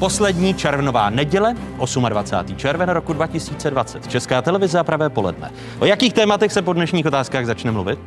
Poslední 0.00 0.54
červnová 0.54 1.10
neděle, 1.10 1.54
28. 2.08 2.56
červen 2.56 2.88
roku 2.88 3.12
2020. 3.12 4.06
Česká 4.08 4.42
televize 4.42 4.78
a 4.78 4.84
pravé 4.84 5.10
poledne. 5.10 5.50
O 5.78 5.84
jakých 5.84 6.12
tématech 6.12 6.52
se 6.52 6.62
po 6.62 6.72
dnešních 6.72 7.06
otázkách 7.06 7.46
začne 7.46 7.70
mluvit? 7.70 7.98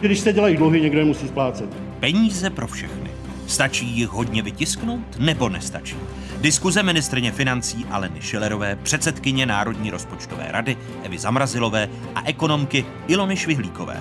Když 0.00 0.20
se 0.20 0.32
dělají 0.32 0.56
dluhy, 0.56 0.80
někdo 0.80 0.98
je 0.98 1.04
musí 1.04 1.28
splácet. 1.28 1.70
Peníze 2.00 2.50
pro 2.50 2.66
všechny. 2.66 3.10
Stačí 3.46 3.86
jich 3.86 4.08
hodně 4.08 4.42
vytisknout 4.42 5.18
nebo 5.18 5.48
nestačí? 5.48 5.96
Diskuze 6.40 6.82
ministrně 6.82 7.32
financí 7.32 7.86
Aleny 7.90 8.20
Šilerové, 8.20 8.76
předsedkyně 8.82 9.46
Národní 9.46 9.90
rozpočtové 9.90 10.46
rady 10.50 10.76
Evy 11.02 11.18
Zamrazilové 11.18 11.88
a 12.14 12.22
ekonomky 12.24 12.84
Ilony 13.08 13.36
Švihlíkové. 13.36 14.00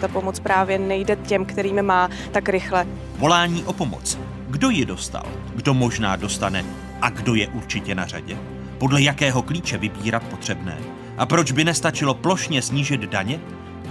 Ta 0.00 0.08
pomoc 0.08 0.40
právě 0.40 0.78
nejde 0.78 1.16
těm, 1.16 1.44
kterým 1.44 1.82
má 1.82 2.08
tak 2.32 2.48
rychle. 2.48 2.86
Volání 3.18 3.64
o 3.64 3.72
pomoc. 3.72 4.18
Kdo 4.50 4.70
ji 4.70 4.84
dostal? 4.84 5.26
Kdo 5.54 5.74
možná 5.74 6.16
dostane? 6.16 6.64
A 7.02 7.10
kdo 7.10 7.34
je 7.34 7.48
určitě 7.48 7.94
na 7.94 8.06
řadě? 8.06 8.36
Podle 8.78 9.02
jakého 9.02 9.42
klíče 9.42 9.78
vybírat 9.78 10.22
potřebné? 10.22 10.78
A 11.18 11.26
proč 11.26 11.52
by 11.52 11.64
nestačilo 11.64 12.14
plošně 12.14 12.62
snížit 12.62 13.00
daně? 13.00 13.40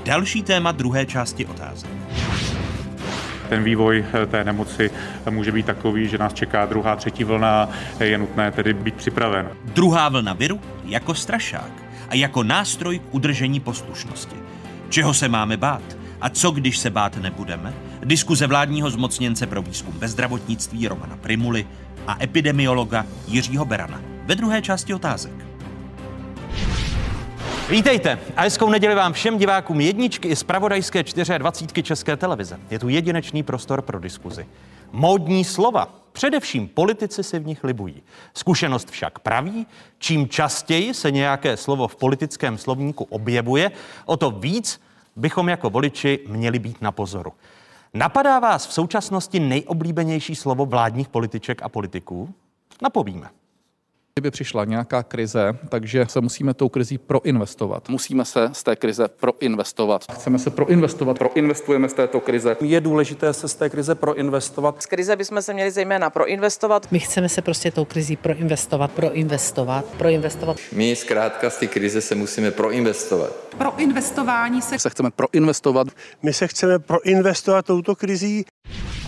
Další 0.06 0.44
téma 0.44 0.72
druhé 0.72 1.06
části 1.06 1.46
otázek. 1.46 1.90
Ten 3.50 3.64
vývoj 3.64 4.06
eh, 4.14 4.26
té 4.26 4.44
nemoci 4.44 4.92
může 5.30 5.52
být 5.52 5.66
takový, 5.66 6.08
že 6.08 6.18
nás 6.18 6.34
čeká 6.34 6.66
druhá, 6.66 6.96
třetí 6.96 7.24
vlna, 7.24 7.70
je 8.00 8.18
nutné 8.18 8.52
tedy 8.52 8.74
být 8.74 8.96
připraven. 8.96 9.50
Druhá 9.64 10.10
vlna 10.10 10.34
viru 10.34 10.62
jako 10.86 11.14
strašák 11.14 11.72
a 12.10 12.16
jako 12.16 12.44
nástroj 12.44 13.00
k 13.00 13.14
udržení 13.14 13.60
poslušnosti. 13.60 14.36
Čeho 14.90 15.14
se 15.14 15.28
máme 15.28 15.58
bát? 15.58 15.98
A 16.22 16.30
co, 16.30 16.52
když 16.52 16.78
se 16.78 16.90
bát 16.90 17.18
nebudeme? 17.18 17.74
Diskuze 18.04 18.48
vládního 18.48 18.90
zmocněnce 18.90 19.48
pro 19.48 19.62
výzkum 19.62 19.94
ve 19.98 20.08
zdravotnictví 20.08 20.88
Romana 20.88 21.18
Primuly 21.18 21.68
a 22.08 22.24
epidemiologa 22.24 23.06
Jiřího 23.28 23.66
Berana 23.66 24.02
ve 24.26 24.36
druhé 24.36 24.62
části 24.62 24.94
otázek. 24.94 25.32
Vítejte 27.70 28.20
a 28.38 28.42
hezkou 28.42 28.70
neděli 28.70 28.96
vám 28.96 29.14
všem 29.14 29.38
divákům 29.38 29.82
jedničky 29.82 30.28
i 30.28 30.36
z 30.36 30.44
pravodajské 30.44 31.04
24 31.38 31.84
České 31.84 32.18
televize. 32.18 32.60
Je 32.72 32.80
tu 32.80 32.90
jedinečný 32.90 33.44
prostor 33.44 33.82
pro 33.82 34.00
diskuzi. 34.00 34.48
Módní 34.92 35.46
slova, 35.46 35.96
především 36.12 36.68
politici 36.68 37.24
si 37.24 37.40
v 37.40 37.46
nich 37.46 37.64
libují. 37.64 38.04
Zkušenost 38.34 38.92
však 38.92 39.20
praví, 39.20 39.68
čím 39.98 40.30
častěji 40.30 40.94
se 40.94 41.12
nějaké 41.12 41.58
slovo 41.58 41.88
v 41.88 41.96
politickém 41.96 42.58
slovníku 42.58 43.04
objevuje, 43.04 43.72
o 44.06 44.18
to 44.18 44.32
víc 44.32 44.82
bychom 45.16 45.50
jako 45.50 45.70
voliči 45.70 46.20
měli 46.28 46.60
být 46.60 46.82
na 46.82 46.92
pozoru. 46.92 47.34
Napadá 47.94 48.40
vás 48.40 48.68
v 48.68 48.74
současnosti 48.74 49.40
nejoblíbenější 49.40 50.36
slovo 50.36 50.66
vládních 50.66 51.10
političek 51.10 51.62
a 51.64 51.70
politiků? 51.70 52.34
Napovíme. 52.82 53.30
Kdyby 54.16 54.32
přišla 54.32 54.66
nějaká 54.66 55.04
krize, 55.04 55.54
takže 55.70 56.06
se 56.10 56.22
musíme 56.22 56.54
tou 56.54 56.70
krizí 56.70 56.98
proinvestovat. 56.98 57.90
Musíme 57.90 58.26
se 58.26 58.50
z 58.54 58.64
té 58.64 58.76
krize 58.76 59.08
proinvestovat. 59.08 60.12
Chceme 60.12 60.40
se 60.40 60.50
proinvestovat, 60.50 61.18
proinvestujeme 61.20 61.90
z 61.90 61.94
této 61.94 62.20
krize. 62.20 62.58
Je 62.62 62.82
důležité 62.82 63.34
se 63.34 63.48
z 63.48 63.56
té 63.56 63.70
krize 63.70 63.96
proinvestovat. 63.96 64.84
Z 64.84 64.86
krize 64.86 65.16
bychom 65.16 65.42
se 65.42 65.54
měli 65.54 65.72
zejména 65.72 66.10
proinvestovat. 66.10 66.92
My 66.92 67.00
chceme 67.00 67.30
se 67.30 67.42
prostě 67.42 67.72
tou 67.72 67.86
krizí 67.86 68.16
proinvestovat, 68.16 68.92
proinvestovat, 68.92 69.86
proinvestovat. 69.86 70.58
My 70.72 70.96
zkrátka 70.96 71.50
z 71.50 71.58
té 71.58 71.68
krize 71.68 72.02
se 72.02 72.16
musíme 72.16 72.52
proinvestovat. 72.52 73.32
Pro 73.58 73.78
investování 73.78 74.62
se... 74.62 74.80
Se 74.80 74.90
chceme 74.90 75.10
proinvestovat. 75.12 75.88
My 76.24 76.34
se 76.34 76.48
chceme 76.48 76.80
proinvestovat 76.80 77.66
touto 77.66 77.96
krizí. 77.96 78.46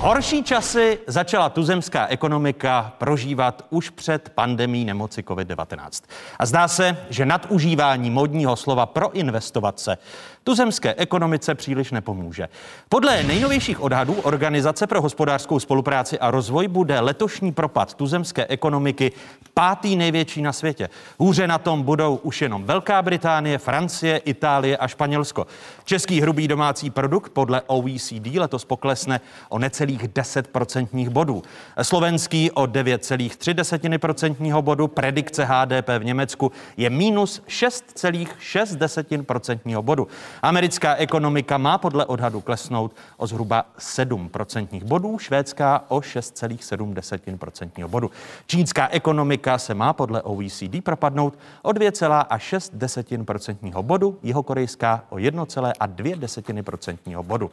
Horší 0.02 0.44
časy 0.44 1.00
začala 1.08 1.50
tuzemská 1.50 2.08
ekonomika 2.08 2.94
prožívat 2.98 3.66
už 3.70 3.90
před 3.90 4.30
pandemí 4.30 4.86
nemoci 4.86 5.22
COVID-19. 5.22 6.04
A 6.40 6.46
zdá 6.46 6.68
se, 6.68 6.98
že 7.10 7.26
nadužívání 7.26 8.10
modního 8.10 8.56
slova 8.56 8.86
proinvestovat 8.86 9.80
se 9.80 9.98
tuzemské 10.44 10.94
ekonomice 10.94 11.56
příliš 11.56 11.91
nepomůže. 11.91 12.50
Podle 12.90 13.24
nejnovějších 13.24 13.81
odhadů 13.81 14.13
Organizace 14.13 14.88
pro 14.88 15.02
hospodářskou 15.02 15.59
spolupráci 15.59 16.19
a 16.19 16.31
rozvoj 16.31 16.68
bude 16.68 17.00
letošní 17.00 17.52
propad 17.52 17.94
tuzemské 17.94 18.46
ekonomiky 18.46 19.12
pátý 19.53 19.96
největší 19.96 20.41
na 20.41 20.53
světě. 20.53 20.90
Hůře 21.19 21.47
na 21.47 21.57
tom 21.57 21.84
budou 21.84 22.16
už 22.16 22.41
jenom 22.41 22.63
Velká 22.63 23.02
Británie, 23.02 23.57
Francie, 23.57 24.18
Itálie 24.18 24.78
a 24.78 24.88
Španělsko. 24.88 25.47
Český 25.85 26.22
hrubý 26.22 26.47
domácí 26.47 26.90
produkt 26.90 27.29
podle 27.29 27.62
OECD 27.68 28.35
letos 28.35 28.66
poklesne 28.66 29.22
o 29.50 29.59
necelých 29.59 30.08
10 30.08 30.47
procentních 30.47 31.09
bodů. 31.09 31.44
Slovenský 31.81 32.52
o 32.52 32.63
9,3% 32.63 34.62
bodu. 34.62 34.88
Predikce 34.88 35.46
HDP 35.46 35.90
v 36.00 36.03
Německu 36.03 36.52
je 36.78 36.90
minus 36.90 37.41
6,6 37.47 39.23
procentního 39.23 39.81
bodu. 39.81 40.08
Americká 40.42 40.96
ekonomika 40.96 41.58
má 41.58 41.78
podle 41.78 42.06
odhadu 42.06 42.42
klesnout 42.42 42.96
o 43.18 43.28
zhruba 43.28 43.66
7 43.78 44.30
procentních 44.30 44.84
bodů, 44.84 45.19
švédská 45.19 45.84
o 45.88 46.00
6,7% 46.00 47.88
bodu. 47.88 48.12
Čínská 48.47 48.88
ekonomika 48.88 49.58
se 49.58 49.74
má 49.74 49.94
podle 49.94 50.22
OECD 50.22 50.84
propadnout 50.84 51.38
o 51.62 51.70
2,6 51.70 53.25
procentního 53.25 53.84
bodu, 53.84 54.20
jihokorejská 54.24 55.03
o 55.09 55.16
1,2 55.16 56.64
procentního 56.64 57.24
bodu. 57.24 57.52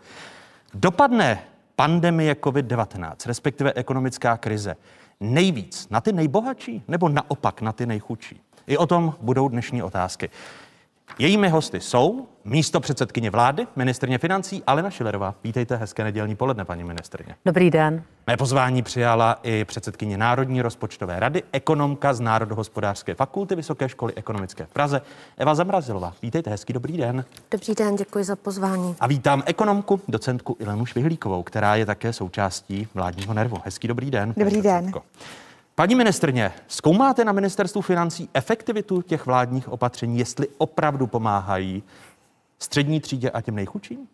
Dopadne 0.75 1.43
pandemie 1.77 2.35
COVID-19, 2.35 3.15
respektive 3.27 3.73
ekonomická 3.73 4.37
krize, 4.37 4.77
nejvíc 5.21 5.89
na 5.91 6.01
ty 6.01 6.13
nejbohatší 6.13 6.83
nebo 6.89 7.09
naopak 7.09 7.61
na 7.61 7.73
ty 7.73 7.87
nejchudší? 7.87 8.41
I 8.67 8.77
o 8.77 8.87
tom 8.87 9.15
budou 9.21 9.49
dnešní 9.49 9.83
otázky. 9.83 10.31
Jejími 11.19 11.49
hosty 11.49 11.81
jsou 11.81 12.27
místo 12.45 12.81
předsedkyně 12.81 13.31
vlády, 13.31 13.67
ministrně 13.77 14.19
financí 14.19 14.63
Alena 14.67 14.91
Šilerová. 14.91 15.35
Vítejte, 15.45 15.77
hezké 15.77 16.05
nedělní 16.05 16.37
poledne, 16.37 16.65
paní 16.65 16.85
ministrně. 16.85 17.35
Dobrý 17.45 17.71
den. 17.71 18.03
Mé 18.27 18.37
pozvání 18.37 18.83
přijala 18.83 19.39
i 19.43 19.65
předsedkyně 19.65 20.19
Národní 20.19 20.63
rozpočtové 20.63 21.21
rady, 21.21 21.43
ekonomka 21.53 22.15
z 22.15 22.21
Národohospodářské 22.21 23.15
fakulty 23.15 23.55
Vysoké 23.55 23.89
školy 23.89 24.13
ekonomické 24.17 24.67
v 24.67 24.73
Praze, 24.73 25.01
Eva 25.37 25.55
Zamrazilová. 25.55 26.15
Vítejte, 26.23 26.51
hezký 26.51 26.73
dobrý 26.73 26.97
den. 26.97 27.25
Dobrý 27.51 27.75
den, 27.75 27.97
děkuji 27.97 28.25
za 28.25 28.37
pozvání. 28.37 28.97
A 29.01 29.07
vítám 29.07 29.43
ekonomku, 29.47 30.01
docentku 30.09 30.57
Ilenu 30.61 30.87
Švihlíkovou, 30.87 31.43
která 31.43 31.77
je 31.77 31.87
také 31.87 32.13
součástí 32.13 32.89
vládního 32.95 33.35
nervu. 33.35 33.57
Hezký 33.65 33.89
dobrý 33.89 34.11
den. 34.11 34.35
Dobrý 34.37 34.63
den. 34.63 34.77
Docentko. 34.77 35.03
Paní 35.79 35.95
ministrně, 35.95 36.53
zkoumáte 36.69 37.25
na 37.25 37.33
ministerstvu 37.33 37.81
financí 37.81 38.29
efektivitu 38.35 39.03
těch 39.03 39.27
vládních 39.27 39.69
opatření, 39.69 40.19
jestli 40.19 40.49
opravdu 40.59 41.07
pomáhají 41.07 41.83
střední 42.59 43.01
třídě 43.01 43.31
a 43.31 43.41
těm 43.41 43.55
nejchudším? 43.55 44.09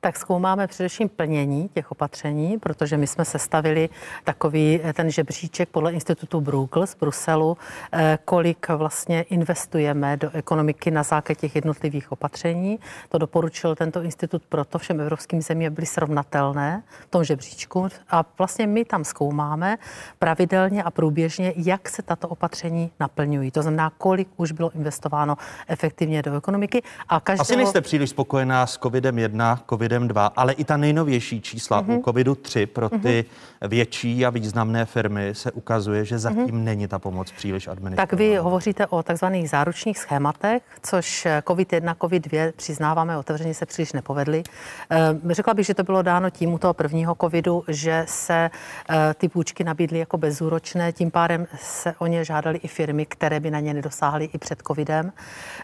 Tak 0.00 0.16
zkoumáme 0.16 0.66
především 0.66 1.08
plnění 1.08 1.68
těch 1.74 1.92
opatření, 1.92 2.58
protože 2.58 2.96
my 2.96 3.06
jsme 3.06 3.24
sestavili 3.24 3.88
takový 4.24 4.80
eh, 4.82 4.92
ten 4.92 5.10
žebříček 5.10 5.68
podle 5.68 5.92
institutu 5.92 6.40
Bruegel 6.40 6.86
z 6.86 6.94
Bruselu, 6.94 7.56
eh, 7.92 8.18
kolik 8.24 8.68
vlastně 8.68 9.22
investujeme 9.22 10.16
do 10.16 10.30
ekonomiky 10.32 10.90
na 10.90 11.02
základě 11.02 11.40
těch 11.40 11.54
jednotlivých 11.54 12.12
opatření. 12.12 12.78
To 13.08 13.18
doporučil 13.18 13.74
tento 13.74 14.02
institut 14.02 14.42
proto 14.48 14.78
všem 14.78 15.00
evropským 15.00 15.42
zemím, 15.42 15.66
aby 15.66 15.74
byly 15.74 15.86
srovnatelné 15.86 16.82
v 17.00 17.10
tom 17.10 17.24
žebříčku. 17.24 17.88
A 18.10 18.24
vlastně 18.38 18.66
my 18.66 18.84
tam 18.84 19.04
zkoumáme 19.04 19.78
pravidelně 20.18 20.82
a 20.82 20.90
průběžně, 20.90 21.52
jak 21.56 21.88
se 21.88 22.02
tato 22.02 22.28
opatření 22.28 22.90
naplňují. 23.00 23.50
To 23.50 23.62
znamená, 23.62 23.92
kolik 23.98 24.28
už 24.36 24.52
bylo 24.52 24.70
investováno 24.70 25.36
efektivně 25.68 26.22
do 26.22 26.36
ekonomiky. 26.36 26.82
A 27.08 27.20
každého... 27.20 27.42
Asi 27.42 27.56
nejste 27.56 27.80
příliš 27.80 28.10
spokojená 28.10 28.66
s 28.66 28.78
covidem 28.78 29.18
1, 29.18 29.60
covid 29.70 29.89
covidem 29.90 30.08
2, 30.08 30.26
ale 30.26 30.52
i 30.52 30.64
ta 30.64 30.76
nejnovější 30.76 31.40
čísla 31.40 31.82
mm-hmm. 31.82 31.98
u 31.98 32.02
covidu 32.02 32.34
3 32.34 32.66
pro 32.66 32.88
ty 32.88 32.96
mm-hmm. 32.98 33.68
větší 33.68 34.26
a 34.26 34.30
významné 34.30 34.84
firmy 34.84 35.30
se 35.32 35.52
ukazuje, 35.52 36.04
že 36.04 36.18
zatím 36.18 36.46
mm-hmm. 36.46 36.64
není 36.64 36.88
ta 36.88 36.98
pomoc 36.98 37.32
příliš 37.32 37.68
administrovaná. 37.68 38.06
Tak 38.06 38.18
vy 38.18 38.36
hovoříte 38.36 38.86
o 38.86 39.02
takzvaných 39.02 39.50
záručních 39.50 39.98
schématech, 39.98 40.62
což 40.82 41.26
covid 41.48 41.72
1, 41.72 41.96
covid 42.00 42.26
2 42.26 42.52
přiznáváme 42.56 43.18
otevřeně 43.18 43.54
se 43.54 43.66
příliš 43.66 43.92
nepovedly. 43.92 44.42
E, 44.90 45.34
řekla 45.34 45.54
bych, 45.54 45.66
že 45.66 45.74
to 45.74 45.82
bylo 45.82 46.02
dáno 46.02 46.30
tím 46.30 46.52
u 46.52 46.58
toho 46.58 46.74
prvního 46.74 47.16
covidu, 47.20 47.64
že 47.68 48.04
se 48.08 48.50
e, 48.90 49.14
ty 49.14 49.28
půjčky 49.28 49.64
nabídly 49.64 49.98
jako 49.98 50.18
bezúročné, 50.18 50.92
tím 50.92 51.10
pádem 51.10 51.46
se 51.60 51.94
o 51.98 52.06
ně 52.06 52.24
žádali 52.24 52.58
i 52.58 52.68
firmy, 52.68 53.06
které 53.06 53.40
by 53.40 53.50
na 53.50 53.60
ně 53.60 53.74
nedosáhly 53.74 54.24
i 54.32 54.38
před 54.38 54.62
covidem. 54.66 55.12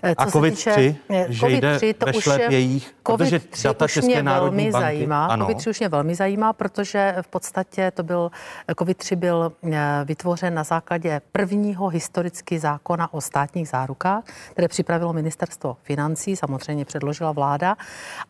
Co 0.03 0.23
a 0.23 0.31
COVID 0.31 0.55
3, 0.55 0.97
že 1.29 1.41
COVID 1.41 1.61
jde 1.61 1.95
to 1.95 2.07
už 2.17 2.27
je, 2.27 2.47
jejich, 2.51 2.95
COVID 3.07 3.51
3 3.51 3.69
data 3.77 3.85
už 3.85 3.97
mě 4.23 4.33
velmi 4.33 4.71
banky. 4.71 4.85
zajímá. 4.87 5.27
Ano. 5.27 5.47
COVID-3 5.47 5.71
už 5.71 5.81
mě 5.81 5.89
velmi 5.89 6.15
zajímá, 6.15 6.53
protože 6.53 7.17
v 7.23 7.29
podstatě 7.29 7.91
to 7.91 8.03
byl, 8.03 8.31
COVID-3 8.69 9.17
byl 9.17 9.53
eh, 9.73 9.79
vytvořen 10.05 10.55
na 10.55 10.65
základě 10.65 11.21
prvního 11.33 11.89
historicky 11.89 12.59
zákona 12.59 13.15
o 13.15 13.21
státních 13.21 13.69
zárukách, 13.69 14.25
které 14.51 14.69
připravilo 14.69 15.13
ministerstvo 15.13 15.77
financí, 15.83 16.37
samozřejmě 16.37 16.85
předložila 16.85 17.33
vláda. 17.33 17.77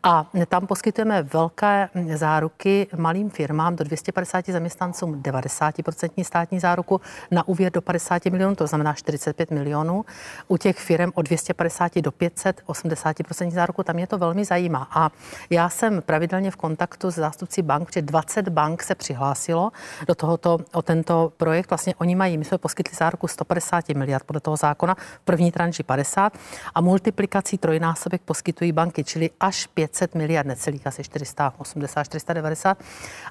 A 0.03 0.27
tam 0.49 0.67
poskytujeme 0.67 1.23
velké 1.23 1.89
hm, 1.95 2.17
záruky 2.17 2.87
malým 2.97 3.31
firmám 3.31 3.77
do 3.77 3.85
250 3.85 4.47
zaměstnancům 4.47 5.23
90% 5.23 6.25
státní 6.25 6.61
záruku 6.61 7.01
na 7.31 7.49
úvěr 7.49 7.73
do 7.73 7.83
50 7.83 8.25
milionů, 8.25 8.55
to 8.55 8.67
znamená 8.67 8.93
45 8.93 9.51
milionů. 9.51 10.05
U 10.49 10.57
těch 10.57 10.79
firm 10.79 11.11
od 11.15 11.23
250 11.23 12.01
do 12.01 12.13
500 12.13 12.63
80% 12.67 13.51
záruku, 13.51 13.83
tam 13.83 13.97
mě 13.97 14.07
to 14.07 14.19
velmi 14.19 14.45
zajímá. 14.45 14.89
A 14.91 15.11
já 15.51 15.69
jsem 15.77 16.03
pravidelně 16.03 16.51
v 16.51 16.57
kontaktu 16.57 17.11
s 17.11 17.15
zástupci 17.15 17.63
bank, 17.63 17.89
protože 17.89 18.03
20 18.03 18.49
bank 18.49 18.83
se 18.83 18.95
přihlásilo 18.95 19.73
do 20.07 20.15
tohoto, 20.15 20.59
o 20.73 20.83
tento 20.83 21.33
projekt. 21.37 21.71
Vlastně 21.71 21.95
oni 21.95 22.15
mají, 22.15 22.39
my 22.39 22.45
jsme 22.45 22.59
poskytli 22.59 22.97
záruku 22.97 23.29
150 23.29 23.89
miliard 23.89 24.25
podle 24.25 24.41
toho 24.41 24.57
zákona, 24.57 24.95
v 24.95 25.25
první 25.25 25.53
tranži 25.53 25.83
50 25.83 26.33
a 26.75 26.81
multiplikací 26.81 27.59
trojnásobek 27.59 28.23
poskytují 28.25 28.73
banky, 28.73 29.05
čili 29.05 29.31
až 29.41 29.67
500 29.67 30.15
miliard, 30.15 30.47
necelých 30.47 30.87
asi 30.87 31.05
480, 31.05 32.05
490. 32.05 32.79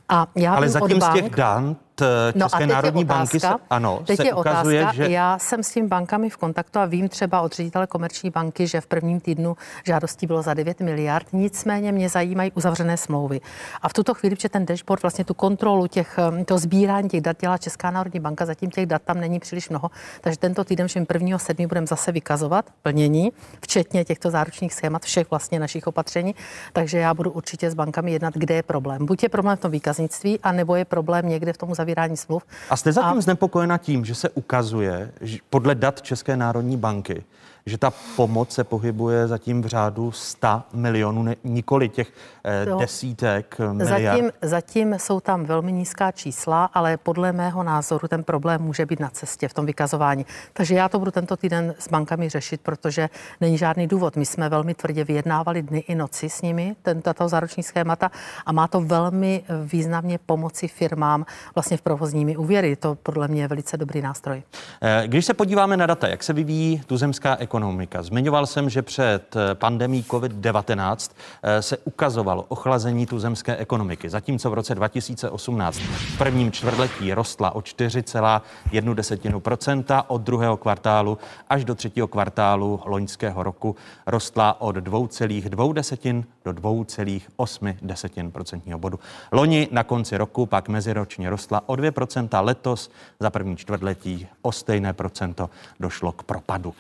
A 0.10 0.28
já 0.36 0.56
Ale 0.56 0.70
zatím 0.70 1.02
z 1.02 1.14
těch 1.14 1.36
bank, 1.36 1.78
eh, 1.78 1.95
No 2.36 2.46
a 2.46 2.50
České 2.50 2.68
národní 2.68 3.06
banky 3.06 3.40
se, 3.40 3.48
ano, 3.70 4.02
teď 4.06 4.18
se 4.18 4.26
je 4.26 4.34
ukazuje, 4.34 4.82
otázka, 4.82 5.04
že 5.04 5.12
já 5.12 5.40
jsem 5.40 5.64
s 5.64 5.74
tím 5.74 5.88
bankami 5.88 6.30
v 6.30 6.38
kontaktu 6.38 6.80
a 6.80 6.86
vím 6.86 7.10
třeba 7.10 7.42
od 7.42 7.56
ředitele 7.56 7.88
komerční 7.88 8.30
banky, 8.30 8.68
že 8.68 8.82
v 8.82 8.88
prvním 8.88 9.20
týdnu 9.20 9.58
žádostí 9.86 10.28
bylo 10.28 10.42
za 10.42 10.54
9 10.54 10.80
miliard, 10.80 11.28
nicméně 11.34 11.92
mě 11.92 12.10
zajímají 12.10 12.52
uzavřené 12.52 12.98
smlouvy. 12.98 13.42
A 13.82 13.90
v 13.90 13.94
tuto 13.94 14.14
chvíli, 14.14 14.36
že 14.40 14.50
ten 14.50 14.66
dashboard, 14.66 15.02
vlastně 15.02 15.26
tu 15.26 15.34
kontrolu 15.34 15.88
těch, 15.88 16.20
eh, 16.42 16.46
to 16.46 16.58
sbírání 16.58 17.10
těch 17.10 17.22
dat 17.22 17.38
dělá 17.42 17.58
Česká 17.58 17.92
národní 17.92 18.20
banka, 18.20 18.46
zatím 18.46 18.72
těch 18.72 18.86
dat 18.86 19.02
tam 19.02 19.20
není 19.20 19.40
příliš 19.40 19.70
mnoho, 19.70 19.92
takže 20.22 20.40
tento 20.40 20.64
týden 20.64 20.88
všem 20.88 21.06
1. 21.06 21.40
7. 21.40 21.68
budeme 21.68 21.88
zase 21.88 22.12
vykazovat 22.12 22.66
plnění, 22.82 23.32
včetně 23.62 24.06
těchto 24.06 24.32
záručních 24.32 24.74
schémat, 24.74 25.04
všech 25.04 25.30
vlastně 25.30 25.60
našich 25.60 25.88
opatření, 25.88 26.36
takže 26.74 26.98
já 26.98 27.14
budu 27.14 27.32
určitě 27.32 27.72
s 27.72 27.74
bankami 27.74 28.12
jednat, 28.12 28.34
kde 28.34 28.56
je 28.56 28.64
problém. 28.64 29.06
Buď 29.06 29.24
je 29.24 29.30
problém 29.30 29.58
v 29.58 29.60
tom 29.60 29.72
výkaznictví, 29.72 30.40
anebo 30.44 30.76
je 30.76 30.86
problém 30.86 31.30
někde 31.30 31.54
v 31.54 31.58
tom 31.58 31.70
zavírání 31.86 32.18
smluv. 32.18 32.44
A 32.70 32.78
jste 32.78 32.92
zatím 32.92 33.18
a... 33.18 33.22
znepokojena 33.22 33.78
tím, 33.78 34.06
že 34.06 34.16
se 34.16 34.30
ukazuje, 34.30 35.12
že 35.22 35.38
podle 35.50 35.76
dat 35.76 36.02
České 36.02 36.38
národní 36.38 36.78
banky, 36.78 37.24
že 37.70 37.78
ta 37.78 37.94
pomoc 38.16 38.52
se 38.52 38.64
pohybuje 38.64 39.28
zatím 39.28 39.62
v 39.62 39.66
řádu 39.66 40.12
100 40.12 40.62
milionů, 40.74 41.24
ne, 41.24 41.36
nikoli 41.44 41.90
těch 41.90 42.12
eh, 42.44 42.66
Jo. 42.70 42.80
desítek 42.80 43.56
eh, 43.60 43.74
miliard. 43.74 44.04
Zatím, 44.16 44.32
zatím 44.42 44.94
jsou 45.00 45.20
tam 45.20 45.46
velmi 45.46 45.72
nízká 45.72 46.12
čísla, 46.12 46.66
ale 46.74 46.98
podle 46.98 47.32
mého 47.32 47.64
názoru 47.64 48.08
ten 48.08 48.24
problém 48.24 48.62
může 48.62 48.86
být 48.86 49.00
na 49.00 49.10
cestě 49.10 49.48
v 49.48 49.54
tom 49.54 49.66
vykazování. 49.66 50.26
Takže 50.54 50.76
já 50.76 50.90
to 50.90 51.00
budu 51.00 51.12
tento 51.12 51.38
týden 51.38 51.76
s 51.80 51.88
bankami 51.88 52.30
řešit, 52.30 52.62
protože 52.62 53.10
není 53.42 53.58
žádný 53.58 53.88
důvod. 53.88 54.16
My 54.16 54.26
jsme 54.26 54.50
velmi 54.50 54.74
tvrdě 54.74 55.04
vyjednávali 55.04 55.62
dny 55.62 55.80
i 55.80 55.96
noci 55.96 56.30
s 56.30 56.42
nimi, 56.42 56.76
ten, 56.82 57.02
tato 57.02 57.30
záruční 57.30 57.64
schémata, 57.64 58.12
a 58.46 58.52
má 58.52 58.68
to 58.68 58.82
velmi 58.82 59.44
významně 59.64 60.18
pomoci 60.26 60.68
firmám 60.68 61.26
vlastně 61.56 61.78
v 61.78 61.82
provozními 61.82 62.38
úvěry. 62.38 62.76
To 62.76 62.96
podle 62.96 63.28
mě 63.28 63.42
je 63.42 63.48
velice 63.48 63.78
dobrý 63.78 64.02
nástroj. 64.02 64.44
Eh, 64.82 65.04
Když 65.08 65.26
se 65.26 65.34
podíváme 65.34 65.78
na 65.78 65.86
data, 65.86 66.08
jak 66.08 66.24
se 66.24 66.34
vyvíjí 66.34 66.82
tuzemská 66.88 67.36
ekonomika, 67.36 67.55
zmiňoval 68.02 68.46
jsem, 68.46 68.70
že 68.70 68.82
před 68.82 69.36
eh, 69.36 69.56
pandemí 69.56 70.04
COVID-19 70.04 71.12
eh, 71.44 71.62
se 71.62 71.78
ukazovalo 71.78 72.46
ochlazení 72.48 73.06
tuzemské 73.06 73.58
ekonomiky, 73.58 74.10
zatímco 74.10 74.50
v 74.50 74.54
roce 74.54 74.76
2018 74.76 75.78
v 75.78 76.18
prvním 76.18 76.52
čtvrtletí 76.52 77.14
rostla 77.14 77.56
o 77.56 77.60
4,1%, 77.60 80.04
od 80.08 80.22
druhého 80.22 80.58
kvartálu 80.58 81.18
až 81.50 81.66
do 81.66 81.76
třetího 81.76 82.08
kvartálu 82.08 82.82
loňského 82.86 83.44
roku 83.44 83.76
rostla 84.08 84.62
od 84.62 84.78
2,2 84.78 86.24
do 86.46 86.52
2,8% 86.52 88.78
bodu. 88.78 89.00
Loni 89.32 89.68
na 89.72 89.84
konci 89.84 90.18
roku 90.18 90.46
pak 90.46 90.70
meziročně 90.70 91.30
rostla 91.30 91.62
o 91.66 91.74
2%, 91.74 92.46
letos 92.46 92.92
za 93.20 93.30
první 93.30 93.58
čtvrtletí 93.58 94.28
o 94.42 94.52
stejné 94.52 94.94
procento 94.94 95.50
došlo 95.80 96.12
k 96.12 96.24
propadu. 96.24 96.74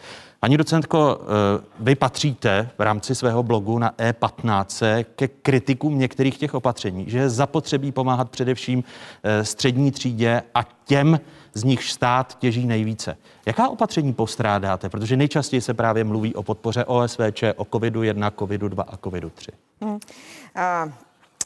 Paní 0.45 0.57
docentko, 0.57 1.19
eh, 1.21 1.63
vy 1.79 1.95
patříte 1.95 2.69
v 2.77 2.81
rámci 2.81 3.15
svého 3.15 3.43
blogu 3.43 3.79
na 3.79 3.91
E15 3.97 5.05
ke 5.15 5.27
kritikům 5.27 5.99
některých 5.99 6.37
těch 6.37 6.53
opatření, 6.53 7.05
že 7.07 7.17
je 7.17 7.29
zapotřebí 7.29 7.91
pomáhat 7.91 8.29
především 8.29 8.83
eh, 9.23 9.45
střední 9.45 9.91
třídě 9.91 10.41
a 10.55 10.63
těm, 10.85 11.19
z 11.53 11.63
nich 11.63 11.83
stát 11.83 12.37
těží 12.39 12.65
nejvíce. 12.65 13.17
Jaká 13.45 13.69
opatření 13.69 14.13
postrádáte? 14.13 14.89
Protože 14.89 15.17
nejčastěji 15.17 15.61
se 15.61 15.73
právě 15.73 16.03
mluví 16.03 16.35
o 16.35 16.43
podpoře 16.43 16.85
OSVČ, 16.85 17.43
o 17.55 17.63
COVID-1, 17.63 18.31
COVID-2 18.31 18.83
a 18.87 18.97
COVID-3. 18.97 19.49
Hmm. 19.81 19.93
Uh, 19.93 20.91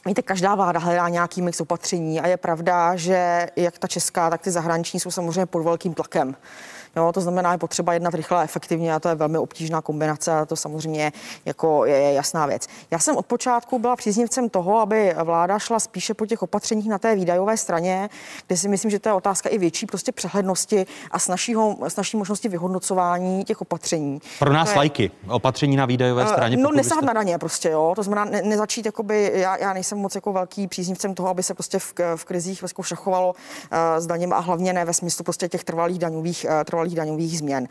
Víte, 0.06 0.22
každá 0.22 0.56
vláda 0.56 0.80
hledá 0.80 1.10
nějaký 1.10 1.42
mix 1.42 1.62
opatření 1.62 2.20
a 2.20 2.28
je 2.28 2.38
pravda, 2.38 2.96
že 2.96 3.48
jak 3.56 3.80
ta 3.80 3.88
česká, 3.88 4.30
tak 4.30 4.42
ty 4.42 4.52
zahraniční 4.52 5.00
jsou 5.00 5.12
samozřejmě 5.12 5.46
pod 5.46 5.64
velkým 5.64 5.94
tlakem. 5.94 6.36
Jo, 7.00 7.12
to 7.12 7.22
znamená, 7.22 7.52
je 7.52 7.58
potřeba 7.58 7.94
jednat 7.94 8.14
rychle 8.14 8.38
a 8.38 8.44
efektivně 8.44 8.94
a 8.94 9.00
to 9.00 9.10
je 9.10 9.16
velmi 9.16 9.38
obtížná 9.38 9.82
kombinace 9.82 10.32
a 10.32 10.46
to 10.46 10.56
samozřejmě 10.56 11.12
jako 11.46 11.86
je, 11.86 12.14
jasná 12.14 12.46
věc. 12.46 12.68
Já 12.92 13.00
jsem 13.00 13.18
od 13.18 13.26
počátku 13.26 13.80
byla 13.80 13.96
příznivcem 13.96 14.50
toho, 14.50 14.80
aby 14.80 15.16
vláda 15.24 15.60
šla 15.60 15.80
spíše 15.80 16.14
po 16.14 16.26
těch 16.26 16.42
opatřeních 16.42 16.90
na 16.90 16.98
té 17.00 17.16
výdajové 17.16 17.58
straně, 17.58 18.10
kde 18.48 18.58
si 18.58 18.68
myslím, 18.68 18.92
že 18.92 19.00
to 19.00 19.10
je 19.10 19.14
otázka 19.14 19.50
i 19.50 19.58
větší 19.58 19.86
prostě 19.86 20.12
přehlednosti 20.12 20.86
a 21.12 21.20
snažího, 21.20 21.76
snaží 21.88 22.18
možnosti 22.18 22.50
vyhodnocování 22.50 23.44
těch 23.44 23.62
opatření. 23.62 24.22
Pro 24.40 24.54
nás 24.54 24.68
To 24.68 24.72
je- 24.74 24.78
lajky, 24.78 25.12
opatření 25.30 25.76
na 25.76 25.86
výdajové 25.86 26.28
straně. 26.28 26.58
No 26.58 26.70
byste- 26.70 27.06
na 27.06 27.14
daně 27.14 27.38
prostě, 27.38 27.70
jo. 27.70 27.94
To 27.96 28.04
znamená 28.04 28.26
ne, 28.26 28.42
nezačít, 28.42 28.86
jakoby, 28.86 29.32
já, 29.36 29.58
já 29.58 29.74
nejsem 29.74 29.98
moc 29.98 30.16
jako 30.16 30.34
velký 30.34 30.68
příznivcem 30.68 31.16
toho, 31.16 31.30
aby 31.30 31.44
se 31.44 31.54
prostě 31.54 31.80
v, 31.80 31.94
v 32.16 32.26
krizích 32.26 32.62
jako 32.64 32.84
šachovalo 32.84 33.30
uh, 33.34 33.78
s 33.98 34.08
daněm 34.08 34.34
a 34.34 34.40
hlavně 34.40 34.74
ne 34.74 34.86
ve 34.86 34.94
smyslu 34.94 35.24
prostě 35.24 35.48
těch 35.50 35.64
trvalých 35.64 36.00
daňových, 36.00 36.46
uh, 36.50 36.64
trvalých 36.64 36.89
daňových 36.96 37.38
změn. 37.38 37.68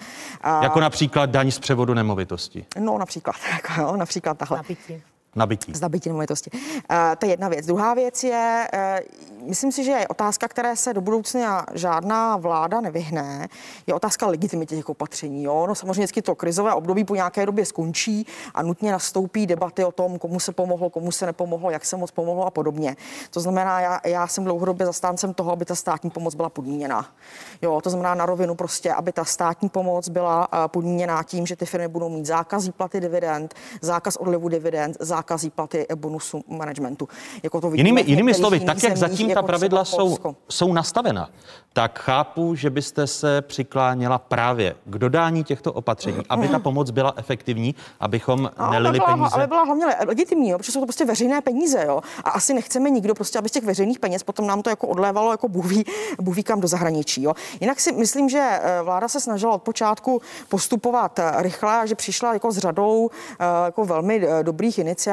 Jako 0.62 0.80
například 0.80 1.30
daň 1.30 1.50
z 1.50 1.58
převodu 1.58 1.94
nemovitosti. 1.94 2.66
No 2.78 2.98
například, 2.98 3.36
jako, 3.52 3.80
jo, 3.80 3.96
například 3.96 4.38
tahle. 4.38 4.56
Nabití. 4.56 5.02
Nabití. 5.36 5.74
Z 5.74 5.80
nabití 5.80 6.08
nemovitosti. 6.08 6.50
Uh, 6.50 6.60
to 7.18 7.26
je 7.26 7.32
jedna 7.32 7.48
věc. 7.48 7.66
Druhá 7.66 7.94
věc 7.94 8.24
je, 8.24 8.68
uh, 9.40 9.48
myslím 9.48 9.72
si, 9.72 9.84
že 9.84 9.90
je 9.90 10.08
otázka, 10.08 10.48
které 10.48 10.76
se 10.76 10.94
do 10.94 11.00
budoucna 11.00 11.66
žádná 11.74 12.36
vláda 12.36 12.80
nevyhne, 12.80 13.48
je 13.86 13.94
otázka 13.94 14.26
legitimity 14.26 14.76
těch 14.76 14.88
opatření. 14.88 15.44
Jo? 15.44 15.66
No 15.68 15.74
samozřejmě 15.74 15.94
vždycky 16.00 16.22
to 16.22 16.34
krizové 16.34 16.74
období 16.74 17.04
po 17.04 17.14
nějaké 17.14 17.46
době 17.46 17.64
skončí 17.66 18.26
a 18.54 18.62
nutně 18.62 18.92
nastoupí 18.92 19.46
debaty 19.46 19.84
o 19.84 19.92
tom, 19.92 20.18
komu 20.18 20.40
se 20.40 20.52
pomohlo, 20.52 20.90
komu 20.90 21.12
se 21.12 21.26
nepomohlo, 21.26 21.70
jak 21.70 21.84
se 21.84 21.96
moc 21.96 22.10
pomohlo 22.10 22.46
a 22.46 22.50
podobně. 22.50 22.96
To 23.30 23.40
znamená, 23.40 23.80
já, 23.80 24.00
já 24.04 24.26
jsem 24.26 24.44
dlouhodobě 24.44 24.86
zastáncem 24.86 25.34
toho, 25.34 25.52
aby 25.52 25.64
ta 25.64 25.74
státní 25.74 26.10
pomoc 26.10 26.34
byla 26.34 26.48
podmíněná. 26.48 27.06
Jo, 27.62 27.80
to 27.80 27.90
znamená 27.90 28.14
na 28.14 28.26
rovinu 28.26 28.54
prostě, 28.54 28.92
aby 28.92 29.12
ta 29.12 29.24
státní 29.24 29.68
pomoc 29.68 30.08
byla 30.08 30.52
uh, 30.52 30.58
podmíněná 30.66 31.22
tím, 31.22 31.46
že 31.46 31.56
ty 31.56 31.66
firmy 31.66 31.88
budou 31.88 32.08
mít 32.08 32.26
zákaz 32.26 32.66
výplaty 32.66 33.00
dividend, 33.00 33.54
zákaz 33.80 34.16
odlivu 34.16 34.48
dividend, 34.48 34.96
zákaz 35.00 35.27
výplaty 35.36 35.86
eh, 35.88 35.96
bonusu 35.96 36.44
managementu. 36.48 37.08
Jako 37.42 37.60
to 37.60 37.70
vidíme 37.70 37.88
Jinými, 37.88 38.10
jinými 38.10 38.34
slovy, 38.34 38.60
tak 38.60 38.82
jak 38.82 38.96
zemích, 38.96 38.98
zatím 38.98 39.26
ta 39.26 39.30
jako 39.32 39.46
pravidla 39.46 39.84
jsou, 39.84 40.18
jsou 40.48 40.72
nastavena, 40.72 41.30
tak 41.72 41.98
chápu, 41.98 42.54
že 42.54 42.70
byste 42.70 43.06
se 43.06 43.42
přikláněla 43.42 44.18
právě 44.18 44.74
k 44.84 44.98
dodání 44.98 45.44
těchto 45.44 45.72
opatření, 45.72 46.22
aby 46.28 46.48
ta 46.48 46.58
pomoc 46.58 46.90
byla 46.90 47.12
efektivní, 47.16 47.74
abychom 48.00 48.50
No, 48.58 48.70
nelili 48.70 48.98
byla, 48.98 49.16
peníze. 49.16 49.34
aby 49.34 49.46
byla 49.46 49.62
hlavně 49.64 49.86
le- 49.86 49.96
legitimní, 50.06 50.48
jo, 50.50 50.58
protože 50.58 50.72
jsou 50.72 50.80
to 50.80 50.86
prostě 50.86 51.04
veřejné 51.04 51.40
peníze. 51.40 51.84
Jo, 51.86 52.00
a 52.24 52.30
asi 52.30 52.54
nechceme 52.54 52.90
nikdo, 52.90 53.14
prostě, 53.14 53.38
aby 53.38 53.48
z 53.48 53.52
těch 53.52 53.64
veřejných 53.64 53.98
peněz 53.98 54.22
potom 54.22 54.46
nám 54.46 54.62
to 54.62 54.70
jako 54.70 54.88
odlévalo 54.88 55.30
jako 55.30 55.48
bůh 55.48 55.66
ví 55.66 56.42
kam 56.42 56.60
do 56.60 56.68
zahraničí. 56.68 57.22
Jo. 57.22 57.34
Jinak 57.60 57.80
si 57.80 57.92
myslím, 57.92 58.28
že 58.28 58.38
eh, 58.62 58.82
vláda 58.82 59.08
se 59.08 59.20
snažila 59.20 59.54
od 59.54 59.62
počátku 59.62 60.20
postupovat 60.48 61.18
eh, 61.18 61.32
rychle 61.36 61.78
a 61.78 61.86
že 61.86 61.94
přišla 61.94 62.32
jako 62.32 62.52
s 62.52 62.58
řadou 62.58 63.10
eh, 63.40 63.44
jako 63.64 63.84
velmi 63.84 64.26
dobrých 64.42 64.78
iniciativ. 64.78 65.07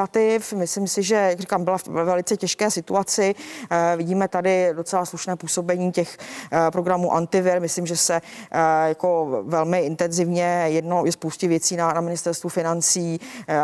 Myslím 0.56 0.88
si, 0.88 1.04
že, 1.04 1.16
jak 1.16 1.40
říkám, 1.40 1.64
byla 1.64 1.78
ve 1.88 2.04
velice 2.04 2.38
těžké 2.38 2.72
situaci. 2.72 3.36
Eh, 3.70 3.98
Vidíme 3.98 4.28
tady 4.28 4.70
docela 4.74 5.06
slušné 5.06 5.36
působení 5.36 5.92
těch 5.92 6.18
eh, 6.52 6.72
programů 6.72 7.14
Antivir. 7.14 7.62
Myslím, 7.62 7.86
že 7.86 7.98
se 7.98 8.16
eh, 8.16 8.60
jako 8.88 9.44
velmi 9.46 9.80
intenzivně 9.80 10.66
jedno 10.68 11.06
je 11.06 11.12
spoustě 11.12 11.48
věcí 11.48 11.76
na, 11.76 11.94
na 11.94 12.02
ministerstvu 12.02 12.50
financí. 12.50 13.20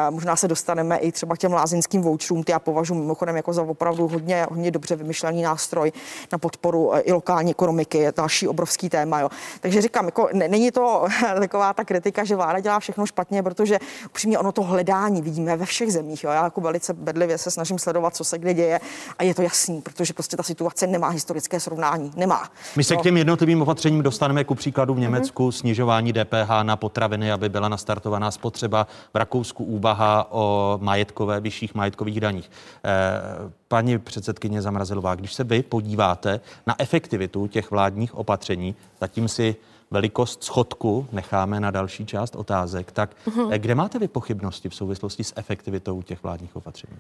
Možná 0.10 0.36
se 0.36 0.48
dostaneme 0.48 0.98
i 0.98 1.12
třeba 1.12 1.36
k 1.36 1.40
těm 1.40 1.54
lázeňským 1.54 2.02
voucherům. 2.02 2.44
Ty 2.44 2.52
já 2.52 2.60
považuji 2.60 2.96
mimochodem 2.96 3.36
jako 3.36 3.54
za 3.54 3.62
opravdu 3.62 4.08
hodně, 4.08 4.48
hodně 4.50 4.72
dobře 4.72 4.96
vymyšlený 4.96 5.42
nástroj 5.42 5.92
na 6.32 6.38
podporu 6.38 6.92
i 7.04 7.12
lokální 7.14 7.52
ekonomiky. 7.52 7.98
Je 7.98 8.14
další 8.18 8.48
obrovský 8.48 8.90
téma. 8.90 9.20
Jo. 9.20 9.30
Takže 9.62 9.82
říkám, 9.82 10.06
jako, 10.06 10.30
ne, 10.34 10.48
není 10.48 10.72
to 10.72 11.08
taková 11.40 11.74
ta 11.74 11.84
kritika, 11.84 12.24
že 12.24 12.36
vláda 12.36 12.60
dělá 12.60 12.80
všechno 12.80 13.06
špatně, 13.06 13.44
protože 13.44 13.80
upřímně 14.06 14.40
ono 14.40 14.52
to 14.52 14.62
hledání 14.64 15.22
vidíme 15.22 15.58
ve 15.58 15.66
všech 15.66 15.94
zemích. 15.94 16.21
Médiích. 16.22 16.24
Jo. 16.24 16.30
Já 16.32 16.44
jako 16.44 16.62
velice 16.62 16.94
bedlivě 16.94 17.38
se 17.38 17.52
snažím 17.52 17.80
sledovat, 17.80 18.16
co 18.16 18.24
se 18.24 18.38
kde 18.38 18.54
děje 18.54 18.80
a 19.20 19.24
je 19.24 19.34
to 19.34 19.42
jasný, 19.42 19.82
protože 19.82 20.14
prostě 20.14 20.38
ta 20.38 20.44
situace 20.44 20.88
nemá 20.88 21.10
historické 21.10 21.60
srovnání. 21.60 22.12
Nemá. 22.16 22.50
My 22.76 22.84
se 22.84 22.94
no. 22.94 23.00
k 23.00 23.04
těm 23.04 23.18
jednotlivým 23.18 23.62
opatřením 23.62 24.04
dostaneme 24.04 24.44
ku 24.44 24.56
příkladu 24.56 24.94
v 24.94 25.00
Německu, 25.00 25.50
mm-hmm. 25.50 25.60
snižování 25.60 26.14
DPH 26.14 26.64
na 26.64 26.76
potraviny, 26.76 27.32
aby 27.32 27.50
byla 27.50 27.70
nastartovaná 27.70 28.32
spotřeba. 28.32 28.88
V 29.14 29.18
Rakousku 29.18 29.64
úvaha 29.64 30.28
o 30.32 30.78
majetkové, 30.82 31.40
vyšších 31.40 31.76
majetkových 31.76 32.20
daních. 32.20 32.52
Eh, 32.86 33.52
paní 33.68 33.98
předsedkyně 33.98 34.62
Zamrazilová, 34.62 35.16
když 35.16 35.34
se 35.34 35.44
vy 35.44 35.64
podíváte 35.64 36.40
na 36.68 36.76
efektivitu 36.80 37.48
těch 37.48 37.72
vládních 37.72 38.16
opatření, 38.16 38.76
zatím 39.02 39.28
si 39.28 39.56
velikost 39.92 40.44
schodku 40.44 41.08
necháme 41.12 41.60
na 41.60 41.72
další 41.72 42.06
část 42.06 42.36
otázek, 42.36 42.92
tak 42.92 43.10
mm-hmm. 43.28 43.60
kde 43.60 43.76
máte 43.76 44.00
vy 44.00 44.08
pochybnosti 44.08 44.70
v 44.70 44.76
souvislosti 44.76 45.24
s 45.24 45.34
efektivitou 45.36 46.02
těch 46.02 46.24
vládních 46.24 46.56
opatření? 46.56 46.98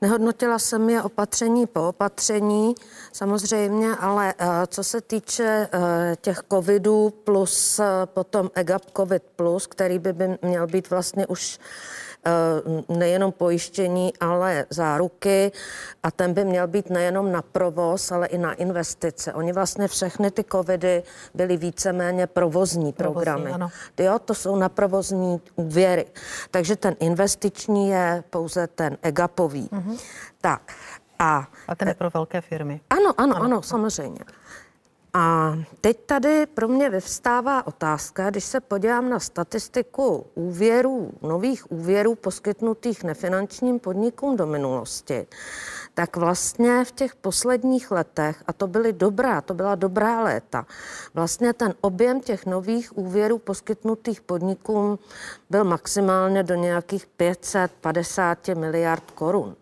Nehodnotila 0.00 0.58
jsem 0.58 0.90
je 0.90 1.02
opatření 1.02 1.66
po 1.66 1.88
opatření, 1.88 2.74
samozřejmě, 3.12 3.96
ale 3.96 4.34
uh, 4.40 4.46
co 4.66 4.84
se 4.84 5.00
týče 5.00 5.68
uh, 5.74 5.80
těch 6.20 6.42
covidů 6.52 7.12
plus 7.24 7.80
potom 8.04 8.50
EGAP 8.54 8.82
COVID 8.96 9.22
plus, 9.36 9.66
který 9.66 9.98
by, 9.98 10.12
by 10.12 10.38
měl 10.42 10.66
být 10.66 10.90
vlastně 10.90 11.26
už 11.26 11.58
Eh, 11.58 12.05
nejenom 12.88 13.32
pojištění, 13.32 14.12
ale 14.20 14.66
záruky 14.70 15.52
a 16.02 16.10
ten 16.10 16.34
by 16.34 16.44
měl 16.44 16.66
být 16.66 16.90
nejenom 16.90 17.32
na 17.32 17.42
provoz, 17.42 18.12
ale 18.12 18.26
i 18.26 18.38
na 18.38 18.52
investice. 18.52 19.32
Oni 19.32 19.52
vlastně 19.52 19.88
všechny 19.88 20.30
ty 20.30 20.44
covidy 20.44 21.02
byly 21.34 21.56
víceméně 21.56 22.26
provozní 22.26 22.92
programy. 22.92 23.42
Provozní, 23.42 23.54
ano. 23.54 23.68
Jo, 23.98 24.18
to 24.18 24.34
jsou 24.34 24.56
na 24.56 24.68
provozní 24.68 25.40
úvěry. 25.54 26.06
Takže 26.50 26.76
ten 26.76 26.96
investiční 27.00 27.88
je 27.88 28.24
pouze 28.30 28.66
ten 28.66 28.96
EGAPový. 29.02 29.68
Mm-hmm. 29.72 29.98
Tak. 30.40 30.72
A, 31.18 31.48
a 31.68 31.74
ten 31.74 31.88
je 31.88 31.94
pro 31.94 32.10
velké 32.10 32.40
firmy. 32.40 32.80
Ano, 32.90 33.12
ano, 33.16 33.36
ano, 33.36 33.44
ano 33.44 33.62
samozřejmě. 33.62 34.20
A 35.18 35.56
teď 35.80 35.96
tady 36.06 36.46
pro 36.46 36.68
mě 36.68 36.90
vyvstává 36.90 37.66
otázka, 37.66 38.30
když 38.30 38.44
se 38.44 38.60
podívám 38.60 39.10
na 39.10 39.20
statistiku 39.20 40.26
úvěrů, 40.34 41.10
nových 41.22 41.72
úvěrů 41.72 42.14
poskytnutých 42.14 43.04
nefinančním 43.04 43.78
podnikům 43.78 44.36
do 44.36 44.46
minulosti, 44.46 45.26
tak 45.94 46.16
vlastně 46.16 46.84
v 46.84 46.92
těch 46.92 47.14
posledních 47.14 47.90
letech, 47.90 48.42
a 48.46 48.52
to 48.52 48.66
byly 48.66 48.92
dobrá, 48.92 49.40
to 49.40 49.54
byla 49.54 49.74
dobrá 49.74 50.22
léta, 50.22 50.66
vlastně 51.14 51.52
ten 51.52 51.74
objem 51.80 52.20
těch 52.20 52.46
nových 52.46 52.98
úvěrů 52.98 53.38
poskytnutých 53.38 54.20
podnikům 54.20 54.98
byl 55.50 55.64
maximálně 55.64 56.42
do 56.42 56.54
nějakých 56.54 57.06
550 57.06 58.48
miliard 58.48 59.10
korun. 59.10 59.56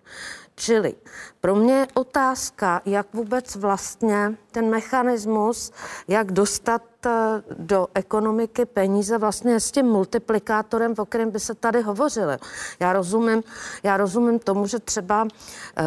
Čili 0.57 0.95
pro 1.41 1.55
mě 1.55 1.75
je 1.75 1.87
otázka, 1.95 2.83
jak 2.85 3.07
vůbec 3.13 3.57
vlastně 3.57 4.37
ten 4.53 4.71
mechanismus, 4.71 5.73
jak 6.09 6.33
dostat 6.33 6.83
eh, 7.07 7.11
do 7.59 7.87
ekonomiky 7.95 8.65
peníze 8.65 9.19
vlastně 9.19 9.61
s 9.61 9.71
tím 9.71 9.87
multiplikátorem, 9.87 10.95
o 10.99 11.05
kterém 11.05 11.31
by 11.31 11.41
se 11.41 11.55
tady 11.55 11.83
hovořilo. 11.83 12.39
Já 12.81 12.93
rozumím, 12.93 13.43
já 13.83 13.97
rozumím 13.97 14.39
tomu, 14.39 14.67
že 14.67 14.79
třeba 14.79 15.29
eh, 15.77 15.83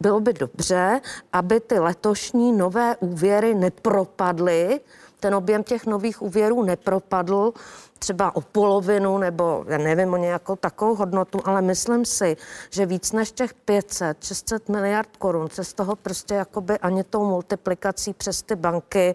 bylo 0.00 0.20
by 0.20 0.32
dobře, 0.32 1.00
aby 1.32 1.60
ty 1.60 1.78
letošní 1.78 2.52
nové 2.52 2.96
úvěry 2.96 3.54
nepropadly, 3.54 4.80
ten 5.20 5.34
objem 5.34 5.62
těch 5.62 5.86
nových 5.86 6.22
úvěrů 6.22 6.62
nepropadl 6.62 7.52
třeba 8.02 8.36
o 8.36 8.40
polovinu 8.40 9.18
nebo 9.18 9.64
já 9.68 9.78
nevím 9.78 10.12
o 10.12 10.16
nějakou 10.16 10.56
takovou 10.56 10.94
hodnotu, 10.94 11.38
ale 11.44 11.62
myslím 11.62 12.04
si, 12.04 12.36
že 12.70 12.86
víc 12.86 13.12
než 13.12 13.32
těch 13.32 13.54
500, 13.54 14.24
600 14.24 14.68
miliard 14.68 15.16
korun 15.18 15.48
se 15.50 15.64
z 15.64 15.72
toho 15.72 15.96
prostě 15.96 16.34
jakoby 16.34 16.78
ani 16.78 17.04
tou 17.04 17.24
multiplikací 17.24 18.12
přes 18.14 18.42
ty 18.42 18.56
banky 18.56 19.14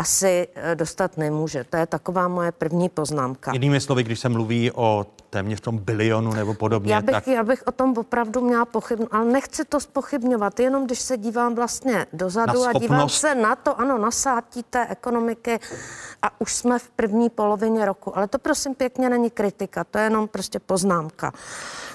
asi 0.00 0.48
eh, 0.54 0.74
dostat 0.74 1.16
nemůže. 1.16 1.64
To 1.64 1.76
je 1.76 1.86
taková 1.86 2.28
moje 2.28 2.52
první 2.52 2.88
poznámka. 2.88 3.52
Jinými 3.52 3.80
slovy, 3.80 4.02
když 4.02 4.20
se 4.20 4.28
mluví 4.28 4.72
o 4.72 5.06
téměř 5.30 5.60
tom 5.60 5.78
bilionu 5.78 6.32
nebo 6.32 6.54
podobně. 6.54 6.94
Já 6.94 7.00
bych, 7.00 7.14
tak... 7.14 7.26
já 7.26 7.44
bych 7.44 7.62
o 7.66 7.72
tom 7.72 7.98
opravdu 7.98 8.40
měla 8.40 8.64
pochybnost, 8.64 9.08
ale 9.12 9.24
nechci 9.24 9.64
to 9.64 9.80
spochybňovat, 9.80 10.60
jenom 10.60 10.86
když 10.86 11.00
se 11.00 11.16
dívám 11.16 11.54
vlastně 11.54 12.06
dozadu 12.12 12.64
a 12.64 12.72
dívám 12.72 13.08
se 13.08 13.34
na 13.34 13.56
to, 13.56 13.80
ano, 13.80 13.98
nasátí 13.98 14.62
té 14.62 14.86
ekonomiky 14.86 15.60
a 16.22 16.40
už 16.40 16.54
jsme 16.54 16.78
v 16.78 16.88
první 16.90 17.30
polovině 17.30 17.84
roku. 17.84 18.16
Ale 18.16 18.28
to 18.28 18.38
prosím 18.38 18.74
pěkně 18.74 19.10
není 19.10 19.30
kritika, 19.30 19.84
to 19.84 19.98
je 19.98 20.04
jenom 20.04 20.28
prostě 20.28 20.58
poznámka. 20.58 21.32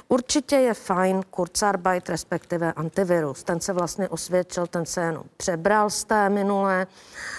Určitě 0.07 0.55
je 0.55 0.73
fajn 0.73 1.21
Kurzarbeit, 1.29 2.09
respektive 2.09 2.73
antivirus. 2.73 3.43
Ten 3.43 3.59
se 3.59 3.73
vlastně 3.73 4.09
osvědčil, 4.09 4.67
ten 4.67 4.85
se 4.85 5.01
jenom 5.01 5.23
přebral 5.37 5.89
z 5.89 6.03
té 6.03 6.29
minulé, 6.29 6.87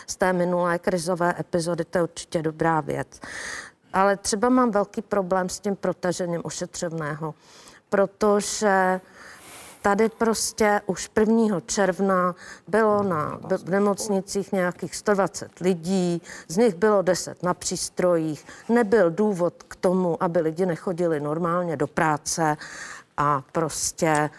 z 0.07 0.17
té 0.17 0.33
minulé 0.33 0.56
krizové 0.79 1.35
epizody, 1.41 1.85
to 1.85 1.99
je 1.99 2.03
určitě 2.03 2.43
dobrá 2.43 2.81
věc. 2.81 3.21
Ale 3.93 4.17
třeba 4.17 4.49
mám 4.49 4.71
velký 4.71 5.03
problém 5.03 5.49
s 5.49 5.61
tím 5.61 5.77
protažením 5.77 6.41
ošetřovného, 6.45 7.35
protože 7.89 9.01
tady 9.83 10.09
prostě 10.09 10.81
už 10.87 11.11
1. 11.21 11.61
června 11.61 12.35
bylo 12.69 13.03
na 13.03 13.41
nemocnicích 13.65 14.53
nějakých 14.53 14.97
120 14.97 15.59
lidí, 15.61 16.23
z 16.49 16.57
nich 16.57 16.75
bylo 16.75 17.03
10 17.03 17.43
na 17.43 17.55
přístrojích, 17.55 18.47
nebyl 18.69 19.11
důvod 19.11 19.63
k 19.63 19.77
tomu, 19.77 20.23
aby 20.23 20.41
lidi 20.41 20.67
nechodili 20.67 21.21
normálně 21.21 21.77
do 21.77 21.87
práce 21.87 22.57
a 23.17 23.43
prostě 23.53 24.31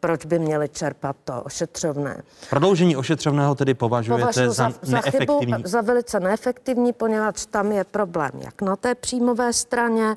proč 0.00 0.26
by 0.26 0.38
měli 0.38 0.68
čerpat 0.68 1.16
to 1.24 1.42
ošetřovné. 1.42 2.22
Prodloužení 2.50 2.96
ošetřovného 2.96 3.54
tedy 3.54 3.74
považujete 3.74 4.20
Považuji 4.20 4.50
za, 4.50 4.72
za 4.82 4.96
neefektivní? 4.96 5.54
Chybu, 5.54 5.68
za 5.68 5.80
velice 5.80 6.20
neefektivní, 6.20 6.92
poněvadž 6.92 7.46
tam 7.46 7.72
je 7.72 7.84
problém 7.84 8.30
jak 8.40 8.62
na 8.62 8.76
té 8.76 8.94
příjmové 8.94 9.52
straně, 9.52 10.16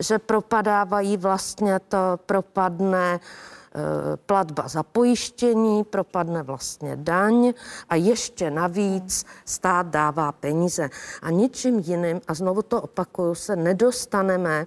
že 0.00 0.18
propadávají 0.18 1.16
vlastně 1.16 1.80
to, 1.88 1.96
propadne 2.26 3.20
eh, 3.20 3.80
platba 4.16 4.68
za 4.68 4.82
pojištění, 4.82 5.84
propadne 5.84 6.42
vlastně 6.42 6.96
daň 6.96 7.52
a 7.88 7.94
ještě 7.94 8.50
navíc 8.50 9.26
stát 9.44 9.86
dává 9.86 10.32
peníze. 10.32 10.90
A 11.22 11.30
ničím 11.30 11.78
jiným, 11.78 12.20
a 12.28 12.34
znovu 12.34 12.62
to 12.62 12.82
opakuju, 12.82 13.34
se 13.34 13.56
nedostaneme 13.56 14.66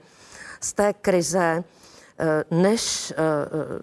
z 0.62 0.74
té 0.74 0.94
krize, 0.94 1.63
Eh, 1.63 1.75
než 2.51 3.12
eh, 3.12 3.15
eh, 3.17 3.79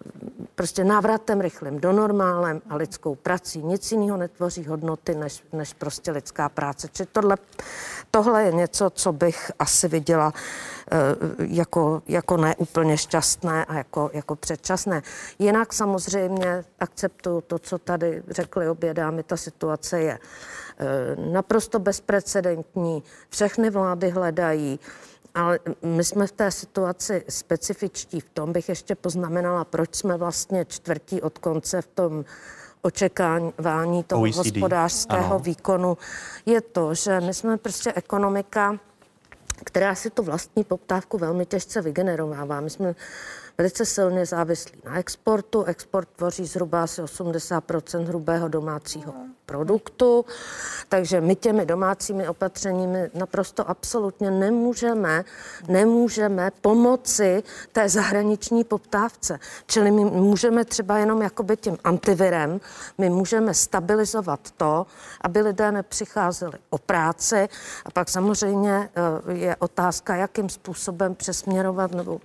prostě 0.55 0.85
návratem 0.85 1.41
rychlým 1.41 1.81
do 1.81 1.93
normálem 1.93 2.63
a 2.69 2.77
lidskou 2.77 3.15
prací. 3.15 3.63
Nic 3.63 3.93
jiného 3.93 4.17
netvoří 4.17 4.65
hodnoty, 4.67 5.15
než, 5.15 5.45
než 5.53 5.75
prostě 5.75 6.11
lidská 6.11 6.49
práce. 6.49 6.89
Či 6.93 7.07
tohle, 7.07 7.37
tohle 8.11 8.43
je 8.43 8.53
něco, 8.53 8.91
co 8.91 9.13
bych 9.13 9.53
asi 9.59 9.89
viděla 9.89 10.33
jako, 11.39 12.03
jako 12.09 12.37
neúplně 12.37 12.97
šťastné 12.97 13.65
a 13.65 13.75
jako, 13.75 14.11
jako 14.13 14.37
předčasné. 14.37 15.03
Jinak 15.39 15.73
samozřejmě 15.73 16.65
akceptuju 16.81 17.41
to, 17.41 17.59
co 17.59 17.79
tady 17.79 18.23
řekli 18.29 18.69
obě 18.69 18.95
dámy, 18.95 19.23
ta 19.23 19.37
situace 19.37 20.01
je 20.01 20.19
naprosto 21.33 21.79
bezprecedentní, 21.79 23.03
všechny 23.29 23.71
vlády 23.71 24.11
hledají 24.11 24.81
ale 25.35 25.59
my 25.83 26.05
jsme 26.05 26.27
v 26.27 26.33
té 26.33 26.51
situaci 26.51 27.25
specifičtí. 27.29 28.21
V 28.21 28.31
tom 28.35 28.53
bych 28.53 28.69
ještě 28.69 28.95
poznamenala, 28.95 29.65
proč 29.65 29.95
jsme 29.95 30.17
vlastně 30.17 30.65
čtvrtí 30.65 31.23
od 31.23 31.39
konce 31.39 31.83
v 31.83 31.87
tom 31.87 32.25
očekávání 32.83 34.05
toho 34.05 34.23
OECD. 34.23 34.37
hospodářského 34.37 35.27
ano. 35.27 35.39
výkonu. 35.39 35.99
Je 36.47 36.61
to, 36.61 36.95
že 36.95 37.21
my 37.21 37.35
jsme 37.35 37.57
prostě 37.57 37.93
ekonomika, 37.93 38.79
která 39.65 39.95
si 39.95 40.11
tu 40.11 40.23
vlastní 40.23 40.65
poptávku 40.65 41.19
velmi 41.19 41.47
těžce 41.47 41.83
vygenerovává. 41.83 42.61
My 42.61 42.71
jsme 42.71 42.95
velice 43.59 43.87
silně 43.87 44.27
závislí 44.27 44.79
na 44.85 44.99
exportu. 44.99 45.65
Export 45.65 46.09
tvoří 46.17 46.47
zhruba 46.47 46.83
asi 46.83 47.03
80% 47.03 48.05
hrubého 48.05 48.49
domácího 48.49 49.15
produktu, 49.47 50.25
takže 50.89 51.21
my 51.21 51.37
těmi 51.37 51.67
domácími 51.67 52.29
opatřeními 52.29 53.11
naprosto 53.15 53.71
absolutně 53.71 54.31
nemůžeme, 54.31 55.25
nemůžeme 55.69 56.51
pomoci 56.61 57.43
té 57.73 57.89
zahraniční 57.89 58.65
poptávce. 58.65 59.39
Čili 59.67 59.91
my 59.91 60.05
můžeme 60.05 60.65
třeba 60.65 60.99
jenom 60.99 61.23
jakoby 61.23 61.57
tím 61.57 61.79
antivirem, 61.85 62.61
my 62.99 63.11
můžeme 63.11 63.55
stabilizovat 63.55 64.51
to, 64.57 64.87
aby 65.21 65.41
lidé 65.41 65.73
nepřicházeli 65.73 66.59
o 66.71 66.79
práci 66.79 67.49
a 67.85 67.91
pak 67.91 68.09
samozřejmě 68.09 68.91
eh, 69.29 69.33
je 69.33 69.57
otázka, 69.57 70.17
jakým 70.17 70.49
způsobem 70.49 71.15
přesměrovat 71.15 71.93
nebo 71.93 72.21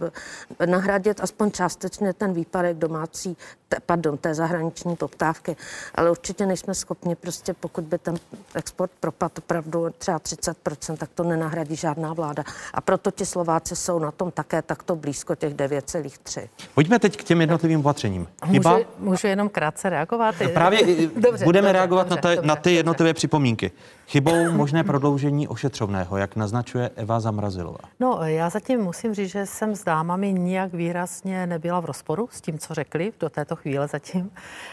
nahradit 0.65 1.19
aspoň 1.21 1.51
částečně 1.51 2.13
ten 2.13 2.33
výpadek 2.33 2.77
domácí 2.77 3.37
te, 3.69 3.77
pardon, 3.85 4.17
té 4.17 4.33
zahraniční 4.33 4.95
poptávky, 4.95 5.55
ale 5.95 6.11
určitě 6.11 6.45
nejsme 6.45 6.73
schopni 6.73 7.15
prostě, 7.15 7.53
pokud 7.53 7.83
by 7.83 7.97
ten 7.97 8.15
export 8.55 8.91
propadl 8.99 9.33
opravdu 9.37 9.87
třeba 9.97 10.19
30%, 10.19 10.97
tak 10.97 11.09
to 11.15 11.23
nenahradí 11.23 11.75
žádná 11.75 12.13
vláda. 12.13 12.43
A 12.73 12.81
proto 12.81 13.11
ti 13.11 13.25
Slováci 13.25 13.75
jsou 13.75 13.99
na 13.99 14.11
tom 14.11 14.31
také 14.31 14.61
takto 14.61 14.95
blízko 14.95 15.35
těch 15.35 15.53
9,3. 15.53 16.47
Pojďme 16.73 16.99
teď 16.99 17.17
k 17.17 17.23
těm 17.23 17.41
jednotlivým 17.41 17.79
opatřením. 17.79 18.27
Chyba? 18.45 18.73
Můžu, 18.73 18.85
můžu 18.99 19.27
jenom 19.27 19.49
krátce 19.49 19.89
reagovat? 19.89 20.35
Právě 20.53 21.07
dobře, 21.15 21.45
budeme 21.45 21.67
dobře, 21.67 21.73
reagovat 21.79 22.09
dobře, 22.09 22.15
na, 22.15 22.21
te, 22.21 22.35
dobře, 22.35 22.47
na 22.47 22.55
ty 22.55 22.73
jednotlivé 22.73 23.13
připomínky. 23.13 23.71
Chybou 24.07 24.51
možné 24.51 24.83
prodloužení 24.83 25.47
ošetřovného, 25.47 26.17
jak 26.17 26.35
naznačuje 26.35 26.89
Eva 26.95 27.19
Zamrazilová. 27.19 27.79
No, 27.99 28.19
já 28.23 28.49
zatím 28.49 28.79
musím 28.79 29.13
říct, 29.13 29.29
že 29.29 29.45
jsem 29.45 29.75
s 29.75 29.83
dámami 29.83 30.33
nijak 30.33 30.73
výrazně 30.73 31.47
nebyla 31.47 31.79
v 31.79 31.85
rozporu 31.85 32.29
s 32.31 32.41
tím, 32.41 32.59
co 32.59 32.73
řekli 32.73 33.13
do 33.19 33.29
této 33.29 33.55
chvíle 33.57 33.87
zatím. 33.87 34.31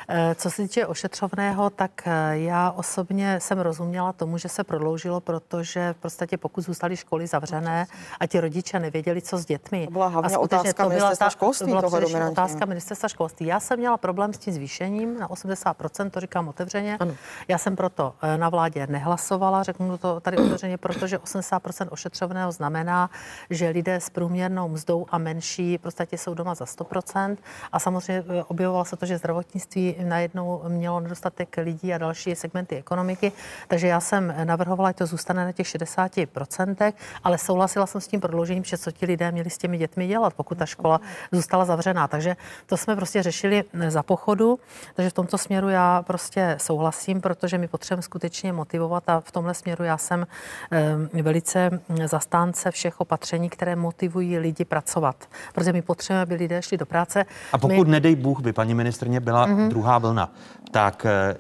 Eh, 0.09 0.35
Co 0.35 0.51
se 0.51 0.63
týče 0.63 0.87
ošetřovného, 0.87 1.71
tak 1.71 1.91
eh, 2.07 2.39
já 2.39 2.71
osobně 2.71 3.41
jsem 3.41 3.59
rozuměla 3.61 4.13
tomu, 4.13 4.39
že 4.39 4.49
se 4.49 4.65
prodloužilo, 4.65 5.21
protože 5.21 5.93
v 5.93 5.97
podstatě 5.97 6.37
pokud 6.39 6.65
zůstaly 6.65 6.97
školy 6.97 7.27
zavřené 7.27 7.87
a 8.21 8.27
ti 8.27 8.41
rodiče 8.41 8.79
nevěděli, 8.81 9.23
co 9.23 9.39
s 9.39 9.45
dětmi. 9.45 9.87
To 9.87 9.91
byla 9.91 10.09
hlavně 10.09 10.37
a 10.37 10.39
otázka 10.39 10.85
to 10.85 10.91
byla 10.91 11.17
ta- 11.17 11.31
školství 11.31 11.73
to 11.73 11.91
byla 11.91 12.31
otázka 12.31 12.65
ministerstva 12.65 13.09
školství. 13.09 13.47
Já 13.47 13.61
jsem 13.61 13.79
měla 13.79 13.97
problém 13.97 14.33
s 14.33 14.39
tím 14.39 14.55
zvýšením 14.55 15.19
na 15.19 15.29
80%, 15.29 16.11
to 16.11 16.21
říkám 16.21 16.49
otevřeně. 16.49 16.97
Ano. 17.01 17.15
Já 17.49 17.59
jsem 17.59 17.77
proto 17.77 18.15
eh, 18.23 18.39
na 18.39 18.49
vládě 18.49 18.87
nehlasovala, 18.87 19.63
řeknu 19.63 19.99
to 19.99 20.21
tady 20.21 20.37
otevřeně, 20.37 20.79
protože 20.79 21.19
80% 21.19 21.89
ošetřovného 21.91 22.53
znamená, 22.53 23.11
že 23.51 23.69
lidé 23.69 23.95
s 23.95 24.11
průměrnou 24.11 24.69
mzdou 24.69 25.07
a 25.11 25.19
menší 25.19 25.79
v 25.79 25.81
podstatě 25.81 26.19
jsou 26.19 26.35
doma 26.35 26.55
za 26.55 26.65
100%. 26.65 27.37
A 27.73 27.79
samozřejmě 27.79 28.25
eh, 28.29 28.45
objevovalo 28.75 28.85
se 28.85 28.97
to, 28.97 29.07
že 29.07 29.19
zdravotnictví 29.19 29.97
najednou 30.03 30.63
mělo 30.69 31.01
nedostatek 31.01 31.57
lidí 31.57 31.95
a 31.95 31.99
další 31.99 32.35
segmenty 32.35 32.77
ekonomiky. 32.77 33.33
Takže 33.69 33.87
já 33.87 34.01
jsem 34.01 34.35
navrhovala, 34.45 34.89
ať 34.89 34.97
to 34.97 35.07
zůstane 35.07 35.45
na 35.45 35.53
těch 35.53 35.67
60%, 35.67 36.93
ale 37.25 37.39
souhlasila 37.39 37.87
jsem 37.87 38.01
s 38.01 38.09
tím 38.09 38.21
prodloužením, 38.21 38.65
že 38.65 38.79
co 38.79 38.91
ti 38.91 39.07
lidé 39.07 39.33
měli 39.33 39.51
s 39.51 39.59
těmi 39.59 39.79
dětmi 39.79 40.07
dělat, 40.07 40.35
pokud 40.35 40.59
ta 40.59 40.67
škola 40.67 41.01
zůstala 41.33 41.65
zavřená. 41.65 42.09
Takže 42.09 42.37
to 42.67 42.77
jsme 42.77 42.97
prostě 42.97 43.23
řešili 43.23 43.65
eh, 43.81 43.91
za 43.91 44.03
pochodu. 44.03 44.59
Takže 44.95 45.11
v 45.11 45.13
tomto 45.13 45.39
směru 45.39 45.69
já 45.69 46.03
prostě 46.03 46.57
souhlasím, 46.59 47.21
protože 47.21 47.59
my 47.59 47.69
potřebujeme 47.69 48.03
skutečně 48.03 48.53
motivovat 48.53 49.09
a 49.09 49.21
v 49.21 49.33
tomhle 49.33 49.55
směru 49.55 49.85
já 49.85 49.99
jsem 49.99 50.27
eh, 50.73 51.23
velice 51.23 51.71
zastánce 52.05 52.71
všech 52.71 53.01
opatření, 53.01 53.49
které 53.49 53.77
motivují 53.77 54.39
lidi 54.39 54.65
pracovat. 54.65 55.17
Protože 55.55 55.73
my 55.73 55.83
potřebujeme, 55.83 56.23
aby 56.23 56.35
lidé 56.35 56.63
šli 56.63 56.77
do 56.77 56.87
práce. 56.87 57.25
A 57.53 57.59
pokud 57.59 57.87
my... 57.87 57.91
nedej 57.91 58.17
Bůh 58.25 58.41
by 58.41 58.53
paní 58.65 58.75
ministrně 58.75 59.21
byla 59.21 59.47
Mhm. 59.47 59.57
mm-hmm. 59.57 59.69
druhá 59.69 59.99
vlna, 59.99 60.33
tak 60.71 61.07
eh, 61.07 61.37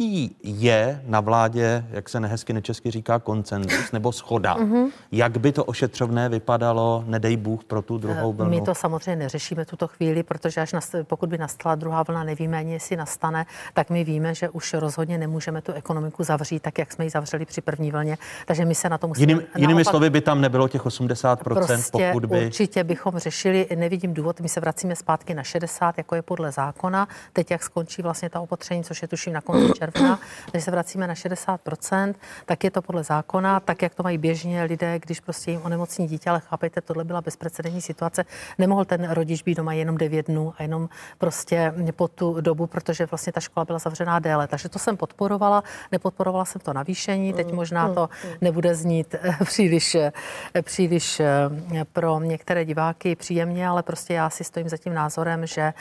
jaký 0.00 0.36
je 0.42 1.02
na 1.06 1.20
vládě, 1.20 1.84
jak 1.90 2.08
se 2.08 2.20
nehezky 2.20 2.52
nečesky 2.52 2.90
říká, 2.90 3.18
koncenzus 3.18 3.92
nebo 3.92 4.12
schoda? 4.12 4.54
Mhm. 4.54 4.68
Mm-hmm. 4.68 4.90
Jak 5.12 5.38
by 5.38 5.52
to 5.52 5.64
ošetřovné 5.64 6.28
vypadalo, 6.28 7.04
nedej 7.06 7.36
Bůh, 7.36 7.64
pro 7.64 7.82
tu 7.82 7.98
druhou 7.98 8.32
vlnu? 8.32 8.50
My 8.50 8.60
to 8.60 8.74
samozřejmě 8.74 9.16
neřešíme 9.16 9.64
tuto 9.64 9.88
chvíli, 9.88 10.22
protože 10.22 10.60
až 10.60 10.72
nast, 10.72 10.94
pokud 11.02 11.28
by 11.28 11.38
nastala 11.38 11.74
druhá 11.74 12.02
vlna, 12.02 12.24
nevíme 12.24 12.58
ani, 12.58 12.72
jestli 12.72 12.96
nastane, 12.96 13.46
tak 13.74 13.90
my 13.90 14.04
víme, 14.04 14.34
že 14.34 14.48
už 14.48 14.74
rozhodně 14.74 15.18
nemůžeme 15.18 15.62
tu 15.62 15.72
ekonomiku 15.72 16.24
zavřít, 16.24 16.62
tak 16.62 16.78
jak 16.78 16.92
jsme 16.92 17.04
ji 17.04 17.10
zavřeli 17.10 17.44
při 17.44 17.60
první 17.60 17.90
vlně. 17.90 18.18
Takže 18.46 18.64
my 18.64 18.74
se 18.74 18.88
na 18.88 18.98
to 18.98 19.08
musíme. 19.08 19.22
Jiným, 19.22 19.42
jinými 19.56 19.82
naopak- 19.82 19.90
slovy 19.90 20.10
by 20.10 20.20
tam 20.20 20.40
nebylo 20.40 20.68
těch 20.68 20.86
80%, 20.86 21.36
Prostě 21.36 22.10
pokud 22.12 22.24
by... 22.26 22.46
určitě 22.46 22.84
bychom 22.84 23.18
řešili, 23.18 23.66
nevidím 23.76 24.14
důvod, 24.14 24.40
my 24.40 24.48
se 24.48 24.60
vracíme 24.60 24.96
zpátky 24.96 25.34
na 25.34 25.42
60, 25.42 25.98
jako 25.98 26.14
je 26.14 26.22
podle 26.22 26.52
zákona. 26.52 27.08
Teď, 27.32 27.50
jak 27.50 27.62
skončí 27.62 28.02
vlastně 28.02 28.30
ta 28.30 28.40
opatření, 28.40 28.84
což 28.84 29.02
je 29.02 29.08
tuším 29.08 29.32
na 29.32 29.40
konci 29.40 29.72
června, 29.78 29.87
takže 30.52 30.64
se 30.64 30.70
vracíme 30.70 31.06
na 31.06 31.14
60%, 31.14 32.14
tak 32.46 32.64
je 32.64 32.70
to 32.70 32.82
podle 32.82 33.04
zákona, 33.04 33.60
tak 33.60 33.82
jak 33.82 33.94
to 33.94 34.02
mají 34.02 34.18
běžně 34.18 34.62
lidé, 34.62 34.98
když 34.98 35.20
prostě 35.20 35.50
jim 35.50 35.60
onemocní 35.64 36.06
dítě, 36.08 36.30
ale 36.30 36.40
chápejte, 36.40 36.80
tohle 36.80 37.04
byla 37.04 37.20
bezprecedentní 37.20 37.80
situace. 37.80 38.24
Nemohl 38.58 38.84
ten 38.84 39.10
rodič 39.10 39.42
být 39.42 39.56
doma 39.56 39.72
jenom 39.72 39.96
9 39.96 40.26
dnů 40.26 40.54
a 40.58 40.62
jenom 40.62 40.88
prostě 41.18 41.74
po 41.96 42.08
tu 42.08 42.40
dobu, 42.40 42.66
protože 42.66 43.06
vlastně 43.06 43.32
ta 43.32 43.40
škola 43.40 43.64
byla 43.64 43.78
zavřená 43.78 44.18
déle. 44.18 44.46
Takže 44.46 44.68
to 44.68 44.78
jsem 44.78 44.96
podporovala, 44.96 45.64
nepodporovala 45.92 46.44
jsem 46.44 46.60
to 46.60 46.72
navýšení, 46.72 47.32
teď 47.32 47.52
možná 47.52 47.94
to 47.94 48.08
nebude 48.40 48.74
znít 48.74 49.14
eh, 49.14 49.44
příliš, 49.44 49.94
eh, 49.94 50.12
příliš 50.62 51.20
eh, 51.20 51.84
pro 51.92 52.20
některé 52.20 52.64
diváky 52.64 53.16
příjemně, 53.16 53.68
ale 53.68 53.82
prostě 53.82 54.14
já 54.14 54.30
si 54.30 54.44
stojím 54.44 54.68
za 54.68 54.76
tím 54.76 54.94
názorem, 54.94 55.46
že 55.46 55.72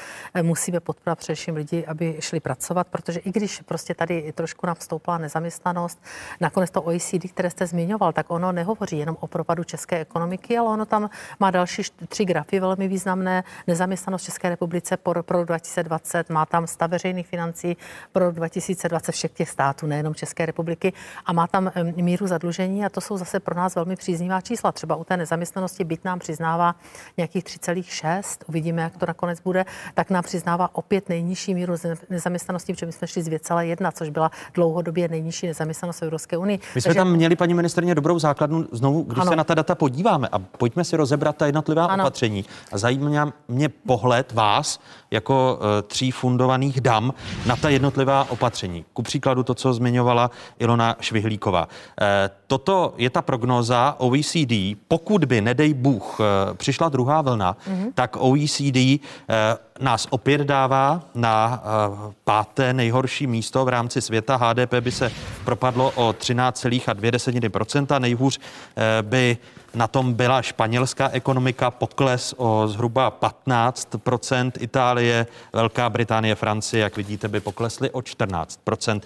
musíme 0.42 0.80
podporovat 0.80 1.20
především 1.20 1.56
lidi, 1.56 1.86
aby 1.86 2.18
šli 2.20 2.40
pracovat, 2.40 2.88
protože 2.88 3.20
i 3.20 3.32
když 3.32 3.62
prostě 3.62 3.94
tady 3.98 4.34
trošku 4.36 4.68
nám 4.68 4.76
vstoupila 4.76 5.18
nezaměstnanost, 5.18 6.04
nakonec 6.42 6.72
to 6.72 6.82
OECD, 6.82 7.32
které 7.32 7.50
jste 7.50 7.68
zmiňoval, 7.68 8.14
tak 8.14 8.32
ono 8.32 8.52
nehovoří 8.52 8.98
jenom 8.98 9.18
o 9.20 9.28
propadu 9.28 9.64
české 9.64 10.00
ekonomiky, 10.00 10.58
ale 10.58 10.70
ono 10.70 10.86
tam 10.86 11.10
má 11.40 11.52
další 11.52 11.82
tři 12.08 12.26
grafy 12.26 12.60
velmi 12.60 12.88
významné. 12.88 13.44
Nezaměstnanost 13.68 14.24
České 14.24 14.50
republice 14.50 14.98
pro, 14.98 15.24
pro 15.24 15.46
2020, 15.46 16.30
má 16.30 16.46
tam 16.46 16.68
stav 16.68 16.92
veřejných 16.92 17.28
financí 17.28 17.78
pro 18.12 18.32
2020 18.32 19.12
všech 19.12 19.32
těch 19.32 19.50
států, 19.50 19.88
nejenom 19.88 20.16
České 20.16 20.46
republiky, 20.46 20.94
a 21.26 21.34
má 21.34 21.48
tam 21.48 21.72
míru 21.96 22.28
zadlužení 22.28 22.86
a 22.86 22.90
to 22.90 23.02
jsou 23.02 23.18
zase 23.18 23.40
pro 23.40 23.56
nás 23.56 23.76
velmi 23.76 23.96
příznivá 23.96 24.42
čísla. 24.42 24.72
Třeba 24.72 24.96
u 24.96 25.04
té 25.04 25.18
nezaměstnanosti 25.18 25.84
byt 25.84 26.06
nám 26.06 26.20
přiznává 26.20 26.76
nějakých 27.18 27.44
3,6, 27.44 28.44
uvidíme, 28.48 28.82
jak 28.82 28.98
to 28.98 29.06
nakonec 29.06 29.40
bude, 29.40 29.66
tak 29.94 30.10
nám 30.10 30.24
přiznává 30.24 30.76
opět 30.76 31.10
nejnižší 31.10 31.54
míru 31.54 31.74
nezaměstnanosti, 32.10 32.74
protože 32.74 32.86
my 32.86 32.92
jsme 32.92 33.08
šli 33.08 33.24
z 33.24 33.30
2,1, 33.30 33.87
což 33.92 34.10
byla 34.10 34.32
dlouhodobě 34.54 35.08
nejnižší 35.08 35.48
nezaměstnanost 35.48 36.00
v 36.00 36.02
Evropské 36.04 36.38
unii. 36.38 36.60
My 36.76 36.82
jsme 36.82 36.90
Takže- 36.90 36.98
tam 37.00 37.12
měli, 37.12 37.36
paní 37.36 37.54
ministrně, 37.54 37.96
dobrou 37.96 38.20
základnu 38.20 38.66
znovu, 38.72 39.04
když 39.04 39.18
Ano. 39.22 39.30
se 39.32 39.36
na 39.36 39.44
ta 39.44 39.54
data 39.56 39.76
podíváme 39.76 40.28
a 40.32 40.40
pojďme 40.40 40.84
si 40.84 40.98
rozebrat 40.98 41.36
ta 41.38 41.46
jednotlivá 41.46 41.86
Ano. 41.86 42.04
opatření. 42.04 42.46
A 42.72 42.78
zajímá 42.78 43.34
mě 43.48 43.70
pohled 43.70 44.32
vás 44.32 44.80
jako 45.12 45.60
uh, 45.60 45.66
tří 45.88 46.12
fundovaných 46.12 46.82
dam 46.82 47.14
na 47.46 47.56
ta 47.56 47.70
jednotlivá 47.70 48.28
opatření. 48.30 48.86
Ku 48.94 49.02
příkladu 49.04 49.44
to, 49.44 49.54
co 49.54 49.74
zmiňovala 49.74 50.32
Ilona 50.60 50.96
Švihlíková. 51.00 51.68
Eh, 52.02 52.30
Toto 52.48 52.94
je 52.98 53.10
ta 53.10 53.22
prognóza 53.22 53.96
OECD. 53.98 54.76
Pokud 54.88 55.26
by, 55.26 55.42
nedej 55.42 55.74
Bůh, 55.74 56.18
eh, 56.20 56.54
přišla 56.54 56.90
druhá 56.90 57.22
vlna, 57.22 57.58
Mhm. 57.68 57.92
tak 57.94 58.16
OECD 58.20 59.00
eh, 59.30 59.58
nás 59.80 60.08
opět 60.10 60.42
dává 60.42 61.02
na 61.16 61.64
eh, 61.64 62.14
páté 62.24 62.74
nejhorší 62.74 63.28
místo 63.28 63.66
v 63.66 63.70
rámci 63.70 64.02
světa. 64.02 64.36
HDP 64.36 64.74
by 64.80 64.92
se 64.92 65.12
propadlo 65.46 65.92
o 65.96 66.12
13,2%. 66.12 68.00
Nejhůř 68.00 68.40
eh, 68.40 69.02
by 69.02 69.38
na 69.74 69.88
tom 69.88 70.14
byla 70.14 70.42
španělská 70.42 71.10
ekonomika, 71.10 71.72
pokles 71.72 72.34
o 72.38 72.68
zhruba 72.68 73.18
15%, 73.22 74.52
Itálie, 74.60 75.28
Velká 75.54 75.90
Británie, 75.90 76.36
Francie, 76.36 76.84
jak 76.84 76.98
vidíte, 76.98 77.28
by 77.28 77.40
poklesly 77.40 77.92
o 77.92 78.00
14%. 78.00 79.02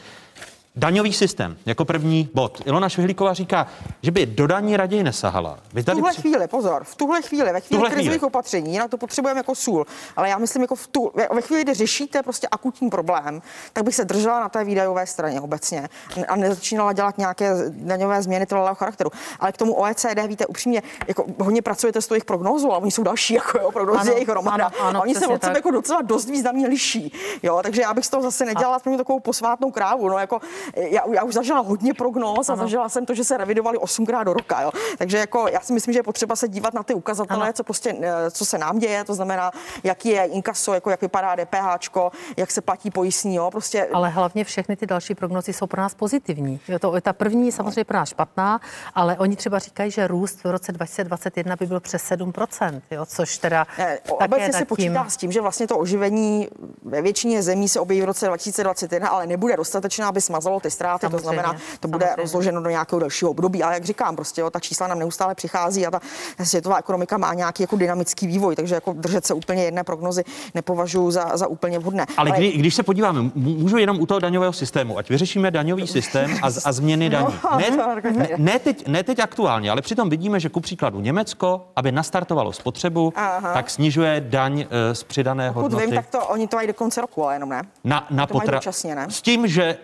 Daňový 0.75 1.13
systém 1.13 1.57
jako 1.65 1.85
první 1.85 2.29
bod. 2.33 2.61
Ilona 2.65 2.89
Švihlíková 2.89 3.33
říká, 3.33 3.67
že 4.01 4.11
by 4.11 4.25
do 4.25 4.47
daní 4.47 4.77
raději 4.77 5.03
nesahala. 5.03 5.57
Vy 5.73 5.81
V 5.81 5.85
tady 5.85 5.95
tuhle 5.97 6.11
při- 6.11 6.21
chvíli, 6.21 6.47
pozor, 6.47 6.83
v 6.83 6.95
tuhle 6.95 7.21
chvíli, 7.21 7.53
ve 7.53 7.59
chvíli 7.61 7.77
tuhle 7.77 7.89
krizových 7.89 8.19
chvíli. 8.19 8.27
opatření, 8.27 8.71
jinak 8.73 8.89
to 8.91 8.97
potřebujeme 8.97 9.39
jako 9.39 9.55
sůl, 9.55 9.85
ale 10.15 10.29
já 10.29 10.37
myslím, 10.37 10.61
jako 10.61 10.75
v 10.75 10.87
tu, 10.87 11.11
ve- 11.33 11.41
chvíli, 11.41 11.63
kdy 11.63 11.73
řešíte 11.73 12.23
prostě 12.23 12.47
akutní 12.51 12.89
problém, 12.89 13.41
tak 13.73 13.83
bych 13.83 13.95
se 13.95 14.05
držela 14.05 14.39
na 14.39 14.49
té 14.49 14.63
výdajové 14.63 15.07
straně 15.07 15.41
obecně 15.41 15.89
a 16.27 16.35
nezačínala 16.35 16.93
dělat 16.93 17.17
nějaké 17.17 17.53
daňové 17.69 18.21
změny 18.23 18.45
trvalého 18.45 18.75
charakteru. 18.75 19.09
Ale 19.39 19.51
k 19.51 19.57
tomu 19.57 19.73
OECD, 19.73 20.27
víte, 20.27 20.45
upřímně, 20.45 20.81
jako 21.07 21.25
hodně 21.39 21.61
pracujete 21.61 22.01
s 22.01 22.07
tou 22.07 22.13
jejich 22.13 22.25
prognózou, 22.25 22.71
ale 22.71 22.81
oni 22.81 22.91
jsou 22.91 23.03
další, 23.03 23.33
jako 23.33 23.59
jo, 23.59 23.71
prognózy 23.71 23.99
Ano, 24.01 24.11
jejich 24.11 24.29
hromada. 24.29 24.65
ano, 24.65 24.75
ano, 24.87 24.99
a 24.99 25.01
oni 25.03 25.15
se 25.15 25.27
od 25.27 25.43
sebe 25.43 25.57
jako 25.57 25.71
docela 25.71 26.01
dost 26.01 26.29
významně 26.29 26.67
liší. 26.67 27.13
Jo, 27.43 27.59
takže 27.63 27.81
já 27.81 27.93
bych 27.93 28.05
z 28.05 28.09
toho 28.09 28.23
zase 28.23 28.45
nedělala 28.45 28.79
takovou 28.79 29.19
posvátnou 29.19 29.71
krávu. 29.71 30.09
No, 30.09 30.17
jako, 30.17 30.39
já, 30.75 31.01
já 31.13 31.23
už 31.23 31.33
zažila 31.33 31.59
hodně 31.59 31.93
prognóz 31.93 32.49
a 32.49 32.53
Ano. 32.53 32.61
zažila 32.63 32.89
jsem 32.89 33.05
to, 33.05 33.13
že 33.13 33.23
se 33.23 33.37
revidovali 33.37 33.77
osmkrát 33.77 34.23
do 34.23 34.33
roka. 34.33 34.61
Jo. 34.61 34.71
Takže 34.97 35.17
jako, 35.17 35.47
já 35.47 35.59
si 35.59 35.73
myslím, 35.73 35.93
že 35.93 35.99
je 35.99 36.03
potřeba 36.03 36.35
se 36.35 36.47
dívat 36.47 36.73
na 36.73 36.83
ty 36.83 36.93
ukazatele, 36.93 37.53
co, 37.53 37.63
prostě, 37.63 37.95
eh, 38.01 38.31
co 38.31 38.45
se 38.45 38.57
nám 38.57 38.79
děje, 38.79 39.03
to 39.03 39.13
znamená, 39.13 39.51
jaký 39.83 40.09
je 40.09 40.23
inkaso, 40.23 40.73
jako 40.73 40.89
jak 40.89 41.01
vypadá 41.01 41.35
DPH, 41.35 42.01
jak 42.37 42.51
se 42.51 42.61
platí 42.61 42.91
pojistní. 42.91 43.35
Jo. 43.35 43.51
Prostě, 43.51 43.87
Ale 43.93 44.09
hlavně 44.09 44.43
všechny 44.43 44.75
ty 44.75 44.85
další 44.85 45.15
prognozy 45.15 45.53
jsou 45.53 45.67
pro 45.67 45.81
nás 45.81 45.93
pozitivní. 45.93 46.59
Je 46.67 46.79
to, 46.79 47.01
ta 47.01 47.13
první 47.13 47.45
je 47.45 47.51
samozřejmě 47.51 47.83
pro 47.83 47.97
nás 47.97 48.09
špatná, 48.09 48.59
ale 48.95 49.17
oni 49.17 49.35
třeba 49.35 49.59
říkají, 49.59 49.91
že 49.91 50.07
růst 50.07 50.43
v 50.43 50.51
roce 50.51 50.71
2021 50.71 51.55
by 51.55 51.65
byl 51.65 51.79
přes 51.79 52.03
7%, 52.11 52.81
jo, 52.91 53.05
což 53.05 53.37
teda 53.37 53.67
Ne, 53.77 53.99
také 54.03 54.25
obecně 54.25 54.53
se 54.53 54.65
počítá 54.65 55.09
s 55.09 55.17
tím, 55.17 55.31
že 55.31 55.41
vlastně 55.41 55.67
to 55.67 55.77
oživení 55.77 56.47
ve 56.83 57.01
většině 57.01 57.43
zemí 57.43 57.69
se 57.69 57.79
objeví 57.79 58.01
v 58.01 58.05
roce 58.05 58.25
2021, 58.25 59.09
ale 59.09 59.27
nebude 59.27 59.57
dostatečná, 59.57 60.07
aby 60.07 60.21
smazalo 60.21 60.50
kompenzovalo 60.51 60.59
ty 60.59 60.71
ztráty, 60.71 61.05
to 61.05 61.09
Samozřejmě, 61.19 61.41
znamená, 61.41 61.59
to 61.79 61.87
bude 61.87 62.05
samozřejmě. 62.05 62.23
rozloženo 62.23 62.61
do 62.61 62.69
nějakého 62.69 62.99
dalšího 62.99 63.31
období. 63.31 63.63
Ale 63.63 63.73
jak 63.73 63.85
říkám, 63.85 64.15
prostě 64.15 64.41
jo, 64.41 64.49
ta 64.49 64.59
čísla 64.59 64.87
nám 64.87 64.99
neustále 64.99 65.35
přichází 65.35 65.87
a 65.87 65.91
ta 65.91 65.99
světová 66.43 66.77
ekonomika 66.77 67.17
má 67.17 67.33
nějaký 67.33 67.63
jako 67.63 67.75
dynamický 67.75 68.27
vývoj, 68.27 68.55
takže 68.55 68.75
jako 68.75 68.93
držet 68.93 69.25
se 69.25 69.33
úplně 69.33 69.63
jedné 69.63 69.83
prognozy 69.83 70.23
nepovažuji 70.55 71.11
za, 71.11 71.37
za 71.37 71.47
úplně 71.47 71.79
vhodné. 71.79 72.05
Ale 72.17 72.31
kdy, 72.31 72.51
když 72.51 72.75
se 72.75 72.83
podíváme, 72.83 73.31
můžu 73.35 73.77
jenom 73.77 73.99
u 73.99 74.05
toho 74.05 74.19
daňového 74.19 74.53
systému, 74.53 74.97
ať 74.97 75.09
vyřešíme 75.09 75.51
daňový 75.51 75.87
systém 75.87 76.37
a, 76.41 76.47
a 76.65 76.71
změny 76.71 77.09
daní. 77.09 77.27
No, 77.43 77.57
Ne, 77.57 77.71
to- 77.71 78.09
ne, 78.11 78.29
ne, 78.37 78.59
teď, 78.59 78.87
ne 78.87 79.03
teď 79.03 79.19
aktuálně, 79.19 79.71
ale 79.71 79.81
přitom 79.81 80.09
vidíme, 80.09 80.39
že 80.39 80.49
ku 80.49 80.59
příkladu 80.59 80.99
Německo, 80.99 81.67
aby 81.75 81.91
nastartovalo 81.91 82.53
spotřebu, 82.53 83.13
Aha. 83.15 83.53
tak 83.53 83.69
snižuje 83.69 84.21
daň 84.27 84.65
eh, 84.69 84.95
z 84.95 85.03
přidané 85.03 85.47
Pokud 85.49 85.61
hodnoty 85.61 85.85
vím, 85.85 85.95
tak 85.95 86.07
to 86.07 86.25
oni 86.27 86.47
to 86.47 86.55
mají 86.55 86.67
do 86.67 86.73
konce 86.73 87.01
roku, 87.01 87.23
ale 87.23 87.35
jenom 87.35 87.49
ne. 87.49 87.61
na, 87.83 88.07
na 88.11 88.27
to 88.27 88.33
mají 88.33 88.41
potra... 88.41 88.57
dočasně, 88.57 88.95
ne? 88.95 89.07
S 89.09 89.21
tím, 89.21 89.47
že 89.47 89.77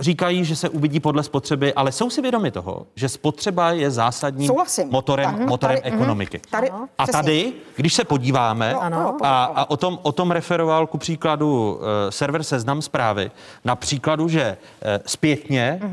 říkají, 0.00 0.44
že 0.44 0.56
se 0.56 0.68
uvidí 0.68 1.00
podle 1.00 1.22
spotřeby, 1.22 1.74
ale 1.74 1.92
jsou 1.92 2.10
si 2.10 2.22
vědomi 2.22 2.50
toho, 2.50 2.86
že 2.94 3.08
spotřeba 3.08 3.70
je 3.70 3.90
zásadním 3.90 4.46
Souhlasím. 4.46 4.88
motorem, 4.90 5.30
Tak, 5.38 5.48
motorem 5.48 5.76
tady- 5.76 5.90
mhm. 5.90 6.00
ekonomiky. 6.00 6.40
Tady, 6.50 6.70
A 6.70 6.86
přesně. 7.02 7.12
tady, 7.12 7.52
když 7.76 7.94
se 7.94 8.04
podíváme, 8.04 8.72
No, 8.72 8.82
ano. 8.82 9.16
a, 9.22 9.44
a 9.44 9.70
o, 9.70 9.76
tom, 9.76 9.98
o 10.02 10.12
tom 10.12 10.30
referoval 10.30 10.86
ku 10.86 10.98
příkladu 10.98 11.74
uh, 11.74 11.80
server 12.10 12.42
Seznam 12.42 12.82
zprávy, 12.82 13.30
na 13.64 13.76
příkladu, 13.76 14.28
že 14.28 14.56
uh, 14.82 14.88
zpětně 15.06 15.80
uh, 15.84 15.90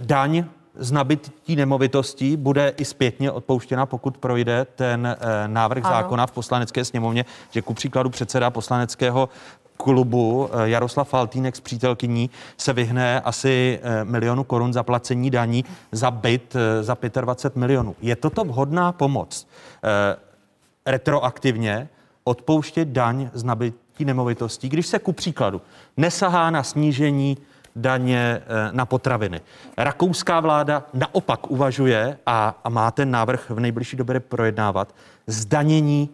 daň 0.00 0.44
z 0.80 0.92
nabití 0.92 1.56
nemovitostí 1.56 2.36
bude 2.36 2.72
i 2.76 2.84
zpětně 2.84 3.30
odpouštěna, 3.30 3.86
pokud 3.86 4.18
projde 4.18 4.66
ten 4.76 5.16
uh, 5.20 5.26
návrh 5.46 5.84
Ano. 5.84 5.94
zákona 5.94 6.26
v 6.26 6.32
poslanecké 6.32 6.84
sněmovně, 6.84 7.24
že 7.50 7.62
ku 7.62 7.74
příkladu 7.74 8.10
předseda 8.10 8.50
poslaneckého 8.50 9.28
klubu 9.78 10.50
eh, 10.52 10.68
Jaroslav 10.68 11.08
Faltýnek 11.08 11.56
s 11.56 11.60
přítelkyní 11.60 12.30
se 12.56 12.72
vyhne 12.72 13.20
asi 13.20 13.80
eh, 13.82 14.04
milionu 14.04 14.44
korun 14.44 14.72
zaplacení 14.72 15.30
daní 15.30 15.64
za 15.92 16.10
byt 16.10 16.56
eh, 16.56 16.82
za 16.82 16.96
25 17.20 17.60
milionů. 17.60 17.96
Je 18.00 18.16
toto 18.16 18.44
vhodná 18.44 18.92
pomoc? 18.92 19.46
Retroaktivně 20.86 21.88
odpouštět 22.24 22.88
daň 22.88 23.30
z 23.32 23.44
nabití 23.44 24.04
nemovitostí, 24.04 24.68
když 24.68 24.86
se 24.86 24.98
ku 24.98 25.12
příkladu 25.12 25.62
nesahá 25.96 26.50
na 26.50 26.62
snížení 26.62 27.36
daně 27.76 28.42
na 28.72 28.86
potraviny. 28.86 29.40
Rakouská 29.76 30.40
vláda 30.40 30.82
naopak 30.94 31.50
uvažuje 31.50 32.18
a, 32.26 32.60
a 32.64 32.68
má 32.68 32.90
ten 32.90 33.10
návrh 33.10 33.50
v 33.50 33.60
nejbližší 33.60 33.96
době 33.96 34.20
projednávat 34.20 34.94
zdanění 35.26 36.10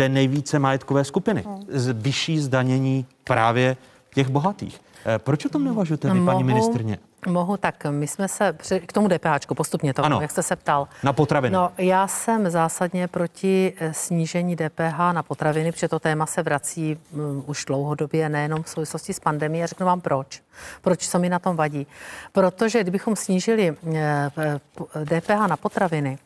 té 0.00 0.08
nejvíce 0.08 0.58
majetkové 0.58 1.04
skupiny. 1.04 1.44
Z 1.68 1.92
vyšší 1.92 2.38
zdanění 2.40 3.06
právě 3.24 3.76
těch 4.14 4.28
bohatých. 4.28 4.80
Eh, 5.06 5.18
Proč 5.18 5.44
o 5.44 5.48
tom 5.48 5.64
neuvažujete 5.64 6.10
vy, 6.10 6.20
paní 6.24 6.44
ministrně? 6.44 6.98
Mohu, 7.28 7.56
tak 7.56 7.86
my 7.90 8.06
jsme 8.06 8.28
se 8.28 8.52
při, 8.52 8.80
k 8.80 8.92
tomu 8.92 9.08
DPHčku 9.08 9.54
postupně 9.54 9.94
to, 9.94 10.04
Ano. 10.04 10.20
jak 10.20 10.30
jste 10.30 10.42
se 10.42 10.56
ptal. 10.56 10.88
Na 11.02 11.12
potraviny. 11.12 11.54
No, 11.54 11.72
já 11.78 12.08
jsem 12.08 12.50
zásadně 12.50 13.08
proti 13.08 13.72
eh, 13.80 13.92
snížení 13.94 14.56
DPH 14.56 14.98
na 15.12 15.22
potraviny, 15.22 15.72
protože 15.72 15.88
to 15.88 15.98
téma 15.98 16.26
se 16.26 16.42
vrací 16.42 16.96
um, 17.12 17.44
už 17.46 17.64
dlouhodobě, 17.64 18.28
nejenom 18.28 18.62
v 18.62 18.68
souvislosti 18.68 19.12
s 19.12 19.20
pandemí. 19.20 19.62
A 19.62 19.66
řeknu 19.66 19.86
vám 19.86 20.00
proč. 20.00 20.42
Proč, 20.82 21.08
co 21.08 21.18
mi 21.18 21.28
na 21.28 21.38
tom 21.38 21.56
vadí. 21.56 21.86
Protože 22.32 22.80
kdybychom 22.82 23.16
snížili 23.16 23.76
eh, 23.94 24.30
p- 24.34 25.20
DPH 25.20 25.46
na 25.48 25.56
potraviny, 25.56 26.18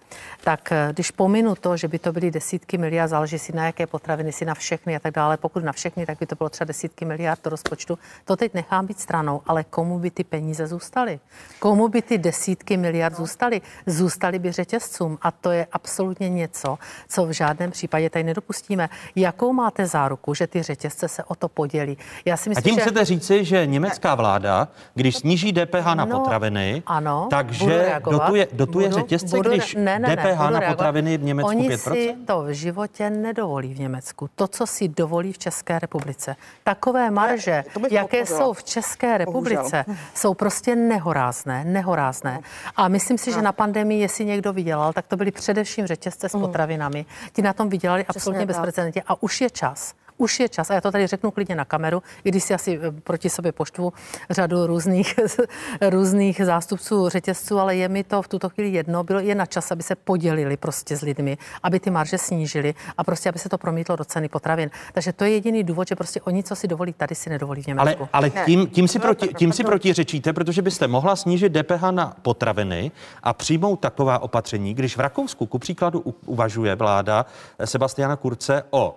tak 0.45 0.73
eh, 0.73 0.89
když 0.93 1.11
pominu 1.11 1.55
to, 1.55 1.77
že 1.77 1.89
by 1.89 1.99
to 1.99 2.13
byly 2.13 2.31
desítky 2.31 2.79
miliard, 2.79 3.09
záleží 3.09 3.39
si 3.39 3.53
na 3.57 3.67
jaké 3.67 3.87
potraviny, 3.87 4.33
si 4.33 4.45
na 4.45 4.55
všechny 4.55 4.97
a 4.97 4.99
tak 4.99 5.15
dále. 5.15 5.37
Pokud 5.37 5.65
na 5.65 5.73
všechny, 5.73 6.07
tak 6.07 6.19
by 6.19 6.27
to 6.27 6.35
bylo 6.35 6.49
třeba 6.51 6.67
desítky 6.67 7.05
miliard 7.05 7.41
do 7.45 7.51
rozpočtu. 7.51 7.99
To 8.25 8.37
teď 8.37 8.55
nechám 8.55 8.87
být 8.87 9.01
stranou, 9.01 9.43
ale 9.47 9.65
komu 9.65 9.99
by 9.99 10.11
ty 10.11 10.25
peníze 10.25 10.67
zůstaly? 10.67 11.21
Komu 11.59 11.89
by 11.89 12.03
ty 12.03 12.19
desítky 12.19 12.77
miliard 12.77 13.17
zůstaly? 13.17 13.61
Zůstaly 13.87 14.39
by 14.39 14.53
řetězcům 14.53 15.19
a 15.23 15.31
to 15.31 15.51
je 15.51 15.67
absolutně 15.73 16.29
něco, 16.31 16.79
co 17.09 17.27
v 17.27 17.31
žádném 17.31 17.71
případě 17.71 18.11
tady 18.11 18.25
nedopustíme. 18.25 18.89
Jakou 19.17 19.53
máte 19.53 19.87
záruku, 19.87 20.35
že 20.35 20.47
ty 20.47 20.63
řetězce 20.63 21.09
se 21.09 21.25
o 21.25 21.35
to 21.35 21.49
podělí? 21.49 21.99
Já 22.25 22.37
si 22.37 22.49
A 22.49 22.51
myslím, 22.51 22.65
tím 22.65 22.75
že... 22.75 22.81
chcete 22.81 23.05
říci, 23.05 23.45
že 23.45 23.67
německá 23.67 24.14
vláda, 24.15 24.69
když 24.95 25.17
sníží 25.17 25.53
DPH 25.53 25.95
na 25.95 26.05
No, 26.05 26.19
potraviny, 26.19 26.83
ano, 26.87 27.27
takže 27.31 27.95
dotuje, 28.11 28.49
dotuje 28.53 28.89
Budu- 28.89 29.01
řetězce, 29.01 29.37
budu- 29.37 29.51
když 29.51 29.75
ne, 29.75 29.83
ne, 29.85 29.99
ne, 29.99 30.17
DPH 30.17 30.37
budu 30.39 30.53
na 30.55 30.61
reagovat. 30.61 30.77
potraviny 30.77 31.19
v 31.19 31.23
Německu 31.23 31.49
Oni 31.49 31.69
5%? 31.69 31.93
si 31.95 32.15
to 32.27 32.43
v 32.43 32.51
životě 32.51 33.11
nedovolí 33.11 33.75
v 33.75 33.81
Německu. 33.81 34.31
To, 34.35 34.49
co 34.49 34.67
si 34.67 34.89
dovolí 34.89 35.33
v 35.33 35.39
České 35.39 35.79
republice. 35.79 36.37
Takové 36.65 37.11
marže, 37.11 37.65
bych 37.81 37.93
jaké 37.93 38.19
podpořila. 38.19 38.39
jsou 38.41 38.53
v 38.53 38.65
České 38.65 39.19
republice, 39.19 39.85
Bohužel. 39.87 40.05
jsou 40.15 40.35
prostě 40.35 40.77
nehorázné, 40.77 41.65
nehorázné. 41.65 42.41
A 42.77 42.89
myslím 42.89 43.19
si, 43.19 43.33
že 43.33 43.43
na 43.43 43.53
pandemii, 43.53 44.01
jestli 44.01 44.25
někdo 44.25 44.53
vydělal, 44.53 44.93
tak 44.93 45.07
to 45.07 45.17
byly 45.17 45.31
především 45.31 45.87
řetězce 45.87 46.29
s 46.29 46.33
potravinami. 46.33 47.07
Ti 47.33 47.43
na 47.43 47.53
tom 47.53 47.69
vydělali 47.69 48.05
absolutně 48.09 48.47
bezprecedentně. 48.47 49.03
A 49.07 49.23
už 49.23 49.41
je 49.41 49.51
čas, 49.51 49.95
už 50.19 50.41
je 50.41 50.49
čas, 50.49 50.71
a 50.71 50.75
já 50.75 50.81
to 50.81 50.93
tady 50.93 51.07
řeknu 51.07 51.31
klidně 51.31 51.55
na 51.55 51.65
kameru, 51.65 52.03
i 52.25 52.29
když 52.29 52.45
si 52.45 52.55
asi 52.55 52.81
eh, 52.83 52.91
proti 52.91 53.31
sobě 53.31 53.53
poštvu 53.53 53.93
řadu 54.31 54.67
různých, 54.67 55.15
různých 55.91 56.41
zástupců 56.45 57.09
řetězců, 57.09 57.59
ale 57.59 57.77
je 57.77 57.89
mi 57.89 58.05
to 58.05 58.23
v 58.23 58.29
tuto 58.29 58.49
chvíli 58.49 58.71
jedno, 58.71 59.05
bylo 59.05 59.21
je 59.21 59.35
na 59.35 59.47
čas, 59.47 59.73
aby 59.73 59.83
se 59.83 59.95
podělili 59.95 60.57
prostě 60.57 60.97
s 60.97 61.01
lidmi, 61.01 61.39
aby 61.63 61.81
ty 61.81 61.91
marže 61.91 62.19
snížily 62.19 62.75
a 62.99 63.05
prostě, 63.05 63.29
aby 63.29 63.39
se 63.39 63.49
to 63.49 63.59
promítlo 63.59 63.97
do 63.97 64.05
ceny 64.05 64.29
potravin. 64.29 64.71
Takže 64.93 65.13
to 65.13 65.25
je 65.25 65.31
jediný 65.31 65.65
důvod, 65.65 65.89
že 65.89 65.97
prostě 65.97 66.21
oni, 66.21 66.43
co 66.43 66.57
si 66.57 66.69
dovolí 66.69 66.93
tady, 66.93 67.15
si 67.15 67.31
nedovolí 67.31 67.63
v 67.63 67.69
Ale, 67.69 67.91
Německu. 67.91 68.09
ale 68.13 68.31
Ne. 68.35 68.45
tím, 68.47 68.67
tím, 68.67 68.89
si 68.89 68.99
No, 68.99 69.03
proti, 69.03 69.29
tím 69.29 69.53
si 69.53 69.65
protiřečíte, 69.65 70.33
protože 70.33 70.63
byste 70.63 70.89
mohla 70.89 71.17
snížit 71.17 71.49
DPH 71.53 71.83
na 71.91 72.17
potraviny 72.23 72.91
a 73.23 73.33
přijmout 73.33 73.77
taková 73.81 74.19
opatření, 74.19 74.75
když 74.75 74.97
v 74.97 75.01
Rakousku, 75.01 75.47
ku 75.47 75.59
příkladu, 75.59 76.01
uvažuje 76.27 76.75
vláda 76.75 77.27
eh, 77.59 77.67
Sebastiana 77.67 78.17
Kurce 78.17 78.63
o 78.71 78.97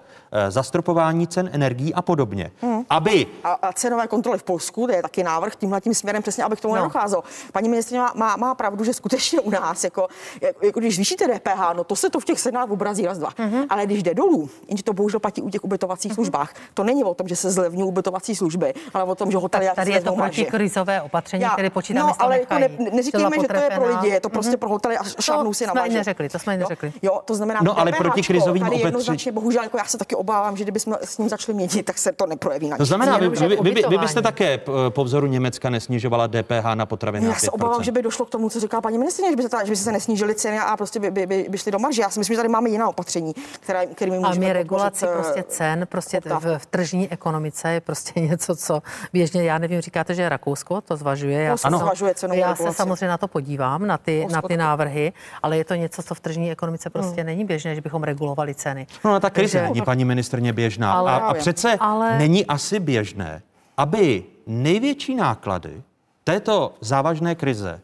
zastropování 0.49 1.27
cen 1.27 1.49
energií 1.53 1.93
a 1.93 2.01
podobně, 2.01 2.51
Hmm. 2.61 2.83
aby 2.89 3.27
A, 3.43 3.51
a 3.53 3.73
cenové 3.73 4.07
kontroly 4.07 4.37
v 4.39 4.43
Polsku, 4.43 4.87
to 4.87 4.93
je 4.93 5.01
taky 5.01 5.23
návrh 5.23 5.55
tímhle 5.55 5.81
tím 5.81 5.93
směrem, 5.93 6.21
přesně, 6.21 6.43
aby 6.43 6.55
k 6.55 6.59
tomu 6.61 6.75
No. 6.75 6.79
no. 6.81 6.85
nedocházelo. 6.87 7.23
Paní 7.53 7.69
ministrině 7.69 7.99
má, 8.01 8.11
má, 8.15 8.35
má, 8.35 8.55
pravdu, 8.55 8.83
že 8.83 8.93
skutečně 8.93 9.39
u 9.39 9.49
nás, 9.49 9.83
jako, 9.83 10.07
jako, 10.41 10.65
jako 10.65 10.79
když 10.79 10.95
zvýšíte 10.95 11.27
DPH, 11.27 11.73
no 11.73 11.83
to 11.83 11.95
se 11.95 12.09
to 12.09 12.19
v 12.19 12.25
těch 12.25 12.39
cenách 12.39 12.69
obrazí 12.71 13.05
raz, 13.05 13.17
dva. 13.17 13.29
Mm-hmm. 13.29 13.65
Ale 13.69 13.85
když 13.85 14.03
jde 14.03 14.13
dolů, 14.13 14.49
jenže 14.67 14.83
to 14.83 14.93
bohužel 14.93 15.19
platí 15.19 15.41
u 15.41 15.49
těch 15.49 15.63
ubytovacích 15.63 16.11
mm-hmm. 16.11 16.15
službách, 16.15 16.53
to 16.73 16.83
není 16.83 17.03
o 17.03 17.13
tom, 17.13 17.27
že 17.27 17.35
se 17.35 17.51
zlevní 17.51 17.83
ubytovací 17.83 18.35
služby, 18.35 18.73
ale 18.93 19.03
o 19.03 19.15
tom, 19.15 19.31
že 19.31 19.37
hotely 19.37 19.65
Tak 19.65 19.75
tady 19.75 19.91
je 19.91 20.01
to 20.01 20.15
protikrizové 20.15 21.01
opatření, 21.01 21.45
které 21.53 21.69
počítáme, 21.69 22.07
no, 22.07 22.13
že 22.13 22.17
to 22.17 22.23
ale 22.23 22.39
jako 22.39 22.53
ne, 22.59 22.69
neříkejme, 22.91 23.29
že 23.41 23.47
to 23.47 23.55
je 23.55 23.69
pro 23.75 23.87
lidi, 23.87 24.07
je 24.07 24.19
to 24.19 24.29
prostě 24.29 24.51
Mhm. 24.51 24.59
pro 24.59 24.69
hotely 24.69 24.97
a 24.97 25.03
šáhnou 25.21 25.53
si 25.53 25.65
na 25.67 25.71
jsme 25.71 25.81
i 25.81 25.83
marži. 25.83 25.95
neřekli, 25.97 26.29
to 26.29 26.39
jsme 26.39 26.57
neřekli. 26.57 26.93
Jo, 27.01 27.21
to 27.25 27.35
znamená, 27.35 27.59
No, 27.63 27.79
ale 27.79 27.91
DPHčko 27.91 28.03
proti 28.03 28.21
krizovým 28.27 28.63
tady 28.63 28.75
opatři- 28.75 28.85
jednoznačně, 28.85 29.31
bohužel, 29.31 29.63
jako 29.63 29.77
já 29.77 29.85
se 29.85 29.97
taky 29.97 30.15
obávám, 30.17 30.57
že 30.57 30.63
kdybychom 30.63 30.95
s 31.03 31.17
ním 31.17 31.29
začali 31.29 31.55
měnit, 31.55 31.83
tak 31.85 31.97
se 31.97 32.11
to 32.11 32.25
neprojeví 32.25 32.69
na 32.69 32.77
To 32.77 32.85
znamená, 32.85 33.17
vy, 33.17 33.29
vy, 33.29 33.47
vy, 33.47 33.71
vy, 33.71 33.83
vy 33.89 33.97
byste 33.97 34.21
také 34.21 34.57
p- 34.57 34.71
po 34.89 35.03
vzoru 35.03 35.27
Německa 35.27 35.69
nesnižovala 35.69 36.27
DPH 36.27 36.73
na 36.73 36.85
potraviny 36.85 37.25
na 37.27 37.33
Já 37.33 37.39
se 37.39 37.47
5%. 37.47 37.49
obávám, 37.53 37.83
že 37.83 37.91
by 37.91 38.01
došlo 38.01 38.25
k 38.25 38.29
tomu, 38.29 38.49
co 38.49 38.59
říká 38.59 38.81
paní 38.81 38.97
ministrině, 38.97 39.29
že 39.31 39.35
by 39.35 39.43
se, 39.43 39.49
ta, 39.49 39.63
že 39.65 39.71
by 39.71 39.75
se 39.75 39.91
nesnížily 39.91 40.35
ceny 40.35 40.59
a 40.59 40.77
prostě 40.77 40.99
by, 40.99 41.11
by, 41.11 41.25
by, 41.25 41.45
by 41.49 41.57
šly 41.57 41.71
do 41.71 41.79
marže. 41.79 42.01
Já 42.01 42.09
si 42.09 42.19
myslím, 42.19 42.33
že 42.33 42.37
tady 42.37 42.49
máme 42.49 42.69
jiná 42.69 42.89
opatření, 42.89 43.33
která, 43.59 43.85
kterými 43.85 44.17
A 44.17 44.19
můžeme 44.19 44.39
my 44.39 44.45
podpořit, 44.45 44.53
regulaci 44.53 45.05
eh, 45.05 45.13
prostě 45.13 45.43
cen, 45.43 45.87
prostě 45.89 46.19
v, 46.25 46.57
v 46.57 46.65
tržní 46.65 47.09
ekonomice 47.11 47.71
je 47.71 47.81
prostě 47.81 48.19
něco, 48.19 48.55
co 48.55 48.81
běžně, 49.13 49.43
já 49.43 49.57
nevím, 49.57 49.81
říkáte, 49.81 50.13
že 50.13 50.29
Rakousko 50.29 50.81
to 50.81 50.97
zvažuje. 50.97 51.41
Já, 51.41 51.57
se, 51.57 51.67
zvažuje 51.77 52.13
cenovou 52.15 52.39
já 52.41 52.47
se 52.47 52.53
regulaci. 52.53 52.77
samozřejmě 52.77 53.07
na 53.07 53.17
to 53.17 53.27
podívám, 53.27 53.87
na 53.87 53.97
ty, 53.97 54.27
na 54.31 54.41
ty 54.41 54.57
návrhy, 54.57 55.13
ale 55.43 55.57
je 55.57 55.65
to 55.65 55.75
něco, 55.75 56.03
co 56.03 56.15
v 56.15 56.19
tržní 56.19 56.51
ekonomice 56.51 56.89
prostě 56.89 57.23
není 57.23 57.45
běžné, 57.45 57.75
že 57.75 57.81
bychom 57.81 58.03
regulovali 58.03 58.55
ceny. 58.55 58.87
No, 59.05 59.19
ta 59.19 59.29
krize 59.29 59.69
paní 59.85 60.05
ministrně 60.07 60.53
běžná. 60.53 60.93
Ale- 60.93 61.11
a, 61.11 61.15
a 61.15 61.33
přece 61.33 61.77
Ale- 61.79 62.17
není 62.17 62.45
asi 62.45 62.79
běžné, 62.79 63.41
aby 63.77 64.23
největší 64.47 65.15
náklady 65.15 65.81
této 66.23 66.73
závažné 66.81 67.35
krize 67.35 67.81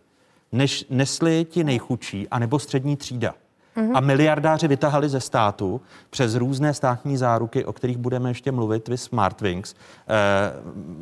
než 0.51 0.85
nesli 0.89 1.45
ti 1.49 1.63
nejchudší 1.63 2.29
anebo 2.29 2.59
střední 2.59 2.97
třída. 2.97 3.33
Mhm. 3.75 3.95
A 3.95 3.99
miliardáři 3.99 4.67
vytahali 4.67 5.09
ze 5.09 5.19
státu 5.19 5.81
přes 6.09 6.35
různé 6.35 6.73
státní 6.73 7.17
záruky, 7.17 7.65
o 7.65 7.73
kterých 7.73 7.97
budeme 7.97 8.29
ještě 8.29 8.51
mluvit, 8.51 8.87
vy 8.87 8.97
Smartwings, 8.97 9.73
eh, 9.73 10.13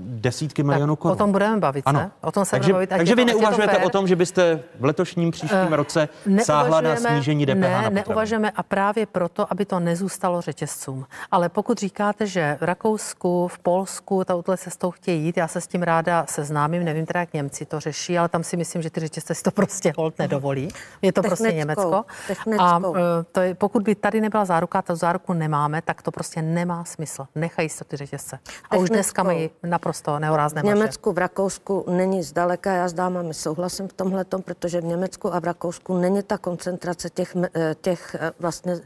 desítky 0.06 0.64
milionů 0.64 0.96
korun. 0.96 1.14
O 1.14 1.16
tom 1.18 1.32
budeme 1.32 1.58
bavit, 1.58 1.84
Ano. 1.88 2.00
se? 2.00 2.12
O 2.22 2.32
tom 2.32 2.46
se 2.46 2.52
takže, 2.52 2.64
budeme 2.74 2.78
bavit. 2.78 2.90
takže 2.90 3.16
vy 3.16 3.26
to- 3.26 3.32
to 3.32 3.38
neuvažujete 3.40 3.74
fér. 3.76 3.86
o 3.86 3.90
tom, 3.90 4.08
že 4.08 4.16
byste 4.16 4.64
v 4.80 4.86
letošním 4.86 5.32
příštím 5.32 5.58
Eh, 5.58 5.76
roce 5.76 6.10
sáhla 6.44 6.82
na 6.82 6.96
snížení 6.96 7.46
DPH 7.46 7.56
ne, 7.60 7.82
na 7.82 7.90
neuvažujeme 7.90 8.52
a 8.52 8.64
právě 8.64 9.06
proto, 9.06 9.48
aby 9.52 9.66
to 9.66 9.80
nezůstalo 9.80 10.42
řetězcům. 10.42 11.06
Ale 11.32 11.50
pokud 11.50 11.78
říkáte, 11.78 12.28
že 12.28 12.58
v 12.62 12.64
Rakousku, 12.64 13.48
v 13.48 13.60
Polsku 13.60 14.24
touhle 14.26 14.58
cestou 14.58 14.92
chtějí 14.92 15.24
jít, 15.26 15.38
já 15.38 15.48
se 15.48 15.62
s 15.62 15.68
tím 15.68 15.84
ráda 15.84 16.26
seznámím, 16.30 16.84
nevím 16.86 17.06
teda, 17.06 17.20
jak 17.20 17.34
Němci 17.34 17.66
to 17.66 17.80
řeší, 17.80 18.18
ale 18.18 18.30
tam 18.30 18.44
si 18.44 18.58
myslím, 18.58 18.82
že 18.82 18.90
ty 18.90 19.00
řetězce 19.00 19.36
si 19.36 19.44
to 19.44 19.52
prostě 19.52 19.94
hold 19.98 20.20
nedovolí. 20.20 20.68
Je 21.02 21.14
to 21.14 21.22
prostě 21.22 21.44
Technickou- 21.44 21.58
Německo. 21.58 22.06
technickou 22.28 22.61
A 22.62 22.80
e, 22.80 23.24
to 23.32 23.40
je, 23.40 23.56
pokud 23.56 23.84
by 23.84 23.96
tady 23.96 24.22
nebyla 24.22 24.46
záruka, 24.46 24.82
ta 24.82 24.96
záruku 24.96 25.34
nemáme, 25.34 25.82
tak 25.82 26.02
to 26.02 26.12
prostě 26.12 26.42
nemá 26.42 26.86
smysl. 26.86 27.26
Nechají 27.36 27.70
se 27.70 27.84
ty 27.84 27.98
řetězce. 27.98 28.40
A 28.70 28.78
už 28.78 28.90
dneska 28.90 29.24
mají 29.24 29.50
naprosto 29.64 30.20
nehorázné 30.20 30.62
V 30.62 30.66
Německu, 30.66 31.12
v 31.12 31.18
Rakousku 31.18 31.86
není 31.90 32.24
zdaleka, 32.24 32.72
já 32.72 32.88
s 32.88 32.94
dámami 32.94 33.34
souhlasím 33.34 33.88
v 33.88 33.94
tomhle, 33.94 34.26
protože 34.46 34.82
v 34.82 34.84
Německu 34.84 35.34
a 35.34 35.40
v 35.40 35.44
Rakousku 35.44 35.98
není 35.98 36.24
ta 36.24 36.38
koncentrace 36.38 37.10
těch, 37.10 37.36
e, 37.36 37.76
těch 37.82 38.16
e, 38.16 38.32
vlastně 38.40 38.80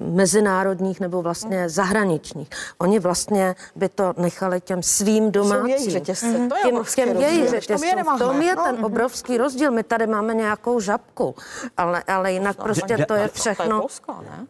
mezinárodních 0.00 1.00
nebo 1.00 1.22
vlastně 1.22 1.68
zahraničních. 1.68 2.48
Oni 2.78 2.98
vlastně 2.98 3.54
by 3.76 3.88
to 3.88 4.14
nechali 4.16 4.60
těm 4.60 4.82
svým 4.82 5.30
domácím. 5.30 5.62
Jsou 5.62 5.66
jejich 5.66 5.90
řetězce, 5.90 6.26
mm-hmm. 6.26 6.48
to 6.48 6.56
je 6.56 6.84
těm, 6.94 7.20
jejich 7.20 7.50
řetězcům. 7.50 8.16
V 8.16 8.18
tom 8.18 8.42
je 8.42 8.56
ten 8.56 8.84
obrovský 8.84 9.38
rozdíl. 9.38 9.70
My 9.70 9.82
tady 9.82 10.06
máme 10.06 10.34
nějakou 10.34 10.80
žabku, 10.80 11.34
ale, 11.76 11.91
ale 12.00 12.32
jinak 12.32 12.56
prostě 12.56 12.96
to 13.06 13.14
je 13.14 13.28
všechno. 13.28 13.86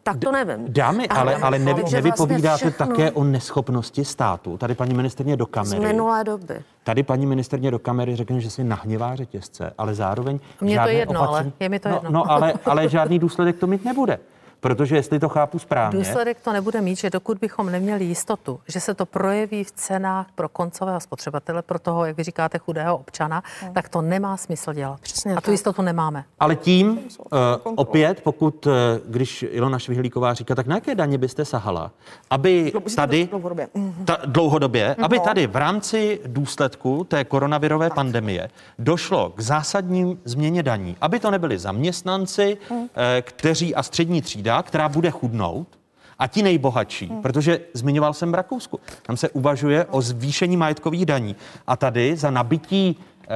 Tak 0.03 0.17
to 0.19 0.33
nevím. 0.33 0.65
Dámy, 0.69 1.09
ale, 1.09 1.37
ale 1.37 1.59
nevy, 1.59 1.83
Takže 1.83 1.97
nevypovídáte 1.97 2.49
vlastně 2.49 2.71
všechno- 2.71 2.87
také 2.87 3.11
o 3.11 3.25
neschopnosti 3.25 4.05
státu. 4.05 4.57
Tady 4.57 4.75
paní 4.75 4.95
ministrně 4.95 5.37
do 5.37 5.45
Z 5.47 5.49
kamery. 5.51 5.81
minulé 5.81 6.25
doby. 6.25 6.63
Tady 6.85 7.03
paní 7.03 7.27
ministrně 7.27 7.71
do 7.71 7.79
kamery 7.79 8.17
řekne, 8.17 8.41
že 8.41 8.51
si 8.51 8.65
nahněvá 8.65 9.17
řetězce, 9.17 9.73
ale 9.79 9.95
zároveň 9.95 10.41
Mně 10.61 10.71
to 10.71 10.79
žádné 10.79 10.93
jedno, 10.93 11.21
ale 11.21 11.29
opatření... 11.29 11.53
je 11.61 11.69
mi 11.69 11.79
to 11.79 11.89
no, 11.89 11.95
jedno. 11.95 12.11
No, 12.11 12.31
ale, 12.31 12.55
ale 12.65 12.89
žádný 12.89 13.19
důsledek 13.19 13.59
to 13.59 13.67
mít 13.67 13.85
nebude. 13.85 14.19
Protože 14.63 14.97
jestli 14.97 15.19
to 15.19 15.29
chápu 15.29 15.59
správně, 15.59 15.99
Důsledek 15.99 16.41
to 16.41 16.53
nebude 16.53 16.81
mít, 16.81 16.99
že 16.99 17.11
dokud 17.11 17.39
bychom 17.39 17.73
neměli 17.73 18.05
jistotu, 18.05 18.61
že 18.69 18.81
se 18.81 18.95
to 18.95 19.07
projeví 19.07 19.65
v 19.65 19.71
cenách 19.71 20.27
pro 20.35 20.49
koncového 20.49 21.01
spotřebatele, 21.01 21.63
pro 21.63 21.79
toho, 21.79 22.05
jak 22.05 22.17
vy 22.17 22.23
říkáte, 22.23 22.59
chudého 22.59 22.97
občana, 22.99 23.43
tak 23.73 23.89
to 23.89 24.03
nemá 24.03 24.37
smysl 24.37 24.73
dělat. 24.73 25.01
Přesně 25.01 25.33
A 25.33 25.41
tu 25.41 25.45
tak. 25.45 25.53
jistotu 25.53 25.83
nemáme. 25.83 26.25
ale 26.41 26.57
tím 26.57 26.91
uh, 26.91 27.29
opět, 27.75 28.21
pokud, 28.21 28.67
uh, 28.67 28.73
když 29.09 29.45
Ilona 29.51 29.79
Švihlíková 29.79 30.35
říká, 30.35 30.55
tak 30.55 30.67
na 30.67 30.75
jaké 30.75 30.95
daně 30.95 31.19
byste 31.19 31.45
sahala, 31.45 31.91
aby 32.31 32.73
tady 32.97 33.27
Dlouhodobě. 33.27 33.69
ta, 34.05 34.19
dlouhodobě, 34.27 34.95
aby 35.03 35.21
tady 35.21 35.47
v 35.47 35.57
rámci 35.57 36.21
důsledku 36.27 37.05
té 37.05 37.25
koronavirové 37.25 37.91
pandemie 37.91 38.49
došlo 38.79 39.31
k 39.37 39.41
zásadním 39.41 40.21
změně 40.25 40.63
daní, 40.63 40.97
aby 41.01 41.21
to 41.21 41.31
nebyli 41.31 41.59
zaměstnanci, 41.59 42.57
eh, 42.73 43.23
kteří 43.23 43.75
a 43.75 43.83
střední 43.83 44.23
třída, 44.23 44.52
která 44.63 44.89
bude 44.89 45.11
chudnout, 45.11 45.79
a 46.19 46.27
ti 46.27 46.43
nejbohatší, 46.43 47.13
protože 47.23 47.61
zmiňoval 47.75 48.15
jsem 48.15 48.35
Rakousku, 48.35 48.81
tam 49.03 49.17
se 49.17 49.29
uvažuje 49.29 49.85
o 49.85 50.03
zvýšení 50.03 50.57
majetkových 50.57 51.07
daní. 51.07 51.37
A 51.67 51.77
tady 51.77 52.17
za 52.17 52.31
nabití 52.31 52.97
eh, 53.23 53.29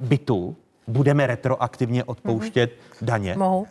bytu 0.00 0.56
budeme 0.86 1.26
retroaktivně 1.26 2.04
odpouštět 2.04 2.72
daně. 3.02 3.34
Mohu 3.38 3.66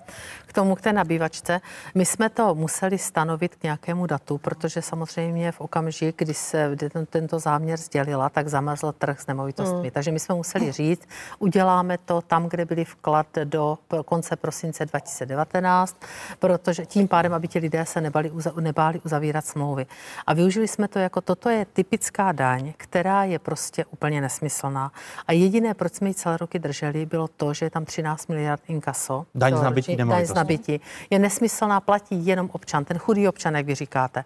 k 0.53 0.55
tomu, 0.55 0.75
k 0.75 0.81
té 0.81 0.93
nabývačce. 0.93 1.61
My 1.95 2.05
jsme 2.05 2.29
to 2.29 2.55
museli 2.55 2.97
stanovit 2.97 3.55
k 3.55 3.63
nějakému 3.63 4.05
datu, 4.05 4.37
protože 4.37 4.81
samozřejmě 4.81 5.51
v 5.51 5.61
okamžik, 5.61 6.15
kdy 6.17 6.33
se 6.33 6.69
kdy 6.73 6.89
ten, 6.89 7.05
tento 7.05 7.39
záměr 7.39 7.79
sdělila, 7.79 8.29
tak 8.29 8.47
zamrzl 8.47 8.91
trh 8.91 9.21
s 9.21 9.27
nemovitostmi. 9.27 9.91
Takže 9.91 10.11
my 10.11 10.19
jsme 10.19 10.35
museli 10.35 10.71
říct, 10.71 11.07
uděláme 11.39 11.97
to 11.97 12.21
tam, 12.21 12.49
kde 12.49 12.65
byli 12.65 12.85
vklad 12.85 13.27
do 13.43 13.77
konce 14.05 14.35
prosince 14.35 14.85
2019, 14.85 15.97
protože 16.39 16.85
tím 16.85 17.07
pádem, 17.07 17.33
aby 17.33 17.47
ti 17.47 17.59
lidé 17.59 17.85
se 17.85 18.01
nebali, 18.01 18.31
nebáli 18.59 19.01
uzavírat 19.05 19.45
smlouvy. 19.45 19.85
A 20.27 20.33
využili 20.33 20.67
jsme 20.67 20.87
to 20.87 20.99
jako, 20.99 21.21
toto 21.21 21.49
je 21.49 21.65
typická 21.65 22.31
daň, 22.31 22.73
která 22.77 23.23
je 23.23 23.39
prostě 23.39 23.85
úplně 23.85 24.21
nesmyslná. 24.21 24.91
A 25.27 25.33
jediné, 25.33 25.73
proč 25.73 25.93
jsme 25.93 26.09
ji 26.09 26.13
celé 26.13 26.37
roky 26.37 26.59
drželi, 26.59 27.05
bylo 27.05 27.27
to, 27.27 27.53
že 27.53 27.65
je 27.65 27.69
tam 27.69 27.85
13 27.85 28.27
miliard 28.27 28.61
inkaso. 28.67 29.25
Daň 29.35 29.57
z 29.57 29.61
nabití 29.61 29.95
nemovitosti. 29.95 30.42
Nabití. 30.43 30.81
Je 31.09 31.19
nesmyslná, 31.19 31.79
platí 31.79 32.25
jenom 32.25 32.49
občan, 32.53 32.85
ten 32.85 32.97
chudý 32.97 33.27
občan, 33.27 33.55
jak 33.55 33.65
vy 33.65 33.75
říkáte. 33.75 34.23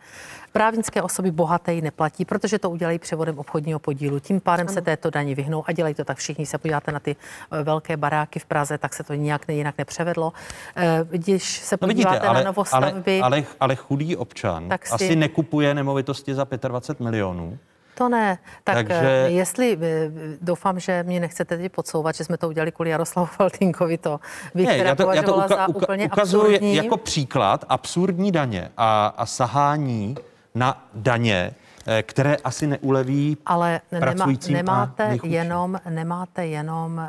Právnické 0.51 1.01
osoby 1.01 1.31
bohaté 1.31 1.73
ji 1.73 1.81
neplatí, 1.81 2.25
protože 2.25 2.59
to 2.59 2.69
udělají 2.69 2.99
převodem 2.99 3.39
obchodního 3.39 3.79
podílu. 3.79 4.19
Tím 4.19 4.39
pádem 4.39 4.67
se 4.67 4.81
této 4.81 5.09
daní 5.09 5.35
vyhnou 5.35 5.63
a 5.67 5.71
dělají 5.71 5.95
to 5.95 6.05
tak 6.05 6.17
všichni. 6.17 6.45
Se 6.45 6.57
podíváte 6.57 6.91
na 6.91 6.99
ty 6.99 7.15
eh, 7.51 7.63
velké 7.63 7.97
baráky 7.97 8.39
v 8.39 8.45
Praze, 8.45 8.77
tak 8.77 8.93
se 8.93 9.03
to 9.03 9.13
nijak 9.13 9.47
ne, 9.47 9.53
jinak 9.53 9.77
nepřevedlo. 9.77 10.33
Eh, 10.75 10.99
Když 11.09 11.43
se 11.57 11.77
No 11.81 11.87
vidíte, 11.87 12.07
podíváte 12.07 12.27
ale, 12.27 12.33
na 12.33 12.39
ale, 12.39 12.45
novostavby, 12.45 13.21
ale, 13.21 13.43
ale 13.59 13.75
chudý 13.75 14.15
občan 14.15 14.69
Tak 14.69 14.85
si- 14.87 14.93
asi 14.93 15.15
nekupuje 15.15 15.73
nemovitosti 15.73 16.35
za 16.35 16.47
25 16.67 17.03
milionů. 17.03 17.57
To 17.97 18.09
ne. 18.09 18.37
Tak 18.63 18.75
Takže- 18.75 18.87
Takže... 18.93 19.07
jestli, 19.27 19.77
eh, 19.81 20.11
doufám, 20.41 20.79
že 20.79 21.03
mě 21.03 21.19
nechcete 21.19 21.57
teď 21.57 21.71
podsouvat, 21.71 22.15
že 22.15 22.23
jsme 22.23 22.37
to 22.37 22.47
udělali 22.47 22.71
kvůli 22.71 22.89
Jaroslavu 22.89 23.25
Faltínkovi, 23.27 23.97
to 23.97 24.19
bych 24.55 24.67
Ne, 24.67 24.77
teda 24.77 24.89
já 24.89 24.95
to, 24.95 25.11
já 25.13 25.23
to 25.23 25.35
uka, 25.35 25.47
za 25.47 25.67
uka, 25.67 25.67
úplně 25.67 26.05
ukazuji 26.05 26.41
absurdní. 26.55 26.75
jako 26.75 26.97
příklad 26.97 27.65
absurdní 27.69 28.31
daně 28.31 28.71
a, 28.77 29.07
a 29.17 29.25
sahání 29.25 30.15
na 30.55 30.87
daně, 30.93 31.51
eh, 31.87 32.03
které 32.03 32.35
asi 32.35 32.67
neuleví 32.67 33.37
Ale 33.45 33.81
nemá, 33.91 34.01
pracujícím 34.01 34.55
a 34.55 34.57
nemáte 34.57 35.07
nejchudším. 35.07 35.33
jenom, 35.33 35.79
nemáte 35.89 36.45
jenom 36.47 37.01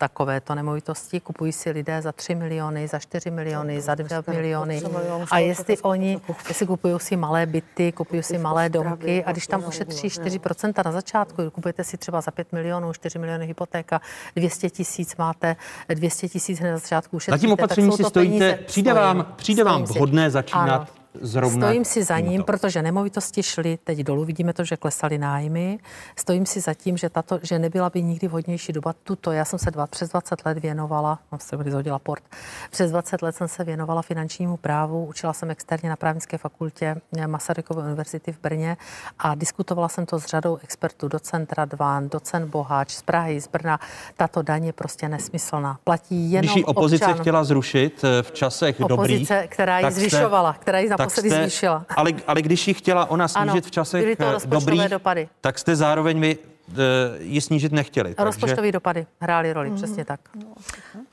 takovéto 0.00 0.54
nemovitosti, 0.54 1.20
kupují 1.20 1.52
si 1.52 1.70
lidé 1.70 2.02
za 2.02 2.12
3 2.12 2.34
miliony, 2.34 2.88
za 2.88 2.98
4 2.98 3.30
miliony, 3.30 3.80
za 3.80 3.94
2 3.94 4.22
miliony. 4.28 4.82
A 5.30 5.38
jestli 5.38 5.78
oni, 5.78 6.20
jestli 6.48 6.66
kupují 6.66 6.94
si 6.98 7.16
malé 7.16 7.46
byty, 7.46 7.92
kupují 7.92 8.22
si 8.22 8.38
malé 8.38 8.68
domky 8.68 9.24
a 9.24 9.32
když 9.32 9.46
tam 9.46 9.64
ušetří 9.68 10.08
4% 10.08 10.84
na 10.84 10.92
začátku, 10.92 11.50
kupujete 11.50 11.84
si 11.84 11.96
třeba 11.96 12.20
za 12.20 12.30
5 12.30 12.52
milionů, 12.52 12.92
4 12.92 13.18
miliony 13.18 13.46
hypotéka, 13.46 14.00
200 14.36 14.70
tisíc 14.70 15.16
máte, 15.16 15.56
200 15.88 16.28
tisíc 16.28 16.60
hned 16.60 16.70
na 16.70 16.78
začátku 16.78 17.16
ušetříte. 17.16 17.38
Za 17.38 17.40
tím 17.40 17.52
opatřením 17.52 17.92
si 17.92 18.02
to 18.02 18.08
stojíte, 18.08 18.58
přijde 18.66 18.94
vám, 18.94 19.26
přijde 19.36 19.64
vám 19.64 19.84
vhodné 19.84 20.30
začínat 20.30 20.80
Ano. 20.80 20.99
Zrovna 21.20 21.66
Stojím 21.66 21.84
si 21.84 22.04
za 22.04 22.18
ním, 22.18 22.30
tímto. 22.30 22.44
protože 22.44 22.82
nemovitosti 22.82 23.42
šly 23.42 23.78
teď 23.84 23.98
dolů, 23.98 24.24
vidíme 24.24 24.52
to, 24.52 24.64
že 24.64 24.76
klesaly 24.76 25.18
nájmy. 25.18 25.78
Stojím 26.18 26.46
si 26.46 26.60
za 26.60 26.74
tím, 26.74 26.96
že, 26.96 27.08
tato, 27.08 27.38
že 27.42 27.58
nebyla 27.58 27.90
by 27.90 28.02
nikdy 28.02 28.28
vhodnější 28.28 28.72
doba 28.72 28.94
tuto. 29.02 29.32
Já 29.32 29.44
jsem 29.44 29.58
se 29.58 29.70
dva, 29.70 29.86
přes 29.86 30.08
20 30.10 30.46
let 30.46 30.58
věnovala, 30.58 31.18
no 31.32 31.38
se 31.38 31.56
kdy 31.56 31.70
zhodila 31.70 31.98
port, 31.98 32.22
přes 32.70 32.90
20 32.90 33.22
let 33.22 33.36
jsem 33.36 33.48
se 33.48 33.64
věnovala 33.64 34.02
finančnímu 34.02 34.56
právu, 34.56 35.04
učila 35.06 35.32
jsem 35.32 35.50
externě 35.50 35.88
na 35.90 35.96
právnické 35.96 36.38
fakultě 36.38 36.96
Masarykovy 37.26 37.82
univerzity 37.82 38.32
v 38.32 38.38
Brně 38.40 38.76
a 39.18 39.34
diskutovala 39.34 39.88
jsem 39.88 40.06
to 40.06 40.20
s 40.20 40.26
řadou 40.26 40.58
expertů, 40.64 41.08
docent 41.08 41.52
Radván, 41.52 42.08
docent 42.08 42.50
Boháč 42.50 42.92
z 42.94 43.02
Prahy, 43.02 43.40
z 43.40 43.48
Brna. 43.48 43.80
Tato 44.16 44.42
daň 44.42 44.64
je 44.64 44.72
prostě 44.72 45.08
nesmyslná. 45.08 45.78
Platí 45.84 46.32
jenom 46.32 46.52
Když 46.54 46.64
opozice 46.64 47.04
občan. 47.04 47.20
chtěla 47.20 47.44
zrušit 47.44 48.04
eh, 48.04 48.22
v 48.22 48.32
časech 48.32 48.78
dobrých, 48.78 48.98
Opozice, 48.98 49.46
která 49.48 49.78
ji 49.78 49.84
jste- 49.84 50.00
zvyšovala, 50.00 50.52
která 50.52 50.78
ji 50.78 50.88
naposledy 51.00 51.30
jste- 51.30 51.40
zvýšila. 51.40 51.86
Ale, 51.96 52.10
ale 52.26 52.42
když 52.42 52.68
ji 52.68 52.74
chtěla 52.74 53.10
ona 53.10 53.28
snížit 53.28 53.50
Ano, 53.50 53.60
v 53.60 53.70
časech 53.70 54.18
to 54.18 54.24
eh, 54.24 54.32
rozpočtové 54.32 54.60
dobrých, 54.76 54.90
dopady. 54.90 55.28
tak 55.40 55.58
jste 55.58 55.76
zároveň 55.76 56.20
vy 56.20 56.38
eh, 56.38 56.74
ji 57.18 57.40
snížit 57.40 57.72
nechtěli. 57.72 58.14
Takže 58.14 58.24
Rozpočtové 58.24 58.72
dopady 58.72 59.06
hrály 59.20 59.52
roli, 59.52 59.70
přesně 59.70 60.04
tak. 60.04 60.20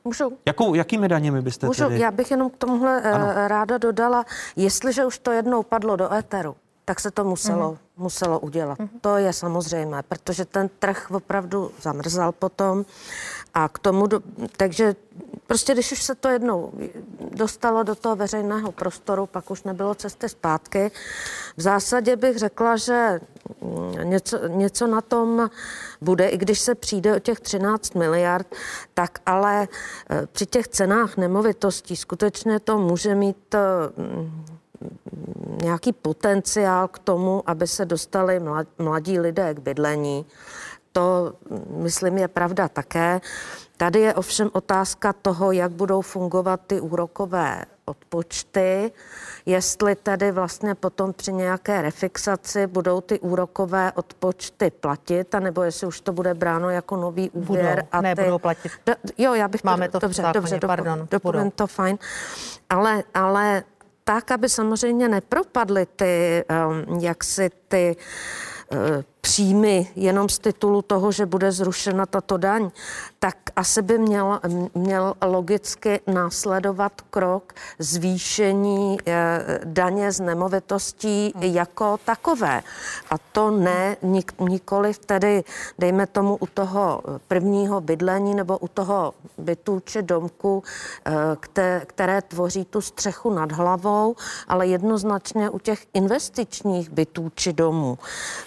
Můžu? 0.04 0.38
jakou, 0.46 0.74
jakými 0.74 1.08
daněmi 1.08 1.42
byste 1.42 1.68
Můžu, 1.68 1.84
tedy... 1.84 2.00
já 2.00 2.12
bych 2.12 2.32
jenom 2.32 2.50
k 2.50 2.58
tomuhle 2.58 3.02
Ano. 3.02 3.30
ano. 3.30 3.48
ráda 3.48 3.78
dodala, 3.78 4.26
jestliže 4.56 5.06
už 5.06 5.18
to 5.20 5.32
jednou 5.32 5.64
padlo 5.64 5.96
do 5.96 6.14
éteru, 6.14 6.56
tak 6.86 7.00
se 7.00 7.12
to 7.12 7.24
muselo, 7.24 7.72
mm. 7.72 7.78
muselo 7.98 8.40
udělat. 8.40 8.80
Mm. 8.80 8.90
To 9.02 9.18
je 9.18 9.34
samozřejmé, 9.34 10.04
protože 10.10 10.46
ten 10.46 10.70
trh 10.80 11.12
opravdu 11.12 11.72
zamrzal 11.82 12.32
potom 12.32 12.86
a 13.54 13.68
k 13.68 13.80
tomu, 13.80 14.08
do, 14.08 14.20
takže 14.58 14.96
prostě 15.48 15.74
když 15.74 15.92
už 15.92 16.04
se 16.04 16.16
to 16.16 16.30
jednou 16.30 16.72
dostalo 17.32 17.84
do 17.84 17.96
toho 17.96 18.16
veřejného 18.16 18.72
prostoru, 18.72 19.26
pak 19.26 19.52
už 19.52 19.64
nebylo 19.64 19.96
cesty 19.96 20.30
zpátky. 20.30 20.92
V 21.58 21.62
zásadě 21.62 22.16
bych 22.16 22.38
řekla, 22.38 22.78
že 22.78 23.20
mm, 23.62 24.10
něco, 24.10 24.48
něco 24.48 24.88
na 24.88 25.02
tom 25.02 25.50
bude, 26.02 26.28
i 26.28 26.38
když 26.38 26.60
se 26.60 26.76
přijde 26.76 27.16
o 27.16 27.20
těch 27.20 27.40
13 27.40 27.96
miliard, 27.96 28.56
tak 28.94 29.20
ale 29.26 29.68
eh, 30.10 30.28
při 30.32 30.46
těch 30.46 30.68
cenách 30.68 31.18
nemovitostí 31.18 31.96
skutečně 31.96 32.60
to 32.60 32.78
může 32.78 33.16
mít 33.16 33.56
eh, 33.56 33.60
mm, 33.98 34.46
nějaký 35.62 35.94
potenciál 35.94 36.88
k 36.88 37.00
tomu, 37.00 37.44
aby 37.46 37.68
se 37.68 37.86
dostali 37.86 38.40
mla- 38.40 38.66
mladí 38.80 39.20
lidé 39.20 39.54
k 39.54 39.60
bydlení. 39.60 40.26
To, 40.98 41.34
myslím, 41.70 42.18
je 42.18 42.28
pravda 42.28 42.68
také. 42.68 43.22
Tady 43.78 44.00
je 44.00 44.14
ovšem 44.14 44.50
otázka 44.54 45.14
toho, 45.14 45.52
jak 45.52 45.72
budou 45.72 46.02
fungovat 46.02 46.60
ty 46.68 46.82
úrokové 46.82 47.66
odpočty, 47.86 48.92
jestli 49.46 49.96
tedy 49.96 50.32
vlastně 50.32 50.76
potom 50.76 51.14
při 51.14 51.34
nějaké 51.34 51.82
refixaci 51.82 52.68
budou 52.68 53.02
ty 53.02 53.20
úrokové 53.20 53.92
odpočty 53.92 54.72
platit, 54.72 55.36
anebo 55.36 55.64
jestli 55.64 55.88
už 55.88 56.02
to 56.02 56.14
bude 56.14 56.34
bráno 56.34 56.70
jako 56.70 56.98
nový 56.98 57.30
úvěr. 57.30 57.76
Budou. 57.76 57.88
a 57.92 58.02
Ne, 58.02 58.16
ty... 58.16 58.24
budou 58.24 58.40
platit. 58.40 58.72
Do, 58.86 58.94
jo, 59.18 59.34
já 59.34 59.48
bych 59.48 59.64
Máme 59.64 59.90
to 59.90 60.00
v 60.00 60.02
dobře, 60.02 60.22
zákoně, 60.22 60.42
dobře, 60.42 60.60
pardon, 60.68 61.08
budou. 61.24 61.50
to 61.50 61.68
fajn. 61.68 61.98
Ale, 62.70 63.04
ale 63.14 63.64
tak, 64.04 64.32
aby 64.32 64.50
samozřejmě 64.50 65.10
nepropadly 65.10 65.86
ty, 65.86 66.44
um, 66.90 67.00
jaksi 67.00 67.50
ty 67.68 67.96
uh, 68.72 68.78
příjmy 69.28 69.88
jenom 69.96 70.30
z 70.30 70.40
titulu 70.40 70.82
toho, 70.82 71.12
že 71.12 71.26
bude 71.26 71.52
zrušena 71.52 72.06
tato 72.06 72.38
daň, 72.38 72.72
tak 73.20 73.38
asi 73.56 73.82
by 73.82 73.98
měl, 73.98 74.40
měl 74.76 75.14
logicky 75.22 76.00
následovat 76.08 77.02
krok 77.10 77.54
zvýšení 77.80 78.98
eh, 79.06 79.60
daně 79.64 80.12
z 80.12 80.20
nemovitostí 80.20 81.34
jako 81.40 82.00
takové. 82.06 82.64
A 83.10 83.18
to 83.18 83.52
ne 83.52 83.98
nik, 84.02 84.32
nikoliv 84.40 85.00
tedy, 85.00 85.44
dejme 85.80 86.08
tomu, 86.08 86.36
u 86.36 86.48
toho 86.48 87.02
prvního 87.28 87.82
bydlení 87.82 88.36
nebo 88.36 88.58
u 88.58 88.68
toho 88.68 89.14
bytu 89.38 89.80
či 89.80 90.02
domku, 90.02 90.64
eh, 91.06 91.12
které, 91.40 91.82
které 91.86 92.22
tvoří 92.22 92.66
tu 92.66 92.82
střechu 92.82 93.34
nad 93.34 93.52
hlavou, 93.52 94.16
ale 94.48 94.68
jednoznačně 94.68 95.50
u 95.50 95.60
těch 95.60 95.86
investičních 95.94 96.90
bytů 96.90 97.32
či 97.36 97.54
domů. 97.54 97.98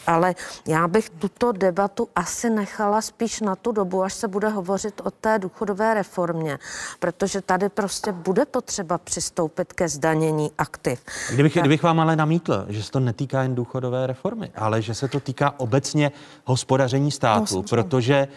Ale 0.07 0.35
já 0.71 0.89
bych 0.89 1.11
tuto 1.11 1.53
debatu 1.53 2.09
asi 2.17 2.51
nechala 2.51 3.01
spíš 3.03 3.41
na 3.41 3.57
tu 3.57 3.73
dobu, 3.73 4.03
až 4.03 4.15
se 4.15 4.29
bude 4.29 4.49
hovořit 4.49 5.01
o 5.05 5.11
té 5.11 5.39
důchodové 5.39 5.95
reformě, 5.95 6.59
protože 6.99 7.41
tady 7.41 7.69
prostě 7.69 8.13
bude 8.13 8.45
potřeba 8.45 8.99
přistoupit 8.99 9.73
ke 9.73 9.89
zdanění 9.89 10.51
aktiv. 10.59 11.01
Kdybych, 11.33 11.57
kdybych 11.57 11.83
vám 11.83 12.01
ale 12.01 12.17
namítl, 12.17 12.65
že 12.69 12.83
se 12.83 12.91
to 12.91 13.01
netýká 13.01 13.43
jen 13.43 13.55
důchodové 13.55 14.07
reformy, 14.07 14.51
ale 14.55 14.83
že 14.83 14.95
se 14.95 15.09
to 15.09 15.21
týká 15.21 15.55
obecně 15.57 16.13
hospodaření 16.45 17.11
státu, 17.11 17.57
no, 17.57 17.63
protože 17.63 18.15
e, 18.15 18.29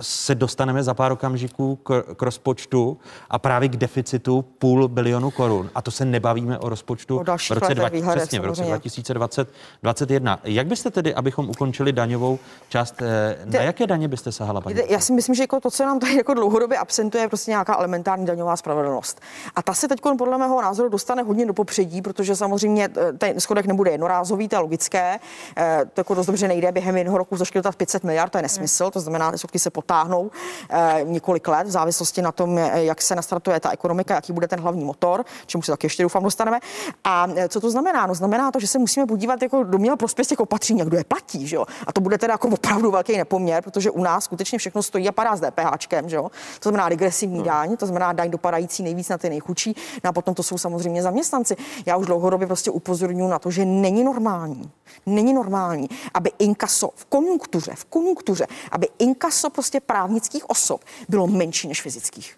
se 0.00 0.34
dostaneme 0.34 0.82
za 0.82 0.94
pár 0.94 1.12
okamžiků 1.12 1.76
k, 1.76 2.04
k 2.16 2.22
rozpočtu 2.22 2.98
a 3.30 3.38
právě 3.38 3.68
k 3.68 3.76
deficitu 3.76 4.42
půl 4.42 4.88
bilionu 4.88 5.30
korun. 5.30 5.70
A 5.74 5.82
to 5.82 5.90
se 5.90 6.04
nebavíme 6.04 6.58
o 6.58 6.68
rozpočtu 6.68 7.18
O 7.18 7.24
v 7.24 7.50
roce, 7.50 7.74
dva, 7.74 7.88
výhledech 7.88 8.22
přesně, 8.22 8.40
v 8.40 8.44
roce 8.44 8.56
samozřejmě. 8.56 8.72
2020 8.72 9.48
2021. 9.82 10.40
Jak 10.44 10.66
byste 10.66 10.90
tedy, 10.90 11.14
abychom 11.16 11.50
ukončili 11.50 11.92
daňovou 11.92 12.38
část, 12.68 13.02
e, 13.02 13.38
na 13.44 13.62
jaké 13.62 13.86
daně 13.86 14.08
byste 14.08 14.32
sahala, 14.32 14.60
paní? 14.60 14.76
Já 14.88 15.00
si 15.00 15.12
myslím, 15.12 15.34
že 15.34 15.42
jako 15.42 15.60
to, 15.60 15.70
co 15.70 15.84
nám 15.84 15.98
tady 15.98 16.16
jako 16.16 16.34
dlouhodobě 16.34 16.78
absentuje, 16.78 17.24
je 17.24 17.28
prostě 17.28 17.50
nějaká 17.50 17.76
elementární 17.78 18.26
daňová 18.26 18.56
spravedlnost. 18.56 19.20
A 19.56 19.62
ta 19.62 19.74
se 19.74 19.88
teď 19.88 20.00
podle 20.18 20.38
mého 20.38 20.62
názoru 20.62 20.88
dostane 20.88 21.22
hodně 21.22 21.46
do 21.46 21.52
popředí, 21.52 22.02
protože 22.02 22.36
samozřejmě 22.36 22.88
eh, 22.96 23.12
ten 23.12 23.40
schodek 23.40 23.66
nebude 23.66 23.90
jednorázový, 23.90 24.48
to 24.48 24.56
je 24.56 24.60
logické. 24.60 25.18
Eh, 25.56 25.84
To 25.94 26.00
jako 26.00 26.14
dost 26.14 26.26
dobře 26.26 26.48
nejde 26.48 26.72
během 26.72 26.96
jednoho 26.96 27.18
roku 27.18 27.36
zaškrtat 27.36 27.76
500 27.76 28.04
miliard, 28.04 28.30
to 28.32 28.38
je 28.38 28.42
nesmysl, 28.42 28.90
to 28.90 29.00
znamená, 29.00 29.32
že 29.32 29.38
schodky 29.38 29.58
se 29.58 29.70
potáhnou 29.70 30.30
eh, 30.70 31.00
několik 31.04 31.48
let 31.48 31.66
v 31.66 31.70
závislosti 31.70 32.22
na 32.22 32.32
tom, 32.32 32.58
eh, 32.58 32.84
jak 32.84 33.02
se 33.02 33.14
nastartuje 33.14 33.60
ta 33.60 33.70
ekonomika, 33.70 34.14
jaký 34.14 34.32
bude 34.32 34.48
ten 34.48 34.60
hlavní 34.60 34.84
motor, 34.84 35.24
čemu 35.46 35.62
se 35.62 35.72
taky 35.72 35.86
ještě 35.86 36.02
doufám 36.02 36.22
dostaneme. 36.22 36.58
A 37.04 37.26
eh, 37.36 37.48
co 37.48 37.60
to 37.60 37.70
znamená? 37.70 38.06
No 38.06 38.14
znamená 38.14 38.50
to, 38.50 38.60
že 38.60 38.66
se 38.66 38.78
musíme 38.78 39.06
podívat 39.06 39.42
jako 39.42 39.62
do 39.62 39.78
měl 39.78 39.96
prospěch 39.96 40.26
těch 40.26 40.40
opatření, 40.40 40.78
jak 40.80 40.88
kdo 40.96 41.00
je 41.00 41.04
platí, 41.04 41.46
že 41.46 41.56
jo? 41.56 41.66
A 41.86 41.92
to 41.92 42.00
bude 42.00 42.18
teda 42.18 42.34
jako 42.34 42.48
opravdu 42.48 42.90
velký 42.90 43.16
nepoměr, 43.16 43.62
protože 43.62 43.90
u 43.90 44.02
nás 44.02 44.24
skutečně 44.24 44.58
všechno 44.58 44.82
stojí 44.82 45.08
a 45.08 45.12
padá 45.12 45.36
s 45.36 45.40
DPHčkem, 45.40 46.08
že 46.08 46.16
jo? 46.16 46.30
To 46.60 46.68
znamená 46.68 46.88
regresivní 46.88 47.42
daň, 47.42 47.76
to 47.76 47.86
znamená 47.86 48.12
daň 48.12 48.30
dopadající 48.30 48.82
nejvíc 48.82 49.08
na 49.08 49.18
ty 49.18 49.28
nejchudší, 49.28 49.76
no 50.04 50.10
a 50.10 50.12
potom 50.12 50.34
to 50.34 50.42
jsou 50.42 50.58
samozřejmě 50.58 51.02
zaměstnanci. 51.02 51.56
Já 51.86 51.96
už 51.96 52.06
dlouhodobě 52.06 52.46
prostě 52.46 52.70
upozorňuji 52.70 53.28
na 53.28 53.38
to, 53.38 53.50
že 53.50 53.64
není 53.64 54.04
normální, 54.04 54.70
není 55.06 55.34
normální, 55.34 55.88
aby 56.14 56.30
inkaso 56.38 56.90
v 56.94 57.04
konjunktuře, 57.04 57.72
v 57.74 57.84
konjunktuře, 57.84 58.46
aby 58.70 58.88
inkaso 58.98 59.50
prostě 59.50 59.80
právnických 59.80 60.50
osob 60.50 60.84
bylo 61.08 61.26
menší 61.26 61.68
než 61.68 61.82
fyzických. 61.82 62.36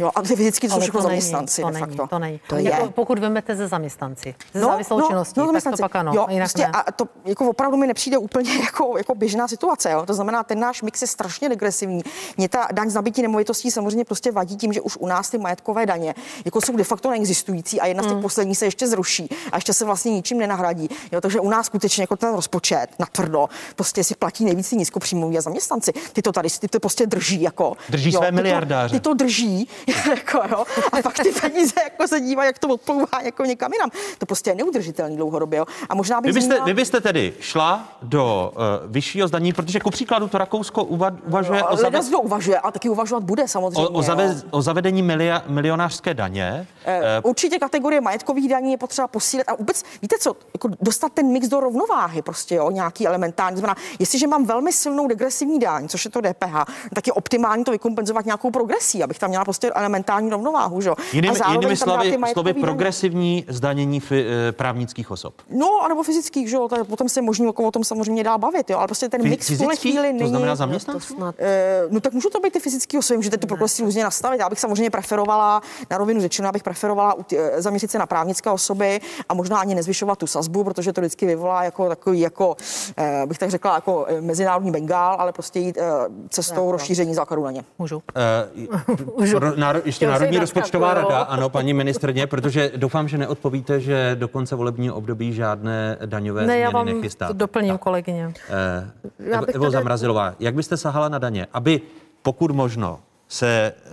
Jo, 0.00 0.10
a 0.14 0.22
ty 0.22 0.36
fyzicky 0.36 0.68
to 0.68 0.74
jsou 0.74 0.80
všechno 0.80 1.02
to 1.02 1.08
není, 1.08 1.20
zaměstnanci 1.20 1.62
to 1.62 1.66
de 1.68 1.72
není, 1.74 1.86
facto. 1.86 2.06
to 2.06 2.18
není. 2.18 2.40
To 2.48 2.56
Jako 2.56 2.84
je. 2.84 2.90
Pokud 2.90 3.18
vemete 3.18 3.56
ze 3.56 3.68
zaměstnanci, 3.68 4.34
ze 4.54 4.60
závislou 4.60 5.00
činností, 5.08 5.34
tak 5.34 5.42
to 5.42 5.46
zaměstnanci. 5.46 5.82
pak 5.82 5.96
ano, 5.96 6.12
Jo, 6.14 6.26
jinak 6.30 6.44
prostě 6.46 6.62
ne. 6.62 6.68
a 6.72 6.92
to 6.92 7.04
jako 7.24 7.48
opravdu 7.48 7.76
mi 7.76 7.86
nepřijde 7.86 8.18
úplně 8.18 8.54
jako, 8.64 8.98
jako 8.98 9.14
běžná 9.14 9.48
situace. 9.48 9.90
Jo? 9.90 10.06
To 10.06 10.14
znamená, 10.14 10.42
ten 10.42 10.60
náš 10.60 10.82
mix 10.82 11.02
je 11.02 11.08
strašně 11.08 11.48
regresivní. 11.48 12.02
Mě 12.36 12.48
ta 12.48 12.68
daň 12.72 12.90
z 12.90 12.94
nabití 12.94 13.22
nemovitostí 13.22 13.70
samozřejmě 13.70 14.04
prostě 14.04 14.32
vadí 14.32 14.56
tím, 14.56 14.72
že 14.72 14.80
už 14.80 14.96
u 14.96 15.06
nás 15.06 15.30
ty 15.30 15.38
majetkové 15.38 15.86
daně 15.86 16.14
jako 16.44 16.60
jsou 16.60 16.76
de 16.76 16.84
facto 16.84 17.10
neexistující 17.10 17.80
a 17.80 17.86
jedna 17.86 18.02
z 18.02 18.06
těch 18.06 18.12
Hmm. 18.12 18.22
posledních 18.22 18.58
se 18.58 18.64
ještě 18.64 18.86
zruší 18.88 19.28
a 19.52 19.56
ještě 19.56 19.72
se 19.72 19.84
vlastně 19.84 20.12
ničím 20.12 20.38
nenahradí. 20.38 20.88
Jo? 21.12 21.20
Takže 21.20 21.40
u 21.40 21.48
nás 21.50 21.66
skutečně 21.66 22.02
jako 22.02 22.16
ten 22.16 22.34
rozpočet 22.34 22.86
na 22.98 23.06
tvrdo 23.12 23.48
prostě 23.76 24.04
si 24.04 24.14
platí 24.14 24.44
nejvíc 24.44 24.70
ty 24.70 24.76
nízkopříjmoví 24.76 25.38
a 25.38 25.40
zaměstnanci. 25.40 25.92
Ty 26.12 26.22
to 26.22 26.32
tady 26.32 26.48
ty 26.60 26.68
to 26.68 26.80
prostě 26.80 27.06
drží 27.06 27.42
jako. 27.42 27.76
Drží 27.88 28.12
své 28.12 28.20
ty 28.26 28.32
to- 28.32 28.34
miliardáře. 28.34 28.94
Ty 28.94 29.00
to 29.00 29.14
drží, 29.14 29.68
jako, 30.10 30.40
jo, 30.50 30.64
a 30.92 31.02
pak 31.02 31.14
ty 31.14 31.32
peníze 31.40 31.74
jako 31.84 32.08
se 32.08 32.20
dívají, 32.20 32.46
jak 32.46 32.58
to 32.58 32.68
odplouvá 32.68 33.06
jako 33.22 33.44
někam 33.44 33.72
jinam. 33.72 33.90
To 34.18 34.26
prostě 34.26 34.50
je 34.50 34.54
neudržitelný 34.54 35.16
dlouhodobě. 35.16 35.58
Jo. 35.58 35.66
A 35.88 35.94
možná 35.94 36.20
bych 36.20 36.32
Vy 36.32 36.40
byste, 36.40 36.54
zmínila- 36.54 36.64
vy 36.64 36.74
byste 36.74 37.00
tedy 37.00 37.32
šla 37.40 37.88
do 38.02 38.52
uh, 38.56 38.92
vyššího 38.92 39.28
zdanění, 39.28 39.52
protože 39.52 39.80
ku 39.80 39.90
příkladu 39.90 40.28
to 40.28 40.38
Rakousko 40.38 40.84
uva, 40.84 41.10
uvažuje 41.26 41.64
o, 41.64 41.68
Leda 41.70 41.82
zave, 41.82 42.08
kdo 42.08 42.20
uvažuje 42.20 42.58
a 42.58 42.70
taky 42.70 42.88
uvažovat 42.88 43.22
bude 43.24 43.48
samozřejmě. 43.48 43.88
o, 43.88 43.90
o, 43.90 44.02
zave, 44.02 44.24
jo. 44.24 44.34
o 44.50 44.62
zavedení 44.62 45.02
milia, 45.02 45.42
milionářské 45.46 46.14
daně. 46.14 46.66
Eh, 46.84 47.20
Určitě 47.22 47.58
kategorie 47.58 48.00
majetkových 48.00 48.48
daní 48.48 48.72
je 48.72 48.78
potřeba 48.78 49.08
posílit 49.08 49.48
a 49.48 49.54
vůbec, 49.54 49.84
víte 50.02 50.16
co, 50.20 50.36
jako 50.54 50.68
dostat 50.80 51.12
ten 51.12 51.26
mix 51.32 51.48
do 51.48 51.60
rovnováhy 51.60 52.22
prostě, 52.22 52.54
jo, 52.54 52.70
nějaký 52.70 53.06
elementární. 53.06 53.58
Znamená, 53.58 53.76
jestliže 53.98 54.26
mám 54.26 54.44
velmi 54.46 54.72
silnou 54.72 55.06
degresivní 55.08 55.58
daň, 55.58 55.88
což 55.88 56.04
je 56.04 56.10
to 56.10 56.20
DPH, 56.20 56.64
tak 56.94 57.06
je 57.06 57.12
optimální 57.12 57.64
to 57.64 57.70
vykompenzovat 57.70 58.24
nějakou 58.26 58.50
progresí, 58.50 59.02
abych 59.02 59.18
tam 59.18 59.28
měla 59.30 59.44
prostě 59.44 59.70
elementární 59.78 60.30
rovnováhu, 60.30 60.80
že 60.80 60.88
jo. 60.88 60.94
Jinými, 61.12 61.38
A 61.40 61.52
jinými 61.52 61.76
slovy, 61.76 62.16
slovy 62.32 62.52
daně. 62.52 62.64
progresivní 62.64 63.44
zdanění 63.48 64.00
fi, 64.00 64.24
eh, 64.48 64.52
právnických 64.52 65.10
osob. 65.10 65.34
No, 65.50 65.66
anebo 65.84 66.02
fyzických, 66.02 66.50
že 66.50 66.56
jo, 66.56 66.68
tak 66.68 66.86
potom 66.86 67.08
se 67.08 67.22
možný 67.22 67.46
jako 67.46 67.64
o 67.64 67.70
tom 67.70 67.84
samozřejmě 67.84 68.24
dá 68.24 68.38
bavit, 68.38 68.70
jo, 68.70 68.78
ale 68.78 68.86
prostě 68.86 69.08
ten 69.08 69.22
Fy- 69.22 69.28
mix 69.28 69.50
v 69.50 69.58
tuhle 69.58 69.76
chvíli 69.76 70.08
To 70.12 70.18
není. 70.18 70.28
znamená 70.30 70.56
zaměstnanců? 70.56 71.16
Eh, 71.38 71.82
no 71.90 72.00
tak 72.00 72.12
můžou 72.12 72.28
to 72.28 72.40
být 72.40 72.52
ty 72.52 72.60
fyzické 72.60 72.98
osoby, 72.98 73.16
můžete 73.18 73.36
tu 73.38 73.46
progresí 73.46 73.82
různě 73.82 74.04
nastavit. 74.04 74.40
Já 74.40 74.48
bych 74.48 74.60
samozřejmě 74.60 74.90
preferovala, 74.90 75.62
na 75.90 75.98
rovinu 75.98 76.20
řečeno, 76.20 76.52
bych 76.52 76.62
preferovala 76.62 77.14
u 77.14 77.22
tě- 77.22 77.50
eh, 77.52 77.62
zaměřit 77.62 77.90
se 77.90 77.98
na 77.98 78.06
právnické 78.06 78.50
osoby 78.50 79.00
a 79.28 79.34
možná 79.34 79.58
ani 79.58 79.74
nezvyšovat 79.74 80.18
tu 80.18 80.26
sazbu, 80.26 80.64
protože 80.64 80.92
to 80.92 81.00
vždycky 81.00 81.26
vyvolá 81.26 81.64
jako 81.64 81.88
takový, 81.88 82.20
jako, 82.20 82.56
eh, 82.96 83.22
bych 83.26 83.38
tak 83.38 83.50
řekla, 83.50 83.74
jako 83.74 84.06
mezinárodní 84.20 84.70
bengál, 84.70 85.16
ale 85.18 85.32
prostě 85.32 85.58
jít 85.58 85.78
eh, 85.78 85.82
cestou 86.28 86.72
rozšíření 86.72 87.14
základu 87.14 87.44
na 87.44 87.50
ně. 87.50 87.64
Můžu. 87.78 87.96
Uh, 87.96 89.42
náro, 89.68 89.80
ještě 89.84 90.04
Já 90.04 90.10
Národní 90.10 90.38
rozpočtová 90.38 90.94
rada, 90.94 91.18
ano, 91.20 91.48
paní 91.48 91.74
ministrně, 91.74 92.26
protože 92.26 92.72
doufám, 92.76 93.08
že 93.08 93.18
neodpovíte, 93.18 93.80
že 93.80 94.16
do 94.18 94.28
konce 94.28 94.56
volebního 94.56 94.94
období 94.94 95.32
žádné 95.32 95.98
daňové 96.06 96.46
Ne, 96.46 96.58
já 96.58 96.70
změny 96.70 96.74
vám 96.74 96.86
nechystáte. 96.86 97.34
doplním, 97.34 97.78
kolegyně. 97.78 98.32
Eh, 98.48 98.90
Já 99.18 99.36
Evo, 99.38 99.46
Evo 99.54 99.64
tady- 99.64 99.72
Zamrazilová, 99.72 100.34
jak 100.40 100.54
byste 100.54 100.76
sahala 100.76 101.08
na 101.08 101.18
daně, 101.18 101.46
aby 101.52 101.80
pokud 102.22 102.50
možno 102.50 103.00
se 103.28 103.72
eh, 103.86 103.90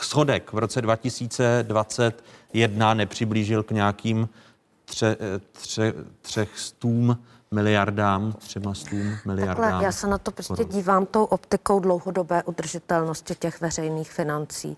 schodek 0.00 0.52
v 0.52 0.58
roce 0.58 0.82
2021 0.82 2.94
nepřiblížil 2.94 3.62
k 3.62 3.70
nějakým 3.70 4.28
tře, 4.84 5.16
eh, 5.20 5.40
tře, 5.52 5.92
třech 6.22 6.58
stům 6.58 7.18
miliardám, 7.52 8.32
třema 8.32 8.74
stům 8.74 9.16
miliardám. 9.26 9.56
Takhle, 9.56 9.84
já 9.84 9.92
se 9.92 10.06
na 10.06 10.18
to 10.18 10.30
prostě 10.30 10.54
korun. 10.54 10.72
dívám 10.72 11.06
tou 11.06 11.24
optikou 11.24 11.80
dlouhodobé 11.80 12.42
udržitelnosti 12.42 13.34
těch 13.34 13.60
veřejných 13.60 14.12
financí. 14.12 14.76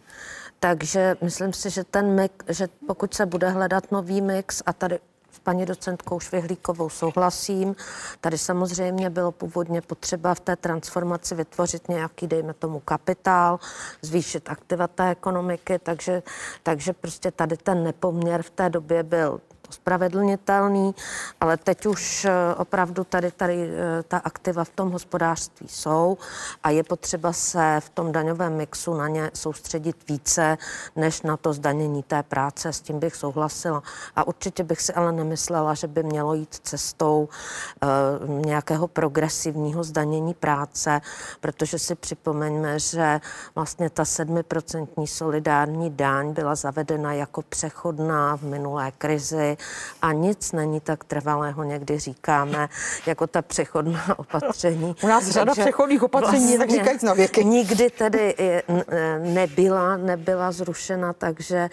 Takže 0.60 1.16
myslím 1.22 1.52
si, 1.52 1.70
že 1.70 1.84
ten 1.84 2.14
mix, 2.14 2.34
že 2.48 2.68
pokud 2.86 3.14
se 3.14 3.26
bude 3.26 3.50
hledat 3.50 3.92
nový 3.92 4.20
mix 4.20 4.62
a 4.66 4.72
tady 4.72 4.98
s 5.32 5.38
paní 5.38 5.66
docentkou 5.66 6.20
Švihlíkovou 6.20 6.88
souhlasím. 6.88 7.76
Tady 8.20 8.38
samozřejmě 8.38 9.10
bylo 9.10 9.32
původně 9.32 9.80
potřeba 9.80 10.34
v 10.34 10.40
té 10.40 10.56
transformaci 10.56 11.34
vytvořit 11.34 11.88
nějaký, 11.88 12.26
dejme 12.26 12.54
tomu, 12.54 12.80
kapitál, 12.80 13.60
zvýšit 14.02 14.50
aktiva 14.50 14.86
té 14.86 15.10
ekonomiky, 15.10 15.78
takže, 15.78 16.22
takže 16.62 16.92
prostě 16.92 17.30
tady 17.30 17.56
ten 17.56 17.84
nepoměr 17.84 18.42
v 18.42 18.50
té 18.50 18.70
době 18.70 19.02
byl 19.02 19.40
spravedlnitelný, 19.74 20.94
ale 21.40 21.56
teď 21.56 21.86
už 21.86 22.24
eh, 22.24 22.30
opravdu 22.56 23.04
tady, 23.04 23.30
tady 23.30 23.68
eh, 23.70 24.02
ta 24.02 24.18
aktiva 24.18 24.64
v 24.64 24.70
tom 24.70 24.90
hospodářství 24.90 25.66
jsou 25.68 26.18
a 26.62 26.70
je 26.70 26.82
potřeba 26.82 27.32
se 27.32 27.80
v 27.80 27.88
tom 27.88 28.12
daňovém 28.12 28.56
mixu 28.56 28.94
na 28.94 29.08
ně 29.08 29.30
soustředit 29.34 29.96
více, 30.08 30.58
než 30.96 31.22
na 31.22 31.36
to 31.36 31.52
zdanění 31.52 32.02
té 32.02 32.22
práce. 32.22 32.72
S 32.72 32.80
tím 32.80 32.98
bych 32.98 33.16
souhlasila. 33.16 33.82
A 34.16 34.26
určitě 34.26 34.64
bych 34.64 34.80
si 34.80 34.94
ale 34.94 35.12
nemyslela, 35.12 35.74
že 35.74 35.86
by 35.86 36.02
mělo 36.02 36.34
jít 36.34 36.54
cestou 36.62 37.28
uh, 37.28 38.30
nějakého 38.30 38.88
progresivního 38.88 39.84
zdanění 39.84 40.34
práce, 40.34 41.00
protože 41.40 41.78
si 41.78 41.94
připomeňme, 41.94 42.78
že 42.78 43.20
vlastně 43.54 43.90
ta 43.90 44.04
sedmiprocentní 44.04 45.06
solidární 45.06 45.90
daň 45.90 46.32
byla 46.32 46.54
zavedena 46.54 47.12
jako 47.12 47.42
přechodná 47.42 48.36
v 48.36 48.42
minulé 48.42 48.92
krizi 48.98 49.56
a 50.02 50.12
nic 50.12 50.52
není 50.52 50.80
tak 50.80 51.04
trvalého, 51.04 51.64
někdy 51.64 51.98
říkáme, 51.98 52.68
jako 53.06 53.26
ta 53.26 53.42
přechodná 53.42 54.18
opatření. 54.18 54.96
U 55.02 55.06
nás 55.06 55.28
řada 55.28 55.46
Takže 55.46 55.62
přechodných 55.62 56.02
opatření, 56.02 56.48
tak 56.48 56.56
vlastně 56.58 56.78
říkajíc 56.78 57.02
na 57.02 57.14
věky. 57.14 57.44
Nikdy 57.44 57.90
tedy 57.90 58.34
i 58.38 58.62
n- 58.68 58.84
e, 58.88 59.18
nebyla, 59.18 59.96
nebyla 59.96 60.52
zrušena, 60.52 61.12
takže 61.12 61.56
e, 61.56 61.70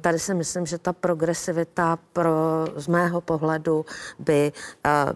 tady 0.00 0.18
si 0.18 0.34
myslím, 0.34 0.66
že 0.66 0.78
ta 0.78 0.92
progresivita 0.92 1.98
pro, 2.12 2.32
z 2.76 2.86
mého 2.86 3.20
pohledu 3.20 3.86
by 4.18 4.52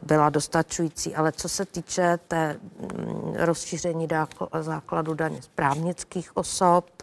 byla 0.02 0.30
dostačující, 0.30 1.14
ale 1.14 1.32
co 1.32 1.48
se 1.48 1.64
týče 1.64 2.18
té 2.28 2.56
mm, 2.80 3.34
rozšíření 3.38 4.08
základu 4.60 5.14
daně 5.14 5.42
z 5.42 5.48
právnických 5.48 6.36
osob, 6.36 7.01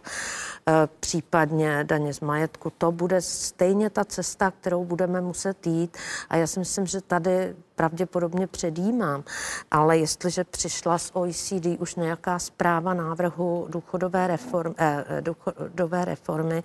případně 1.00 1.84
daně 1.84 2.14
z 2.14 2.20
majetku, 2.20 2.72
to 2.78 2.92
bude 2.92 3.20
stejně 3.20 3.90
ta 3.90 4.04
cesta, 4.04 4.50
kterou 4.60 4.84
budeme 4.84 5.20
muset 5.20 5.66
jít. 5.66 5.96
A 6.28 6.36
já 6.36 6.46
si 6.46 6.58
myslím, 6.58 6.86
že 6.86 7.00
tady 7.00 7.56
pravděpodobně 7.80 8.46
předjímám, 8.46 9.24
ale 9.70 9.98
jestliže 9.98 10.44
přišla 10.44 10.98
z 10.98 11.10
OECD 11.14 11.66
už 11.78 11.94
nějaká 11.94 12.38
zpráva 12.38 12.94
návrhu 12.94 13.66
důchodové, 13.68 14.26
reform, 14.26 14.74
eh, 14.78 15.04
důchodové 15.20 16.04
reformy, 16.04 16.62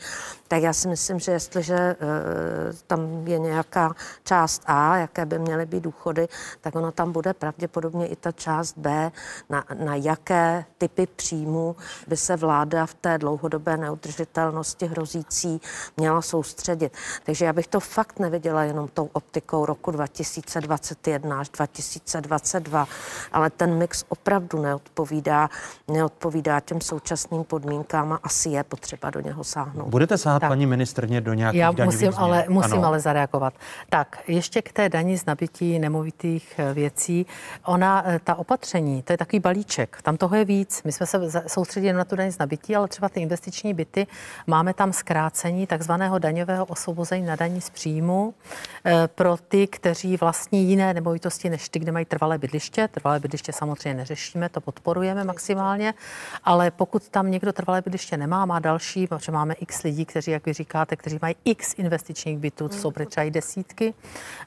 tak 0.48 0.62
já 0.62 0.74
si 0.74 0.88
myslím, 0.88 1.20
že 1.20 1.32
jestliže 1.32 1.76
eh, 1.76 1.98
tam 2.88 3.28
je 3.28 3.40
nějaká 3.40 3.96
část 4.24 4.64
A, 4.66 4.98
jaké 4.98 5.26
by 5.26 5.40
měly 5.40 5.66
být 5.66 5.84
důchody, 5.84 6.28
tak 6.62 6.76
ona 6.76 6.92
tam 6.92 7.12
bude 7.12 7.34
pravděpodobně 7.34 8.08
i 8.08 8.16
ta 8.16 8.32
část 8.32 8.78
B, 8.78 9.12
na, 9.50 9.64
na 9.74 9.96
jaké 9.96 10.66
typy 10.78 11.08
příjmů 11.08 11.76
by 12.08 12.18
se 12.18 12.36
vláda 12.36 12.86
v 12.86 12.94
té 12.94 13.18
dlouhodobé 13.18 13.78
neudržitelnosti 13.78 14.86
hrozící 14.86 15.62
měla 15.98 16.22
soustředit. 16.22 16.94
Takže 17.24 17.46
já 17.46 17.54
bych 17.54 17.68
to 17.68 17.80
fakt 17.80 18.20
neviděla 18.20 18.64
jenom 18.64 18.88
tou 18.88 19.10
optikou 19.14 19.66
roku 19.66 19.92
2021 21.06 21.40
až 21.40 21.50
2022, 21.50 22.88
ale 23.32 23.50
ten 23.50 23.78
mix 23.78 24.06
opravdu 24.10 24.62
neodpovídá, 24.62 25.50
neodpovídá 25.88 26.60
těm 26.60 26.82
současným 26.82 27.44
podmínkám 27.44 28.14
a 28.14 28.20
asi 28.24 28.50
je 28.50 28.64
potřeba 28.64 29.10
do 29.10 29.20
něho 29.20 29.44
sáhnout. 29.44 29.88
Budete 29.90 30.18
sahat, 30.18 30.40
Tak. 30.40 30.50
paní 30.50 30.66
ministrně, 30.66 31.22
do 31.22 31.34
nějakých 31.34 31.60
Já 31.60 31.72
musím, 31.72 31.98
změn? 31.98 32.14
ale, 32.18 32.46
musím 32.50 32.74
Ano. 32.74 32.88
ale 32.88 33.00
zareagovat. 33.00 33.54
Tak, 33.90 34.20
ještě 34.28 34.62
k 34.62 34.72
té 34.74 34.90
daní 34.90 35.18
z 35.18 35.26
nabití 35.26 35.80
nemovitých 35.80 36.54
eh, 36.60 36.74
věcí. 36.74 37.26
Ona, 37.66 38.04
eh, 38.06 38.20
ta 38.24 38.36
opatření, 38.36 39.04
to 39.04 39.14
je 39.14 39.18
takový 39.18 39.40
balíček, 39.40 39.98
tam 40.02 40.18
toho 40.18 40.36
je 40.36 40.46
víc. 40.46 40.84
My 40.84 40.92
jsme 40.92 41.06
se 41.06 41.20
soustředili 41.48 41.94
na 41.94 42.06
tu 42.06 42.16
daň 42.16 42.32
z 42.32 42.38
nabití, 42.38 42.76
ale 42.76 42.88
třeba 42.88 43.10
ty 43.10 43.20
investiční 43.20 43.74
byty, 43.74 44.08
máme 44.48 44.74
tam 44.74 44.94
zkrácení 44.94 45.68
takzvaného 45.68 46.20
daňového 46.20 46.66
osvobození 46.66 47.26
na 47.26 47.36
daní 47.36 47.62
z 47.62 47.70
příjmu 47.70 48.34
eh, 48.86 49.08
pro 49.08 49.38
ty, 49.48 49.68
kteří 49.68 50.18
vlastní 50.18 50.66
jiné 50.70 50.94
nemovitosti 50.96 51.50
než 51.50 51.70
ty, 51.70 51.80
kde 51.80 51.92
mají 51.92 52.06
trvalé 52.06 52.38
bydliště. 52.38 52.88
Trvalé 52.88 53.20
bydliště 53.20 53.54
samozřejmě 53.54 53.94
neřešíme, 53.94 54.50
to 54.50 54.62
podporujeme 54.62 55.24
maximálně, 55.24 55.94
ale 56.44 56.72
pokud 56.72 57.10
tam 57.10 57.32
někdo 57.32 57.54
trvalé 57.54 57.82
bydliště 57.82 58.18
nemá, 58.18 58.46
má 58.46 58.60
další, 58.60 59.08
protože 59.08 59.32
máme 59.32 59.54
x 59.54 59.84
lidí, 59.84 60.06
kteří, 60.06 60.32
jak 60.32 60.46
vy 60.46 60.54
říkáte, 60.54 60.96
kteří 60.96 61.20
mají 61.22 61.36
x 61.46 61.74
investičních 61.78 62.38
bytů, 62.38 62.70
to 62.70 62.76
jsou 62.76 62.92
třeba 62.92 63.24
i 63.24 63.32
desítky. 63.32 63.94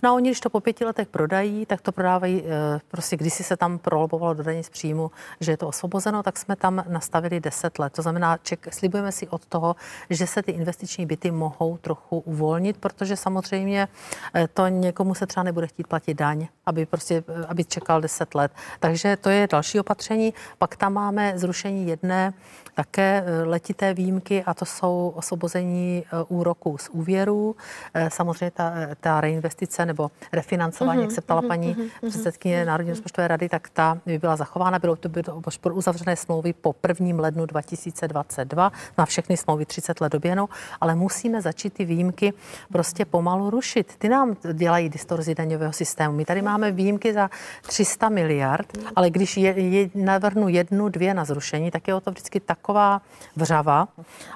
No 0.03 0.11
a 0.11 0.13
oni, 0.13 0.29
když 0.31 0.41
to 0.41 0.51
po 0.51 0.61
pěti 0.61 0.85
letech 0.85 1.09
prodají, 1.09 1.67
tak 1.67 1.81
to 1.81 1.93
prodávají, 1.93 2.43
eh, 2.45 2.81
prostě 2.89 3.17
když 3.17 3.35
si 3.35 3.45
se 3.45 3.57
tam 3.57 3.79
prolobovalo 3.79 4.35
do 4.35 4.43
daní 4.43 4.65
z 4.65 4.71
příjmu, 4.71 5.11
že 5.41 5.53
je 5.53 5.57
to 5.57 5.69
osvobozeno, 5.69 6.23
tak 6.23 6.39
jsme 6.39 6.57
tam 6.57 6.85
nastavili 6.89 7.41
10 7.41 7.79
let. 7.79 7.93
To 7.93 8.03
znamená, 8.03 8.37
ček, 8.37 8.75
slibujeme 8.75 9.13
si 9.13 9.29
od 9.29 9.47
toho, 9.47 9.77
že 10.11 10.27
se 10.27 10.43
ty 10.43 10.53
investiční 10.53 11.07
byty 11.07 11.31
mohou 11.31 11.77
trochu 11.77 12.19
uvolnit, 12.19 12.77
protože 12.77 13.17
samozřejmě 13.17 13.89
eh, 14.35 14.49
to 14.49 14.69
někomu 14.69 15.15
se 15.15 15.27
třeba 15.27 15.45
nebude 15.45 15.67
chtít 15.67 15.87
platit 15.87 16.15
daň, 16.29 16.49
aby 16.67 16.87
prostě, 16.87 17.25
aby 17.49 17.65
čekal 17.65 18.01
10 18.01 18.35
let. 18.35 18.53
Takže 18.81 19.17
to 19.17 19.29
je 19.31 19.49
další 19.51 19.81
opatření. 19.81 20.35
Pak 20.59 20.77
tam 20.77 20.93
máme 20.93 21.33
zrušení 21.39 21.89
jedné 21.89 22.33
také 22.79 23.25
eh, 23.27 23.45
letité 23.45 23.95
výjimky 23.95 24.45
a 24.45 24.55
to 24.55 24.65
jsou 24.65 25.13
osvobození 25.17 26.05
eh, 26.07 26.25
úroků 26.29 26.79
z 26.79 26.89
úvěrů. 26.89 27.57
Eh, 27.95 28.11
Samozřejmě 28.11 28.51
ta, 28.51 28.73
ta 29.01 29.21
reinvestice 29.21 29.87
nebo 29.87 30.11
refinancování, 30.33 31.03
jak 31.03 31.11
se 31.11 31.21
ptala 31.21 31.43
paní 31.43 31.77
předsedkyně 32.09 32.65
Národní 32.65 32.91
rozpočtové 32.91 33.29
rady, 33.29 33.49
tak 33.49 33.69
ta 33.69 33.99
by 34.07 34.19
byla 34.19 34.37
zachována. 34.37 34.79
Bylo 34.79 34.97
to, 34.97 35.09
bylo 35.09 35.23
to 35.23 35.51
pro 35.61 35.75
uzavřené 35.75 36.17
smlouvy 36.17 36.53
po 36.53 36.75
1. 36.89 37.23
lednu 37.23 37.47
2022. 37.47 38.73
Na 38.99 39.07
všechny 39.07 39.37
smlouvy 39.37 39.67
30 39.67 40.01
let 40.01 40.13
doběhnou, 40.13 40.49
ale 40.81 40.95
musíme 40.95 41.43
začít 41.43 41.75
ty 41.75 41.85
výjimky 41.85 42.33
prostě 42.73 43.05
pomalu 43.05 43.51
rušit. 43.51 43.95
Ty 43.99 44.09
nám 44.09 44.37
dělají 44.53 44.89
distorzi 44.89 45.35
daňového 45.35 45.73
systému. 45.73 46.15
My 46.19 46.25
tady 46.25 46.43
máme 46.43 46.73
výjimky 46.73 47.13
za 47.13 47.31
300 47.67 48.09
miliard, 48.09 48.67
ale 48.97 49.11
když 49.11 49.37
je, 49.37 49.61
je, 49.61 49.91
navrhnu 49.95 50.49
jednu, 50.49 50.89
dvě 50.89 51.15
na 51.15 51.25
zrušení, 51.25 51.71
tak 51.71 51.89
je 51.89 51.95
o 51.95 52.01
to 52.01 52.11
vždycky 52.11 52.41
taková 52.41 53.01
vřava 53.37 53.89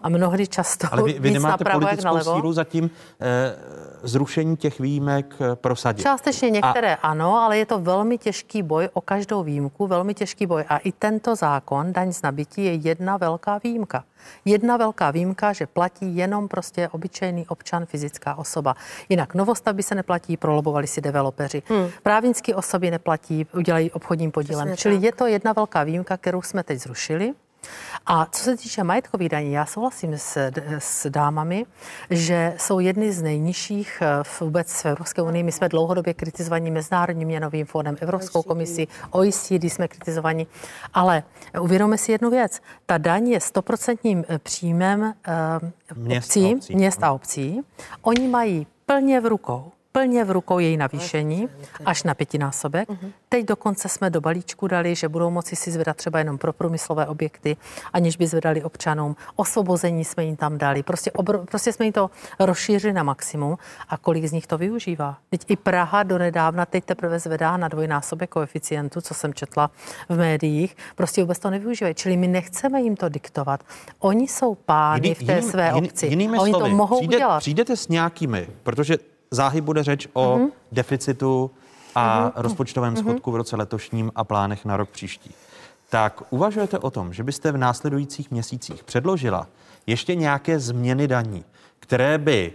a 0.02 0.08
mnohdy 0.08 0.46
často 0.46 0.86
Ale 0.90 1.02
vy, 1.02 1.18
vy 1.18 1.30
nemáte 1.30 1.64
napravo, 1.64 1.80
politickou 1.80 2.20
sílu 2.20 2.52
zatím 2.52 2.90
eh, 3.20 3.56
zrušení 4.02 4.56
těch 4.56 4.80
výjimek 4.80 5.34
eh, 5.40 5.56
prosadit. 5.56 6.02
Částečně 6.02 6.50
některé 6.50 6.94
a... 6.94 7.08
ano, 7.08 7.36
ale 7.36 7.58
je 7.58 7.66
to 7.66 7.78
velmi 7.78 8.18
těžký 8.18 8.62
boj 8.62 8.88
o 8.92 9.00
každou 9.00 9.42
výjimku, 9.42 9.86
velmi 9.86 10.14
těžký 10.14 10.46
boj. 10.46 10.64
A 10.68 10.78
i 10.78 10.92
tento 10.92 11.36
zákon, 11.36 11.92
daň 11.92 12.12
z 12.12 12.22
nabití, 12.22 12.64
je 12.64 12.74
jedna 12.74 13.16
velká 13.16 13.60
výjimka. 13.64 14.04
Jedna 14.44 14.76
velká 14.76 15.10
výjimka, 15.10 15.52
že 15.52 15.66
platí 15.66 16.16
jenom 16.16 16.48
prostě 16.48 16.88
obyčejný 16.88 17.46
občan, 17.46 17.86
fyzická 17.86 18.34
osoba. 18.34 18.74
Jinak 19.08 19.34
novostavby 19.34 19.82
se 19.82 19.94
neplatí, 19.94 20.36
prolobovali 20.36 20.86
si 20.86 21.00
developeři. 21.00 21.62
Hmm. 21.66 21.88
Právnické 22.02 22.54
osoby 22.54 22.90
neplatí, 22.90 23.46
udělají 23.54 23.90
obchodním 23.90 24.30
podílem. 24.30 24.66
Přesně 24.66 24.82
Čili 24.82 24.94
tak. 24.94 25.04
je 25.04 25.12
to 25.12 25.26
jedna 25.26 25.52
velká 25.52 25.84
výjimka, 25.84 26.16
kterou 26.16 26.42
jsme 26.42 26.62
teď 26.62 26.78
zrušili. 26.78 27.34
A 28.06 28.26
co 28.26 28.44
se 28.44 28.56
týče 28.56 28.84
majetkových 28.84 29.28
daní, 29.28 29.52
já 29.52 29.66
souhlasím 29.66 30.18
s, 30.18 30.50
s 30.78 31.10
dámami, 31.10 31.66
že 32.10 32.54
jsou 32.58 32.78
jedny 32.78 33.12
z 33.12 33.22
nejnižších 33.22 34.02
eh, 34.02 34.24
v 34.24 34.42
vůbec 34.52 34.82
v 34.82 34.86
Evropské 34.86 35.22
unii. 35.22 35.42
My 35.42 35.52
jsme 35.52 35.68
dlouhodobě 35.68 36.14
kritizovaní 36.14 36.70
Mezinárodním 36.70 37.28
měnovým 37.28 37.66
fondem, 37.66 37.96
Evropskou 38.00 38.42
komisí, 38.42 38.88
OECD 39.10 39.64
jsme 39.64 39.88
kritizovaní. 39.88 40.46
Ale 40.94 41.22
uvědomme 41.60 41.98
si 41.98 42.12
jednu 42.12 42.30
věc. 42.30 42.60
Ta 42.86 42.98
daň 42.98 43.28
je 43.28 43.40
stoprocentním 43.40 44.24
eh, 44.28 44.38
příjmem 44.38 45.14
eh, 45.26 45.32
Měst 45.94 46.36
a 46.36 46.40
obcí, 46.40 46.54
obcí. 46.54 46.76
měst 46.76 47.02
a 47.02 47.12
obcí. 47.12 47.60
Oni 48.02 48.28
mají 48.28 48.66
plně 48.86 49.20
v 49.20 49.26
rukou 49.26 49.72
plně 49.92 50.24
v 50.24 50.30
rukou 50.30 50.58
její 50.58 50.76
navýšení 50.76 51.48
až 51.84 52.02
na 52.02 52.14
pětinásobek. 52.14 52.88
Teď 53.28 53.46
dokonce 53.46 53.88
jsme 53.88 54.10
do 54.10 54.20
balíčku 54.20 54.66
dali, 54.66 54.94
že 54.94 55.08
budou 55.08 55.30
moci 55.30 55.56
si 55.56 55.70
zvedat 55.70 55.96
třeba 55.96 56.18
jenom 56.18 56.38
pro 56.38 56.52
průmyslové 56.52 57.06
objekty, 57.06 57.56
aniž 57.92 58.16
by 58.16 58.26
zvedali 58.26 58.62
občanům. 58.62 59.16
Osvobození 59.36 60.04
jsme 60.04 60.24
jim 60.24 60.36
tam 60.36 60.58
dali. 60.58 60.82
Prostě, 60.82 61.12
obro, 61.12 61.38
prostě 61.38 61.72
jsme 61.72 61.86
jim 61.86 61.92
to 61.92 62.10
rozšířili 62.38 62.92
na 62.92 63.02
maximum. 63.02 63.58
A 63.88 63.96
kolik 63.96 64.26
z 64.26 64.32
nich 64.32 64.46
to 64.46 64.58
využívá? 64.58 65.18
Teď 65.30 65.44
i 65.48 65.56
Praha 65.56 66.02
donedávna 66.02 66.66
teď 66.66 66.84
teprve 66.84 67.18
zvedá 67.18 67.56
na 67.56 67.68
dvojnásobek 67.68 68.30
koeficientu, 68.30 69.00
co 69.00 69.14
jsem 69.14 69.34
četla 69.34 69.70
v 70.08 70.16
médiích. 70.16 70.76
Prostě 70.94 71.22
vůbec 71.22 71.38
to 71.38 71.50
nevyužívají. 71.50 71.94
Čili 71.94 72.16
my 72.16 72.28
nechceme 72.28 72.82
jim 72.82 72.96
to 72.96 73.08
diktovat. 73.08 73.60
Oni 73.98 74.28
jsou 74.28 74.54
pány 74.54 75.14
v 75.14 75.22
té 75.22 75.42
své 75.42 75.72
obci. 75.72 76.06
Jinými 76.06 76.38
a 76.38 76.40
oni 76.40 76.52
slovy, 76.52 76.70
to 76.70 76.76
mohou 76.76 76.98
přijde, 76.98 77.16
udělat. 77.16 77.38
Přijdete 77.38 77.76
s 77.76 77.88
nějakými, 77.88 78.48
protože 78.62 78.98
záhy 79.32 79.60
bude 79.60 79.82
řeč 79.82 80.08
o 80.12 80.36
Mhm. 80.38 80.48
deficitu 80.72 81.50
a 81.94 82.32
rozpočtovém 82.36 82.96
schodku 82.96 83.32
v 83.32 83.36
roce 83.36 83.56
letošním 83.56 84.12
a 84.14 84.24
plánech 84.24 84.64
na 84.64 84.76
rok 84.76 84.90
příští. 84.90 85.34
Tak 85.90 86.22
uvažujete 86.30 86.78
o 86.78 86.90
tom, 86.90 87.12
že 87.12 87.22
byste 87.24 87.52
v 87.52 87.56
následujících 87.56 88.30
měsících 88.30 88.84
předložila 88.84 89.46
ještě 89.86 90.14
nějaké 90.14 90.58
změny 90.60 91.08
daní, 91.08 91.44
které 91.80 92.18
by 92.18 92.52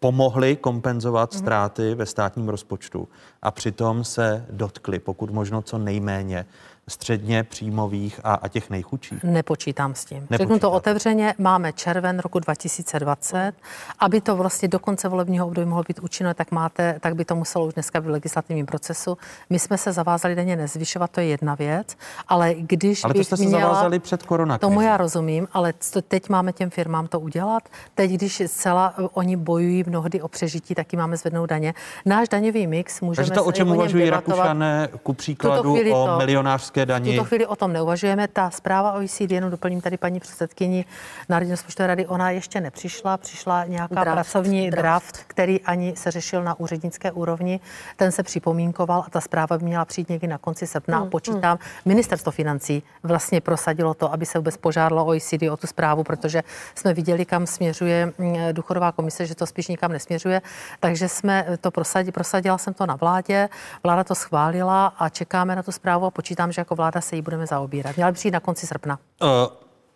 pomohly 0.00 0.56
kompenzovat 0.56 1.32
ztráty 1.34 1.94
ve 1.94 2.06
státním 2.06 2.48
rozpočtu 2.48 3.08
a 3.42 3.50
přitom 3.50 4.04
se 4.04 4.46
dotkly, 4.50 4.98
pokud 4.98 5.30
možno 5.30 5.62
co 5.62 5.78
nejméně, 5.78 6.46
středně 6.88 7.44
příjmových 7.44 8.20
a, 8.24 8.34
a 8.34 8.48
těch 8.48 8.70
nejchudších? 8.70 9.24
Nepočítám 9.24 9.94
s 9.94 10.04
tím. 10.04 10.18
Řeknu 10.18 10.30
Nepočítáte. 10.30 10.60
to 10.60 10.70
otevřeně, 10.70 11.34
máme 11.38 11.72
červen 11.72 12.18
roku 12.18 12.38
2020. 12.38 13.52
Aby 13.98 14.20
to 14.20 14.36
vlastně 14.36 14.68
do 14.68 14.78
konce 14.78 15.08
volebního 15.08 15.46
období 15.46 15.68
mohlo 15.68 15.84
být 15.88 15.98
účinné, 15.98 16.34
tak, 16.34 16.52
máte, 16.52 16.98
tak 17.00 17.14
by 17.14 17.24
to 17.24 17.36
muselo 17.36 17.66
už 17.66 17.74
dneska 17.74 18.00
být 18.00 18.06
v 18.06 18.10
legislativním 18.10 18.66
procesu. 18.66 19.18
My 19.50 19.58
jsme 19.58 19.78
se 19.78 19.92
zavázali 19.92 20.34
denně 20.34 20.56
nezvyšovat, 20.56 21.10
to 21.10 21.20
je 21.20 21.26
jedna 21.26 21.54
věc, 21.54 21.96
ale 22.28 22.54
když 22.54 23.04
Ale 23.04 23.14
to 23.14 23.24
jste 23.24 23.36
se 23.36 23.44
měla, 23.44 23.60
zavázali 23.60 23.98
před 23.98 24.22
koronakrizí. 24.22 24.70
Tomu 24.70 24.80
já 24.80 24.96
rozumím, 24.96 25.48
ale 25.52 25.72
to 25.92 26.02
teď 26.02 26.28
máme 26.28 26.52
těm 26.52 26.70
firmám 26.70 27.06
to 27.06 27.20
udělat. 27.20 27.62
Teď, 27.94 28.10
když 28.10 28.42
zcela 28.46 28.94
eh, 28.98 29.08
oni 29.12 29.36
bojují 29.36 29.84
mnohdy 29.86 30.20
o 30.20 30.28
přežití, 30.28 30.74
taky 30.74 30.96
máme 30.96 31.16
zvednout 31.16 31.46
daně. 31.46 31.74
Náš 32.06 32.28
daňový 32.28 32.66
mix 32.66 33.00
můžeme 33.00 33.26
Takže 33.26 33.40
to, 33.40 33.44
o 33.44 33.52
čem 33.52 33.70
uvažují. 33.70 34.10
Rakušané, 34.10 34.88
ku 35.02 35.12
příkladu 35.12 35.74
o 35.92 36.06
to- 36.06 36.18
milionářské 36.18 36.77
nízké 36.78 36.86
dani. 36.86 37.12
V 37.12 37.16
tuto 37.16 37.28
chvíli 37.28 37.46
o 37.46 37.56
tom 37.56 37.72
neuvažujeme. 37.72 38.28
Ta 38.28 38.50
zpráva 38.50 38.92
OECD, 38.92 39.30
jenom 39.30 39.50
doplním 39.50 39.80
tady 39.80 39.96
paní 39.96 40.20
předsedkyni 40.20 40.84
Národní 41.28 41.50
rozpočtové 41.50 41.86
rady, 41.86 42.06
ona 42.06 42.30
ještě 42.30 42.60
nepřišla. 42.60 43.16
Přišla 43.16 43.64
nějaká 43.64 43.94
Draft, 43.94 44.14
pracovní 44.14 44.70
draft. 44.70 44.82
draft, 44.82 45.24
který 45.26 45.60
ani 45.60 45.96
se 45.96 46.10
řešil 46.10 46.42
na 46.44 46.60
úřednické 46.60 47.12
úrovni. 47.12 47.60
Ten 47.96 48.12
se 48.12 48.22
připomínkoval 48.22 49.04
a 49.06 49.10
ta 49.10 49.20
zpráva 49.20 49.58
by 49.58 49.64
měla 49.64 49.84
přijít 49.84 50.08
někdy 50.08 50.26
na 50.26 50.38
konci 50.38 50.66
srpna. 50.66 50.98
Hmm, 50.98 51.06
a 51.06 51.10
počítám, 51.10 51.58
ministerstvo 51.84 52.32
financí 52.32 52.82
vlastně 53.02 53.40
prosadilo 53.40 53.94
to, 53.94 54.12
aby 54.12 54.26
se 54.26 54.38
vůbec 54.38 54.56
požádalo 54.56 55.04
OECD 55.04 55.42
o 55.50 55.56
tu 55.56 55.66
zprávu, 55.66 56.04
protože 56.04 56.42
jsme 56.74 56.94
viděli, 56.94 57.24
kam 57.24 57.46
směřuje 57.46 58.12
mm, 58.18 58.36
důchodová 58.52 58.92
komise, 58.92 59.26
že 59.26 59.34
to 59.34 59.46
spíš 59.46 59.68
nikam 59.68 59.92
nesměřuje. 59.92 60.42
Takže 60.80 61.08
jsme 61.08 61.46
to 61.60 61.70
prosadili, 61.70 62.12
prosadila 62.12 62.58
jsem 62.58 62.74
to 62.74 62.86
na 62.86 62.96
vládě, 62.96 63.48
vláda 63.82 64.04
to 64.04 64.14
schválila 64.14 64.86
a 64.98 65.08
čekáme 65.08 65.56
na 65.56 65.62
tu 65.62 65.72
zprávu 65.72 66.06
a 66.06 66.10
počítám, 66.10 66.52
že 66.52 66.60
jako 66.68 66.74
vláda 66.74 67.00
se 67.00 67.16
jí 67.16 67.22
budeme 67.22 67.46
zaobírat. 67.46 67.96
Měla 67.96 68.10
by 68.10 68.14
přijít 68.14 68.32
na 68.32 68.40
konci 68.40 68.66
srpna. 68.66 68.98
Uh, 69.22 69.28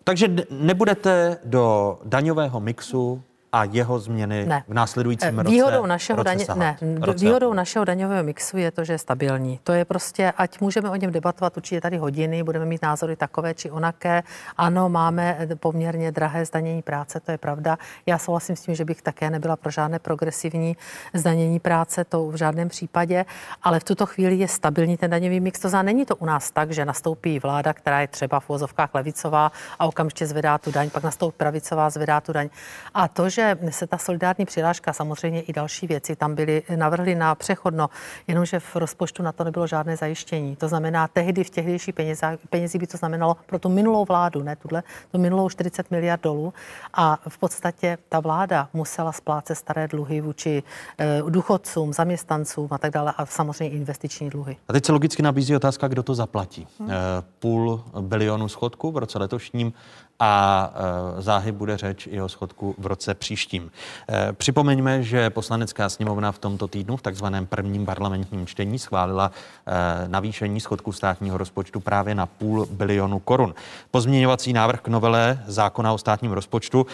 takže 0.04 0.28
nebudete 0.50 1.38
do 1.44 1.98
daňového 2.04 2.60
mixu 2.60 3.22
a 3.52 3.64
jeho 3.64 3.98
změny 3.98 4.46
Ne. 4.46 4.64
v 4.68 4.74
následujícím 4.74 5.28
Eh, 5.40 5.42
roce 5.42 5.50
Výhodou 5.50 5.86
našeho, 5.86 6.16
roce 6.16 6.24
daně, 6.24 6.46
ne, 6.56 6.76
Roce. 7.00 7.24
výhodou 7.24 7.52
našeho 7.52 7.84
daňového 7.84 8.22
mixu 8.24 8.56
je 8.56 8.70
to, 8.70 8.84
že 8.84 8.92
je 8.92 8.98
stabilní. 8.98 9.60
To 9.64 9.72
je 9.72 9.84
prostě, 9.84 10.32
ať 10.36 10.60
můžeme 10.60 10.90
o 10.90 10.96
něm 10.96 11.12
debatovat 11.12 11.56
určitě 11.56 11.80
tady 11.80 11.96
hodiny, 11.96 12.42
budeme 12.42 12.64
mít 12.66 12.82
názory 12.82 13.16
takové 13.16 13.54
či 13.54 13.70
onaké. 13.70 14.22
Ano, 14.56 14.88
máme 14.88 15.36
eh, 15.38 15.56
poměrně 15.56 16.12
drahé 16.12 16.44
zdanění 16.44 16.82
práce, 16.82 17.20
to 17.20 17.30
je 17.30 17.38
pravda. 17.38 17.78
Já 18.06 18.18
souhlasím 18.18 18.56
s 18.56 18.60
tím, 18.60 18.74
že 18.74 18.84
bych 18.84 19.02
také 19.02 19.30
nebyla 19.30 19.56
pro 19.56 19.70
žádné 19.70 19.98
progresivní 19.98 20.76
zdanění 21.14 21.60
práce, 21.60 22.04
to 22.04 22.26
v 22.26 22.34
žádném 22.36 22.68
případě, 22.68 23.24
ale 23.62 23.80
v 23.80 23.84
tuto 23.84 24.06
chvíli 24.06 24.34
je 24.34 24.48
stabilní 24.48 24.96
ten 24.96 25.10
daňový 25.10 25.40
mix. 25.40 25.60
To 25.60 25.68
znamená, 25.68 25.86
není 25.86 26.06
to 26.06 26.16
u 26.16 26.24
nás 26.26 26.50
tak, 26.50 26.70
že 26.70 26.84
nastoupí 26.84 27.38
vláda, 27.38 27.72
která 27.72 28.00
je 28.00 28.08
třeba 28.08 28.40
v 28.40 28.50
uvozovkách 28.50 28.94
levicová 28.94 29.52
a 29.78 29.86
okamžitě 29.86 30.26
zvedá 30.26 30.58
tu 30.58 30.70
daň, 30.72 30.90
pak 30.90 31.02
nastoupí 31.02 31.34
pravicová, 31.36 31.90
zvedá 31.90 32.20
tu 32.20 32.32
daň. 32.32 32.48
A 32.94 33.08
to, 33.08 33.28
že 33.28 33.41
se 33.70 33.86
ta 33.86 33.98
solidární 33.98 34.44
přirážka, 34.44 34.92
samozřejmě 34.92 35.40
i 35.40 35.52
další 35.52 35.86
věci 35.86 36.16
tam 36.16 36.34
byly 36.34 36.62
navrhly 36.76 37.14
na 37.14 37.34
přechodno, 37.34 37.90
jenomže 38.26 38.60
v 38.60 38.76
rozpočtu 38.76 39.22
na 39.22 39.32
to 39.32 39.44
nebylo 39.44 39.66
žádné 39.66 39.96
zajištění. 39.96 40.56
To 40.56 40.68
znamená, 40.68 41.08
tehdy 41.08 41.44
v 41.44 41.50
tehdejší 41.50 41.92
penězi, 41.92 42.22
penězi 42.50 42.78
by 42.78 42.86
to 42.86 42.96
znamenalo 42.96 43.36
pro 43.46 43.58
tu 43.58 43.68
minulou 43.68 44.04
vládu, 44.04 44.42
ne 44.42 44.56
tuhle, 44.56 44.82
tu 45.12 45.18
minulou 45.18 45.48
40 45.48 45.90
miliard 45.90 46.22
dolů. 46.22 46.54
A 46.94 47.18
v 47.28 47.38
podstatě 47.38 47.98
ta 48.08 48.20
vláda 48.20 48.68
musela 48.72 49.12
splácet 49.12 49.58
staré 49.58 49.88
dluhy 49.88 50.20
vůči 50.20 50.62
eh, 50.98 51.22
důchodcům, 51.28 51.92
zaměstnancům 51.92 52.68
a 52.70 52.78
tak 52.78 52.92
dále 52.92 53.14
a 53.16 53.26
samozřejmě 53.26 53.76
investiční 53.76 54.30
dluhy. 54.30 54.56
A 54.68 54.72
teď 54.72 54.86
se 54.86 54.92
logicky 54.92 55.22
nabízí 55.22 55.56
otázka, 55.56 55.88
kdo 55.88 56.02
to 56.02 56.14
zaplatí. 56.14 56.66
Hmm. 56.78 56.90
Půl 57.38 57.84
bilionu 58.00 58.48
schodku 58.48 58.90
v 58.90 58.96
roce 58.96 59.18
letošním 59.18 59.72
a 60.20 60.72
eh, 61.18 61.22
záhy 61.22 61.52
bude 61.52 61.76
řeč 61.76 62.08
i 62.10 62.22
o 62.22 62.28
schodku 62.28 62.74
v 62.78 62.86
roce 62.86 63.14
příštím. 63.14 63.70
Eh, 64.08 64.32
Připomeňme, 64.32 65.02
že 65.02 65.30
poslanecká 65.30 65.88
sněmovna 65.88 66.32
v 66.32 66.38
tomto 66.38 66.68
týdnu 66.68 66.96
v 66.96 67.02
takzvaném 67.02 67.46
prvním 67.46 67.86
parlamentním 67.86 68.46
čtení 68.46 68.78
schválila 68.78 69.30
eh, 69.66 69.72
navýšení 70.08 70.60
schodku 70.60 70.92
státního 70.92 71.38
rozpočtu 71.38 71.80
právě 71.80 72.14
na 72.14 72.26
půl 72.26 72.66
bilionu 72.70 73.18
korun. 73.18 73.54
Pozměňovací 73.90 74.52
návrh 74.52 74.80
k 74.80 74.88
novele 74.88 75.42
zákona 75.46 75.92
o 75.92 75.98
státním 75.98 76.32
rozpočtu, 76.32 76.86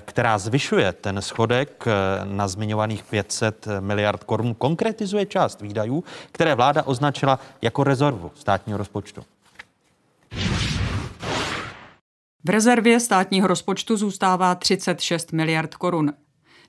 která 0.00 0.38
zvyšuje 0.38 0.92
ten 0.92 1.22
schodek 1.22 1.84
na 2.24 2.48
zmiňovaných 2.48 3.04
500 3.04 3.66
miliard 3.80 4.24
korun, 4.24 4.54
konkretizuje 4.54 5.26
část 5.26 5.60
výdajů, 5.60 6.04
které 6.32 6.54
vláda 6.54 6.82
označila 6.82 7.38
jako 7.62 7.84
rezervu 7.84 8.30
státního 8.34 8.78
rozpočtu. 8.78 9.24
V 12.44 12.50
rezervě 12.50 13.00
státního 13.00 13.46
rozpočtu 13.46 13.96
zůstává 13.96 14.54
36 14.54 15.32
miliard 15.32 15.74
korun. 15.74 16.12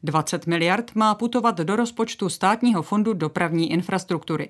20 0.04 0.48
miliard 0.48 0.96
má 0.96 1.16
putovat 1.16 1.58
do 1.58 1.76
rozpočtu 1.76 2.30
státního 2.30 2.82
fondu 2.82 3.14
dopravní 3.14 3.72
infrastruktury. 3.72 4.50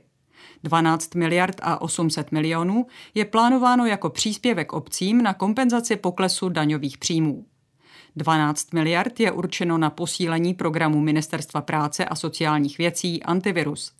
12 0.63 1.15
miliard 1.15 1.55
a 1.63 1.81
800 1.81 2.31
milionů 2.31 2.85
je 3.15 3.25
plánováno 3.25 3.85
jako 3.85 4.09
příspěvek 4.09 4.73
obcím 4.73 5.21
na 5.21 5.33
kompenzaci 5.33 5.95
poklesu 5.95 6.49
daňových 6.49 6.97
příjmů. 6.97 7.45
12 8.15 8.73
miliard 8.73 9.19
je 9.19 9.31
určeno 9.31 9.77
na 9.77 9.89
posílení 9.89 10.53
programu 10.53 10.99
Ministerstva 10.99 11.61
práce 11.61 12.05
a 12.05 12.15
sociálních 12.15 12.77
věcí 12.77 13.23
Antivirus. 13.23 13.91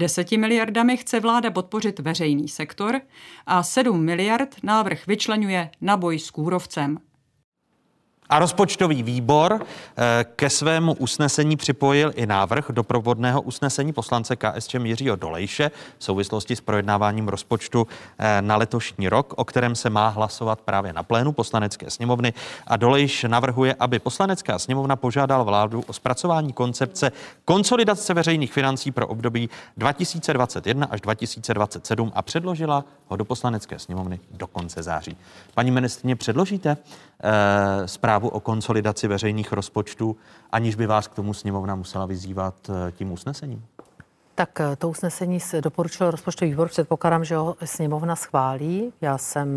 10 0.00 0.32
miliardami 0.32 0.96
chce 0.96 1.20
vláda 1.20 1.50
podpořit 1.50 1.98
veřejný 1.98 2.48
sektor 2.48 3.00
a 3.46 3.62
7 3.62 4.04
miliard 4.04 4.56
návrh 4.62 5.06
vyčlenuje 5.06 5.70
na 5.80 5.96
boj 5.96 6.18
s 6.18 6.30
kůrovcem. 6.30 6.98
A 8.30 8.38
rozpočtový 8.38 9.02
výbor 9.02 9.60
eh, 9.62 10.24
ke 10.36 10.50
svému 10.50 10.92
usnesení 10.92 11.56
připojil 11.56 12.12
i 12.14 12.26
návrh 12.26 12.70
doprovodného 12.70 13.40
usnesení 13.42 13.92
poslance 13.92 14.36
KSČM 14.36 14.86
Jiřího 14.86 15.16
Dolejše 15.16 15.70
v 15.98 16.04
souvislosti 16.04 16.56
s 16.56 16.60
projednáváním 16.60 17.28
rozpočtu 17.28 17.86
eh, 18.18 18.42
na 18.42 18.56
letošní 18.56 19.08
rok, 19.08 19.34
o 19.36 19.44
kterém 19.44 19.74
se 19.74 19.90
má 19.90 20.08
hlasovat 20.08 20.60
právě 20.60 20.92
na 20.92 21.02
plénu 21.02 21.32
poslanecké 21.32 21.90
sněmovny. 21.90 22.32
A 22.66 22.76
Dolejš 22.76 23.24
navrhuje, 23.28 23.74
aby 23.80 23.98
poslanecká 23.98 24.58
sněmovna 24.58 24.96
požádala 24.96 25.42
vládu 25.42 25.84
o 25.86 25.92
zpracování 25.92 26.52
koncepce 26.52 27.12
konsolidace 27.44 28.14
veřejných 28.14 28.52
financí 28.52 28.90
pro 28.90 29.06
období 29.06 29.50
2021 29.76 30.86
až 30.90 31.00
2027 31.00 32.12
a 32.14 32.22
předložila 32.22 32.84
ho 33.08 33.16
do 33.16 33.24
poslanecké 33.24 33.78
sněmovny 33.78 34.20
do 34.30 34.46
konce 34.46 34.82
září. 34.82 35.16
Paní 35.54 35.70
ministrně, 35.70 36.16
předložíte 36.16 36.76
eh, 37.22 37.88
zprávu 37.88 38.19
o 38.28 38.40
konsolidaci 38.40 39.08
veřejných 39.08 39.52
rozpočtů, 39.52 40.16
aniž 40.52 40.74
by 40.74 40.86
vás 40.86 41.08
k 41.08 41.14
tomu 41.14 41.34
sněmovna 41.34 41.74
musela 41.74 42.06
vyzývat 42.06 42.54
eh, 42.70 42.92
tím 42.92 43.12
usnesením? 43.12 43.64
Tak 44.40 44.60
eh, 44.60 44.76
to 44.76 44.88
usnesení 44.88 45.40
se 45.40 45.60
doporučil 45.60 46.10
rozpočtový 46.10 46.50
výbor. 46.50 46.68
Předpokládám, 46.68 47.24
že 47.24 47.36
ho 47.36 47.56
sněmovna 47.64 48.16
schválí. 48.16 48.92
Já 49.00 49.18
jsem 49.18 49.48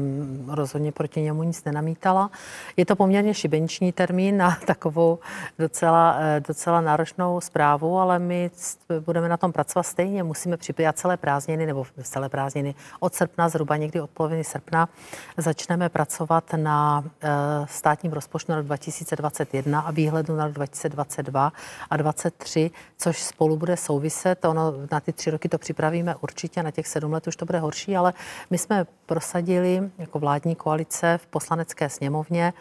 rozhodně 0.48 0.92
proti 0.92 1.22
němu 1.22 1.44
nic 1.44 1.64
nenamítala. 1.64 2.32
Je 2.78 2.86
to 2.86 2.96
poměrně 2.96 3.34
šibeniční 3.34 3.92
termín 3.92 4.38
na 4.38 4.58
takovou 4.66 5.20
docela, 5.60 6.16
eh, 6.20 6.42
docela 6.48 6.82
náročnou 6.82 7.42
zprávu, 7.42 8.00
ale 8.00 8.20
my 8.20 8.52
budeme 9.00 9.30
na 9.30 9.38
tom 9.38 9.52
pracovat 9.52 9.84
stejně. 9.84 10.24
Musíme 10.24 10.58
připravit 10.58 10.98
celé 10.98 11.18
prázdniny, 11.18 11.66
nebo 11.66 11.86
celé 12.02 12.30
prázdniny 12.30 12.76
od 13.00 13.14
srpna, 13.14 13.50
zhruba 13.50 13.78
někdy 13.78 14.02
od 14.02 14.10
poloviny 14.10 14.44
srpna, 14.44 14.90
začneme 15.38 15.90
pracovat 15.90 16.44
na 16.56 17.04
eh, 17.22 17.30
státním 17.66 18.14
rozpočtu 18.14 18.52
na 18.52 18.56
rok 18.56 18.66
2021 18.66 19.80
a 19.80 19.92
výhledu 19.92 20.36
na 20.36 20.46
rok 20.46 20.54
2022 20.54 21.54
a 21.90 21.98
2023, 21.98 22.72
což 22.98 23.24
spolu 23.24 23.58
bude 23.58 23.78
souviset. 23.78 24.46
Ono 24.46 24.73
na 24.92 25.00
ty 25.00 25.14
tři 25.14 25.32
roky 25.32 25.50
to 25.50 25.58
připravíme 25.58 26.16
určitě, 26.22 26.64
na 26.64 26.72
těch 26.72 26.88
sedm 26.88 27.14
let 27.14 27.28
už 27.28 27.36
to 27.36 27.46
bude 27.46 27.60
horší, 27.60 27.96
ale 27.96 28.14
my 28.50 28.58
jsme 28.58 28.86
prosadili 29.06 29.92
jako 29.98 30.20
vládní 30.20 30.56
koalice 30.56 31.18
v 31.18 31.26
poslanecké 31.26 31.90
sněmovně 31.90 32.54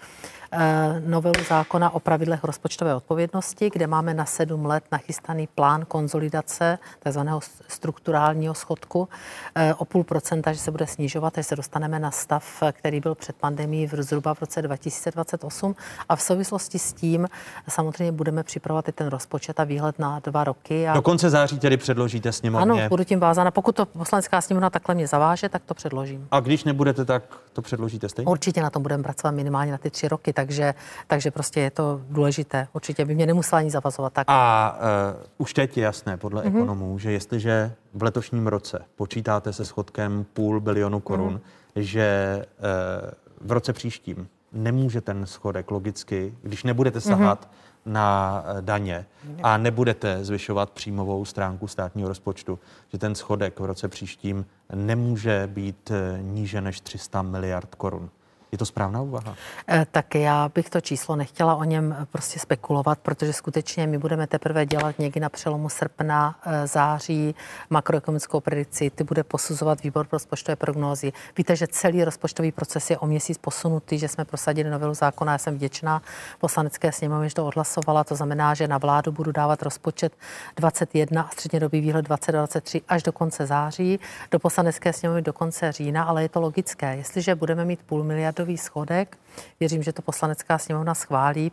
eh, 0.52 1.02
novelu 1.06 1.44
zákona 1.48 1.90
o 1.90 2.00
pravidlech 2.00 2.44
rozpočtové 2.44 2.94
odpovědnosti, 2.94 3.70
kde 3.72 3.86
máme 3.86 4.14
na 4.14 4.24
sedm 4.24 4.66
let 4.66 4.84
nachystaný 4.92 5.46
plán 5.46 5.84
konzolidace 5.84 6.78
takzvaného 6.98 7.40
strukturálního 7.68 8.54
schodku 8.54 9.08
eh, 9.54 9.74
o 9.74 9.84
půl 9.84 10.04
procenta, 10.04 10.52
že 10.52 10.58
se 10.58 10.70
bude 10.70 10.86
snižovat, 10.86 11.38
až 11.38 11.46
se 11.46 11.56
dostaneme 11.56 11.98
na 11.98 12.10
stav, 12.10 12.62
který 12.72 13.00
byl 13.00 13.14
před 13.14 13.36
pandemí 13.36 13.86
v 13.86 14.02
zhruba 14.02 14.34
v 14.34 14.40
roce 14.40 14.62
2028. 14.62 15.76
A 16.08 16.16
v 16.16 16.22
souvislosti 16.22 16.78
s 16.78 16.92
tím 16.92 17.28
samozřejmě 17.68 18.12
budeme 18.12 18.42
připravovat 18.42 18.88
i 18.88 18.92
ten 18.92 19.06
rozpočet 19.06 19.60
a 19.60 19.64
výhled 19.64 19.98
na 19.98 20.20
dva 20.24 20.44
roky. 20.44 20.88
A 20.88 20.94
Do 20.94 21.02
konce 21.02 21.30
září 21.30 21.58
tedy 21.58 21.76
předložíte 22.02 22.32
sněmovně. 22.32 22.62
ano, 22.82 22.88
budu 22.88 23.04
tím 23.04 23.20
vázána. 23.20 23.50
Pokud 23.50 23.76
to 23.76 23.86
poslanecká 23.86 24.40
sněmovna 24.40 24.70
takhle 24.70 24.94
mě 24.94 25.06
zaváže, 25.06 25.48
tak 25.48 25.62
to 25.64 25.74
předložím. 25.74 26.28
A 26.30 26.40
když 26.40 26.64
nebudete, 26.64 27.04
tak 27.04 27.22
to 27.52 27.62
předložíte 27.62 28.08
stejně? 28.08 28.26
Určitě 28.30 28.62
na 28.62 28.70
tom 28.70 28.82
budeme 28.82 29.02
pracovat 29.02 29.30
minimálně 29.30 29.72
na 29.72 29.78
ty 29.78 29.90
tři 29.90 30.08
roky, 30.08 30.32
takže, 30.32 30.74
takže 31.06 31.30
prostě 31.30 31.60
je 31.60 31.70
to 31.70 32.00
důležité. 32.10 32.68
Určitě 32.72 33.04
by 33.04 33.14
mě 33.14 33.26
nemusela 33.26 33.58
ani 33.58 33.70
zavazovat 33.70 34.12
tak. 34.12 34.24
A 34.30 34.76
uh, 35.16 35.22
už 35.38 35.54
teď 35.54 35.76
je 35.76 35.84
jasné 35.84 36.16
podle 36.16 36.42
Mhm. 36.42 36.52
mm-hmm. 36.52 36.56
ekonomů, 36.56 36.98
že 36.98 37.12
jestliže 37.12 37.72
v 37.94 38.02
letošním 38.02 38.46
roce 38.46 38.82
počítáte 38.96 39.52
se 39.52 39.64
schodkem 39.64 40.26
půl 40.32 40.60
bilionu 40.60 41.00
korun, 41.00 41.32
Mhm. 41.32 41.36
mm-hmm. 41.36 41.80
že 41.82 42.36
uh, 42.58 43.48
v 43.48 43.52
roce 43.52 43.72
příštím 43.72 44.28
nemůže 44.52 45.00
ten 45.00 45.26
schodek 45.26 45.70
logicky, 45.70 46.34
když 46.42 46.64
nebudete 46.64 47.00
sahat 47.00 47.44
mm-hmm. 47.44 47.71
Na 47.86 48.42
eh, 48.46 48.62
daně 48.62 49.06
a 49.42 49.56
nebudete 49.56 50.24
zvyšovat 50.24 50.70
příjmovou 50.70 51.24
stránku 51.24 51.68
státního 51.68 52.08
rozpočtu, 52.08 52.58
že 52.88 52.98
ten 52.98 53.14
schodek 53.14 53.60
v 53.60 53.64
roce 53.64 53.88
příštím 53.88 54.46
nemůže 54.74 55.48
být 55.52 55.90
eh, 55.90 56.18
níže 56.22 56.60
než 56.60 56.80
300 56.80 57.22
miliard 57.22 57.74
korun. 57.74 58.10
Je 58.52 58.58
to 58.58 58.66
správná 58.66 59.02
úvaha? 59.02 59.34
Eh, 59.68 59.86
tak 59.90 60.14
já 60.14 60.48
bych 60.54 60.70
to 60.70 60.80
číslo 60.80 61.16
nechtěla 61.16 61.54
o 61.56 61.64
něm 61.64 61.96
eh, 61.98 62.06
prostě 62.06 62.38
spekulovat, 62.38 62.98
protože 62.98 63.32
skutečně 63.32 63.86
my 63.86 63.98
budeme 63.98 64.26
teprve 64.26 64.66
dělat 64.66 64.98
někdy 64.98 65.20
na 65.20 65.28
přelomu 65.28 65.68
srpna, 65.68 66.36
eh, 66.46 66.66
září 66.66 67.34
makroekonomickou 67.70 68.40
predikci, 68.40 68.90
ty 68.90 69.04
bude 69.04 69.24
posuzovat 69.24 69.82
výbor 69.82 70.06
pro 70.06 70.16
rozpočtové 70.16 70.56
prognózy. 70.56 71.12
Víte, 71.38 71.56
že 71.56 71.66
celý 71.66 72.04
rozpočtový 72.04 72.52
proces 72.52 72.90
je 72.90 72.98
o 72.98 73.06
měsíc 73.06 73.38
posunutý, 73.38 73.98
že 73.98 74.08
jsme 74.08 74.24
prosadili 74.24 74.70
novelu 74.70 74.94
zákona. 74.94 75.32
Já 75.32 75.38
jsem 75.38 75.54
vděčná 75.54 76.02
poslanecké 76.38 76.92
sněmovně, 76.92 77.28
že 77.28 77.34
to 77.34 77.46
odhlasovala. 77.46 78.04
To 78.04 78.14
znamená, 78.14 78.54
že 78.54 78.68
na 78.68 78.78
vládu 78.78 79.12
budu 79.12 79.32
dávat 79.32 79.62
rozpočet 79.62 80.12
21 80.56 81.22
a 81.22 81.30
střednědobý 81.30 81.80
výhled 81.80 82.02
2023 82.02 82.82
až 82.88 83.02
do 83.02 83.12
konce 83.12 83.46
září, 83.46 84.00
do 84.30 84.38
poslanecké 84.38 84.92
sněmovny 84.92 85.22
do 85.22 85.32
konce 85.32 85.72
října, 85.72 86.04
ale 86.04 86.22
je 86.22 86.28
to 86.28 86.40
logické. 86.40 86.96
Jestliže 86.96 87.34
budeme 87.34 87.64
mít 87.64 87.80
půl 87.86 88.04
miliardový 88.42 88.58
schodek, 88.58 89.18
věřím, 89.60 89.82
že 89.82 89.92
to 89.92 90.02
poslanecká 90.02 90.58
sněmovna 90.58 90.94
schválí 90.94 91.52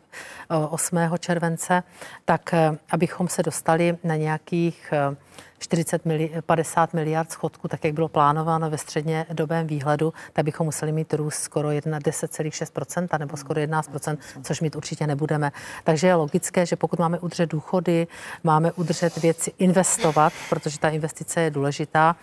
8. 0.69 0.97
Eh, 0.97 1.17
července, 1.19 1.83
tak 2.25 2.53
eh, 2.53 2.77
abychom 2.91 3.27
se 3.27 3.43
dostali 3.43 3.97
na 4.03 4.15
nějakých 4.15 4.93
eh, 4.93 5.15
40 5.59 6.05
mili, 6.05 6.31
50 6.45 6.93
miliard 6.93 7.31
schodku, 7.31 7.67
tak 7.67 7.83
jak 7.83 7.93
bylo 7.93 8.07
plánováno 8.07 8.69
ve 8.69 8.77
středně 8.77 9.25
dobém 9.33 9.67
výhledu, 9.67 10.13
tak 10.33 10.45
bychom 10.45 10.65
museli 10.65 10.91
mít 10.91 11.13
růst 11.13 11.35
skoro 11.35 11.69
10,6% 11.69 13.19
nebo 13.19 13.37
skoro 13.37 13.61
11%, 13.61 14.17
což 14.43 14.61
mít 14.61 14.75
určitě 14.75 15.07
nebudeme. 15.07 15.51
Takže 15.83 16.07
je 16.07 16.15
logické, 16.15 16.65
že 16.65 16.75
pokud 16.75 16.99
máme 16.99 17.19
udržet 17.19 17.49
důchody, 17.49 18.07
máme 18.43 18.71
udržet 18.71 19.17
věci, 19.17 19.51
investovat, 19.57 20.33
protože 20.49 20.79
ta 20.79 20.89
investice 20.89 21.41
je 21.41 21.51
důležitá, 21.51 22.15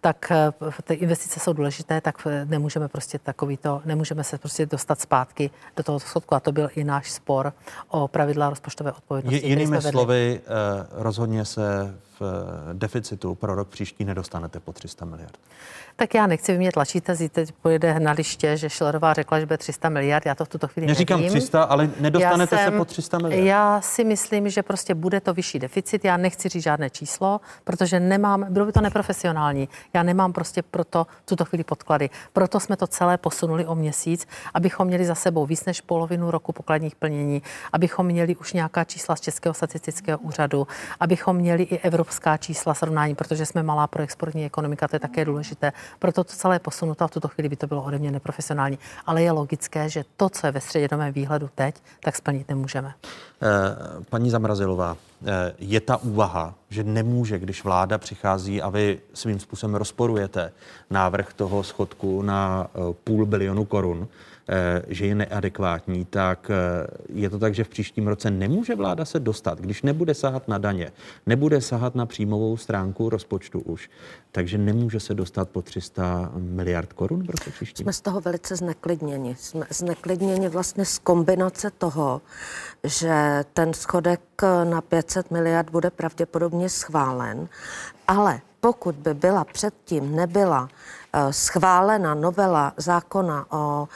tak 0.00 0.30
eh, 0.30 0.52
ty 0.84 0.94
investice 0.94 1.40
jsou 1.40 1.52
důležité, 1.52 2.00
tak 2.00 2.26
eh, 2.26 2.44
nemůžeme 2.44 2.88
prostě 2.88 3.18
takový 3.18 3.56
to, 3.56 3.82
nemůžeme 3.84 4.24
se 4.24 4.38
prostě 4.38 4.66
dostat 4.66 5.00
zpátky 5.00 5.50
do 5.76 5.82
toho 5.82 6.00
schodku. 6.00 6.34
A 6.34 6.40
to 6.40 6.52
byl 6.52 6.70
i 6.74 6.84
náš 6.84 7.10
spor 7.10 7.52
o 7.88 8.08
pravidla 8.08 8.50
rozpočtové 8.50 8.92
odpovědnosti. 8.92 9.48
jinými 9.48 9.82
slovy, 9.82 10.40
eh, 10.44 10.86
rozhodně 10.90 11.44
se 11.44 11.94
v 12.22 12.74
deficitu 12.74 13.34
pro 13.34 13.54
rok 13.54 13.68
příští 13.68 14.04
nedostanete 14.04 14.60
po 14.60 14.72
300 14.72 15.04
miliard. 15.04 15.38
Tak 15.96 16.14
já 16.14 16.26
nechci, 16.26 16.52
vy 16.52 16.58
mě 16.58 16.72
tlačíte, 16.72 17.16
teď 17.28 17.52
pojede 17.52 18.00
na 18.00 18.12
liště, 18.12 18.56
že 18.56 18.70
Šilerová 18.70 19.12
řekla, 19.12 19.40
že 19.40 19.46
bude 19.46 19.58
300 19.58 19.88
miliard, 19.88 20.26
já 20.26 20.34
to 20.34 20.44
v 20.44 20.48
tuto 20.48 20.68
chvíli 20.68 20.86
Neříkám 20.86 21.20
nevím. 21.20 21.32
300, 21.32 21.62
ale 21.62 21.90
nedostanete 22.00 22.56
jsem, 22.56 22.72
se 22.72 22.78
po 22.78 22.84
300 22.84 23.18
miliard. 23.18 23.46
Já 23.46 23.80
si 23.80 24.04
myslím, 24.04 24.50
že 24.50 24.62
prostě 24.62 24.94
bude 24.94 25.20
to 25.20 25.34
vyšší 25.34 25.58
deficit, 25.58 26.04
já 26.04 26.16
nechci 26.16 26.48
říct 26.48 26.62
žádné 26.62 26.90
číslo, 26.90 27.40
protože 27.64 28.00
nemám, 28.00 28.46
bylo 28.50 28.66
by 28.66 28.72
to 28.72 28.80
neprofesionální, 28.80 29.68
já 29.94 30.02
nemám 30.02 30.32
prostě 30.32 30.62
proto 30.62 31.06
v 31.22 31.26
tuto 31.26 31.44
chvíli 31.44 31.64
podklady. 31.64 32.10
Proto 32.32 32.60
jsme 32.60 32.76
to 32.76 32.86
celé 32.86 33.18
posunuli 33.18 33.66
o 33.66 33.74
měsíc, 33.74 34.26
abychom 34.54 34.86
měli 34.86 35.04
za 35.04 35.14
sebou 35.14 35.46
víc 35.46 35.64
než 35.64 35.80
polovinu 35.80 36.30
roku 36.30 36.52
pokladních 36.52 36.96
plnění, 36.96 37.42
abychom 37.72 38.06
měli 38.06 38.36
už 38.36 38.52
nějaká 38.52 38.84
čísla 38.84 39.16
z 39.16 39.20
Českého 39.20 39.54
statistického 39.54 40.18
úřadu, 40.18 40.66
abychom 41.00 41.36
měli 41.36 41.62
i 41.62 41.80
evropská 42.12 42.36
čísla 42.36 42.74
srovnání, 42.74 43.14
protože 43.14 43.46
jsme 43.46 43.62
malá 43.62 43.86
pro 43.86 44.02
exportní 44.02 44.44
ekonomika, 44.44 44.88
to 44.88 44.96
je 44.96 45.00
také 45.00 45.24
důležité 45.24 45.72
proto 45.98 46.24
to 46.24 46.36
celé 46.36 46.58
posunuto 46.58 47.04
a 47.04 47.06
v 47.06 47.10
tuto 47.10 47.28
chvíli 47.28 47.48
by 47.48 47.56
to 47.56 47.66
bylo 47.66 47.82
ode 47.82 47.98
mě 47.98 48.10
neprofesionální. 48.10 48.78
Ale 49.06 49.22
je 49.22 49.32
logické, 49.32 49.88
že 49.88 50.04
to, 50.16 50.28
co 50.28 50.46
je 50.46 50.52
ve 50.52 50.60
střednědobém 50.60 51.12
výhledu 51.12 51.50
teď, 51.54 51.74
tak 52.04 52.16
splnit 52.16 52.48
nemůžeme. 52.48 52.94
Eh, 53.42 54.04
paní 54.10 54.30
Zamrazilová, 54.30 54.96
eh, 54.96 55.52
je 55.58 55.80
ta 55.80 55.96
úvaha, 55.96 56.54
že 56.70 56.84
nemůže, 56.84 57.38
když 57.38 57.64
vláda 57.64 57.98
přichází 57.98 58.62
a 58.62 58.68
vy 58.68 59.00
svým 59.14 59.40
způsobem 59.40 59.74
rozporujete 59.74 60.52
návrh 60.90 61.32
toho 61.32 61.62
schodku 61.62 62.22
na 62.22 62.66
eh, 62.66 62.78
půl 63.04 63.26
bilionu 63.26 63.64
korun, 63.64 64.08
že 64.88 65.06
je 65.06 65.14
neadekvátní, 65.14 66.04
tak 66.04 66.50
eh, 66.50 66.86
je 67.08 67.30
to 67.30 67.38
tak, 67.38 67.54
že 67.54 67.64
v 67.64 67.68
příštím 67.68 68.08
roce 68.08 68.30
nemůže 68.30 68.74
vláda 68.74 69.04
se 69.04 69.20
dostat, 69.20 69.60
když 69.60 69.82
nebude 69.82 70.14
sahat 70.14 70.48
na 70.48 70.58
daně, 70.58 70.92
nebude 71.26 71.60
sahat 71.60 71.94
na 71.94 72.06
příjmovou 72.06 72.56
stránku 72.56 73.08
rozpočtu 73.08 73.60
už, 73.60 73.90
takže 74.32 74.58
nemůže 74.58 75.00
se 75.00 75.14
dostat 75.14 75.48
po 75.48 75.62
300 75.62 76.32
miliard 76.36 76.92
korun 76.92 77.26
v 77.26 77.30
roce 77.30 77.50
příštím. 77.50 77.84
Jsme 77.84 77.92
z 77.92 78.00
toho 78.00 78.20
velice 78.20 78.56
zneklidněni. 78.56 79.36
Jsme 79.38 79.66
zneklidněni 79.70 80.48
vlastně 80.48 80.84
z 80.84 80.98
kombinace 80.98 81.70
toho, 81.70 82.22
že 82.84 83.44
ten 83.54 83.74
schodek 83.74 84.20
na 84.64 84.80
500 84.80 85.30
miliard 85.30 85.70
bude 85.70 85.90
pravděpodobně 85.90 86.68
schválen, 86.68 87.48
ale 88.08 88.40
pokud 88.60 88.94
by 88.94 89.14
byla 89.14 89.44
předtím 89.44 90.16
nebyla 90.16 90.68
eh, 91.12 91.32
schválena 91.32 92.14
novela 92.14 92.72
zákona 92.76 93.46
o 93.50 93.88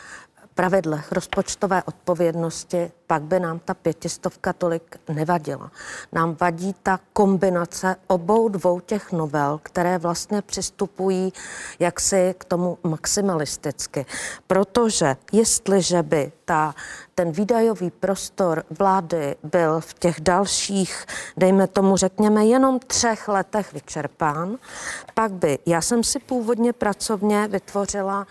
pravidlech 0.57 1.13
rozpočtové 1.13 1.83
odpovědnosti, 1.83 2.93
pak 3.07 3.23
by 3.23 3.41
nám 3.41 3.59
ta 3.59 3.75
pětistovka 3.75 4.53
tolik 4.53 4.97
nevadila. 5.09 5.71
Nám 6.13 6.37
vadí 6.41 6.75
ta 6.83 7.01
kombinace 7.13 7.97
obou 8.07 8.49
dvou 8.49 8.81
těch 8.81 9.13
novel, 9.13 9.61
které 9.63 9.99
vlastně 9.99 10.43
přistupují 10.43 11.33
jaksi 11.79 12.35
k 12.39 12.45
tomu 12.45 12.79
maximalisticky. 12.83 14.07
Protože 14.47 15.17
jestliže 15.33 16.03
by 16.03 16.33
ta, 16.45 16.75
ten 17.15 17.33
výdajový 17.33 17.91
prostor 17.91 18.65
vlády 18.79 19.37
byl 19.43 19.81
v 19.81 19.95
těch 19.95 20.21
dalších, 20.21 21.07
dejme 21.37 21.67
tomu, 21.67 21.97
řekněme, 21.97 22.47
jenom 22.47 22.79
třech 22.79 23.29
letech 23.29 23.73
vyčerpán, 23.73 24.59
pak 25.15 25.33
by, 25.33 25.59
já 25.67 25.81
jsem 25.81 26.05
si 26.05 26.19
původně 26.19 26.73
pracovně 26.73 27.49
vytvořila 27.49 28.27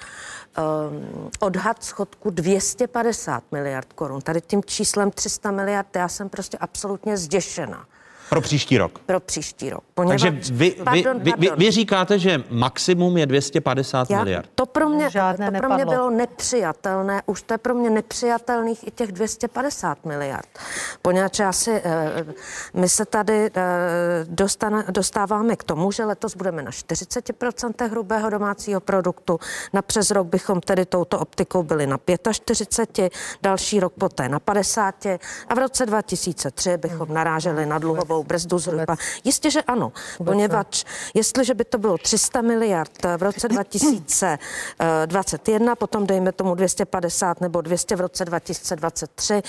um, 0.57 1.29
odhad 1.39 1.83
schodku 1.83 2.29
250 2.29 3.43
miliard 3.51 3.93
korun. 3.93 4.21
Tady 4.21 4.41
tím 4.41 4.63
číslem 4.63 5.11
300 5.11 5.51
miliard 5.51 5.95
já 5.95 6.07
jsem 6.07 6.29
prostě 6.29 6.57
absolutně 6.57 7.17
zděšena. 7.17 7.85
Pro 8.29 8.41
příští 8.41 8.77
rok. 8.77 8.99
Pro 8.99 9.19
příští 9.19 9.69
rok. 9.69 9.83
Poněvadž, 9.93 10.21
Takže 10.21 10.53
vy, 10.53 10.71
pardon, 10.83 11.19
vy, 11.19 11.33
vy, 11.37 11.49
vy 11.57 11.71
říkáte, 11.71 12.19
že 12.19 12.43
maximum 12.49 13.17
je 13.17 13.25
250 13.25 14.09
Já, 14.09 14.17
miliard. 14.17 14.49
To 14.55 14.65
pro 14.65 14.89
mě, 14.89 15.09
Žádné 15.09 15.51
to 15.51 15.57
pro 15.57 15.75
mě 15.75 15.85
bylo 15.85 16.09
nepřijatelné. 16.09 17.21
Už 17.25 17.41
to 17.41 17.53
je 17.53 17.57
pro 17.57 17.75
mě 17.75 17.89
nepřijatelných 17.89 18.87
i 18.87 18.91
těch 18.91 19.11
250 19.11 20.05
miliard. 20.05 20.47
Poněvadž 21.01 21.39
asi 21.39 21.71
eh, 21.71 22.25
my 22.73 22.89
se 22.89 23.05
tady 23.05 23.51
eh, 23.55 23.61
dostane, 24.23 24.85
dostáváme 24.89 25.55
k 25.55 25.63
tomu, 25.63 25.91
že 25.91 26.05
letos 26.05 26.35
budeme 26.35 26.63
na 26.63 26.71
40% 26.71 27.89
hrubého 27.89 28.29
domácího 28.29 28.79
produktu. 28.79 29.39
Na 29.73 29.81
přes 29.81 30.11
rok 30.11 30.27
bychom 30.27 30.61
tedy 30.61 30.85
touto 30.85 31.19
optikou 31.19 31.63
byli 31.63 31.87
na 31.87 31.99
45, 32.31 33.13
další 33.41 33.79
rok 33.79 33.93
poté 33.93 34.29
na 34.29 34.39
50 34.39 35.05
a 35.47 35.55
v 35.55 35.57
roce 35.57 35.85
2003 35.85 36.77
bychom 36.77 37.13
naráželi 37.13 37.65
na 37.65 37.79
dluhovou 37.79 38.14
daňovou 38.15 38.23
brzdu 38.23 38.59
zhruba. 38.59 38.95
Jistě, 39.23 39.51
že 39.51 39.61
ano, 39.61 39.91
poněvadž 40.25 40.83
jestliže 41.13 41.53
by 41.53 41.65
to 41.65 41.77
bylo 41.77 41.97
300 41.97 42.41
miliard 42.41 42.91
v 43.17 43.23
roce 43.23 43.47
2021, 43.47 45.75
potom 45.75 46.07
dejme 46.07 46.31
tomu 46.31 46.55
250 46.55 47.41
nebo 47.41 47.61
200 47.61 47.95
v 47.95 48.01
roce 48.01 48.25
2023, 48.25 49.41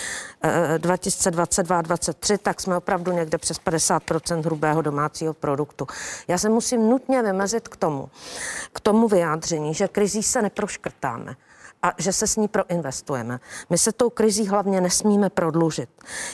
2022 0.79 1.83
2023, 1.83 2.39
tak 2.39 2.61
jsme 2.61 2.77
opravdu 2.77 3.13
někde 3.13 3.39
přes 3.39 3.61
50% 3.61 4.45
hrubého 4.45 4.83
domácího 4.83 5.35
produktu. 5.35 5.87
Já 6.29 6.39
se 6.39 6.49
musím 6.49 6.91
nutně 6.91 7.23
vymezit 7.23 7.69
k 7.69 7.77
tomu, 7.77 8.09
k 8.73 8.81
tomu 8.81 9.09
vyjádření, 9.09 9.75
že 9.75 9.89
krizí 9.89 10.23
se 10.23 10.43
neproškrtáme 10.43 11.37
a 11.87 11.93
že 11.99 12.13
se 12.13 12.27
s 12.27 12.37
ní 12.37 12.49
proinvestujeme. 12.49 13.41
My 13.71 13.79
se 13.79 13.93
tou 13.93 14.11
krizí 14.11 14.47
hlavně 14.47 14.81
nesmíme 14.81 15.31
prodlužit. 15.31 15.89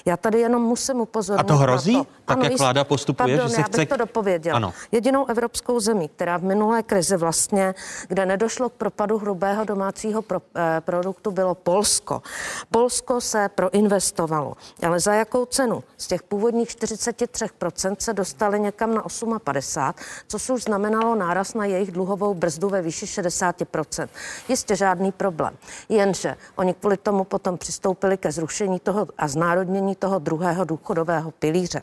Já 0.04 0.16
tady 0.16 0.40
jenom 0.40 0.62
musím 0.62 1.00
upozornit. 1.00 1.40
A 1.40 1.44
to 1.44 1.56
hrozí? 1.56 1.96
To. 1.96 2.06
Tak 2.24 2.36
ano, 2.36 2.44
jak 2.44 2.58
vláda 2.58 2.84
postupuje, 2.84 3.36
pardon, 3.36 3.48
že 3.48 3.54
se 3.54 3.60
já 3.60 3.66
chce... 3.66 3.76
bych 3.76 3.88
to 3.88 3.96
dopověděla. 3.96 4.56
Ano. 4.56 4.72
Jedinou 4.92 5.26
evropskou 5.26 5.80
zemí, 5.80 6.08
která 6.08 6.36
v 6.36 6.42
minulé 6.42 6.82
krizi 6.82 7.16
vlastně, 7.16 7.74
kde 8.08 8.26
nedošlo 8.26 8.68
k 8.68 8.72
propadu 8.72 9.18
hrubého 9.18 9.64
domácího 9.64 10.22
pro, 10.22 10.42
eh, 10.56 10.80
produktu, 10.80 11.30
bylo 11.30 11.54
Polsko. 11.54 12.22
Polsko 12.70 13.20
se 13.20 13.48
proinvestovalo, 13.48 14.56
ale 14.86 15.00
za 15.00 15.14
jakou 15.14 15.44
cenu? 15.44 15.84
Z 15.96 16.06
těch 16.06 16.22
původních 16.22 16.68
43% 16.68 17.96
se 17.98 18.12
dostali 18.12 18.60
někam 18.60 18.94
na 18.94 19.04
58, 19.38 19.94
což 20.26 20.50
už 20.50 20.62
znamenalo 20.62 21.14
náraz 21.14 21.54
na 21.54 21.64
jejich 21.64 21.90
dluhovou 21.90 22.34
brzdu 22.34 22.68
ve 22.68 22.82
výši 22.82 23.06
60%. 23.06 24.08
Jistě 24.48 24.76
žádný 24.76 25.12
problém 25.12 25.41
problém. 25.42 25.58
Jenže 25.88 26.36
oni 26.56 26.74
kvůli 26.74 26.96
tomu 26.96 27.24
potom 27.24 27.58
přistoupili 27.58 28.16
ke 28.16 28.32
zrušení 28.32 28.80
toho 28.80 29.06
a 29.18 29.28
znárodnění 29.28 29.94
toho 29.94 30.18
druhého 30.18 30.64
důchodového 30.64 31.30
pilíře. 31.30 31.82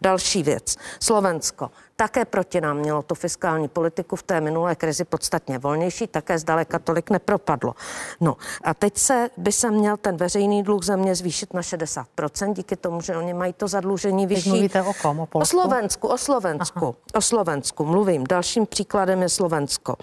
Další 0.00 0.42
věc. 0.42 0.76
Slovensko 1.00 1.70
také 2.02 2.24
proti 2.24 2.60
nám 2.60 2.76
mělo 2.76 3.02
tu 3.02 3.14
fiskální 3.14 3.68
politiku 3.68 4.16
v 4.16 4.22
té 4.22 4.40
minulé 4.40 4.74
krizi 4.74 5.04
podstatně 5.04 5.58
volnější, 5.58 6.06
také 6.06 6.38
zdaleka 6.38 6.78
tolik 6.78 7.10
nepropadlo. 7.10 7.74
No 8.20 8.36
a 8.64 8.74
teď 8.74 8.98
se 8.98 9.30
by 9.36 9.52
se 9.52 9.70
měl 9.70 9.96
ten 9.96 10.16
veřejný 10.16 10.62
dluh 10.62 10.82
země 10.82 11.14
zvýšit 11.14 11.54
na 11.54 11.60
60%, 11.60 12.52
díky 12.52 12.76
tomu, 12.76 13.00
že 13.00 13.16
oni 13.16 13.34
mají 13.34 13.52
to 13.52 13.68
zadlužení 13.68 14.26
vyšší. 14.26 14.42
Teď 14.42 14.52
mluvíte 14.52 14.82
o 14.82 14.92
kom? 15.02 15.20
O, 15.20 15.26
Polsku? 15.26 15.58
o 15.58 15.60
Slovensku, 15.60 16.08
o 16.08 16.18
Slovensku, 16.18 16.84
Aha. 16.84 16.94
o 17.14 17.20
Slovensku 17.20 17.84
mluvím. 17.84 18.24
Dalším 18.26 18.66
příkladem 18.66 19.22
je 19.22 19.28
Slovensko. 19.28 19.96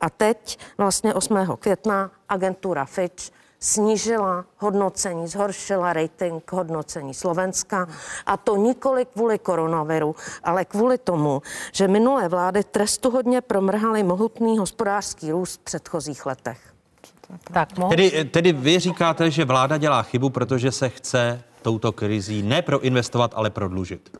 A 0.00 0.10
teď 0.10 0.58
vlastně 0.78 1.14
8. 1.14 1.56
května 1.60 2.10
agentura 2.28 2.84
Fitch 2.84 3.30
snížila 3.60 4.44
hodnocení, 4.58 5.28
zhoršila 5.28 5.92
rating 5.92 6.52
hodnocení 6.52 7.14
Slovenska 7.14 7.88
a 8.26 8.36
to 8.36 8.56
nikoli 8.56 9.04
kvůli 9.04 9.38
koronaviru, 9.38 10.16
ale 10.44 10.64
kvůli 10.64 10.98
tomu, 10.98 11.42
že 11.72 11.88
minulé 11.88 12.28
vlády 12.28 12.64
trestuhodně 12.64 13.40
promrhaly 13.40 14.02
mohutný 14.02 14.58
hospodářský 14.58 15.32
růst 15.32 15.60
v 15.60 15.64
předchozích 15.64 16.26
letech. 16.26 16.58
Tak, 17.52 17.78
mohu... 17.78 17.90
tedy, 17.90 18.24
tedy 18.24 18.52
vy 18.52 18.78
říkáte, 18.78 19.30
že 19.30 19.44
vláda 19.44 19.78
dělá 19.78 20.02
chybu, 20.02 20.30
protože 20.30 20.72
se 20.72 20.88
chce 20.88 21.42
touto 21.62 21.92
krizí 21.92 22.42
ne 22.42 22.62
proinvestovat, 22.62 23.32
ale 23.34 23.50
prodlužit? 23.50 24.16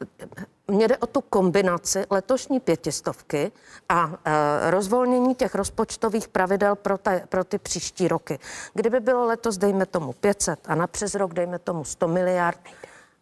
Mně 0.70 0.88
jde 0.88 0.96
o 0.96 1.06
tu 1.06 1.20
kombinaci 1.20 2.04
letošní 2.10 2.60
pětistovky 2.60 3.52
a 3.88 4.12
e, 4.24 4.70
rozvolnění 4.70 5.34
těch 5.34 5.54
rozpočtových 5.54 6.28
pravidel 6.28 6.76
pro, 6.76 6.98
ta, 6.98 7.12
pro 7.28 7.44
ty 7.44 7.58
příští 7.58 8.08
roky. 8.08 8.38
Kdyby 8.74 9.00
bylo 9.00 9.26
letos, 9.26 9.58
dejme 9.58 9.86
tomu 9.86 10.12
500 10.12 10.60
a 10.66 10.74
na 10.74 10.86
přes 10.86 11.14
rok, 11.14 11.34
dejme 11.34 11.58
tomu 11.58 11.84
100 11.84 12.08
miliard, 12.08 12.60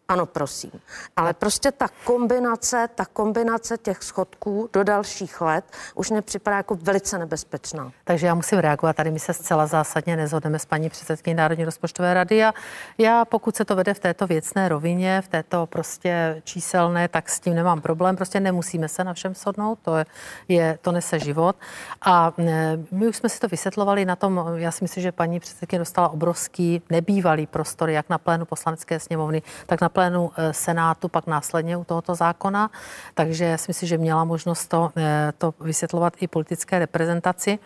ano, 0.07 0.25
prosím. 0.25 0.71
Ale 1.15 1.33
prostě 1.33 1.71
ta 1.71 1.87
kombinace, 2.03 2.89
ta 2.95 3.05
kombinace 3.05 3.77
těch 3.77 4.03
schodků 4.03 4.69
do 4.73 4.83
dalších 4.83 5.41
let 5.41 5.65
už 5.95 6.09
mě 6.09 6.21
připadá 6.21 6.57
jako 6.57 6.75
velice 6.75 7.17
nebezpečná. 7.17 7.91
Takže 8.03 8.27
já 8.27 8.35
musím 8.35 8.59
reagovat. 8.59 8.95
Tady 8.95 9.11
my 9.11 9.19
se 9.19 9.33
zcela 9.33 9.67
zásadně 9.67 10.17
nezhodneme 10.17 10.59
s 10.59 10.65
paní 10.65 10.89
předsedkyní 10.89 11.33
Národní 11.33 11.65
rozpočtové 11.65 12.13
rady 12.13 12.43
a 12.43 12.53
já, 12.97 13.25
pokud 13.25 13.55
se 13.55 13.65
to 13.65 13.75
vede 13.75 13.93
v 13.93 13.99
této 13.99 14.27
věcné 14.27 14.69
rovině, 14.69 15.21
v 15.21 15.27
této 15.27 15.65
prostě 15.65 16.41
číselné, 16.43 17.07
tak 17.07 17.29
s 17.29 17.39
tím 17.39 17.55
nemám 17.55 17.81
problém. 17.81 18.15
Prostě 18.15 18.39
nemusíme 18.39 18.87
se 18.87 19.03
na 19.03 19.13
všem 19.13 19.35
shodnout, 19.35 19.79
to 19.81 19.97
je, 19.97 20.05
je 20.47 20.79
to 20.81 20.91
nese 20.91 21.19
život. 21.19 21.55
A 22.01 22.33
e, 22.39 22.77
my 22.91 23.07
už 23.07 23.17
jsme 23.17 23.29
si 23.29 23.39
to 23.39 23.47
vysvětlovali 23.47 24.05
na 24.05 24.15
tom, 24.15 24.45
já 24.55 24.71
si 24.71 24.83
myslím, 24.83 25.03
že 25.03 25.11
paní 25.11 25.39
předsedkyně 25.39 25.79
dostala 25.79 26.09
obrovský 26.09 26.81
nebývalý 26.89 27.47
prostor, 27.47 27.89
jak 27.89 28.09
na 28.09 28.17
plénu 28.17 28.45
poslanecké 28.45 28.99
sněmovny, 28.99 29.41
tak 29.65 29.81
na 29.81 29.89
plénu 29.95 30.31
eh, 30.35 30.53
Senátu, 30.53 31.07
pak 31.07 31.27
následně 31.27 31.77
u 31.77 31.83
tohoto 31.83 32.15
zákona, 32.15 32.69
takže 33.13 33.57
si 33.57 33.65
myslím, 33.67 33.89
že 33.89 33.97
měla 33.97 34.23
možnost 34.23 34.67
to, 34.67 34.91
eh, 34.97 35.33
to 35.37 35.53
vysvětlovat 35.59 36.13
i 36.19 36.27
politické 36.27 36.79
reprezentaci 36.79 37.59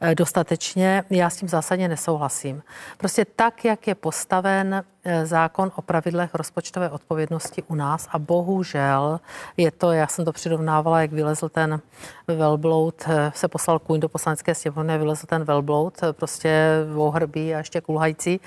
eh, 0.00 0.14
dostatečně. 0.14 1.04
Já 1.10 1.30
s 1.30 1.36
tím 1.36 1.48
zásadně 1.48 1.88
nesouhlasím. 1.88 2.62
Prostě 2.98 3.24
tak, 3.24 3.64
jak 3.64 3.86
je 3.86 3.94
postaven 3.94 4.84
zákon 5.24 5.72
o 5.76 5.82
pravidlech 5.82 6.34
rozpočtové 6.34 6.90
odpovědnosti 6.90 7.62
u 7.68 7.74
nás 7.74 8.08
a 8.12 8.18
bohužel 8.18 9.20
je 9.56 9.70
to, 9.70 9.92
já 9.92 10.06
jsem 10.06 10.24
to 10.24 10.32
přirovnávala, 10.32 11.00
jak 11.00 11.12
vylezl 11.12 11.48
ten 11.48 11.80
velbloud, 12.26 12.94
eh, 13.06 13.32
se 13.34 13.48
poslal 13.48 13.78
kůň 13.78 14.00
do 14.00 14.08
poslanecké 14.08 14.54
sněmovny, 14.54 14.98
vylezl 14.98 15.26
ten 15.26 15.44
velbloud, 15.44 15.94
eh, 16.02 16.12
prostě 16.12 16.68
vohrbí 16.94 17.54
a 17.54 17.58
ještě 17.58 17.80
kulhající, 17.80 18.40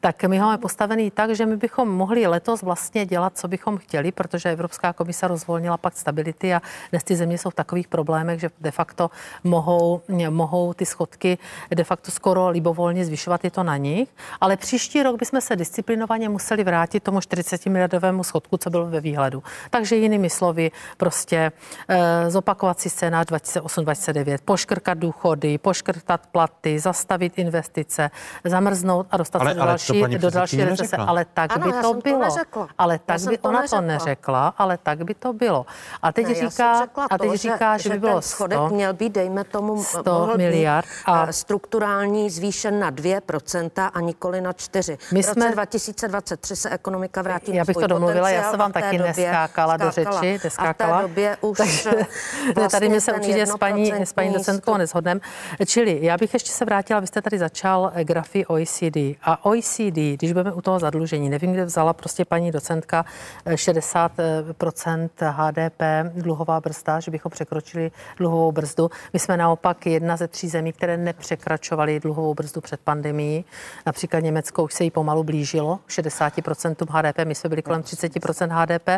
tak 0.00 0.24
my 0.24 0.38
ho 0.38 0.46
máme 0.46 0.58
postavený 0.58 1.10
tak, 1.10 1.36
že 1.36 1.46
my 1.46 1.56
bychom 1.56 1.88
mohli 1.88 2.26
letos 2.26 2.62
vlastně 2.62 3.06
dělat, 3.06 3.38
co 3.38 3.48
bychom 3.48 3.78
chtěli, 3.78 4.12
protože 4.12 4.50
Evropská 4.50 4.92
komise 4.92 5.28
rozvolnila 5.28 5.76
pak 5.76 5.96
stability 5.96 6.54
a 6.54 6.62
dnes 6.90 7.04
ty 7.04 7.16
země 7.16 7.38
jsou 7.38 7.50
v 7.50 7.54
takových 7.54 7.88
problémech, 7.88 8.40
že 8.40 8.50
de 8.60 8.70
facto 8.70 9.10
mohou, 9.44 10.00
mohou 10.30 10.72
ty 10.72 10.86
schodky 10.86 11.38
de 11.74 11.84
facto 11.84 12.10
skoro 12.10 12.48
libovolně 12.48 13.04
zvyšovat, 13.04 13.44
je 13.44 13.50
to 13.50 13.62
na 13.62 13.76
nich, 13.76 14.08
ale 14.40 14.56
příští 14.56 15.02
rok 15.02 15.18
bychom 15.18 15.40
se 15.40 15.56
disciplinovali 15.56 15.97
disciplinovaně 15.98 16.28
museli 16.28 16.64
vrátit 16.64 17.02
tomu 17.02 17.20
40 17.20 17.66
miliardovému 17.66 18.24
schodku, 18.24 18.56
co 18.56 18.70
bylo 18.70 18.86
ve 18.86 19.00
výhledu. 19.00 19.42
Takže 19.70 19.96
jinými 19.96 20.30
slovy, 20.30 20.70
prostě 20.96 21.52
e, 21.88 22.30
zopakovat 22.30 22.80
si 22.80 22.90
scénář 22.90 23.26
2008-2009, 23.26 24.38
poškrkat 24.44 24.98
důchody, 24.98 25.58
poškrtat 25.58 26.26
platy, 26.26 26.78
zastavit 26.78 27.38
investice, 27.38 28.10
zamrznout 28.44 29.06
a 29.10 29.16
dostat 29.16 29.40
ale, 29.40 29.50
se 29.50 29.54
do 29.54 29.62
ale 29.62 29.70
další, 29.70 30.18
do 30.18 30.30
další 30.30 30.64
recese. 30.64 30.96
Ale 30.96 31.24
tak 31.34 31.56
ano, 31.56 31.66
by 31.66 31.72
to 31.82 31.94
bylo. 31.94 32.36
To 32.52 32.66
ale 32.78 32.98
tak 32.98 33.20
by 33.20 33.38
to 33.38 33.48
ona 33.48 33.60
neřekla. 33.60 33.80
to 33.80 33.86
neřekla, 33.86 34.54
ale 34.58 34.78
tak 34.78 35.04
by 35.04 35.14
to 35.14 35.32
bylo. 35.32 35.66
A 36.02 36.12
teď 36.12 36.26
ne, 36.26 36.34
říká, 36.34 36.86
a 37.10 37.18
teď 37.18 37.30
to, 37.30 37.36
říká, 37.36 37.76
že, 37.76 37.82
že 37.82 37.90
by 37.90 37.98
bylo 37.98 38.22
100, 38.22 38.68
měl 38.68 38.92
být, 38.94 39.12
dejme 39.12 39.44
tomu, 39.44 39.84
100 39.84 40.32
miliard 40.36 40.88
a 41.06 41.26
eh, 41.28 41.32
strukturální 41.32 42.30
zvýšen 42.30 42.80
na 42.80 42.92
2% 42.92 43.90
a 43.94 44.00
nikoli 44.00 44.40
na 44.40 44.52
4. 44.52 44.98
My 45.12 45.22
jsme 45.22 45.52
2023 45.88 46.56
se 46.56 46.70
ekonomika 46.70 47.22
vrátí 47.22 47.54
Já 47.54 47.64
bych 47.64 47.76
to 47.76 47.86
domluvila, 47.86 48.30
já 48.30 48.50
jsem 48.50 48.58
vám 48.58 48.72
taky 48.72 48.98
neskákala 48.98 49.76
do 49.76 49.90
řeči, 49.90 50.40
neskákala. 50.44 50.96
A 50.96 50.98
v 50.98 51.02
té 51.02 51.08
době 51.08 51.36
už 51.40 51.58
Takže, 51.58 51.90
vlastně 52.54 52.68
tady 52.68 52.88
my 52.88 53.00
se 53.00 53.12
určitě 53.12 53.46
s 53.46 53.56
paní, 53.56 53.92
s 53.92 54.12
paní 54.12 54.32
docentkou 54.32 54.76
neshodneme. 54.76 55.20
Čili 55.66 55.98
já 56.02 56.16
bych 56.16 56.34
ještě 56.34 56.50
se 56.50 56.64
vrátila, 56.64 57.00
vy 57.00 57.06
jste 57.06 57.22
tady 57.22 57.38
začal 57.38 57.92
eh, 57.94 58.04
grafy 58.04 58.46
OECD. 58.46 58.96
A 59.22 59.44
OECD, 59.44 59.96
když 60.14 60.32
budeme 60.32 60.52
u 60.52 60.60
toho 60.60 60.78
zadlužení, 60.78 61.30
nevím, 61.30 61.52
kde 61.52 61.64
vzala 61.64 61.92
prostě 61.92 62.24
paní 62.24 62.50
docentka 62.50 63.04
60% 63.46 65.08
eh, 65.20 65.30
HDP 65.30 65.82
dluhová 66.14 66.60
brzda, 66.60 67.00
že 67.00 67.10
bychom 67.10 67.30
překročili 67.30 67.90
dluhovou 68.16 68.52
brzdu. 68.52 68.90
My 69.12 69.18
jsme 69.18 69.36
naopak 69.36 69.86
jedna 69.86 70.16
ze 70.16 70.28
tří 70.28 70.48
zemí, 70.48 70.72
které 70.72 70.96
nepřekračovaly 70.96 72.00
dluhovou 72.00 72.34
brzdu 72.34 72.60
před 72.60 72.80
pandemií. 72.80 73.44
Například 73.86 74.20
Německo 74.20 74.64
už 74.64 74.74
se 74.74 74.84
jí 74.84 74.90
pomalu 74.90 75.24
blížilo 75.24 75.77
60% 75.88 76.86
HDP, 76.90 77.18
my 77.24 77.34
jsme 77.34 77.48
byli 77.48 77.62
kolem 77.62 77.82
30% 77.82 78.48
HDP 78.50 78.88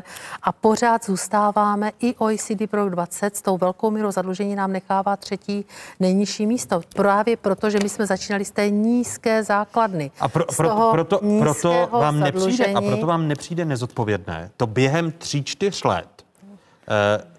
a 0.43 0.53
pořád 0.53 1.05
zůstáváme 1.05 1.93
i 2.01 2.14
OECD 2.14 2.70
pro 2.70 2.91
20 2.91 3.37
s 3.37 3.43
tou 3.43 3.59
velkou 3.59 3.91
mírou 3.91 4.11
zadlužení 4.11 4.57
nám 4.57 4.72
nechává 4.72 5.16
třetí 5.16 5.64
nejnižší 6.01 6.47
místo. 6.47 6.81
Právě 6.95 7.37
proto, 7.37 7.70
že 7.70 7.78
my 7.83 7.89
jsme 7.89 8.07
začínali 8.07 8.45
z 8.45 8.51
té 8.51 8.70
nízké 8.70 9.45
základny. 9.45 10.11
A 10.20 10.28
pro, 10.28 10.45
pro, 10.57 10.91
proto, 10.91 11.20
proto, 11.39 11.89
vám 11.93 12.20
nepřijde, 12.20 12.66
a 12.66 12.81
proto 12.81 13.07
vám 13.07 13.28
nepřijde 13.28 13.64
nezodpovědné 13.64 14.51
to 14.57 14.66
během 14.66 15.12
tří, 15.12 15.45
čtyř 15.45 15.85
let 15.85 16.09
eh, 16.89 17.30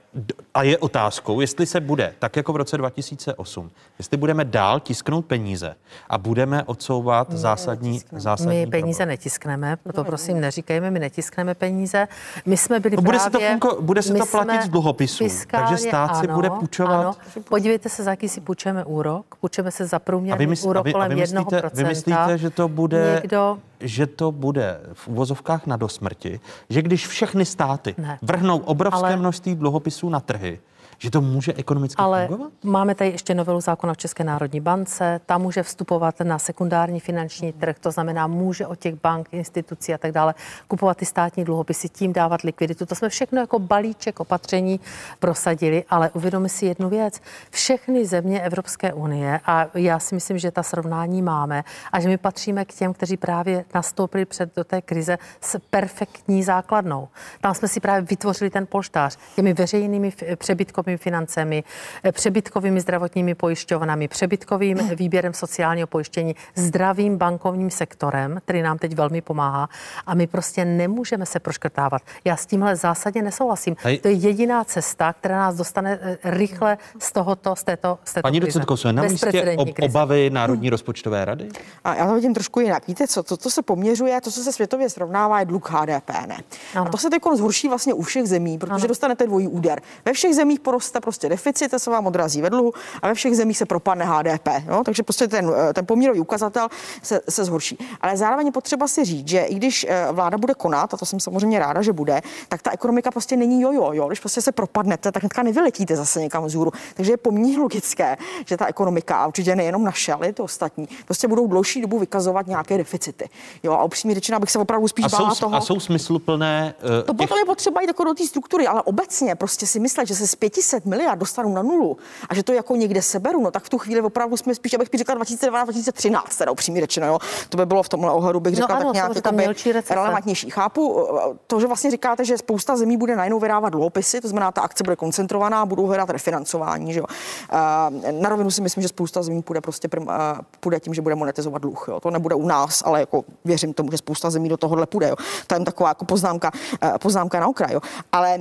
a 0.54 0.64
je 0.64 0.78
otázkou, 0.78 1.42
jestli 1.42 1.66
se 1.66 1.80
bude, 1.80 2.14
tak 2.20 2.36
jako 2.36 2.54
v 2.54 2.56
roce 2.56 2.78
2008, 2.78 3.72
jestli 4.00 4.18
budeme 4.18 4.46
dál 4.46 4.80
tisknout 4.80 5.26
peníze 5.26 5.76
a 6.10 6.18
budeme 6.18 6.64
odsouvat 6.64 7.30
my 7.30 7.38
zásadní, 7.38 8.02
zásadní 8.12 8.60
My 8.60 8.68
peníze 8.68 8.98
problém. 8.98 9.10
netiskneme, 9.10 9.78
proto 9.84 10.04
prosím 10.04 10.40
neříkejme, 10.40 10.92
my 10.92 11.00
netiskneme 11.00 11.56
peníze. 11.56 12.08
My 12.46 12.58
jsme 12.58 12.80
byli 12.80 12.96
no, 12.96 13.02
bude 13.02 13.18
právě, 13.18 13.32
se 13.32 13.40
to, 13.40 13.52
funko, 13.52 13.82
bude 13.82 14.02
se 14.02 14.14
to 14.14 14.26
platit 14.26 14.62
z 14.62 14.70
dluhopisů, 14.70 15.26
takže 15.52 15.78
stát 15.78 16.12
ano, 16.12 16.22
si 16.22 16.28
bude 16.28 16.50
půjčovat. 16.50 17.00
Ano. 17.00 17.14
Podívejte 17.50 17.90
se, 17.90 18.04
za 18.04 18.12
jaký 18.12 18.30
si 18.30 18.42
půjčeme 18.42 18.86
úrok. 18.86 19.36
Půjčeme 19.36 19.72
se 19.72 19.86
za 19.86 20.00
průměrný 20.00 20.46
vymysl, 20.46 20.68
úrok 20.68 20.86
vy, 20.86 20.94
kolem 20.94 21.10
vy 21.10 21.16
myslíte, 21.16 21.62
1%. 21.62 21.70
Vy 21.74 21.84
myslíte, 21.84 22.38
že 22.38 22.50
to 22.50 22.68
bude... 22.68 23.20
Někdo 23.22 23.58
že 23.82 24.08
to 24.08 24.32
bude 24.32 24.80
v 24.94 25.08
uvozovkách 25.08 25.68
na 25.68 25.78
dosmrti, 25.78 26.40
že 26.70 26.82
když 26.82 27.08
všechny 27.08 27.46
státy 27.46 27.96
ne. 27.98 28.20
vrhnou 28.22 28.58
obrovské 28.58 28.98
Ale... 28.98 29.18
množství 29.18 29.56
dluhopisů 29.56 30.10
na 30.10 30.20
trhy, 30.20 30.60
že 31.02 31.12
to 31.12 31.22
může 31.22 31.54
ekonomicky 31.54 31.96
Ale 32.00 32.28
fungovat? 32.28 32.52
máme 32.64 32.96
tady 32.96 33.10
ještě 33.10 33.36
novelu 33.36 33.62
zákona 33.62 33.94
v 33.94 33.98
České 33.98 34.24
národní 34.24 34.62
bance, 34.62 35.22
ta 35.26 35.38
může 35.38 35.64
vstupovat 35.64 36.20
na 36.20 36.40
sekundární 36.40 37.00
finanční 37.00 37.54
trh, 37.54 37.76
to 37.80 37.92
znamená, 37.92 38.28
může 38.28 38.68
od 38.68 38.80
těch 38.80 38.96
bank, 38.96 39.28
institucí 39.32 39.94
a 39.94 39.98
tak 39.98 40.12
dále 40.12 40.34
kupovat 40.68 40.98
ty 40.98 41.06
státní 41.06 41.44
dluhopisy, 41.44 41.90
tím 41.90 42.14
dávat 42.14 42.42
likviditu. 42.42 42.86
To 42.86 42.96
jsme 42.96 43.10
všechno 43.10 43.42
jako 43.42 43.60
balíček 43.60 44.20
opatření 44.20 44.80
prosadili, 45.20 45.84
ale 45.90 46.10
uvědomi 46.10 46.50
si 46.50 46.66
jednu 46.66 46.90
věc. 46.90 47.22
Všechny 47.50 48.06
země 48.06 48.42
Evropské 48.42 48.94
unie, 48.94 49.40
a 49.46 49.68
já 49.74 50.00
si 50.00 50.16
myslím, 50.16 50.38
že 50.38 50.52
ta 50.52 50.64
srovnání 50.64 51.22
máme, 51.22 51.64
a 51.92 52.00
že 52.00 52.10
my 52.10 52.18
patříme 52.18 52.66
k 52.66 52.74
těm, 52.74 52.94
kteří 52.94 53.18
právě 53.18 53.66
nastoupili 53.76 54.26
před 54.26 54.56
do 54.56 54.64
té 54.64 54.82
krize 54.82 55.18
s 55.42 55.60
perfektní 55.70 56.44
základnou. 56.44 57.08
Tam 57.42 57.54
jsme 57.54 57.68
si 57.68 57.80
právě 57.80 58.02
vytvořili 58.02 58.50
ten 58.50 58.68
polštář 58.68 59.18
těmi 59.36 59.54
veřejnými 59.54 60.14
přebytkovými 60.36 60.91
státními 60.92 60.98
financemi, 60.98 61.64
eh, 62.04 62.12
přebytkovými 62.12 62.82
zdravotními 62.82 63.36
pojišťovnami, 63.36 64.08
přebytkovým 64.08 64.78
výběrem 64.96 65.34
sociálního 65.34 65.88
pojištění, 65.88 66.36
zdravým 66.56 67.18
bankovním 67.18 67.70
sektorem, 67.70 68.40
který 68.46 68.62
nám 68.62 68.78
teď 68.78 68.96
velmi 68.96 69.22
pomáhá. 69.22 69.70
A 70.06 70.16
my 70.16 70.28
prostě 70.28 70.66
nemůžeme 70.66 71.26
se 71.26 71.40
proškrtávat. 71.40 72.02
Já 72.26 72.36
s 72.36 72.46
tímhle 72.46 72.76
zásadně 72.76 73.22
nesouhlasím. 73.22 73.76
Hej. 73.84 74.00
To 74.00 74.08
je 74.08 74.14
jediná 74.14 74.64
cesta, 74.64 75.14
která 75.14 75.38
nás 75.38 75.56
dostane 75.56 76.00
eh, 76.02 76.18
rychle 76.24 76.78
z 77.00 77.12
tohoto, 77.12 77.56
z 77.56 77.64
této, 77.64 78.00
z 78.04 78.14
této 78.14 78.22
Paní 78.22 78.40
docentko, 78.40 78.78
jsou 78.78 78.92
na 78.92 79.04
místě 79.04 79.56
ob, 79.58 79.70
obavy 79.82 80.30
Národní 80.30 80.70
rozpočtové 80.70 81.26
rady? 81.26 81.50
A 81.84 81.96
já 81.96 82.08
to 82.08 82.16
vidím 82.16 82.34
trošku 82.34 82.60
jinak. 82.60 82.88
Víte 82.88 83.08
co, 83.08 83.24
to, 83.24 83.38
co 83.38 83.50
se 83.50 83.62
poměřuje, 83.62 84.22
to, 84.22 84.32
co 84.32 84.44
se 84.44 84.52
světově 84.52 84.90
srovnává, 84.90 85.40
je 85.40 85.46
dluh 85.46 85.72
HDP, 85.72 86.10
ne? 86.28 86.38
A 86.76 86.90
to 86.90 86.98
se 86.98 87.10
teď 87.10 87.22
zhorší 87.34 87.68
vlastně 87.68 87.94
u 87.94 88.02
všech 88.02 88.28
zemí, 88.28 88.58
protože 88.58 88.74
ano. 88.74 88.88
dostanete 88.88 89.28
dvojí 89.28 89.48
úder. 89.48 89.82
Ve 90.06 90.14
všech 90.14 90.36
zemích 90.36 90.60
poroste 90.60 90.81
prostě 91.02 91.30
deficit, 91.30 91.70
to 91.70 91.80
se 91.80 91.92
vám 91.92 92.08
odrazí 92.08 92.42
ve 92.42 92.50
dluhu 92.50 92.74
a 93.02 93.08
ve 93.08 93.14
všech 93.14 93.36
zemích 93.36 93.58
se 93.58 93.66
propadne 93.66 94.06
HDP. 94.06 94.48
Jo? 94.68 94.82
Takže 94.86 95.04
prostě 95.04 95.28
ten, 95.28 95.54
eh, 95.70 95.74
ten 95.74 95.86
poměrový 95.86 96.20
ukazatel 96.20 96.68
se, 97.04 97.22
se 97.30 97.46
zhorší. 97.46 97.78
Ale 98.02 98.18
zároveň 98.18 98.46
je 98.46 98.52
potřeba 98.52 98.88
si 98.88 99.06
říct, 99.06 99.28
že 99.28 99.40
i 99.40 99.56
když 99.56 99.86
eh, 99.90 100.08
vláda 100.12 100.38
bude 100.38 100.54
konat, 100.54 100.94
a 100.94 100.98
to 100.98 101.06
jsem 101.06 101.20
samozřejmě 101.20 101.60
ráda, 101.60 101.82
že 101.82 101.94
bude, 101.94 102.22
tak 102.48 102.62
ta 102.62 102.72
ekonomika 102.72 103.12
prostě 103.12 103.38
není 103.38 103.62
jojo. 103.62 103.94
Jo? 103.94 104.08
Když 104.08 104.20
prostě 104.20 104.42
se 104.42 104.52
propadnete, 104.52 105.12
tak 105.12 105.24
hnedka 105.24 105.44
nevyletíte 105.44 105.96
zase 105.96 106.22
někam 106.22 106.46
vzhůru. 106.46 106.72
Takže 106.94 107.12
je 107.12 107.18
poměrně 107.18 107.60
logické, 107.60 108.18
že 108.46 108.58
ta 108.58 108.66
ekonomika, 108.66 109.18
a 109.18 109.28
určitě 109.28 109.56
nejenom 109.56 109.84
naše, 109.84 110.14
ale 110.14 110.28
i 110.28 110.34
to 110.34 110.44
ostatní, 110.44 110.88
prostě 111.06 111.28
budou 111.28 111.48
dlouhší 111.48 111.82
dobu 111.82 112.00
vykazovat 112.00 112.48
nějaké 112.48 112.78
deficity. 112.78 113.30
Jo, 113.64 113.74
a 113.74 113.84
upřímně 113.84 114.16
řečeno, 114.16 114.36
abych 114.36 114.52
se 114.52 114.60
opravdu 114.60 114.88
spíš 114.88 115.06
a 115.06 115.10
bála 115.10 115.36
jsou, 115.36 115.40
toho. 115.40 115.56
A 115.56 115.62
jsou 115.62 115.80
smysluplné. 115.80 116.74
Uh, 116.84 116.90
to 116.90 117.14
těch... 117.14 117.18
potom 117.18 117.38
je 117.38 117.46
potřeba 117.46 117.82
jít 117.82 117.88
jako 117.88 118.04
do 118.04 118.14
té 118.14 118.28
struktury, 118.28 118.68
ale 118.68 118.82
obecně 118.82 119.36
prostě 119.36 119.68
si 119.68 119.80
myslet, 119.80 120.08
že 120.08 120.16
se 120.16 120.28
z 120.28 120.36
500 120.72 120.86
miliard 120.86 121.20
dostanu 121.20 121.54
na 121.54 121.62
nulu 121.62 121.98
a 122.30 122.36
že 122.36 122.44
to 122.44 122.54
jako 122.54 122.76
někde 122.76 123.02
seberu, 123.02 123.42
no 123.42 123.52
tak 123.52 123.64
v 123.64 123.70
tu 123.70 123.78
chvíli 123.78 124.02
opravdu 124.02 124.38
jsme 124.38 124.56
spíš, 124.56 124.74
abych 124.74 124.88
řekla 124.94 125.16
2012, 125.16 125.66
2013, 125.66 126.36
teda 126.38 126.52
upřímně 126.52 126.82
řečeno, 126.82 127.08
jo. 127.08 127.20
To 127.50 127.58
by 127.58 127.66
bylo 127.66 127.84
v 127.84 127.90
tomhle 127.90 128.12
ohledu, 128.12 128.40
bych 128.40 128.56
řekla, 128.56 128.76
no 128.76 128.82
ano, 128.82 128.94
tak 128.94 129.34
nějak 129.34 129.66
jako 129.66 129.94
relevantnější. 129.94 130.50
Chápu 130.50 131.08
to, 131.48 131.60
že 131.60 131.68
vlastně 131.68 131.92
říkáte, 131.92 132.26
že 132.26 132.38
spousta 132.38 132.78
zemí 132.78 132.98
bude 132.98 133.16
najednou 133.16 133.40
vydávat 133.40 133.70
dluhopisy, 133.70 134.22
to 134.22 134.28
znamená, 134.28 134.52
ta 134.52 134.62
akce 134.62 134.84
bude 134.84 134.96
koncentrovaná, 134.96 135.66
budou 135.66 135.86
hledat 135.86 136.10
refinancování, 136.10 136.94
že 136.94 137.00
jo. 137.00 137.06
Uh, 137.54 138.22
na 138.22 138.30
rovinu 138.30 138.52
si 138.52 138.62
myslím, 138.62 138.82
že 138.82 138.88
spousta 138.88 139.24
zemí 139.24 139.42
půjde 139.42 139.62
prostě 139.62 139.88
prim, 139.88 140.08
uh, 140.08 140.14
půjde 140.60 140.80
tím, 140.80 140.94
že 140.94 141.02
bude 141.02 141.16
monetizovat 141.16 141.62
dluh, 141.62 141.86
jo. 141.88 142.00
To 142.00 142.12
nebude 142.12 142.36
u 142.36 142.48
nás, 142.48 142.84
ale 142.86 143.00
jako 143.00 143.24
věřím 143.46 143.74
tomu, 143.74 143.92
že 143.92 143.98
spousta 143.98 144.30
zemí 144.30 144.50
do 144.50 144.58
tohohle 144.58 144.86
půjde, 144.86 145.10
jo. 145.10 145.16
To 145.48 145.56
je 145.56 145.60
taková 145.60 145.90
jako 145.90 146.06
poznámka, 146.06 146.52
uh, 146.84 146.98
poznámka 146.98 147.40
na 147.40 147.48
okraj, 147.48 147.74
jo. 147.74 147.82
Ale 148.12 148.40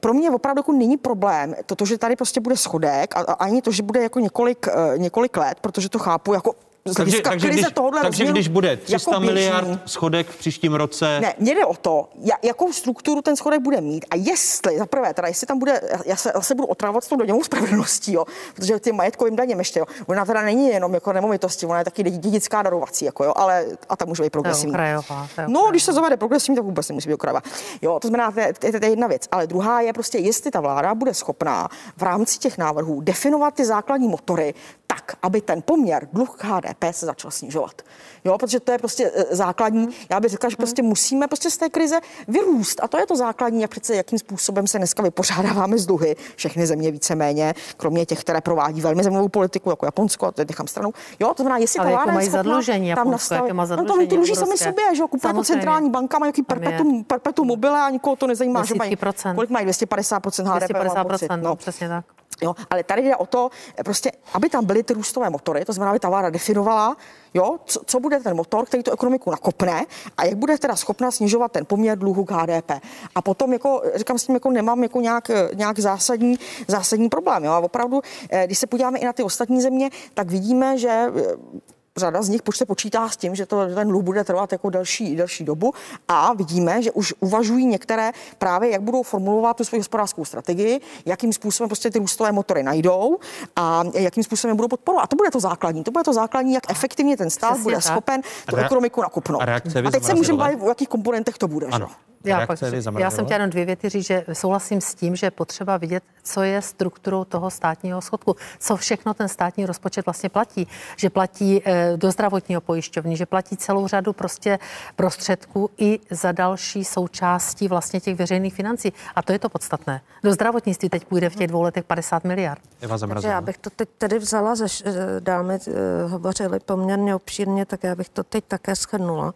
pro 0.00 0.14
mě 0.14 0.30
opravdu 0.30 0.58
jako 0.58 0.72
není 0.72 0.96
problém 0.96 1.54
to, 1.66 1.84
že 1.84 1.98
tady 1.98 2.16
prostě 2.16 2.40
bude 2.40 2.56
schodek 2.56 3.16
a, 3.16 3.20
a 3.20 3.32
ani 3.32 3.62
to, 3.62 3.72
že 3.72 3.82
bude 3.82 4.02
jako 4.02 4.20
několik, 4.20 4.66
uh, 4.66 4.98
několik 4.98 5.36
let, 5.36 5.58
protože 5.60 5.88
to 5.88 5.98
chápu 5.98 6.32
jako 6.32 6.54
takže, 6.96 7.22
takže, 7.22 7.48
když, 7.48 7.66
takže 8.02 8.24
když 8.24 8.48
bude 8.48 8.76
300 8.76 9.10
jako 9.10 9.20
miliard 9.20 9.68
schodek 9.86 10.26
v 10.30 10.36
příštím 10.36 10.74
roce... 10.74 11.20
Ne, 11.20 11.34
mě 11.38 11.54
jde 11.54 11.64
o 11.66 11.74
to, 11.74 12.08
jakou 12.42 12.72
strukturu 12.72 13.22
ten 13.22 13.36
schodek 13.36 13.60
bude 13.60 13.80
mít 13.80 14.04
a 14.10 14.16
jestli, 14.16 14.78
za 14.78 14.86
prvé, 14.86 15.14
teda 15.14 15.28
jestli 15.28 15.46
tam 15.46 15.58
bude, 15.58 15.80
já 16.04 16.16
se, 16.16 16.32
já 16.34 16.40
se 16.40 16.54
budu 16.54 16.68
otrávat 16.68 17.04
s 17.04 17.08
tou 17.08 17.16
daňovou 17.16 17.44
spravedlností, 17.44 18.12
jo, 18.12 18.24
protože 18.54 18.80
ty 18.80 18.92
majetkovým 18.92 19.36
daněm 19.36 19.58
ještě, 19.58 19.80
jo, 19.80 19.86
ona 20.06 20.24
teda 20.24 20.42
není 20.42 20.68
jenom 20.68 20.94
jako 20.94 21.12
nemovitosti, 21.12 21.66
ona 21.66 21.78
je 21.78 21.84
taky 21.84 22.02
dědická 22.02 22.62
darovací, 22.62 23.04
jako 23.04 23.24
jo, 23.24 23.32
ale 23.36 23.66
a 23.88 23.96
tam 23.96 24.08
může 24.08 24.22
být 24.22 24.30
progresivní. 24.30 24.72
Krajová, 24.72 25.28
no, 25.46 25.66
když 25.70 25.82
se 25.82 25.92
zavede 25.92 26.16
progresivní, 26.16 26.56
tak 26.56 26.64
vůbec 26.64 26.88
nemusí 26.88 27.08
být 27.08 27.14
okrajová. 27.14 27.42
Jo, 27.82 28.00
to 28.00 28.08
znamená, 28.08 28.32
je, 28.40 28.52
to 28.52 28.66
je 28.66 28.90
jedna 28.90 29.06
věc. 29.06 29.22
Ale 29.30 29.46
druhá 29.46 29.80
je 29.80 29.92
prostě, 29.92 30.18
jestli 30.18 30.50
ta 30.50 30.60
vláda 30.60 30.94
bude 30.94 31.14
schopná 31.14 31.68
v 31.96 32.02
rámci 32.02 32.38
těch 32.38 32.58
návrhů 32.58 33.00
definovat 33.00 33.54
ty 33.54 33.64
základní 33.64 34.08
motory 34.08 34.54
tak, 34.98 35.16
aby 35.22 35.40
ten 35.40 35.62
poměr 35.62 36.08
dluh 36.12 36.36
HDP 36.40 36.84
se 36.90 37.06
začal 37.06 37.30
snižovat. 37.30 37.82
Jo, 38.24 38.38
protože 38.38 38.60
to 38.60 38.72
je 38.72 38.78
prostě 38.78 39.12
e, 39.14 39.36
základní. 39.36 39.88
Já 40.10 40.20
bych 40.20 40.30
řekla, 40.30 40.50
že 40.50 40.56
prostě 40.56 40.82
musíme 40.82 41.26
prostě 41.26 41.50
z 41.50 41.56
té 41.56 41.68
krize 41.68 42.00
vyrůst. 42.28 42.80
A 42.82 42.88
to 42.88 42.98
je 42.98 43.06
to 43.06 43.16
základní, 43.16 43.62
jak 43.62 43.70
přece 43.70 43.94
jakým 43.94 44.18
způsobem 44.18 44.66
se 44.66 44.78
dneska 44.78 45.02
vypořádáváme 45.02 45.78
z 45.78 45.86
dluhy. 45.86 46.16
Všechny 46.36 46.66
země 46.66 46.90
víceméně, 46.90 47.54
kromě 47.76 48.06
těch, 48.06 48.20
které 48.20 48.40
provádí 48.40 48.80
velmi 48.80 49.04
zemovou 49.04 49.28
politiku, 49.28 49.70
jako 49.70 49.86
Japonsko, 49.86 50.26
a 50.26 50.32
to 50.32 50.44
nechám 50.48 50.66
stranou. 50.66 50.92
Jo, 51.20 51.34
to 51.36 51.42
znamená, 51.42 51.58
jestli 51.58 51.78
Ale 51.80 51.90
ta 51.90 51.96
vláda 51.96 52.12
mají 52.12 52.28
zadlužení, 52.30 52.94
tam 52.94 53.10
nastavit. 53.10 53.52
No 53.52 53.84
to 53.84 53.94
oni 53.94 54.06
to 54.06 54.16
dluží 54.16 54.34
sami 54.34 54.58
sobě, 54.58 54.94
že 54.94 55.02
jo, 55.02 55.08
kupuje 55.08 55.34
to 55.34 55.44
centrální 55.44 55.90
banka, 55.90 56.18
má 56.18 56.26
nějaký 56.26 56.42
perpetuum, 56.42 57.04
perpetuum 57.04 57.48
mobile 57.48 57.80
a 57.80 57.90
nikoho 57.90 58.16
to 58.16 58.26
nezajímá, 58.26 58.64
že 58.64 58.74
mají, 58.74 58.96
kolik 59.34 59.50
mají 59.50 59.66
250% 59.66 60.54
HDP. 60.54 60.70
250%, 60.70 61.40
no. 61.40 61.56
přesně 61.56 61.88
tak. 61.88 62.17
Jo, 62.42 62.54
ale 62.70 62.82
tady 62.82 63.02
jde 63.02 63.16
o 63.16 63.26
to, 63.26 63.50
prostě, 63.84 64.12
aby 64.34 64.48
tam 64.48 64.64
byly 64.64 64.82
ty 64.82 64.94
růstové 64.94 65.30
motory, 65.30 65.64
to 65.64 65.72
znamená, 65.72 65.90
aby 65.90 66.00
ta 66.00 66.08
vláda 66.08 66.30
definovala, 66.30 66.96
jo, 67.34 67.58
co, 67.64 67.80
co 67.86 68.00
bude 68.00 68.20
ten 68.20 68.36
motor, 68.36 68.66
který 68.66 68.82
tu 68.82 68.90
ekonomiku 68.90 69.30
nakopne 69.30 69.86
a 70.16 70.24
jak 70.24 70.34
bude 70.34 70.58
teda 70.58 70.76
schopna 70.76 71.10
snižovat 71.10 71.52
ten 71.52 71.66
poměr 71.66 71.98
dluhu 71.98 72.24
k 72.24 72.30
HDP. 72.30 72.70
A 73.14 73.22
potom, 73.22 73.52
jako, 73.52 73.82
říkám, 73.94 74.18
s 74.18 74.26
tím 74.26 74.34
jako 74.34 74.50
nemám 74.50 74.82
jako 74.82 75.00
nějak, 75.00 75.30
nějak 75.54 75.78
zásadní, 75.78 76.38
zásadní 76.68 77.08
problém. 77.08 77.44
Jo. 77.44 77.52
A 77.52 77.58
opravdu, 77.58 78.00
eh, 78.30 78.46
když 78.46 78.58
se 78.58 78.66
podíváme 78.66 78.98
i 78.98 79.04
na 79.04 79.12
ty 79.12 79.22
ostatní 79.22 79.60
země, 79.60 79.90
tak 80.14 80.30
vidíme, 80.30 80.78
že 80.78 80.88
eh, 80.88 81.68
řada 81.98 82.22
z 82.22 82.28
nich 82.28 82.40
se 82.54 82.66
počítá 82.66 83.08
s 83.08 83.16
tím, 83.16 83.34
že 83.34 83.46
to, 83.46 83.66
ten 83.74 83.88
dluh 83.88 84.02
bude 84.02 84.24
trvat 84.24 84.52
jako 84.52 84.70
delší, 84.70 85.16
delší 85.16 85.44
dobu 85.44 85.72
a 86.08 86.32
vidíme, 86.32 86.82
že 86.82 86.92
už 86.92 87.14
uvažují 87.20 87.66
některé 87.66 88.12
právě, 88.38 88.70
jak 88.70 88.82
budou 88.82 89.02
formulovat 89.02 89.56
tu 89.56 89.64
svoji 89.64 89.80
hospodářskou 89.80 90.24
strategii, 90.24 90.80
jakým 91.06 91.32
způsobem 91.32 91.68
prostě 91.68 91.90
ty 91.90 91.98
růstové 91.98 92.32
motory 92.32 92.62
najdou 92.62 93.18
a 93.56 93.84
jakým 93.94 94.24
způsobem 94.24 94.56
budou 94.56 94.68
podporovat. 94.68 95.02
A 95.02 95.06
to 95.06 95.16
bude 95.16 95.30
to 95.30 95.40
základní. 95.40 95.84
To 95.84 95.90
bude 95.90 96.04
to 96.04 96.12
základní, 96.12 96.54
jak 96.54 96.70
efektivně 96.70 97.16
ten 97.16 97.30
stát 97.30 97.50
Přesně 97.50 97.62
bude 97.62 97.76
tak. 97.76 97.84
schopen 97.84 98.20
tu 98.46 98.56
ekonomiku 98.56 99.02
nakupnout. 99.02 99.42
A, 99.42 99.56
a 99.86 99.90
teď 99.90 100.04
se 100.04 100.14
můžeme 100.14 100.38
bavit, 100.38 100.58
o 100.62 100.68
jakých 100.68 100.88
komponentech 100.88 101.38
to 101.38 101.48
bude. 101.48 101.66
Ano. 101.66 101.86
Že? 101.86 102.07
Já, 102.24 102.46
pak, 102.46 102.58
já 102.98 103.10
jsem 103.10 103.24
chtěla 103.24 103.36
jenom 103.36 103.50
dvě 103.50 103.64
věty 103.64 103.88
říct, 103.88 104.06
že 104.06 104.24
souhlasím 104.32 104.80
s 104.80 104.94
tím, 104.94 105.16
že 105.16 105.26
je 105.26 105.30
potřeba 105.30 105.76
vidět, 105.76 106.02
co 106.22 106.42
je 106.42 106.62
strukturou 106.62 107.24
toho 107.24 107.50
státního 107.50 108.00
schodku, 108.00 108.36
co 108.58 108.76
všechno 108.76 109.14
ten 109.14 109.28
státní 109.28 109.66
rozpočet 109.66 110.06
vlastně 110.06 110.28
platí. 110.28 110.68
Že 110.96 111.10
platí 111.10 111.62
eh, 111.64 111.92
do 111.96 112.10
zdravotního 112.10 112.60
pojišťovny, 112.60 113.16
že 113.16 113.26
platí 113.26 113.56
celou 113.56 113.86
řadu 113.88 114.12
prostě 114.12 114.58
prostředků 114.96 115.70
i 115.78 116.00
za 116.10 116.32
další 116.32 116.84
součástí 116.84 117.68
vlastně 117.68 118.00
těch 118.00 118.16
veřejných 118.16 118.54
financí. 118.54 118.92
A 119.14 119.22
to 119.22 119.32
je 119.32 119.38
to 119.38 119.48
podstatné. 119.48 120.00
Do 120.22 120.32
zdravotnictví 120.32 120.88
teď 120.88 121.04
půjde 121.04 121.30
v 121.30 121.36
těch 121.36 121.46
dvou 121.46 121.62
letech 121.62 121.84
50 121.84 122.24
miliard. 122.24 122.62
Takže 123.08 123.28
já 123.28 123.40
bych 123.40 123.58
to 123.58 123.70
teď 123.70 123.88
tedy 123.98 124.18
vzala, 124.18 124.54
že 124.54 124.64
eh, 124.84 124.92
dámy 125.20 125.54
eh, 125.54 125.72
hovořili 126.08 126.60
poměrně 126.60 127.14
obšírně, 127.14 127.66
tak 127.66 127.84
já 127.84 127.94
bych 127.94 128.08
to 128.08 128.22
teď 128.22 128.44
také 128.48 128.74
shrnula. 128.74 129.34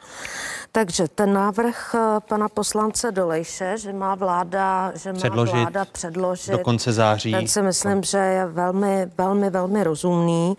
Takže 0.72 1.08
ten 1.08 1.32
návrh 1.32 1.94
pana 2.28 2.48
poslance 2.48 2.71
poslance 2.72 3.12
Dolejše, 3.12 3.78
že 3.78 3.92
má 3.92 4.14
vláda, 4.14 4.92
že 4.94 5.12
má 5.12 5.18
předložit 5.18 5.52
vláda 5.52 5.84
předložit 5.84 6.50
do 6.50 6.58
konce 6.58 6.92
září. 6.92 7.32
Tak 7.32 7.48
si 7.48 7.62
myslím, 7.62 8.02
že 8.02 8.18
je 8.18 8.46
velmi, 8.46 9.06
velmi, 9.18 9.50
velmi 9.50 9.84
rozumný. 9.84 10.56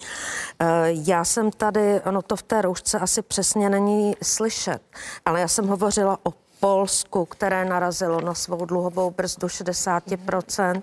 Eh, 0.60 0.66
já 0.90 1.24
jsem 1.24 1.52
tady, 1.52 2.02
ono 2.02 2.22
to 2.22 2.36
v 2.36 2.44
té 2.44 2.62
roušce 2.62 3.00
asi 3.00 3.22
přesně 3.22 3.70
není 3.70 4.16
slyšet, 4.24 4.82
ale 5.26 5.42
já 5.42 5.48
jsem 5.48 5.68
hovořila 5.68 6.18
o 6.24 6.34
Polsku, 6.60 7.26
které 7.26 7.66
narazilo 7.66 8.22
na 8.22 8.34
svou 8.34 8.66
dluhovou 8.66 9.12
brzdu 9.12 9.48
60% 9.48 10.82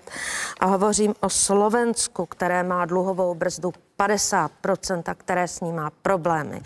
a 0.59 0.65
hovořím 0.65 1.13
o 1.19 1.29
Slovensku, 1.29 2.25
které 2.25 2.63
má 2.63 2.85
dluhovou 2.85 3.35
brzdu 3.35 3.73
50% 3.99 5.03
a 5.05 5.13
které 5.13 5.47
s 5.47 5.61
ní 5.61 5.71
má 5.71 5.91
problémy 6.01 6.61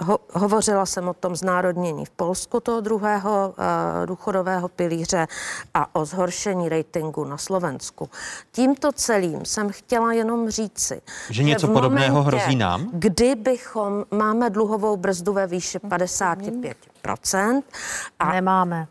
ho, 0.00 0.18
hovořila 0.32 0.86
jsem 0.86 1.08
o 1.08 1.14
tom 1.14 1.36
znárodnění 1.36 2.04
v 2.04 2.10
Polsku 2.10 2.60
toho 2.60 2.80
druhého 2.80 3.54
uh, 3.58 4.06
důchodového 4.06 4.68
pilíře 4.68 5.26
a 5.74 5.94
o 5.94 6.04
zhoršení 6.04 6.68
ratingu 6.68 7.24
na 7.24 7.38
Slovensku. 7.38 8.10
Tímto 8.52 8.92
celým 8.92 9.44
jsem 9.44 9.70
chtěla 9.70 10.12
jenom 10.12 10.50
říci, 10.50 11.00
že 11.30 11.42
něco 11.42 11.66
že 11.66 11.72
podobného 11.72 12.14
momentě, 12.14 12.36
hrozí 12.36 12.56
nám? 12.56 12.90
Kdybychom 12.92 14.04
máme 14.10 14.50
dluhovou 14.50 14.96
brzdu 14.96 15.32
ve 15.32 15.46
výši 15.46 15.78
55%. 15.78 17.62
A 18.18 18.32
Nemáme. 18.32 18.86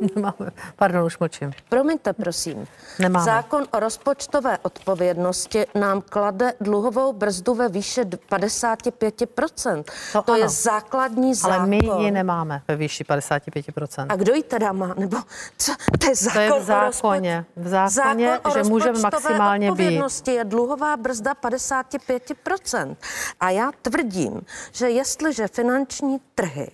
Nemáme. 0.16 0.50
Pardon, 0.76 1.04
už 1.04 1.18
močím. 1.18 1.52
Promiňte, 1.68 2.12
prosím. 2.12 2.66
Nemáme. 2.98 3.24
Zákon 3.24 3.66
o 3.70 3.80
rozpočtové 3.80 4.58
odpovědnosti 4.62 5.66
nám 5.74 6.02
klade 6.02 6.52
dluhovou 6.60 7.12
brzdu 7.12 7.54
ve 7.54 7.68
výše 7.68 8.04
55%. 8.04 9.84
To, 10.12 10.22
to 10.22 10.34
je 10.34 10.48
základní 10.48 11.34
zákon. 11.34 11.58
Ale 11.58 11.66
my 11.66 11.80
ji 11.98 12.10
nemáme 12.10 12.62
ve 12.68 12.76
výši 12.76 13.04
55%. 13.04 14.06
A 14.08 14.16
kdo 14.16 14.34
ji 14.34 14.42
teda 14.42 14.72
má? 14.72 14.94
Nebo 14.98 15.16
co? 15.58 15.72
To 15.98 16.08
je 16.08 16.14
zákon 16.14 16.48
to 16.48 16.54
je 16.54 16.60
v 16.60 16.64
zákoně. 16.64 17.44
V 17.56 17.68
zákoně, 17.68 18.30
zákon 18.30 18.52
že 18.52 18.62
můžeme 18.70 19.00
maximálně 19.00 19.72
být. 19.72 20.02
je 20.28 20.44
dluhová 20.44 20.96
brzda 20.96 21.34
55%. 21.34 22.96
A 23.40 23.50
já 23.50 23.70
tvrdím, 23.82 24.40
že 24.72 24.90
jestliže 24.90 25.48
finanční 25.48 26.20
trhy 26.34 26.70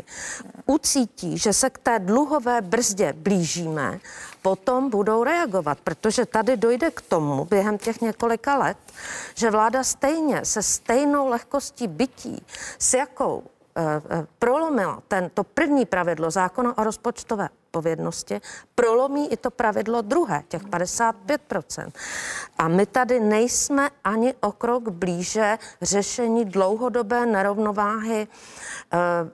ucítí, 0.66 1.38
že 1.38 1.52
se 1.52 1.70
k 1.70 1.78
té 1.78 1.98
dluhové 1.98 2.60
brzdě 2.60 3.13
blížíme, 3.14 4.00
potom 4.42 4.90
budou 4.90 5.24
reagovat, 5.24 5.78
protože 5.84 6.26
tady 6.26 6.56
dojde 6.56 6.90
k 6.90 7.00
tomu 7.00 7.44
během 7.44 7.78
těch 7.78 8.00
několika 8.00 8.58
let, 8.58 8.76
že 9.34 9.50
vláda 9.50 9.84
stejně 9.84 10.44
se 10.44 10.62
stejnou 10.62 11.28
lehkostí 11.28 11.88
bytí, 11.88 12.46
s 12.78 12.94
jakou 12.94 13.42
prolomilo 14.38 14.98
ten, 15.08 15.30
to 15.34 15.44
první 15.44 15.86
pravidlo 15.86 16.30
zákona 16.30 16.78
o 16.78 16.84
rozpočtové 16.84 17.48
odpovědnosti, 17.74 18.40
prolomí 18.74 19.32
i 19.32 19.36
to 19.36 19.50
pravidlo 19.50 20.02
druhé, 20.02 20.42
těch 20.48 20.62
55%. 20.62 21.92
A 22.58 22.68
my 22.68 22.86
tady 22.86 23.20
nejsme 23.20 23.90
ani 24.04 24.34
o 24.40 24.52
krok 24.52 24.88
blíže 24.88 25.58
řešení 25.82 26.44
dlouhodobé 26.44 27.26
nerovnováhy 27.26 28.22
e, 28.22 28.26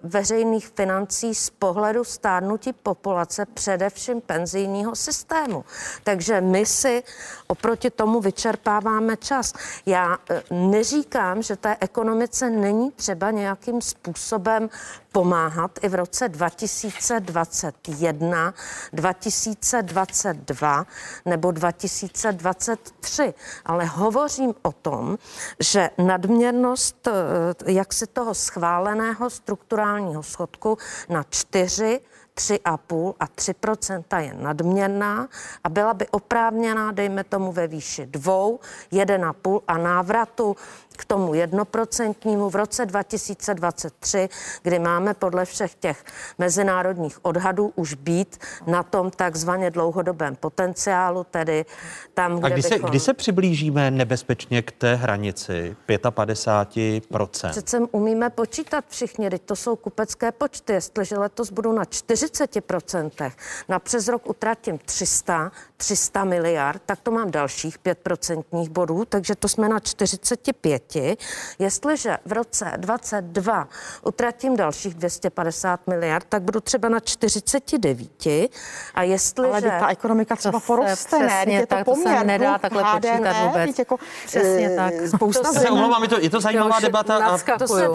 veřejných 0.02 0.68
financí 0.68 1.34
z 1.34 1.50
pohledu 1.50 2.04
stárnutí 2.04 2.72
populace, 2.72 3.46
především 3.46 4.20
penzijního 4.20 4.96
systému. 4.96 5.64
Takže 6.04 6.40
my 6.40 6.66
si 6.66 7.02
oproti 7.46 7.90
tomu 7.90 8.20
vyčerpáváme 8.20 9.16
čas. 9.16 9.52
Já 9.86 10.18
e, 10.30 10.42
neříkám, 10.54 11.42
že 11.42 11.56
té 11.56 11.76
ekonomice 11.80 12.50
není 12.50 12.90
třeba 12.90 13.30
nějakým 13.30 13.82
způsobem 13.82 14.70
pomáhat 15.12 15.78
i 15.82 15.88
v 15.88 15.94
roce 15.94 16.28
2021, 16.28 18.29
2022 18.92 20.86
nebo 21.24 21.50
2023. 21.50 23.34
Ale 23.64 23.84
hovořím 23.84 24.54
o 24.62 24.72
tom, 24.72 25.18
že 25.60 25.90
nadměrnost 25.98 27.08
eh, 27.08 27.72
jak 27.72 27.92
si 27.92 28.06
toho 28.06 28.34
schváleného 28.34 29.30
strukturálního 29.30 30.22
schodku 30.22 30.78
na 31.08 31.24
4 31.30 32.00
3,5 32.34 33.14
a 33.20 33.26
3% 33.26 34.18
je 34.18 34.34
nadměrná 34.34 35.28
a 35.64 35.68
byla 35.68 35.94
by 35.94 36.08
oprávněná, 36.08 36.92
dejme 36.92 37.24
tomu 37.24 37.52
ve 37.52 37.66
výši 37.66 38.06
2, 38.06 38.32
1,5 38.92 39.60
a 39.68 39.78
návratu 39.78 40.56
k 41.00 41.04
tomu 41.04 41.34
jednoprocentnímu 41.34 42.50
v 42.50 42.54
roce 42.54 42.86
2023, 42.86 44.28
kdy 44.62 44.78
máme 44.78 45.14
podle 45.14 45.44
všech 45.44 45.74
těch 45.74 46.04
mezinárodních 46.38 47.24
odhadů 47.24 47.72
už 47.76 47.94
být 47.94 48.38
na 48.66 48.82
tom 48.82 49.10
takzvaně 49.10 49.70
dlouhodobém 49.70 50.36
potenciálu, 50.36 51.24
tedy 51.30 51.64
tam, 52.14 52.38
kde 52.38 52.46
A 52.46 52.50
kdy 52.50 52.62
se, 52.62 52.68
bychom... 52.68 52.90
kdy 52.90 53.00
se 53.00 53.14
přiblížíme 53.14 53.90
nebezpečně 53.90 54.62
k 54.62 54.72
té 54.72 54.94
hranici 54.94 55.76
55%? 55.88 57.50
Přece 57.50 57.78
umíme 57.78 58.30
počítat 58.30 58.84
všichni, 58.88 59.30
teď 59.30 59.42
to 59.42 59.56
jsou 59.56 59.76
kupecké 59.76 60.32
počty. 60.32 60.72
Jestliže 60.72 61.18
letos 61.18 61.50
budu 61.50 61.72
na 61.72 61.84
40%, 61.84 63.32
na 63.68 63.78
přes 63.78 64.08
rok 64.08 64.30
utratím 64.30 64.78
300, 64.78 65.52
300 65.76 66.24
miliard, 66.24 66.82
tak 66.86 67.00
to 67.00 67.10
mám 67.10 67.30
dalších 67.30 67.78
5% 67.78 68.68
bodů, 68.68 69.04
takže 69.04 69.34
to 69.34 69.48
jsme 69.48 69.68
na 69.68 69.80
45 69.80 70.89
děti. 70.90 71.16
Jestliže 71.58 72.16
v 72.26 72.32
roce 72.32 72.72
22 72.76 73.68
utratím 74.04 74.56
dalších 74.56 74.94
250 74.94 75.86
miliard, 75.86 76.26
tak 76.28 76.42
budu 76.42 76.60
třeba 76.60 76.88
na 76.88 77.00
49. 77.00 78.26
A 78.94 79.02
jestliže... 79.02 79.50
Ale 79.50 79.80
ta 79.80 79.88
ekonomika 79.88 80.36
třeba 80.36 80.60
poroste, 80.60 81.18
ne? 81.18 81.44
Je 81.46 81.60
to 81.60 81.66
tak, 81.66 81.84
poměr, 81.84 82.14
to 82.14 82.18
se 82.18 82.24
nedá 82.24 82.58
takhle 82.58 82.82
HDP, 82.82 82.94
počítat 82.94 83.46
vůbec. 83.46 83.78
Jako, 83.78 83.96
přesně 84.26 84.70
tak. 84.76 84.92
Spousta 85.14 85.52
se 85.52 85.70
omlouvám, 85.70 86.02
je 86.02 86.08
to, 86.08 86.20
je 86.20 86.30
to 86.30 86.40
zajímavá 86.40 86.80
debata. 86.80 87.26
A 87.26 87.38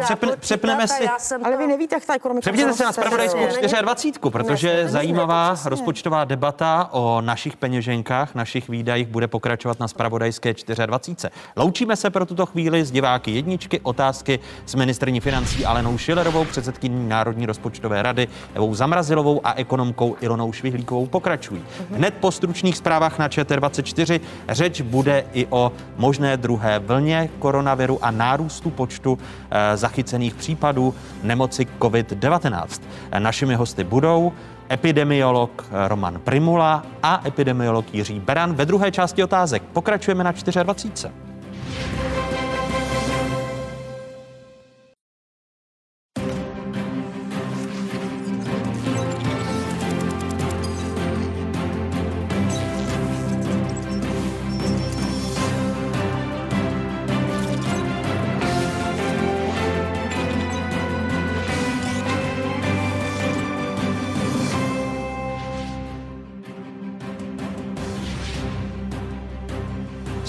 přepne, 0.03 0.37
přepneme 0.37 0.87
si... 0.87 1.09
Ale 1.43 1.57
vy 1.57 1.67
nevíte, 1.67 1.95
jak 1.95 2.05
ta 2.05 2.15
ekonomika 2.15 2.41
Přepněte 2.41 2.73
se 2.73 2.83
na 2.83 2.91
spravodajskou 2.91 3.39
24, 3.81 4.19
protože 4.29 4.69
je 4.69 4.89
zajímavá 4.89 5.55
rozpočtová 5.65 6.25
debata 6.25 6.89
o 6.91 7.21
našich 7.21 7.57
peněženkách, 7.57 8.35
našich 8.35 8.69
výdajích 8.69 9.07
bude 9.07 9.27
pokračovat 9.27 9.79
na 9.79 9.87
spravodajské 9.87 10.53
24. 10.85 11.33
Loučíme 11.55 11.95
se 11.95 12.09
pro 12.09 12.25
tuto 12.25 12.45
chvíli 12.45 12.84
s 12.85 12.91
diváky 12.91 13.31
jedničky. 13.31 13.79
Otázky 13.83 14.39
s 14.65 14.75
ministrní 14.75 15.19
financí 15.19 15.65
Alenou 15.65 15.97
Šilerovou, 15.97 16.45
předsedkyní 16.45 17.09
Národní 17.09 17.45
rozpočtové 17.45 18.01
rady 18.01 18.27
Evou 18.53 18.75
Zamrazilovou 18.75 19.41
a 19.43 19.53
ekonomkou 19.53 20.15
Ilonou 20.21 20.53
Švihlíkovou 20.53 21.05
pokračují. 21.05 21.61
Hned 21.91 22.13
po 22.13 22.31
stručných 22.31 22.77
zprávách 22.77 23.19
na 23.19 23.27
ČT24 23.27 24.19
řeč 24.49 24.81
bude 24.81 25.25
i 25.33 25.47
o 25.49 25.71
možné 25.97 26.37
druhé 26.37 26.79
vlně 26.79 27.29
koronaviru 27.39 28.05
a 28.05 28.11
nárůstu 28.11 28.69
počtu 28.69 29.19
e, 29.51 29.77
zachycených 29.77 30.35
případů 30.35 30.95
nemoci 31.23 31.67
COVID-19. 31.79 32.81
Našimi 33.19 33.55
hosty 33.55 33.83
budou 33.83 34.33
epidemiolog 34.71 35.65
Roman 35.87 36.19
Primula 36.19 36.85
a 37.03 37.21
epidemiolog 37.25 37.93
Jiří 37.93 38.19
Beran. 38.19 38.53
Ve 38.53 38.65
druhé 38.65 38.91
části 38.91 39.23
otázek 39.23 39.63
pokračujeme 39.73 40.23
na 40.23 40.31
24. 40.63 41.13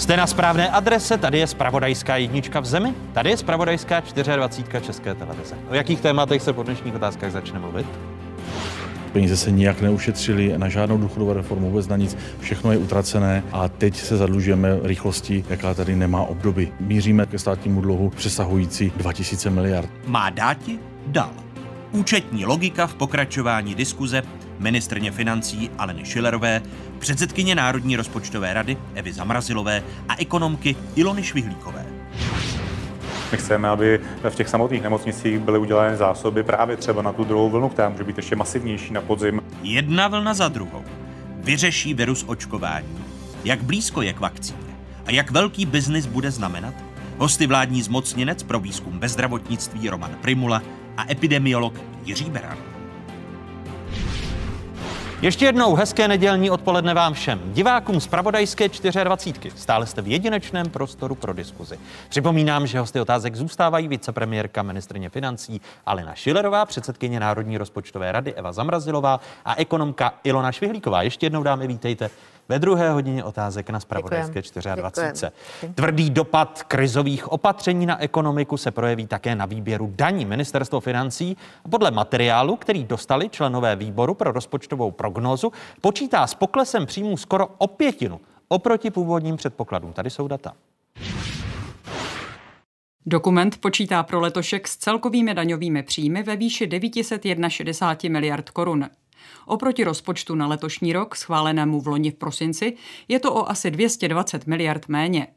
Jste 0.07 0.17
na 0.17 0.27
správné 0.27 0.69
adrese, 0.69 1.17
tady 1.17 1.39
je 1.39 1.47
spravodajská 1.47 2.17
jednička 2.17 2.59
v 2.59 2.65
zemi, 2.65 2.93
tady 3.13 3.29
je 3.29 3.37
spravodajská 3.37 3.99
24 4.35 4.85
České 4.85 5.15
televize. 5.15 5.55
O 5.69 5.73
jakých 5.73 6.01
tématech 6.01 6.41
se 6.41 6.53
po 6.53 6.63
dnešních 6.63 6.95
otázkách 6.95 7.31
začne 7.31 7.59
mluvit? 7.59 7.87
Peníze 9.13 9.37
se 9.37 9.51
nijak 9.51 9.81
neušetřili 9.81 10.53
na 10.57 10.69
žádnou 10.69 10.97
důchodovou 10.97 11.33
reformu, 11.33 11.69
vůbec 11.69 11.87
na 11.87 11.97
nic. 11.97 12.17
Všechno 12.39 12.71
je 12.71 12.77
utracené 12.77 13.43
a 13.51 13.67
teď 13.67 13.95
se 13.95 14.17
zadlužujeme 14.17 14.79
rychlostí, 14.83 15.45
jaká 15.49 15.73
tady 15.73 15.95
nemá 15.95 16.21
obdoby. 16.21 16.71
Míříme 16.79 17.25
ke 17.25 17.39
státnímu 17.39 17.81
dluhu 17.81 18.09
přesahující 18.09 18.91
2000 18.97 19.49
miliard. 19.49 19.89
Má 20.05 20.29
dáti? 20.29 20.79
Dal. 21.07 21.31
Účetní 21.91 22.45
logika 22.45 22.87
v 22.87 22.95
pokračování 22.95 23.75
diskuze 23.75 24.23
ministrně 24.59 25.11
financí 25.11 25.69
Aleny 25.77 26.05
Šilerové, 26.05 26.61
předsedkyně 26.97 27.55
Národní 27.55 27.95
rozpočtové 27.95 28.53
rady 28.53 28.77
Evy 28.95 29.13
Zamrazilové 29.13 29.83
a 30.09 30.15
ekonomky 30.17 30.75
Ilony 30.95 31.23
Švihlíkové. 31.23 31.85
My 33.31 33.37
chceme, 33.37 33.69
aby 33.69 33.99
v 34.29 34.35
těch 34.35 34.49
samotných 34.49 34.83
nemocnicích 34.83 35.39
byly 35.39 35.59
udělány 35.59 35.97
zásoby 35.97 36.43
právě 36.43 36.77
třeba 36.77 37.01
na 37.01 37.13
tu 37.13 37.23
druhou 37.23 37.49
vlnu, 37.49 37.69
která 37.69 37.89
může 37.89 38.03
být 38.03 38.17
ještě 38.17 38.35
masivnější 38.35 38.93
na 38.93 39.01
podzim. 39.01 39.41
Jedna 39.63 40.07
vlna 40.07 40.33
za 40.33 40.47
druhou. 40.47 40.83
Vyřeší 41.35 41.93
virus 41.93 42.25
očkování. 42.27 43.05
Jak 43.43 43.63
blízko 43.63 44.01
je 44.01 44.13
k 44.13 44.19
vakcíně? 44.19 44.77
A 45.05 45.11
jak 45.11 45.31
velký 45.31 45.65
biznis 45.65 46.05
bude 46.05 46.31
znamenat? 46.31 46.73
Hosty 47.17 47.47
vládní 47.47 47.81
zmocněnec 47.81 48.43
pro 48.43 48.59
výzkum 48.59 48.99
ve 48.99 49.09
zdravotnictví 49.09 49.89
Roman 49.89 50.15
Primula 50.21 50.61
a 50.97 51.11
epidemiolog 51.11 51.73
Jiří 52.05 52.29
Beran. 52.29 52.76
Ještě 55.21 55.45
jednou 55.45 55.75
hezké 55.75 56.07
nedělní 56.07 56.49
odpoledne 56.49 56.93
vám 56.93 57.13
všem. 57.13 57.41
Divákům 57.45 58.01
z 58.01 58.07
Pravodajské 58.07 58.69
24. 59.03 59.51
Stále 59.55 59.85
jste 59.85 60.01
v 60.01 60.07
jedinečném 60.07 60.69
prostoru 60.69 61.15
pro 61.15 61.33
diskuzi. 61.33 61.79
Připomínám, 62.09 62.67
že 62.67 62.79
hosty 62.79 62.99
otázek 62.99 63.35
zůstávají 63.35 63.87
vicepremiérka 63.87 64.63
ministrně 64.63 65.09
financí 65.09 65.61
Alena 65.85 66.15
Šilerová, 66.15 66.65
předsedkyně 66.65 67.19
Národní 67.19 67.57
rozpočtové 67.57 68.11
rady 68.11 68.33
Eva 68.33 68.53
Zamrazilová 68.53 69.19
a 69.45 69.55
ekonomka 69.55 70.13
Ilona 70.23 70.51
Švihlíková. 70.51 71.01
Ještě 71.01 71.25
jednou 71.25 71.43
dámy, 71.43 71.67
vítejte 71.67 72.09
ve 72.49 72.59
druhé 72.59 72.91
hodině 72.91 73.23
otázek 73.23 73.69
na 73.69 73.79
Spravodajské 73.79 74.41
24. 74.75 75.31
Tvrdý 75.75 76.09
dopad 76.09 76.63
krizových 76.63 77.31
opatření 77.31 77.85
na 77.85 78.01
ekonomiku 78.01 78.57
se 78.57 78.71
projeví 78.71 79.07
také 79.07 79.35
na 79.35 79.45
výběru 79.45 79.93
daní 79.95 80.25
ministerstvo 80.25 80.79
financí. 80.79 81.37
Podle 81.69 81.91
materiálu, 81.91 82.55
který 82.55 82.83
dostali 82.83 83.29
členové 83.29 83.75
výboru 83.75 84.13
pro 84.13 84.31
rozpočtovou 84.31 84.91
prognózu, 84.91 85.51
počítá 85.81 86.27
s 86.27 86.33
poklesem 86.33 86.85
příjmů 86.85 87.17
skoro 87.17 87.47
o 87.57 87.67
pětinu 87.67 88.19
oproti 88.47 88.91
původním 88.91 89.35
předpokladům. 89.35 89.93
Tady 89.93 90.09
jsou 90.09 90.27
data. 90.27 90.53
Dokument 93.05 93.57
počítá 93.57 94.03
pro 94.03 94.19
letošek 94.19 94.67
s 94.67 94.77
celkovými 94.77 95.33
daňovými 95.33 95.83
příjmy 95.83 96.23
ve 96.23 96.35
výši 96.35 96.67
961 96.67 98.19
miliard 98.19 98.49
korun. 98.49 98.89
Oproti 99.45 99.83
rozpočtu 99.83 100.35
na 100.35 100.47
letošní 100.47 100.93
rok, 100.93 101.15
schválenému 101.15 101.81
v 101.81 101.87
loni 101.87 102.11
v 102.11 102.15
prosinci, 102.15 102.73
je 103.07 103.19
to 103.19 103.33
o 103.33 103.49
asi 103.49 103.71
220 103.71 104.47
miliard 104.47 104.87
méně. 104.87 105.27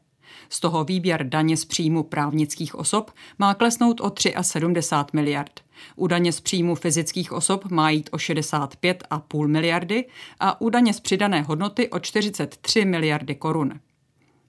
Z 0.49 0.59
toho 0.59 0.83
výběr 0.83 1.29
daně 1.29 1.57
z 1.57 1.65
příjmu 1.65 2.03
právnických 2.03 2.75
osob 2.75 3.11
má 3.39 3.53
klesnout 3.53 4.01
o 4.01 4.11
73 4.41 5.15
miliard. 5.15 5.59
U 5.95 6.07
daně 6.07 6.31
z 6.31 6.41
příjmu 6.41 6.75
fyzických 6.75 7.31
osob 7.31 7.65
má 7.65 7.89
jít 7.89 8.09
o 8.11 8.17
65,5 8.17 9.47
miliardy 9.47 10.05
a 10.39 10.61
u 10.61 10.69
daně 10.69 10.93
z 10.93 10.99
přidané 10.99 11.41
hodnoty 11.41 11.89
o 11.89 11.99
43 11.99 12.85
miliardy 12.85 13.35
korun. 13.35 13.79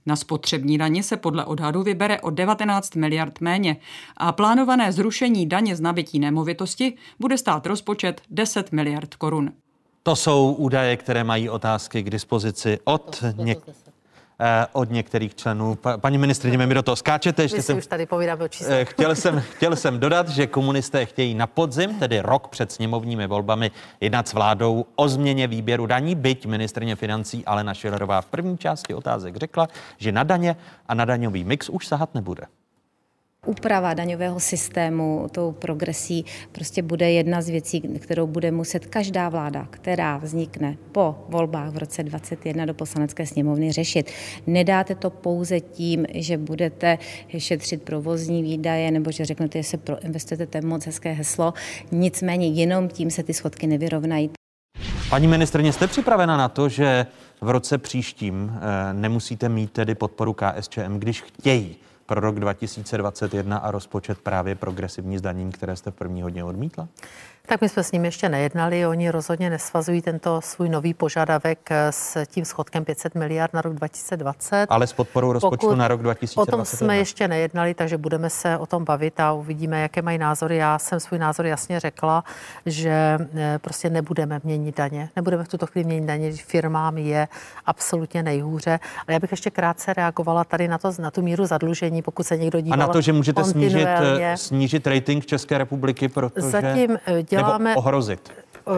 Na 0.06 0.16
spotřební 0.16 0.78
daně 0.78 1.02
se 1.02 1.16
podle 1.16 1.44
odhadu 1.44 1.82
vybere 1.82 2.20
o 2.20 2.30
19 2.30 2.96
miliard 2.96 3.40
méně 3.40 3.76
a 4.16 4.32
plánované 4.32 4.92
zrušení 4.92 5.46
daně 5.46 5.76
z 5.76 5.80
nabití 5.80 6.18
nemovitosti 6.18 6.96
bude 7.18 7.38
stát 7.38 7.66
rozpočet 7.66 8.20
10 8.30 8.72
miliard 8.72 9.14
korun. 9.14 9.52
To 10.02 10.16
jsou 10.16 10.52
údaje, 10.52 10.96
které 10.96 11.24
mají 11.24 11.48
otázky 11.48 12.02
k 12.02 12.10
dispozici 12.10 12.78
od 12.84 13.22
něk- 13.22 13.91
od 14.72 14.90
některých 14.90 15.34
členů. 15.34 15.74
Pa, 15.74 15.98
paní 15.98 16.18
ministrině, 16.18 16.58
mi 16.58 16.74
do 16.74 16.82
toho 16.82 16.96
skáčete. 16.96 17.42
Ještě 17.42 17.62
jsem, 17.62 17.78
už 17.78 17.86
tady 17.86 18.06
povídáme 18.06 18.44
o 18.44 18.48
číslech. 18.48 18.80
Eh, 18.80 18.84
chtěl 18.84 19.14
jsem, 19.14 19.40
chtěl 19.56 19.76
jsem 19.76 20.00
dodat, 20.00 20.28
že 20.28 20.46
komunisté 20.46 21.06
chtějí 21.06 21.34
na 21.34 21.46
podzim, 21.46 21.98
tedy 21.98 22.20
rok 22.20 22.48
před 22.48 22.72
sněmovními 22.72 23.26
volbami, 23.26 23.70
jednat 24.00 24.28
s 24.28 24.32
vládou 24.32 24.86
o 24.96 25.08
změně 25.08 25.46
výběru 25.46 25.86
daní, 25.86 26.14
byť 26.14 26.46
ministrně 26.46 26.96
financí 26.96 27.44
Alena 27.44 27.74
Šilerová 27.74 28.20
v 28.20 28.26
první 28.26 28.58
části 28.58 28.94
otázek 28.94 29.36
řekla, 29.36 29.68
že 29.98 30.12
na 30.12 30.22
daně 30.22 30.56
a 30.88 30.94
na 30.94 31.04
daňový 31.04 31.44
mix 31.44 31.68
už 31.68 31.86
sahat 31.86 32.14
nebude. 32.14 32.42
Úprava 33.46 33.94
daňového 33.94 34.40
systému 34.40 35.26
tou 35.32 35.52
progresí 35.52 36.24
prostě 36.52 36.82
bude 36.82 37.10
jedna 37.10 37.42
z 37.42 37.48
věcí, 37.48 37.80
kterou 37.80 38.26
bude 38.26 38.50
muset 38.50 38.86
každá 38.86 39.28
vláda, 39.28 39.66
která 39.70 40.16
vznikne 40.16 40.76
po 40.92 41.14
volbách 41.28 41.70
v 41.72 41.76
roce 41.76 42.02
2021 42.02 42.64
do 42.64 42.74
poslanecké 42.74 43.26
sněmovny 43.26 43.72
řešit. 43.72 44.10
Nedáte 44.46 44.94
to 44.94 45.10
pouze 45.10 45.60
tím, 45.60 46.06
že 46.14 46.38
budete 46.38 46.98
šetřit 47.38 47.82
provozní 47.82 48.42
výdaje 48.42 48.90
nebo 48.90 49.10
že 49.10 49.24
řeknete, 49.24 49.58
že 49.58 49.68
se 49.68 49.76
proinvestujete, 49.76 50.46
to 50.46 50.58
je 50.58 50.62
moc 50.62 50.86
hezké 50.86 51.12
heslo. 51.12 51.54
Nicméně 51.92 52.48
jenom 52.48 52.88
tím 52.88 53.10
se 53.10 53.22
ty 53.22 53.34
schodky 53.34 53.66
nevyrovnají. 53.66 54.30
Paní 55.10 55.28
ministrně, 55.28 55.72
jste 55.72 55.86
připravena 55.86 56.36
na 56.36 56.48
to, 56.48 56.68
že 56.68 57.06
v 57.40 57.50
roce 57.50 57.78
příštím 57.78 58.52
eh, 58.54 58.92
nemusíte 58.92 59.48
mít 59.48 59.72
tedy 59.72 59.94
podporu 59.94 60.32
KSČM, 60.32 60.98
když 60.98 61.22
chtějí 61.22 61.76
pro 62.12 62.20
rok 62.20 62.40
2021 62.40 63.58
a 63.58 63.70
rozpočet 63.70 64.18
právě 64.18 64.54
progresivní 64.54 65.18
zdanění, 65.18 65.52
které 65.52 65.76
jste 65.76 65.90
v 65.90 65.94
první 65.94 66.22
hodně 66.22 66.44
odmítla? 66.44 66.88
Tak 67.46 67.60
my 67.60 67.68
jsme 67.68 67.84
s 67.84 67.92
nimi 67.92 68.06
ještě 68.06 68.28
nejednali, 68.28 68.86
oni 68.86 69.10
rozhodně 69.10 69.50
nesvazují 69.50 70.02
tento 70.02 70.40
svůj 70.40 70.68
nový 70.68 70.94
požadavek 70.94 71.70
s 71.90 72.26
tím 72.26 72.44
schodkem 72.44 72.84
500 72.84 73.14
miliard 73.14 73.54
na 73.54 73.60
rok 73.62 73.74
2020. 73.74 74.66
Ale 74.68 74.86
s 74.86 74.92
podporou 74.92 75.32
rozpočtu 75.32 75.66
Pokud 75.66 75.78
na 75.78 75.88
rok 75.88 76.02
2021. 76.02 76.42
O 76.42 76.56
tom 76.56 76.64
jsme 76.64 76.96
ještě 76.96 77.28
nejednali, 77.28 77.74
takže 77.74 77.98
budeme 77.98 78.30
se 78.30 78.58
o 78.58 78.66
tom 78.66 78.84
bavit 78.84 79.20
a 79.20 79.32
uvidíme, 79.32 79.80
jaké 79.80 80.02
mají 80.02 80.18
názory. 80.18 80.56
Já 80.56 80.78
jsem 80.78 81.00
svůj 81.00 81.18
názor 81.18 81.46
jasně 81.46 81.80
řekla, 81.80 82.24
že 82.66 83.18
eh, 83.36 83.58
prostě 83.58 83.90
nebudeme 83.90 84.40
měnit 84.44 84.76
daně. 84.76 85.08
Nebudeme 85.16 85.44
v 85.44 85.48
tuto 85.48 85.66
chvíli 85.66 85.84
měnit 85.84 86.06
daně, 86.06 86.32
firmám 86.32 86.98
je 86.98 87.28
absolutně 87.66 88.22
nejhůře. 88.22 88.80
Ale 89.06 89.14
já 89.14 89.18
bych 89.18 89.30
ještě 89.30 89.50
krátce 89.50 89.94
reagovala 89.94 90.44
tady 90.44 90.68
na, 90.68 90.78
to, 90.78 90.92
na 90.98 91.10
tu 91.10 91.22
míru 91.22 91.46
zadlužení, 91.46 92.02
pokud 92.02 92.26
se 92.26 92.36
někdo 92.36 92.60
díval. 92.60 92.82
A 92.82 92.86
na 92.86 92.92
to, 92.92 93.00
že 93.00 93.12
můžete 93.12 93.44
snížit, 93.44 93.88
eh, 93.88 94.36
snížit 94.36 94.86
rating 94.86 95.26
České 95.26 95.58
republiky, 95.58 96.08
protože... 96.08 96.50
Zatím 96.50 96.98
eh, 97.06 97.22
děláme... 97.36 97.70
Nebo 97.70 97.80
ohrozit 97.80 98.32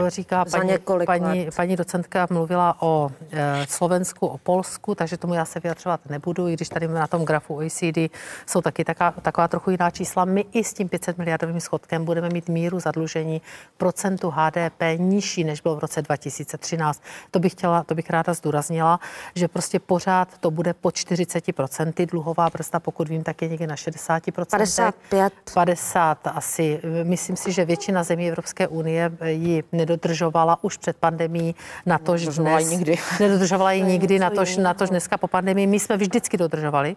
říká 0.09 0.45
paní, 0.45 0.79
paní, 1.07 1.49
paní 1.57 1.77
docentka, 1.77 2.27
mluvila 2.31 2.77
o 2.81 3.11
e, 3.33 3.67
Slovensku, 3.69 4.27
o 4.27 4.39
Polsku, 4.39 4.95
takže 4.95 5.17
tomu 5.17 5.35
já 5.35 5.45
se 5.45 5.61
vyjadřovat 5.61 6.01
nebudu, 6.09 6.49
i 6.49 6.53
když 6.53 6.69
tady 6.69 6.89
na 6.89 7.07
tom 7.07 7.25
grafu 7.25 7.55
OECD 7.57 7.99
jsou 8.47 8.61
taky 8.61 8.85
taká, 8.85 9.11
taková 9.11 9.49
trochu 9.49 9.71
jiná 9.71 9.91
čísla. 9.91 10.25
My 10.25 10.45
i 10.53 10.65
s 10.65 10.75
tím 10.75 10.89
500 10.89 11.19
miliardovým 11.19 11.61
schodkem 11.61 12.05
budeme 12.05 12.29
mít 12.29 12.49
míru 12.49 12.81
zadlužení 12.81 13.43
procentu 13.77 14.31
HDP 14.37 14.83
nižší, 14.97 15.45
než 15.45 15.61
bylo 15.61 15.77
v 15.77 15.79
roce 15.79 16.03
2013. 16.03 17.03
To 17.31 17.39
bych 17.39 17.53
chtěla, 17.53 17.83
to 17.83 17.95
bych 17.95 18.11
ráda 18.11 18.35
zdůraznila, 18.35 19.01
že 19.35 19.49
prostě 19.49 19.79
pořád 19.79 20.29
to 20.39 20.51
bude 20.51 20.75
po 20.75 20.89
40% 20.89 22.07
dluhová 22.07 22.51
brzda, 22.51 22.81
pokud 22.81 23.09
vím, 23.09 23.23
tak 23.23 23.43
je 23.43 23.49
někde 23.49 23.67
na 23.67 23.75
60%. 23.75 24.45
55. 24.51 25.33
50 25.55 26.27
asi. 26.27 26.81
Myslím 27.03 27.37
si, 27.37 27.53
že 27.53 27.65
většina 27.65 28.03
zemí 28.03 28.29
Evropské 28.29 28.69
unie 28.69 29.11
ji 29.25 29.63
nedodržovala 29.75 30.59
už 30.63 30.77
před 30.77 30.97
pandemí, 30.97 31.55
na 31.87 31.99
to, 31.99 32.17
že 32.17 32.31
dnes, 32.31 32.71
nikdy. 32.71 32.99
nedodržovala 33.21 33.73
ji 33.73 33.83
nikdy, 33.83 34.19
na 34.19 34.31
to, 34.31 34.43
na 34.61 34.75
to, 34.75 34.87
dneska 34.87 35.17
po 35.17 35.29
pandemii. 35.29 35.67
My 35.67 35.81
jsme 35.81 35.97
vždycky 35.97 36.37
dodržovali. 36.37 36.97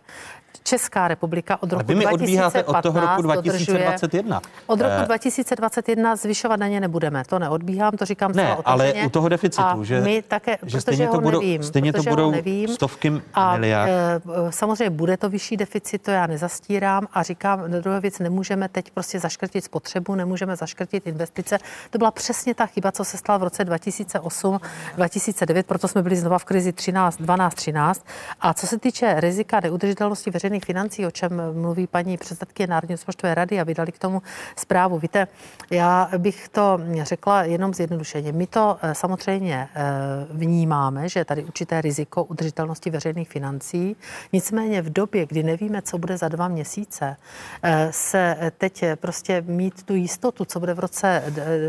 Česká 0.64 1.08
republika 1.08 1.64
od 1.64 1.72
roku 1.72 1.88
vy 1.88 1.96
mi 1.96 2.06
2015 2.06 2.68
od 2.68 2.82
toho 2.82 3.00
roku 3.00 3.22
2021. 3.22 4.42
Od 4.68 4.82
roku 4.82 5.06
2021 5.06 6.16
zvyšovat 6.16 6.60
daně 6.60 6.80
nebudeme. 6.80 7.24
To 7.28 7.40
neodbíhám, 7.40 7.92
to 7.98 8.06
říkám 8.06 8.32
ne, 8.32 8.58
ale 8.66 8.94
u 9.06 9.10
toho 9.10 9.30
deficitu, 9.30 9.64
a 9.64 9.78
že, 9.84 10.02
my 10.02 10.22
také, 10.22 10.58
že 10.66 10.82
stejně 10.82 11.08
to 11.08 11.22
budou, 11.22 11.42
nevím, 11.42 11.64
stejně 11.64 11.94
to 11.94 12.04
budou 12.04 12.32
nevím, 12.32 12.68
stovky 12.68 13.22
a, 13.34 13.58
miliard. 13.58 13.90
E, 13.90 14.22
samozřejmě 14.50 14.90
bude 14.90 15.18
to 15.18 15.30
vyšší 15.30 15.58
deficit, 15.58 16.02
to 16.02 16.12
já 16.12 16.28
nezastírám 16.28 17.08
a 17.14 17.24
říkám, 17.24 17.72
na 17.72 17.80
druhé 17.80 18.00
věc 18.00 18.20
nemůžeme 18.20 18.70
teď 18.70 18.92
prostě 18.92 19.20
zaškrtit 19.20 19.64
spotřebu, 19.64 20.16
nemůžeme 20.16 20.56
zaškrtit 20.56 21.08
investice. 21.08 21.58
To 21.90 21.98
byla 21.98 22.12
přesně 22.12 22.56
ta 22.56 22.66
chyba, 22.68 22.92
co 22.92 23.04
se 23.04 23.18
stala 23.18 23.38
v 23.38 23.44
roce 23.44 23.66
2008, 23.66 24.60
2009, 24.96 25.68
proto 25.68 25.88
jsme 25.88 26.04
byli 26.04 26.16
znova 26.16 26.40
v 26.40 26.46
krizi 26.46 26.74
13, 26.74 27.22
12, 27.22 27.54
13. 27.54 28.06
A 28.42 28.54
co 28.54 28.68
se 28.68 28.80
týče 28.80 29.16
rizika 29.20 29.60
neudržitelnosti 29.60 30.32
veřejných 30.32 30.66
financí, 30.66 31.06
o 31.06 31.12
čem 31.12 31.42
mluví 31.62 31.88
paní 31.88 32.18
předsedkyně 32.18 32.68
Národní 32.68 32.94
rozpočtové 32.94 33.36
rady 33.36 33.60
a 33.60 33.64
vydali 33.64 33.92
k 33.92 34.00
tomu 34.00 34.22
zprávu. 34.56 35.00
Víte, 35.00 35.28
já 35.72 36.10
bych 36.18 36.50
to 36.50 36.80
řekla 37.02 37.44
jenom 37.44 37.74
zjednodušeně. 37.74 38.32
My 38.32 38.48
to 38.48 38.78
eh, 38.82 38.96
samozřejmě 38.96 39.70
eh, 39.76 39.82
vnímáme, 40.30 41.10
že 41.10 41.20
je 41.20 41.26
tady 41.26 41.44
určité 41.44 41.82
riziko 41.82 42.24
udržitelnosti 42.24 42.90
veřejných 42.90 43.30
financí. 43.30 43.96
Nicméně 44.34 44.82
v 44.82 44.90
době, 44.90 45.26
kdy 45.26 45.44
nevíme, 45.44 45.82
co 45.82 45.98
bude 45.98 46.18
za 46.18 46.28
dva 46.28 46.48
měsíce, 46.48 47.18
eh, 47.64 47.88
se 47.92 48.52
teď 48.58 48.84
prostě 48.96 49.44
mít 49.48 49.84
tu 49.84 49.96
jistotu, 49.96 50.46
co 50.46 50.60
bude 50.60 50.74
v 50.74 50.80
roce, 50.80 51.24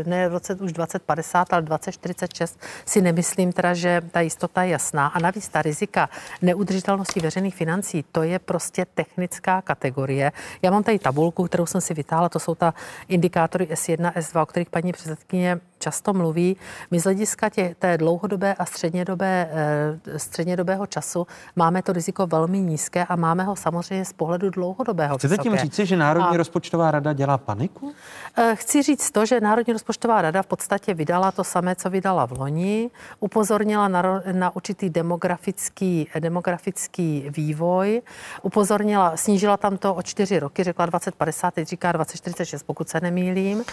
ne 0.05 0.29
v 0.29 0.33
roce 0.33 0.55
už 0.55 0.73
2050, 0.97 1.53
ale 1.53 1.61
2046, 1.61 2.59
si 2.85 3.01
nemyslím 3.01 3.51
teda, 3.53 3.73
že 3.73 4.01
ta 4.11 4.21
jistota 4.21 4.63
je 4.63 4.69
jasná. 4.69 5.07
A 5.07 5.19
navíc 5.19 5.49
ta 5.49 5.61
rizika 5.61 6.09
neudržitelnosti 6.41 7.19
veřejných 7.19 7.55
financí, 7.55 8.05
to 8.11 8.23
je 8.23 8.39
prostě 8.39 8.85
technická 8.93 9.61
kategorie. 9.61 10.31
Já 10.61 10.71
mám 10.71 10.83
tady 10.83 10.99
tabulku, 10.99 11.43
kterou 11.43 11.65
jsem 11.65 11.81
si 11.81 11.93
vytáhla, 11.93 12.29
to 12.29 12.39
jsou 12.39 12.55
ta 12.55 12.73
indikátory 13.07 13.65
S1, 13.65 14.13
S2, 14.13 14.41
o 14.41 14.45
kterých 14.45 14.69
paní 14.69 14.91
předsedkyně 14.91 15.59
často 15.79 16.13
mluví. 16.13 16.57
My 16.91 16.99
z 16.99 17.03
hlediska 17.03 17.49
tě, 17.49 17.75
té 17.79 17.97
dlouhodobé 17.97 18.53
a 18.53 18.65
střednědobé, 18.65 19.49
eh, 19.51 20.19
střednědobého 20.19 20.85
času 20.85 21.27
máme 21.55 21.81
to 21.81 21.93
riziko 21.93 22.27
velmi 22.27 22.59
nízké 22.59 23.05
a 23.05 23.15
máme 23.15 23.43
ho 23.43 23.55
samozřejmě 23.55 24.05
z 24.05 24.13
pohledu 24.13 24.49
dlouhodobého. 24.49 25.17
Chcete 25.17 25.37
tím 25.37 25.55
říci, 25.55 25.85
že 25.85 25.97
Národní 25.97 26.35
a... 26.35 26.37
rozpočtová 26.37 26.91
rada 26.91 27.13
dělá 27.13 27.37
paniku? 27.37 27.93
Eh, 28.37 28.55
chci 28.55 28.81
říct 28.83 29.11
to, 29.11 29.25
že 29.25 29.41
Národní 29.41 29.73
rozpočtová 29.73 30.21
rada 30.21 30.41
v 30.41 30.47
podstatě 30.47 30.93
vydala 30.93 31.31
to 31.31 31.43
samé, 31.43 31.75
co 31.75 31.89
vydala 31.89 32.27
v 32.27 32.39
loni, 32.39 32.89
upozornila 33.19 33.87
na, 33.87 34.21
na 34.31 34.55
určitý 34.55 34.89
demografický, 34.89 36.07
demografický 36.19 37.29
vývoj, 37.29 38.01
upozornila, 38.41 39.17
snížila 39.17 39.57
tam 39.57 39.77
to 39.77 39.95
o 39.95 40.01
čtyři 40.01 40.39
roky, 40.39 40.63
řekla 40.63 40.85
2050, 40.85 41.53
teď 41.53 41.67
říká 41.67 41.91
2046, 41.91 42.63
pokud 42.63 42.89
se 42.89 42.99
nemýlím. 43.01 43.63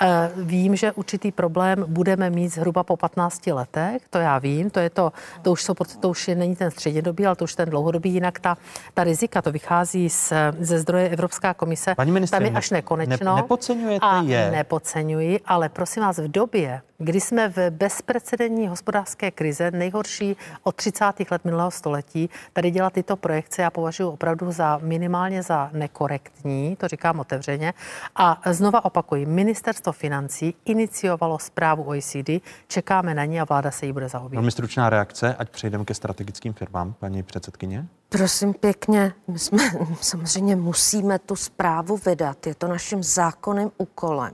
Eh, 0.00 0.30
vím, 0.36 0.76
že 0.76 0.92
určitý 0.92 1.32
problém 1.32 1.55
budeme 1.86 2.30
mít 2.30 2.48
zhruba 2.48 2.82
po 2.82 2.96
15 2.96 3.46
letech, 3.46 4.02
to 4.10 4.18
já 4.18 4.38
vím, 4.38 4.70
to 4.70 4.80
je 4.80 4.90
to, 4.90 5.12
to 5.42 5.52
už, 5.52 5.62
jsou, 5.62 5.74
to 6.00 6.08
už 6.08 6.28
je, 6.28 6.34
není 6.34 6.56
ten 6.56 6.70
střednědobý, 6.70 7.26
ale 7.26 7.36
to 7.36 7.44
už 7.44 7.54
ten 7.54 7.70
dlouhodobý, 7.70 8.10
jinak 8.10 8.40
ta, 8.40 8.56
ta 8.94 9.04
rizika, 9.04 9.42
to 9.42 9.52
vychází 9.52 10.10
z, 10.10 10.32
ze 10.60 10.78
zdroje 10.78 11.08
Evropská 11.08 11.54
komise, 11.54 11.94
Paní 11.94 12.26
tam 12.26 12.42
je 12.42 12.50
až 12.50 12.70
nekonečno. 12.70 13.34
Ne, 13.34 13.42
nepodceňujete 13.42 14.06
a 14.06 14.22
je? 14.22 14.50
Nepodceňuji, 14.50 15.40
ale 15.46 15.68
prosím 15.68 16.02
vás, 16.02 16.18
v 16.18 16.28
době, 16.28 16.80
kdy 16.98 17.20
jsme 17.20 17.48
v 17.48 17.70
bezprecedentní 17.70 18.68
hospodářské 18.68 19.30
krize, 19.30 19.70
nejhorší 19.70 20.36
od 20.62 20.76
30. 20.76 21.04
let 21.30 21.44
minulého 21.44 21.70
století, 21.70 22.30
tady 22.52 22.70
dělat 22.70 22.92
tyto 22.92 23.16
projekce, 23.16 23.62
já 23.62 23.70
považuji 23.70 24.08
opravdu 24.08 24.52
za 24.52 24.78
minimálně 24.82 25.42
za 25.42 25.70
nekorektní, 25.72 26.76
to 26.76 26.88
říkám 26.88 27.20
otevřeně. 27.20 27.74
A 28.16 28.40
znova 28.50 28.84
opakuji, 28.84 29.26
ministerstvo 29.26 29.92
financí 29.92 30.54
iniciovalo 30.64 31.38
zprávu 31.38 31.82
OECD, 31.82 32.30
čekáme 32.68 33.14
na 33.14 33.24
ní 33.24 33.40
a 33.40 33.44
vláda 33.44 33.70
se 33.70 33.86
jí 33.86 33.92
bude 33.92 34.08
zaobírat. 34.08 34.34
Velmi 34.40 34.50
stručná 34.50 34.90
reakce, 34.90 35.34
ať 35.34 35.50
přejdeme 35.50 35.84
ke 35.84 35.94
strategickým 35.94 36.52
firmám, 36.52 36.94
paní 36.98 37.22
předsedkyně. 37.22 37.86
Prosím 38.08 38.54
pěkně, 38.54 39.14
my 39.28 39.38
jsme 39.38 39.62
samozřejmě 40.00 40.56
musíme 40.56 41.18
tu 41.18 41.36
zprávu 41.36 41.96
vydat. 41.96 42.46
Je 42.46 42.54
to 42.54 42.68
naším 42.68 43.02
zákonným 43.02 43.70
úkolem. 43.78 44.32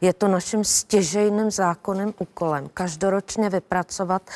Je 0.00 0.12
to 0.12 0.28
naším 0.28 0.64
stěžejným 0.64 1.50
zákonným 1.50 2.14
úkolem 2.18 2.68
každoročně 2.74 3.50
vypracovat 3.50 4.30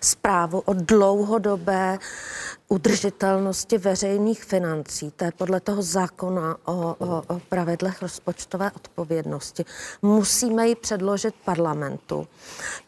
zprávu 0.00 0.60
o 0.60 0.74
dlouhodobé 0.74 1.98
udržitelnosti 2.68 3.78
veřejných 3.78 4.44
financí, 4.44 5.12
to 5.16 5.24
je 5.24 5.32
podle 5.32 5.60
toho 5.60 5.82
zákona 5.82 6.56
o, 6.64 6.96
o, 6.98 7.22
o 7.26 7.40
pravidlech 7.48 8.02
rozpočtové 8.02 8.70
odpovědnosti, 8.70 9.64
musíme 10.02 10.68
ji 10.68 10.74
předložit 10.74 11.34
parlamentu. 11.44 12.28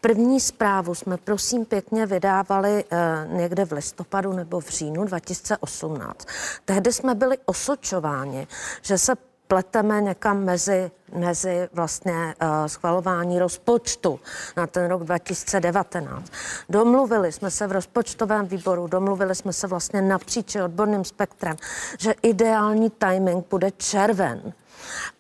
První 0.01 0.41
zprávu 0.41 0.95
jsme 0.95 1.17
prosím 1.17 1.65
pěkně 1.65 2.07
vydávali 2.07 2.85
eh, 2.91 3.27
někde 3.33 3.65
v 3.65 3.73
listopadu 3.73 4.33
nebo 4.33 4.61
v 4.61 4.69
říjnu 4.69 5.05
2018. 5.05 6.27
Tehdy 6.65 6.93
jsme 6.93 7.15
byli 7.15 7.39
osočováni, 7.47 8.47
že 8.83 8.99
se 8.99 9.15
pleteme 9.49 10.01
někam 10.01 10.45
mezi, 10.45 10.91
mezi 11.15 11.69
vlastně 11.73 12.13
uh, 12.43 12.49
schvalování 12.67 13.39
rozpočtu 13.39 14.21
na 14.57 14.67
ten 14.67 14.89
rok 14.89 15.05
2019. 15.05 16.33
Domluvili 16.69 17.33
jsme 17.33 17.51
se 17.51 17.67
v 17.67 17.73
rozpočtovém 17.73 18.47
výboru, 18.47 18.87
domluvili 18.87 19.35
jsme 19.35 19.53
se 19.53 19.67
vlastně 19.67 20.03
napříč 20.03 20.57
odborným 20.57 21.05
spektrem, 21.05 21.57
že 21.99 22.15
ideální 22.23 22.91
timing 22.91 23.47
bude 23.51 23.71
červen. 23.71 24.53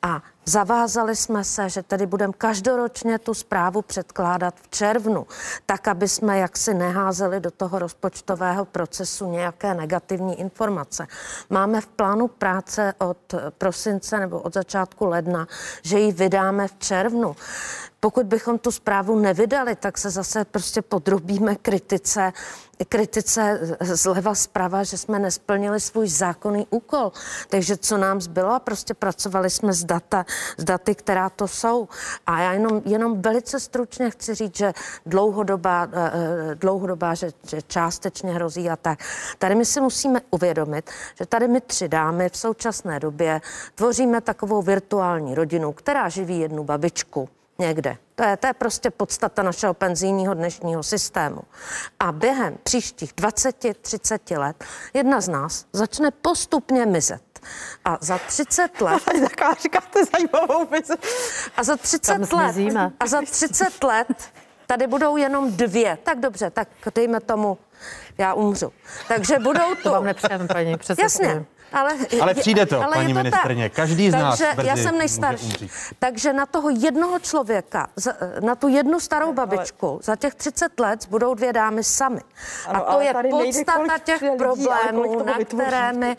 A 0.02 0.22
Zavázali 0.48 1.16
jsme 1.16 1.44
se, 1.44 1.68
že 1.68 1.82
tedy 1.82 2.06
budeme 2.06 2.32
každoročně 2.38 3.18
tu 3.18 3.34
zprávu 3.34 3.82
předkládat 3.82 4.54
v 4.62 4.68
červnu, 4.68 5.26
tak, 5.66 5.88
aby 5.88 6.08
jsme 6.08 6.38
jaksi 6.38 6.74
neházeli 6.74 7.40
do 7.40 7.50
toho 7.50 7.78
rozpočtového 7.78 8.64
procesu 8.64 9.30
nějaké 9.30 9.74
negativní 9.74 10.40
informace. 10.40 11.06
Máme 11.50 11.80
v 11.80 11.86
plánu 11.86 12.28
práce 12.28 12.94
od 12.98 13.34
prosince 13.58 14.20
nebo 14.20 14.40
od 14.40 14.54
začátku 14.54 15.06
ledna, 15.06 15.46
že 15.82 15.98
ji 15.98 16.12
vydáme 16.12 16.68
v 16.68 16.78
červnu. 16.78 17.36
Pokud 18.00 18.26
bychom 18.26 18.58
tu 18.58 18.70
zprávu 18.72 19.18
nevydali, 19.18 19.76
tak 19.76 19.98
se 19.98 20.10
zase 20.10 20.44
prostě 20.44 20.82
podrobíme 20.82 21.56
kritice, 21.56 22.32
kritice 22.88 23.60
zleva 23.80 24.34
zprava, 24.34 24.84
že 24.84 24.98
jsme 24.98 25.18
nesplnili 25.18 25.80
svůj 25.80 26.08
zákonný 26.08 26.66
úkol. 26.70 27.12
Takže 27.48 27.76
co 27.76 27.98
nám 27.98 28.20
zbylo? 28.20 28.60
Prostě 28.60 28.94
pracovali 28.94 29.50
jsme 29.50 29.72
s 29.72 29.84
data, 29.84 30.26
s 30.56 30.64
daty, 30.64 30.94
která 30.94 31.30
to 31.30 31.48
jsou. 31.48 31.88
A 32.26 32.40
já 32.40 32.52
jenom, 32.52 32.82
jenom 32.84 33.22
velice 33.22 33.60
stručně 33.60 34.10
chci 34.10 34.34
říct, 34.34 34.56
že 34.56 34.72
dlouhodobá, 35.06 35.88
eh, 35.92 36.12
eh, 36.14 36.54
dlouhodobá 36.54 37.14
že, 37.14 37.30
že 37.48 37.62
částečně 37.62 38.32
hrozí 38.32 38.70
a 38.70 38.76
tak. 38.76 38.98
Tady 39.38 39.54
my 39.54 39.64
si 39.64 39.80
musíme 39.80 40.20
uvědomit, 40.30 40.90
že 41.18 41.26
tady 41.26 41.48
my 41.48 41.60
tři 41.60 41.88
dámy 41.88 42.28
v 42.28 42.36
současné 42.36 43.00
době 43.00 43.40
tvoříme 43.74 44.20
takovou 44.20 44.62
virtuální 44.62 45.34
rodinu, 45.34 45.72
která 45.72 46.08
živí 46.08 46.40
jednu 46.40 46.64
babičku 46.64 47.28
někde. 47.58 47.96
To 48.14 48.24
je, 48.24 48.36
to 48.36 48.46
je 48.46 48.52
prostě 48.52 48.90
podstata 48.90 49.42
našeho 49.42 49.74
penzijního 49.74 50.34
dnešního 50.34 50.82
systému. 50.82 51.40
A 52.00 52.12
během 52.12 52.58
příštích 52.62 53.14
20-30 53.14 54.38
let 54.38 54.64
jedna 54.94 55.20
z 55.20 55.28
nás 55.28 55.66
začne 55.72 56.10
postupně 56.10 56.86
mizet. 56.86 57.22
A 57.84 57.98
za 58.00 58.18
30 58.18 58.80
let... 58.80 59.02
Taká 59.04 59.54
říkáte 59.54 60.00
zajímavou 60.04 60.66
věc. 60.66 60.90
A 61.56 61.62
za 61.62 61.76
30 61.76 62.32
let... 62.32 62.56
A 63.00 63.06
za 63.06 63.22
30 63.22 63.84
let 63.84 64.32
tady 64.66 64.86
budou 64.86 65.16
jenom 65.16 65.52
dvě. 65.52 65.98
Tak 66.02 66.20
dobře, 66.20 66.50
tak 66.50 66.68
dejme 66.94 67.20
tomu, 67.20 67.58
já 68.18 68.34
umřu. 68.34 68.72
Takže 69.08 69.38
budou 69.38 69.74
tu... 69.74 69.82
To 69.82 69.90
vám 69.90 70.04
nepřejeme, 70.04 70.46
paní 70.46 70.76
předsedkyně. 70.76 71.28
Jasně. 71.28 71.46
Ale, 71.72 71.92
ale 72.20 72.34
přijde 72.34 72.66
to, 72.66 72.82
ale 72.82 72.96
paní 72.96 73.14
to 73.14 73.18
ministrně. 73.18 73.68
Tak. 73.68 73.76
Každý 73.76 74.10
z 74.10 74.14
nás 74.14 74.38
Takže 74.38 74.54
brzy 74.56 74.68
já 74.68 74.76
jsem 74.76 74.98
nejstarší. 74.98 75.70
Takže 75.98 76.32
na 76.32 76.46
toho 76.46 76.70
jednoho 76.70 77.18
člověka, 77.18 77.88
na 78.40 78.54
tu 78.54 78.68
jednu 78.68 79.00
starou 79.00 79.32
babičku, 79.32 79.88
ale... 79.88 79.98
za 80.02 80.16
těch 80.16 80.34
30 80.34 80.80
let 80.80 81.06
budou 81.08 81.34
dvě 81.34 81.52
dámy 81.52 81.84
sami. 81.84 82.20
Ano, 82.66 82.88
a 82.88 82.94
to 82.94 83.00
je 83.00 83.14
podstata 83.30 83.98
těch 83.98 84.22
lidí, 84.22 84.36
problémů, 84.36 85.24
na 85.24 85.38
které 85.44 85.92
my... 85.92 86.16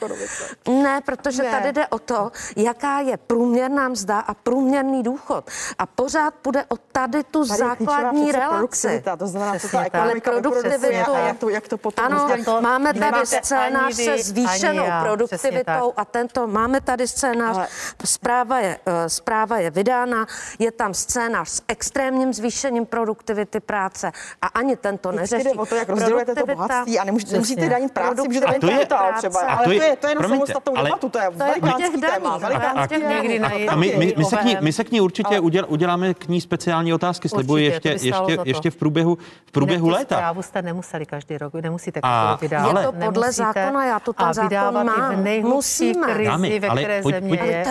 Ne, 0.69 1.01
protože 1.05 1.43
ne. 1.43 1.51
tady 1.51 1.73
jde 1.73 1.87
o 1.87 1.99
to, 1.99 2.31
jaká 2.55 2.99
je 2.99 3.17
průměrná 3.17 3.89
mzda 3.89 4.19
a 4.19 4.33
průměrný 4.33 5.03
důchod. 5.03 5.49
A 5.77 5.85
pořád 5.85 6.33
bude 6.43 6.65
o 6.69 6.77
tady 6.77 7.23
tu 7.23 7.47
tady 7.47 7.59
základní 7.59 8.31
relaci. 8.31 9.03
To 9.17 9.27
znamená, 9.27 9.59
to 9.59 9.67
ta 9.67 9.85
ekonomika 9.85 10.31
produktivitu. 10.31 11.11
Jak 11.25 11.37
to, 11.37 11.49
jak 11.49 11.67
to 11.67 11.77
potom 11.77 12.05
ano, 12.05 12.27
máme 12.61 12.93
tady 12.93 13.25
scénář 13.25 13.93
se 13.93 14.17
zvýšenou 14.17 14.85
produktivitou 15.01 15.38
aktivitou 15.39 15.93
a 15.97 16.05
tento, 16.05 16.47
máme 16.47 16.81
tady 16.81 17.07
scénář, 17.07 17.57
Ale... 17.57 17.67
zpráva, 18.05 18.59
je, 18.59 18.79
uh, 18.87 18.93
zpráva 19.07 19.57
je 19.57 19.71
vydána, 19.71 20.25
je 20.59 20.71
tam 20.71 20.93
scénář 20.93 21.49
s 21.49 21.61
extrémním 21.67 22.33
zvýšením 22.33 22.85
produktivity 22.85 23.59
práce 23.59 24.11
a 24.41 24.47
ani 24.47 24.75
tento 24.75 25.11
neřeší. 25.11 25.43
Jde 25.43 25.51
o 25.51 25.65
to, 25.65 25.75
jak 25.75 25.89
rozdělujete 25.89 26.35
to 26.35 26.45
bohatství 26.45 26.99
a 26.99 27.03
nemusíte, 27.03 27.31
nemusíte 27.31 27.69
danit 27.69 27.93
práci, 27.93 28.21
můžete 28.27 28.45
danit 28.45 28.59
kapitál 28.59 29.13
třeba. 29.17 29.39
Ale 29.39 29.63
to 29.63 29.71
je, 29.71 29.95
to 29.95 30.07
je 30.07 30.15
na 30.15 30.21
samostatnou 30.21 30.83
debatu, 30.83 31.09
to 31.09 31.19
je 31.19 31.29
velikánský 31.29 32.01
téma. 32.01 32.39
A 33.69 33.75
my 34.61 34.73
se 34.73 34.83
k 34.83 34.91
ní 34.91 35.01
určitě 35.01 35.39
uděláme 35.39 36.13
k 36.13 36.27
ní 36.27 36.41
speciální 36.41 36.93
otázky, 36.93 37.29
slibuji 37.29 37.65
ještě, 37.65 37.89
ještě, 37.89 38.37
ještě 38.43 38.71
v 38.71 38.75
průběhu, 38.75 39.17
v 39.45 39.51
průběhu 39.51 39.89
léta. 39.89 40.15
Zprávu 40.15 40.41
jste 40.41 40.61
nemuseli 40.61 41.05
každý 41.05 41.37
rok, 41.37 41.53
nemusíte 41.53 42.01
každý 42.01 42.31
rok 42.31 42.41
vydávat. 42.41 42.81
Je 42.81 42.85
to 42.87 42.91
podle 43.05 43.31
zákona, 43.31 43.85
já 43.85 43.99
to 43.99 44.13
ten 44.13 44.33
zákon 44.33 44.85
mám 44.85 45.23
nejhlubší 45.29 45.93
krizi, 45.93 46.25
Dámy, 46.25 46.59
ve 46.59 46.69
které 46.69 47.01
pojď, 47.01 47.15
země 47.15 47.37
pojď, 47.37 47.49
je 47.49 47.65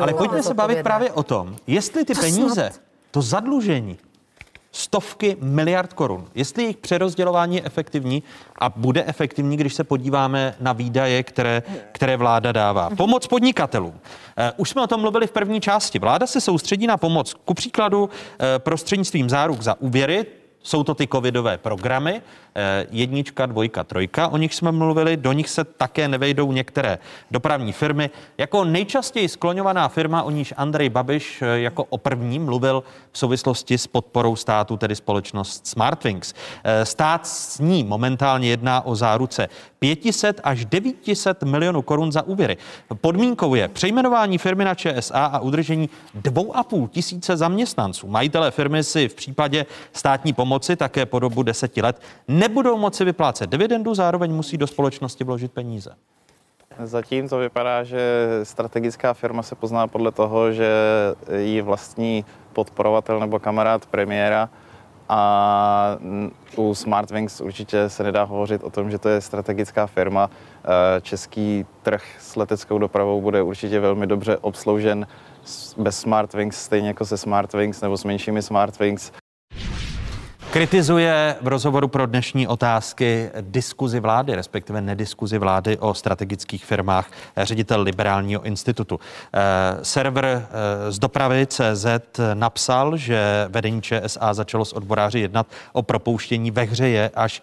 Ale 0.00 0.14
pojďme 0.14 0.42
se 0.42 0.54
bavit 0.54 0.82
právě 0.82 1.12
o 1.12 1.22
tom, 1.22 1.56
jestli 1.66 2.04
ty 2.04 2.14
peníze, 2.14 2.70
to 3.10 3.22
zadlužení, 3.22 3.98
stovky 4.72 5.36
miliard 5.40 5.92
korun. 5.92 6.26
Jestli 6.34 6.62
jejich 6.62 6.76
přerozdělování 6.76 7.56
je 7.56 7.62
efektivní 7.64 8.22
a 8.58 8.68
bude 8.68 9.04
efektivní, 9.06 9.56
když 9.56 9.74
se 9.74 9.84
podíváme 9.84 10.54
na 10.60 10.72
výdaje, 10.72 11.22
které, 11.22 11.62
které 11.92 12.16
vláda 12.16 12.52
dává. 12.52 12.90
Pomoc 12.90 13.26
podnikatelům. 13.26 13.94
Uh, 13.94 13.96
už 14.56 14.70
jsme 14.70 14.82
o 14.82 14.86
tom 14.86 15.00
mluvili 15.00 15.26
v 15.26 15.30
první 15.32 15.60
části. 15.60 15.98
Vláda 15.98 16.26
se 16.26 16.40
soustředí 16.40 16.86
na 16.86 16.96
pomoc, 16.96 17.34
ku 17.44 17.54
příkladu 17.54 18.04
uh, 18.04 18.10
prostřednictvím 18.58 19.30
záruk 19.30 19.62
za 19.62 19.80
úvěry, 19.80 20.26
jsou 20.64 20.84
to 20.84 20.94
ty 20.94 21.06
covidové 21.06 21.58
programy, 21.58 22.22
Eh, 22.56 22.86
jednička, 22.90 23.46
dvojka, 23.46 23.84
trojka, 23.84 24.28
o 24.28 24.36
nich 24.36 24.54
jsme 24.54 24.72
mluvili, 24.72 25.16
do 25.16 25.32
nich 25.32 25.50
se 25.50 25.64
také 25.64 26.08
nevejdou 26.08 26.52
některé 26.52 26.98
dopravní 27.30 27.72
firmy. 27.72 28.10
Jako 28.38 28.64
nejčastěji 28.64 29.28
skloňovaná 29.28 29.88
firma, 29.88 30.22
o 30.22 30.30
níž 30.30 30.54
Andrej 30.56 30.88
Babiš 30.88 31.42
eh, 31.42 31.46
jako 31.46 31.84
o 31.84 31.98
první 31.98 32.38
mluvil 32.38 32.82
v 33.12 33.18
souvislosti 33.18 33.78
s 33.78 33.86
podporou 33.86 34.36
státu, 34.36 34.76
tedy 34.76 34.96
společnost 34.96 35.66
Smartwings. 35.66 36.34
Eh, 36.64 36.84
stát 36.84 37.26
s 37.26 37.58
ní 37.58 37.84
momentálně 37.84 38.48
jedná 38.48 38.86
o 38.86 38.94
záruce 38.94 39.48
500 39.78 40.40
až 40.44 40.64
900 40.64 41.42
milionů 41.42 41.82
korun 41.82 42.12
za 42.12 42.22
úvěry. 42.22 42.56
Podmínkou 43.00 43.54
je 43.54 43.68
přejmenování 43.68 44.38
firmy 44.38 44.64
na 44.64 44.74
ČSA 44.74 45.24
a 45.24 45.38
udržení 45.38 45.88
2,5 46.22 46.88
tisíce 46.88 47.36
zaměstnanců. 47.36 48.08
Majitelé 48.08 48.50
firmy 48.50 48.84
si 48.84 49.08
v 49.08 49.14
případě 49.14 49.66
státní 49.92 50.32
pomoci 50.32 50.53
také 50.76 51.06
po 51.06 51.18
dobu 51.18 51.42
deseti 51.42 51.82
let 51.82 52.02
nebudou 52.28 52.78
moci 52.78 53.04
vyplácet 53.04 53.50
dividendu, 53.50 53.94
zároveň 53.94 54.32
musí 54.32 54.58
do 54.58 54.66
společnosti 54.66 55.24
vložit 55.24 55.52
peníze. 55.52 55.90
Zatím 56.84 57.28
to 57.28 57.38
vypadá, 57.38 57.84
že 57.84 58.00
strategická 58.42 59.14
firma 59.14 59.42
se 59.42 59.54
pozná 59.54 59.86
podle 59.86 60.12
toho, 60.12 60.52
že 60.52 60.70
jí 61.38 61.60
vlastní 61.60 62.24
podporovatel 62.52 63.20
nebo 63.20 63.38
kamarád 63.38 63.86
premiéra 63.86 64.48
a 65.08 65.98
u 66.56 66.74
Smartwings 66.74 67.40
určitě 67.40 67.88
se 67.88 68.02
nedá 68.02 68.22
hovořit 68.22 68.64
o 68.64 68.70
tom, 68.70 68.90
že 68.90 68.98
to 68.98 69.08
je 69.08 69.20
strategická 69.20 69.86
firma. 69.86 70.30
Český 71.02 71.66
trh 71.82 72.02
s 72.18 72.36
leteckou 72.36 72.78
dopravou 72.78 73.20
bude 73.20 73.42
určitě 73.42 73.80
velmi 73.80 74.06
dobře 74.06 74.36
obsloužen 74.36 75.06
bez 75.76 75.98
Smartwings, 76.00 76.56
stejně 76.56 76.88
jako 76.88 77.06
se 77.06 77.16
Smartwings 77.16 77.80
nebo 77.80 77.96
s 77.96 78.04
menšími 78.04 78.42
Smartwings. 78.42 79.12
Kritizuje 80.54 81.36
v 81.40 81.48
rozhovoru 81.48 81.88
pro 81.88 82.06
dnešní 82.06 82.48
otázky 82.48 83.30
diskuzi 83.40 84.00
vlády, 84.00 84.34
respektive 84.34 84.80
nediskuzi 84.80 85.38
vlády 85.38 85.78
o 85.78 85.94
strategických 85.94 86.64
firmách 86.64 87.10
ředitel 87.36 87.82
Liberálního 87.82 88.42
institutu. 88.42 89.00
Eh, 89.34 89.40
server 89.82 90.24
eh, 90.24 90.92
z 90.92 90.98
dopravy 90.98 91.46
CZ 91.46 91.86
napsal, 92.34 92.96
že 92.96 93.46
vedení 93.48 93.82
ČSA 93.82 94.34
začalo 94.34 94.64
s 94.64 94.72
odboráři 94.72 95.20
jednat 95.20 95.46
o 95.72 95.82
propouštění. 95.82 96.50
Ve 96.50 96.62
hře 96.62 96.88
je 96.88 97.10
až 97.14 97.42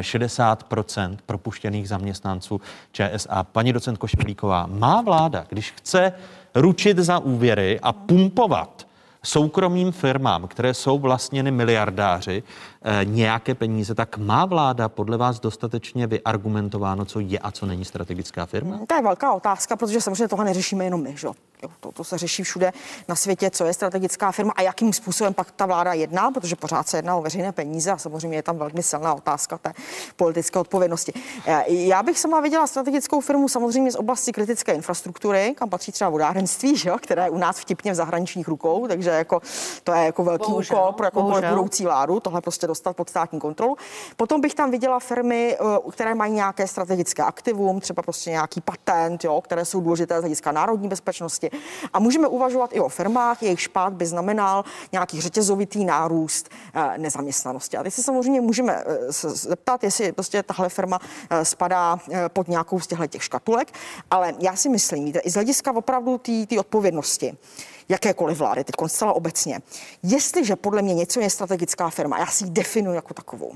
60 0.00 0.64
eh, 0.72 1.16
propuštěných 1.26 1.88
zaměstnanců 1.88 2.60
ČSA. 2.92 3.42
Paní 3.42 3.72
docent 3.72 3.98
Košpilíková, 3.98 4.66
má 4.66 5.02
vláda, 5.02 5.44
když 5.48 5.70
chce 5.70 6.12
ručit 6.54 6.98
za 6.98 7.18
úvěry 7.18 7.80
a 7.82 7.92
pumpovat 7.92 8.85
soukromým 9.22 9.92
firmám, 9.92 10.48
které 10.48 10.74
jsou 10.74 10.98
vlastněny 10.98 11.50
miliardáři, 11.50 12.42
eh, 12.82 13.04
nějaké 13.04 13.54
peníze, 13.54 13.94
tak 13.94 14.18
má 14.18 14.44
vláda 14.44 14.88
podle 14.88 15.16
vás 15.16 15.40
dostatečně 15.40 16.06
vyargumentováno, 16.06 17.04
co 17.04 17.20
je 17.20 17.38
a 17.38 17.50
co 17.50 17.66
není 17.66 17.84
strategická 17.84 18.46
firma? 18.46 18.80
To 18.86 18.94
je 18.94 19.02
velká 19.02 19.32
otázka, 19.32 19.76
protože 19.76 20.00
samozřejmě 20.00 20.28
tohle 20.28 20.44
neřešíme 20.44 20.84
jenom 20.84 21.02
my. 21.02 21.16
Že? 21.16 21.28
Jo, 21.62 21.68
to, 21.80 21.92
to 21.92 22.04
se 22.04 22.18
řeší 22.18 22.42
všude 22.42 22.72
na 23.08 23.14
světě, 23.14 23.50
co 23.50 23.64
je 23.64 23.74
strategická 23.74 24.32
firma 24.32 24.52
a 24.56 24.62
jakým 24.62 24.92
způsobem 24.92 25.34
pak 25.34 25.50
ta 25.50 25.66
vláda 25.66 25.92
jedná, 25.92 26.30
protože 26.30 26.56
pořád 26.56 26.88
se 26.88 26.98
jedná 26.98 27.16
o 27.16 27.22
veřejné 27.22 27.52
peníze 27.52 27.90
a 27.92 27.98
samozřejmě 27.98 28.38
je 28.38 28.42
tam 28.42 28.58
velmi 28.58 28.82
silná 28.82 29.14
otázka 29.14 29.58
té 29.58 29.72
politické 30.16 30.58
odpovědnosti. 30.58 31.12
Eh, 31.46 31.64
já 31.72 32.02
bych 32.02 32.18
sama 32.18 32.40
viděla 32.40 32.66
strategickou 32.66 33.20
firmu 33.20 33.48
samozřejmě 33.48 33.92
z 33.92 33.96
oblasti 33.96 34.32
kritické 34.32 34.72
infrastruktury, 34.72 35.54
kam 35.58 35.70
patří 35.70 35.92
třeba 35.92 36.10
vodárenství, 36.10 36.76
že 36.76 36.88
jo, 36.88 36.96
které 37.00 37.24
je 37.24 37.30
u 37.30 37.38
nás 37.38 37.58
vtipně 37.58 37.92
v 37.92 37.94
zahraničních 37.94 38.48
rukou, 38.48 38.86
takže 38.88 39.10
jako, 39.10 39.40
to 39.84 39.92
je 39.92 40.04
jako 40.04 40.24
velký 40.24 40.50
bohužel, 40.50 40.78
úkol 40.78 40.92
pro 40.92 41.06
jakoukoliv 41.06 41.44
budoucí 41.44 41.84
vládu, 41.84 42.20
tohle 42.20 42.40
prostě 42.40 42.66
dostat 42.66 42.96
pod 42.96 43.08
státní 43.08 43.40
kontrolu. 43.40 43.76
Potom 44.16 44.40
bych 44.40 44.54
tam 44.54 44.70
viděla 44.70 44.98
firmy, 44.98 45.56
eh, 45.60 45.90
které 45.90 46.14
mají 46.14 46.32
nějaké 46.32 46.66
strategické 46.66 47.22
aktivum, 47.22 47.80
třeba 47.80 48.02
prostě 48.02 48.30
nějaký 48.30 48.60
patent, 48.60 49.24
jo, 49.24 49.40
které 49.40 49.64
jsou 49.64 49.80
důležité 49.80 50.18
z 50.18 50.20
hlediska 50.20 50.52
národní 50.52 50.88
bezpečnosti 50.88 51.45
oblasti. 51.46 51.88
A 51.92 51.98
můžeme 51.98 52.28
uvažovat 52.28 52.70
i 52.72 52.80
o 52.80 52.88
firmách, 52.88 53.42
jejich 53.42 53.60
špát 53.60 53.92
by 53.92 54.06
znamenal 54.06 54.64
nějaký 54.92 55.20
řetězovitý 55.20 55.84
nárůst 55.84 56.48
eh, 56.74 56.98
nezaměstnanosti. 56.98 57.76
A 57.76 57.82
teď 57.82 57.94
se 57.94 58.02
samozřejmě 58.02 58.40
můžeme 58.40 58.84
eh, 58.86 59.12
zeptat, 59.12 59.84
jestli 59.84 60.12
prostě 60.12 60.42
tahle 60.42 60.68
firma 60.68 60.98
eh, 61.30 61.44
spadá 61.44 61.98
pod 62.28 62.48
nějakou 62.48 62.80
z 62.80 62.86
těchto 62.86 63.06
těch 63.06 63.24
škatulek, 63.24 63.72
ale 64.10 64.34
já 64.38 64.56
si 64.56 64.68
myslím, 64.68 65.04
víte, 65.04 65.18
i 65.18 65.30
z 65.30 65.34
hlediska 65.34 65.72
opravdu 65.72 66.18
té 66.18 66.58
odpovědnosti, 66.58 67.36
jakékoliv 67.88 68.38
vlády, 68.38 68.64
teď 68.64 68.74
zcela 68.86 69.12
obecně. 69.12 69.60
Jestliže 70.02 70.56
podle 70.56 70.82
mě 70.82 70.94
něco 70.94 71.20
je 71.20 71.30
strategická 71.30 71.90
firma, 71.90 72.18
já 72.18 72.26
si 72.26 72.44
ji 72.44 72.50
definuji 72.50 72.94
jako 72.94 73.14
takovou, 73.14 73.52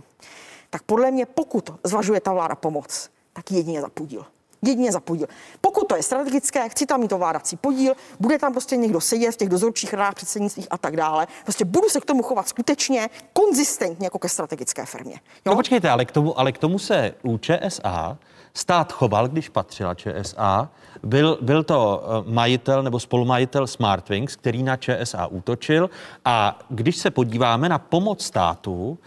tak 0.70 0.82
podle 0.82 1.10
mě, 1.10 1.26
pokud 1.26 1.70
zvažuje 1.84 2.20
ta 2.20 2.32
vláda 2.32 2.54
pomoc, 2.54 3.10
tak 3.32 3.50
jedině 3.50 3.80
za 3.80 3.88
podíl 3.88 4.26
jedině 4.62 4.92
za 4.92 5.00
podíl. 5.00 5.26
Pokud 5.60 5.88
to 5.88 5.96
je 5.96 6.02
strategické, 6.02 6.68
chci 6.68 6.86
tam 6.86 7.00
mít 7.00 7.12
ovládací 7.12 7.56
podíl, 7.56 7.94
bude 8.20 8.38
tam 8.38 8.52
prostě 8.52 8.76
někdo 8.76 9.00
sedět 9.00 9.32
v 9.32 9.36
těch 9.36 9.48
dozorčích 9.48 9.94
radách, 9.94 10.14
předsednictvích 10.14 10.66
a 10.70 10.78
tak 10.78 10.96
dále. 10.96 11.26
Prostě 11.44 11.64
budu 11.64 11.88
se 11.88 12.00
k 12.00 12.04
tomu 12.04 12.22
chovat 12.22 12.48
skutečně 12.48 13.10
konzistentně 13.32 14.06
jako 14.06 14.18
ke 14.18 14.28
strategické 14.28 14.86
firmě. 14.86 15.14
Jo? 15.14 15.52
No 15.52 15.54
počkejte, 15.54 15.90
ale 15.90 16.04
k 16.04 16.12
tomu, 16.12 16.40
ale 16.40 16.52
k 16.52 16.58
tomu 16.58 16.78
se 16.78 17.14
u 17.22 17.38
ČSA 17.38 18.18
stát 18.54 18.92
choval, 18.92 19.28
když 19.28 19.48
patřila 19.48 19.94
ČSA. 19.94 20.70
Byl, 21.02 21.38
byl 21.40 21.64
to 21.64 22.02
eh, 22.04 22.30
majitel 22.32 22.82
nebo 22.82 23.00
spolumajitel 23.00 23.66
Smartwings, 23.66 24.36
který 24.36 24.62
na 24.62 24.76
ČSA 24.76 25.26
útočil. 25.26 25.90
A 26.24 26.58
když 26.68 26.96
se 26.96 27.10
podíváme 27.10 27.68
na 27.68 27.78
pomoc 27.78 28.24
státu, 28.24 28.98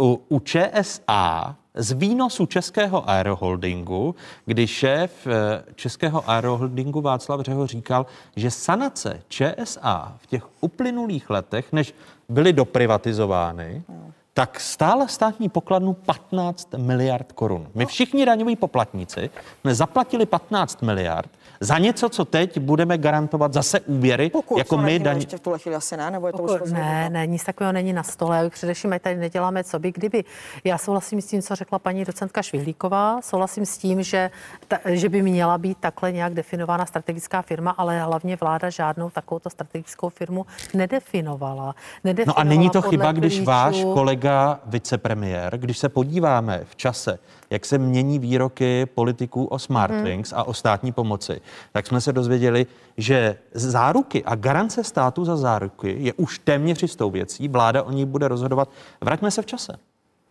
u, 0.00 0.20
u 0.28 0.40
ČSA 0.40 1.56
z 1.74 1.92
výnosu 1.92 2.46
Českého 2.46 3.10
aeroholdingu, 3.10 4.14
kdy 4.46 4.66
šéf 4.66 5.26
eh, 5.26 5.64
Českého 5.74 6.30
aeroholdingu 6.30 7.00
Václav 7.00 7.40
Řeho 7.40 7.66
říkal, 7.66 8.06
že 8.36 8.50
sanace 8.50 9.20
ČSA 9.28 10.16
v 10.18 10.26
těch 10.26 10.44
uplynulých 10.60 11.30
letech, 11.30 11.72
než 11.72 11.94
byly 12.28 12.52
doprivatizovány, 12.52 13.82
tak 14.34 14.60
stále 14.60 15.08
státní 15.08 15.48
pokladnu 15.48 15.92
15 15.92 16.68
miliard 16.76 17.32
korun. 17.32 17.68
My 17.74 17.86
všichni 17.86 18.26
daňoví 18.26 18.56
poplatníci 18.56 19.30
jsme 19.60 19.74
zaplatili 19.74 20.26
15 20.26 20.82
miliard 20.82 21.30
za 21.62 21.78
něco, 21.78 22.08
co 22.08 22.24
teď 22.24 22.58
budeme 22.58 22.98
garantovat 22.98 23.52
zase 23.52 23.80
úvěry, 23.80 24.30
Pokud 24.30 24.58
jako 24.58 24.76
my 24.78 24.98
daň... 24.98 25.16
Ještě 25.16 25.36
v 25.36 25.40
tuhle 25.40 25.58
chvíli 25.58 25.76
asi 25.76 25.96
ne, 25.96 26.10
nebo 26.10 26.26
je 26.26 26.32
to 26.32 26.38
Pokud, 26.38 26.60
už 26.60 26.72
Ne, 26.72 27.10
ne, 27.10 27.26
nic 27.26 27.44
takového 27.44 27.72
není 27.72 27.92
na 27.92 28.02
stole. 28.02 28.50
Především 28.50 28.94
tady 29.00 29.16
neděláme, 29.16 29.64
co 29.64 29.78
by 29.78 29.92
kdyby. 29.92 30.24
Já 30.64 30.78
souhlasím 30.78 31.20
s 31.20 31.26
tím, 31.26 31.42
co 31.42 31.54
řekla 31.54 31.78
paní 31.78 32.04
docentka 32.04 32.42
Švihlíková, 32.42 33.22
souhlasím 33.22 33.66
s 33.66 33.78
tím, 33.78 34.02
že, 34.02 34.30
ta, 34.68 34.78
že 34.84 35.08
by 35.08 35.22
měla 35.22 35.58
být 35.58 35.78
takhle 35.78 36.12
nějak 36.12 36.34
definována 36.34 36.86
strategická 36.86 37.42
firma, 37.42 37.70
ale 37.70 38.00
hlavně 38.00 38.36
vláda 38.36 38.70
žádnou 38.70 39.10
takovouto 39.10 39.50
strategickou 39.50 40.08
firmu 40.08 40.46
nedefinovala. 40.74 41.74
nedefinovala 42.04 42.44
no 42.44 42.54
a 42.54 42.54
není 42.54 42.70
to 42.70 42.82
chyba, 42.82 43.12
když 43.12 43.32
klíčů... 43.34 43.44
váš 43.44 43.76
kolega 43.82 44.60
vicepremiér, 44.66 45.58
když 45.58 45.78
se 45.78 45.88
podíváme 45.88 46.60
v 46.64 46.76
čase, 46.76 47.18
jak 47.50 47.64
se 47.64 47.78
mění 47.78 48.18
výroky 48.18 48.86
politiků 48.86 49.44
o 49.44 49.58
Smartwings 49.58 50.30
hmm. 50.30 50.40
a 50.40 50.44
o 50.44 50.54
státní 50.54 50.92
pomoci, 50.92 51.40
tak 51.72 51.86
jsme 51.86 52.00
se 52.00 52.12
dozvěděli, 52.12 52.66
že 52.96 53.36
záruky 53.52 54.24
a 54.24 54.34
garance 54.34 54.84
státu 54.84 55.24
za 55.24 55.36
záruky 55.36 55.96
je 55.98 56.12
už 56.12 56.38
téměř 56.38 56.82
jistou 56.82 57.10
věcí. 57.10 57.48
Vláda 57.48 57.82
o 57.82 57.92
ní 57.92 58.04
bude 58.04 58.28
rozhodovat. 58.28 58.68
Vraťme 59.00 59.30
se 59.30 59.42
v 59.42 59.46
čase. 59.46 59.72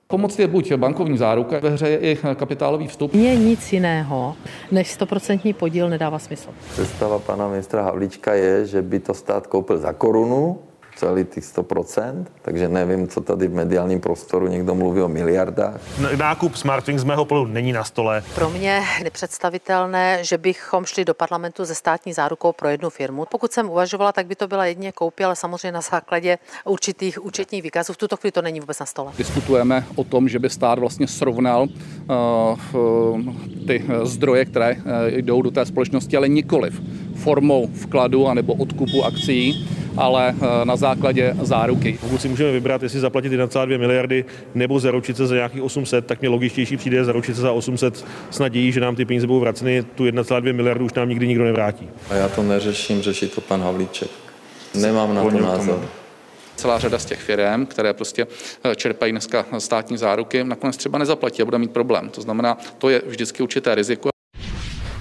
Pomoc 0.07 0.39
je 0.39 0.47
buď 0.47 0.73
bankovní 0.73 1.17
záruka, 1.17 1.59
ve 1.59 1.69
hře 1.69 1.89
je 1.89 1.97
i 1.97 2.17
kapitálový 2.35 2.87
vstup. 2.87 3.13
Mně 3.13 3.35
nic 3.35 3.73
jiného 3.73 4.35
než 4.71 4.99
100% 4.99 5.53
podíl 5.53 5.89
nedává 5.89 6.19
smysl. 6.19 6.49
Představa 6.71 7.19
pana 7.19 7.47
ministra 7.47 7.83
Havlíčka 7.83 8.33
je, 8.33 8.65
že 8.65 8.81
by 8.81 8.99
to 8.99 9.13
stát 9.13 9.47
koupil 9.47 9.77
za 9.77 9.93
korunu 9.93 10.59
celý 10.95 11.25
těch 11.25 11.43
100%, 11.43 12.25
takže 12.41 12.69
nevím, 12.69 13.07
co 13.07 13.21
tady 13.21 13.47
v 13.47 13.53
mediálním 13.53 13.99
prostoru 13.99 14.47
někdo 14.47 14.75
mluví 14.75 15.01
o 15.01 15.07
miliardách. 15.07 15.81
Nákup 16.17 16.55
Smartwings 16.55 17.01
z 17.01 17.05
mého 17.05 17.25
pohledu 17.25 17.51
není 17.51 17.73
na 17.73 17.83
stole. 17.83 18.23
Pro 18.35 18.49
mě 18.49 18.81
nepředstavitelné, 19.03 20.23
že 20.23 20.37
bychom 20.37 20.85
šli 20.85 21.05
do 21.05 21.13
parlamentu 21.13 21.65
ze 21.65 21.75
státní 21.75 22.13
zárukou 22.13 22.53
pro 22.53 22.69
jednu 22.69 22.89
firmu. 22.89 23.25
Pokud 23.31 23.51
jsem 23.51 23.69
uvažovala, 23.69 24.11
tak 24.11 24.25
by 24.25 24.35
to 24.35 24.47
byla 24.47 24.65
jedině 24.65 24.91
koupě, 24.91 25.25
ale 25.25 25.35
samozřejmě 25.35 25.71
na 25.71 25.81
základě 25.81 26.37
určitých 26.65 27.25
účetních 27.25 27.63
výkazů. 27.63 27.93
V 27.93 27.97
tuto 27.97 28.17
chvíli 28.17 28.31
to 28.31 28.41
není 28.41 28.59
vůbec 28.59 28.79
na 28.79 28.85
stole. 28.85 29.11
Diskutujeme 29.17 29.85
o 29.95 30.03
tom, 30.03 30.29
že 30.29 30.39
by 30.39 30.49
stát 30.49 30.79
vlastně 30.79 31.07
srovnal 31.07 31.67
uh, 31.67 33.21
ty 33.67 33.85
zdroje, 34.03 34.45
které 34.45 34.75
jdou 35.07 35.41
do 35.41 35.51
té 35.51 35.65
společnosti, 35.65 36.17
ale 36.17 36.27
nikoliv 36.27 36.81
formou 37.15 37.67
vkladu 37.73 38.27
anebo 38.27 38.53
odkupu 38.53 39.03
akcí, 39.03 39.67
ale 39.97 40.35
na 40.63 40.75
základě 40.81 41.35
záruky. 41.41 41.97
Pokud 42.01 42.21
si 42.21 42.27
můžeme 42.27 42.51
vybrat, 42.51 42.83
jestli 42.83 42.99
zaplatit 42.99 43.33
1,2 43.33 43.79
miliardy 43.79 44.25
nebo 44.55 44.79
zaručit 44.79 45.17
se 45.17 45.27
za 45.27 45.35
nějakých 45.35 45.63
800, 45.63 46.05
tak 46.05 46.21
mě 46.21 46.29
logičtější 46.29 46.77
přijde 46.77 47.05
zaručit 47.05 47.35
se 47.35 47.41
za 47.41 47.51
800 47.51 48.05
s 48.29 48.39
nadějí, 48.39 48.71
že 48.71 48.79
nám 48.79 48.95
ty 48.95 49.05
peníze 49.05 49.27
budou 49.27 49.39
vraceny, 49.39 49.83
tu 49.83 50.03
1,2 50.05 50.53
miliardy 50.53 50.83
už 50.83 50.93
nám 50.93 51.09
nikdy 51.09 51.27
nikdo 51.27 51.43
nevrátí. 51.43 51.89
A 52.09 52.15
já 52.15 52.29
to 52.29 52.43
neřeším, 52.43 53.01
řeší 53.01 53.27
to 53.27 53.41
pan 53.41 53.61
Havlíček. 53.61 54.09
Nemám 54.75 55.15
na 55.15 55.23
to 55.23 55.39
názor. 55.39 55.85
Celá 56.55 56.79
řada 56.79 56.99
z 56.99 57.05
těch 57.05 57.19
firm, 57.19 57.65
které 57.65 57.93
prostě 57.93 58.27
eh, 58.63 58.75
čerpají 58.75 59.11
dneska 59.11 59.45
státní 59.57 59.97
záruky, 59.97 60.43
nakonec 60.43 60.77
třeba 60.77 60.97
nezaplatí 60.97 61.41
a 61.41 61.45
bude 61.45 61.57
mít 61.57 61.71
problém. 61.71 62.09
To 62.09 62.21
znamená, 62.21 62.57
to 62.77 62.89
je 62.89 63.01
vždycky 63.07 63.43
určité 63.43 63.75
riziko. 63.75 64.09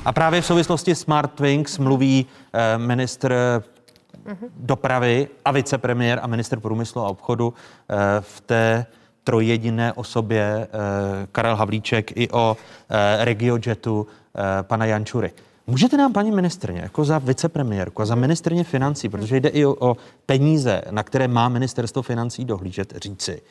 A 0.04 0.12
právě 0.12 0.40
v 0.40 0.46
souvislosti 0.46 0.94
Smartwings 0.94 1.78
mluví 1.78 2.26
eh, 2.54 2.78
ministr 4.24 4.50
dopravy 4.56 5.28
a 5.44 5.50
vicepremiér 5.50 6.20
a 6.22 6.26
minister 6.26 6.60
průmyslu 6.60 7.00
a 7.00 7.08
obchodu 7.08 7.54
eh, 7.90 7.96
v 8.20 8.40
té 8.40 8.86
trojjediné 9.24 9.92
osobě 9.92 10.42
eh, 10.42 10.68
Karel 11.32 11.56
Havlíček 11.56 12.16
i 12.16 12.30
o 12.30 12.56
eh, 12.90 13.24
regiojetu 13.24 14.06
pana 14.62 14.84
Jančury. 14.84 15.32
Můžete 15.66 15.96
nám, 15.96 16.12
paní 16.12 16.30
ministrně, 16.30 16.80
jako 16.80 17.04
za 17.04 17.18
vicepremiérku 17.18 18.02
a 18.02 18.06
za 18.06 18.14
ministrně 18.14 18.64
financí, 18.64 19.08
protože 19.08 19.40
jde 19.40 19.48
i 19.48 19.64
o, 19.64 19.90
o 19.90 19.96
peníze, 20.26 20.82
na 20.90 21.02
které 21.02 21.28
má 21.28 21.48
ministerstvo 21.48 22.02
financí 22.02 22.44
dohlížet, 22.44 22.94
říci, 22.96 23.42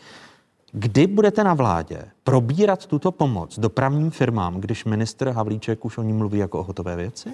kdy 0.71 1.07
budete 1.07 1.43
na 1.43 1.53
vládě 1.53 2.05
probírat 2.23 2.85
tuto 2.85 3.11
pomoc 3.11 3.59
dopravním 3.59 4.11
firmám, 4.11 4.61
když 4.61 4.85
minister 4.85 5.29
Havlíček 5.29 5.85
už 5.85 5.97
o 5.97 6.03
ní 6.03 6.13
mluví 6.13 6.39
jako 6.39 6.59
o 6.59 6.63
hotové 6.63 6.95
věci? 6.95 7.29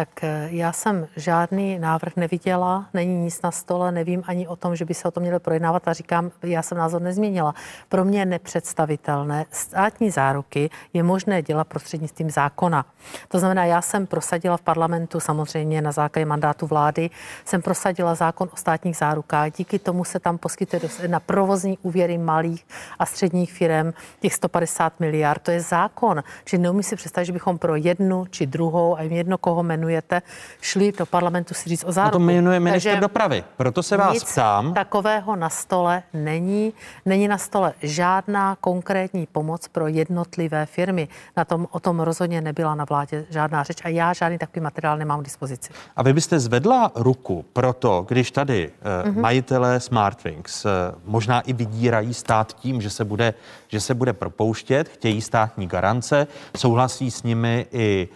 Tak 0.00 0.24
eh, 0.24 0.48
já 0.50 0.72
jsem 0.72 1.08
žádný 1.16 1.78
návrh 1.78 2.16
neviděla, 2.16 2.86
není 2.94 3.24
nic 3.24 3.42
na 3.42 3.50
stole, 3.50 3.92
nevím 3.92 4.22
ani 4.26 4.48
o 4.48 4.56
tom, 4.56 4.76
že 4.76 4.84
by 4.84 4.94
se 4.94 5.08
o 5.08 5.10
tom 5.10 5.22
mělo 5.22 5.40
projednávat 5.40 5.88
a 5.88 5.92
říkám, 5.92 6.30
já 6.42 6.62
jsem 6.62 6.78
názor 6.78 7.02
nezměnila. 7.02 7.54
Pro 7.88 8.04
mě 8.04 8.18
je 8.18 8.26
nepředstavitelné. 8.26 9.46
Státní 9.50 10.10
záruky 10.10 10.70
je 10.92 11.02
možné 11.02 11.42
dělat 11.42 11.68
prostřednictvím 11.68 12.30
zákona. 12.30 12.86
To 13.28 13.38
znamená, 13.38 13.64
já 13.64 13.82
jsem 13.82 14.06
prosadila 14.06 14.56
v 14.56 14.60
parlamentu, 14.60 15.20
samozřejmě 15.20 15.82
na 15.82 15.92
základě 15.92 16.26
mandátu 16.26 16.66
vlády, 16.66 17.10
jsem 17.44 17.62
prosadila 17.62 18.14
zákon 18.14 18.48
o 18.52 18.56
státních 18.56 18.96
zárukách. 18.96 19.52
Díky 19.52 19.78
tomu 19.78 20.04
se 20.04 20.18
tam 20.18 20.38
poskytuje 20.38 20.82
na 21.06 21.20
provozní 21.20 21.78
úvěry 21.82 22.18
malých 22.18 22.66
a 22.98 23.06
středních 23.06 23.52
firm 23.52 23.92
těch 24.20 24.34
150 24.34 25.00
miliard. 25.00 25.42
To 25.42 25.50
je 25.50 25.60
zákon. 25.60 26.22
Čili 26.44 26.62
neumí 26.62 26.82
si 26.82 26.96
představit, 26.96 27.26
že 27.26 27.32
bychom 27.32 27.58
pro 27.58 27.76
jednu 27.76 28.26
či 28.30 28.46
druhou, 28.46 28.96
a 28.96 29.02
jedno 29.02 29.38
koho 29.38 29.62
jmenujete, 29.90 30.22
šli 30.60 30.92
do 30.92 31.06
parlamentu 31.06 31.54
si 31.54 31.68
říct 31.68 31.84
o 31.84 31.92
záruku. 31.92 32.18
No 32.18 32.26
to 32.26 32.32
jmenuje 32.32 32.60
minister 32.60 32.92
Takže 32.92 33.00
dopravy. 33.00 33.44
Proto 33.56 33.82
se 33.82 33.96
vás 33.96 34.14
nic 34.14 34.32
ptám. 34.32 34.74
takového 34.74 35.36
na 35.36 35.48
stole 35.48 36.02
není. 36.12 36.72
Není 37.06 37.28
na 37.28 37.38
stole 37.38 37.72
žádná 37.82 38.56
konkrétní 38.60 39.26
pomoc 39.26 39.68
pro 39.68 39.86
jednotlivé 39.86 40.66
firmy. 40.66 41.08
Na 41.36 41.44
tom, 41.44 41.66
o 41.70 41.80
tom 41.80 42.00
rozhodně 42.00 42.40
nebyla 42.40 42.74
na 42.74 42.84
vládě 42.84 43.26
žádná 43.30 43.62
řeč 43.62 43.78
a 43.84 43.88
já 43.88 44.12
žádný 44.12 44.38
takový 44.38 44.60
materiál 44.60 44.98
nemám 44.98 45.20
k 45.20 45.24
dispozici. 45.24 45.72
A 45.96 46.02
vy 46.02 46.12
byste 46.12 46.40
zvedla 46.40 46.92
ruku 46.94 47.44
pro 47.52 47.72
to, 47.72 48.04
když 48.08 48.30
tady 48.30 48.68
uh, 48.68 49.10
mm-hmm. 49.10 49.20
majitelé 49.20 49.80
Smartwings 49.80 50.64
uh, 50.64 50.70
možná 51.04 51.40
i 51.40 51.52
vydírají 51.52 52.14
stát 52.14 52.52
tím, 52.52 52.80
že 52.80 52.90
se 52.90 53.04
bude, 53.04 53.34
že 53.68 53.80
se 53.80 53.94
bude 53.94 54.12
propouštět, 54.12 54.88
chtějí 54.88 55.20
státní 55.20 55.66
garance, 55.66 56.26
souhlasí 56.56 57.10
s 57.10 57.22
nimi 57.22 57.66
i 57.72 58.08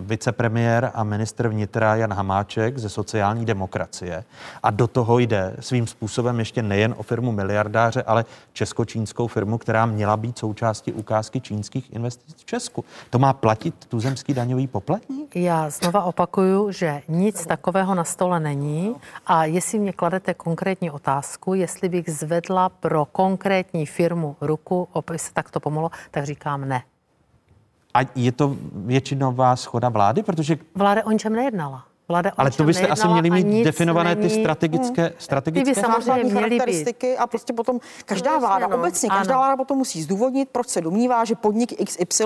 vicepremiér 0.00 0.90
a 0.94 1.04
ministr 1.04 1.48
vnitra 1.48 1.96
Jan 1.96 2.12
Hamáček 2.12 2.78
ze 2.78 2.88
sociální 2.88 3.44
demokracie 3.44 4.24
a 4.62 4.70
do 4.70 4.86
toho 4.86 5.18
jde 5.18 5.56
svým 5.60 5.86
způsobem 5.86 6.38
ještě 6.38 6.62
nejen 6.62 6.94
o 6.96 7.02
firmu 7.02 7.32
miliardáře, 7.32 8.02
ale 8.02 8.24
česko-čínskou 8.52 9.26
firmu, 9.26 9.58
která 9.58 9.86
měla 9.86 10.16
být 10.16 10.38
součástí 10.38 10.92
ukázky 10.92 11.40
čínských 11.40 11.92
investic 11.92 12.36
v 12.36 12.44
Česku. 12.44 12.84
To 13.10 13.18
má 13.18 13.32
platit 13.32 13.74
tuzemský 13.88 14.34
daňový 14.34 14.66
poplatník? 14.66 15.36
Já 15.36 15.70
znova 15.70 16.02
opakuju, 16.02 16.72
že 16.72 17.02
nic 17.08 17.46
takového 17.46 17.94
na 17.94 18.04
stole 18.04 18.40
není 18.40 18.94
a 19.26 19.44
jestli 19.44 19.78
mě 19.78 19.92
kladete 19.92 20.34
konkrétní 20.34 20.90
otázku, 20.90 21.54
jestli 21.54 21.88
bych 21.88 22.10
zvedla 22.10 22.68
pro 22.68 23.04
konkrétní 23.04 23.86
firmu 23.86 24.36
ruku, 24.40 24.88
aby 24.94 25.18
se 25.18 25.32
takto 25.32 25.60
pomohlo, 25.60 25.90
tak 26.10 26.24
říkám 26.24 26.68
ne. 26.68 26.82
A 27.94 27.98
je 28.14 28.32
to 28.32 28.56
většinová 28.72 29.56
schoda 29.56 29.88
vlády, 29.88 30.22
protože... 30.22 30.58
Vláda 30.74 31.06
o 31.06 31.10
ničem 31.10 31.32
nejednala. 31.32 31.84
Vláda 32.10 32.32
Ale 32.36 32.50
to 32.50 32.64
byste 32.64 32.86
asi 32.86 33.08
měli 33.08 33.30
mít 33.30 33.64
definované 33.64 34.16
ty 34.16 34.30
strategické, 34.30 35.02
hmm. 35.02 35.12
strategické 35.18 35.74
ty 35.74 35.80
by 35.80 35.86
samozřejmě 35.86 36.24
měly 36.24 36.40
charakteristiky 36.40 37.10
být. 37.10 37.16
a 37.16 37.26
prostě 37.26 37.52
potom 37.52 37.80
každá 38.04 38.32
no, 38.32 38.40
vláda, 38.40 38.66
no. 38.66 38.76
obecně 38.76 39.08
každá 39.08 39.34
ano. 39.34 39.40
vláda 39.40 39.56
potom 39.56 39.78
musí 39.78 40.02
zdůvodnit, 40.02 40.48
proč 40.52 40.68
se 40.68 40.80
domnívá, 40.80 41.24
že 41.24 41.34
podnik 41.34 41.84
XY 41.84 42.24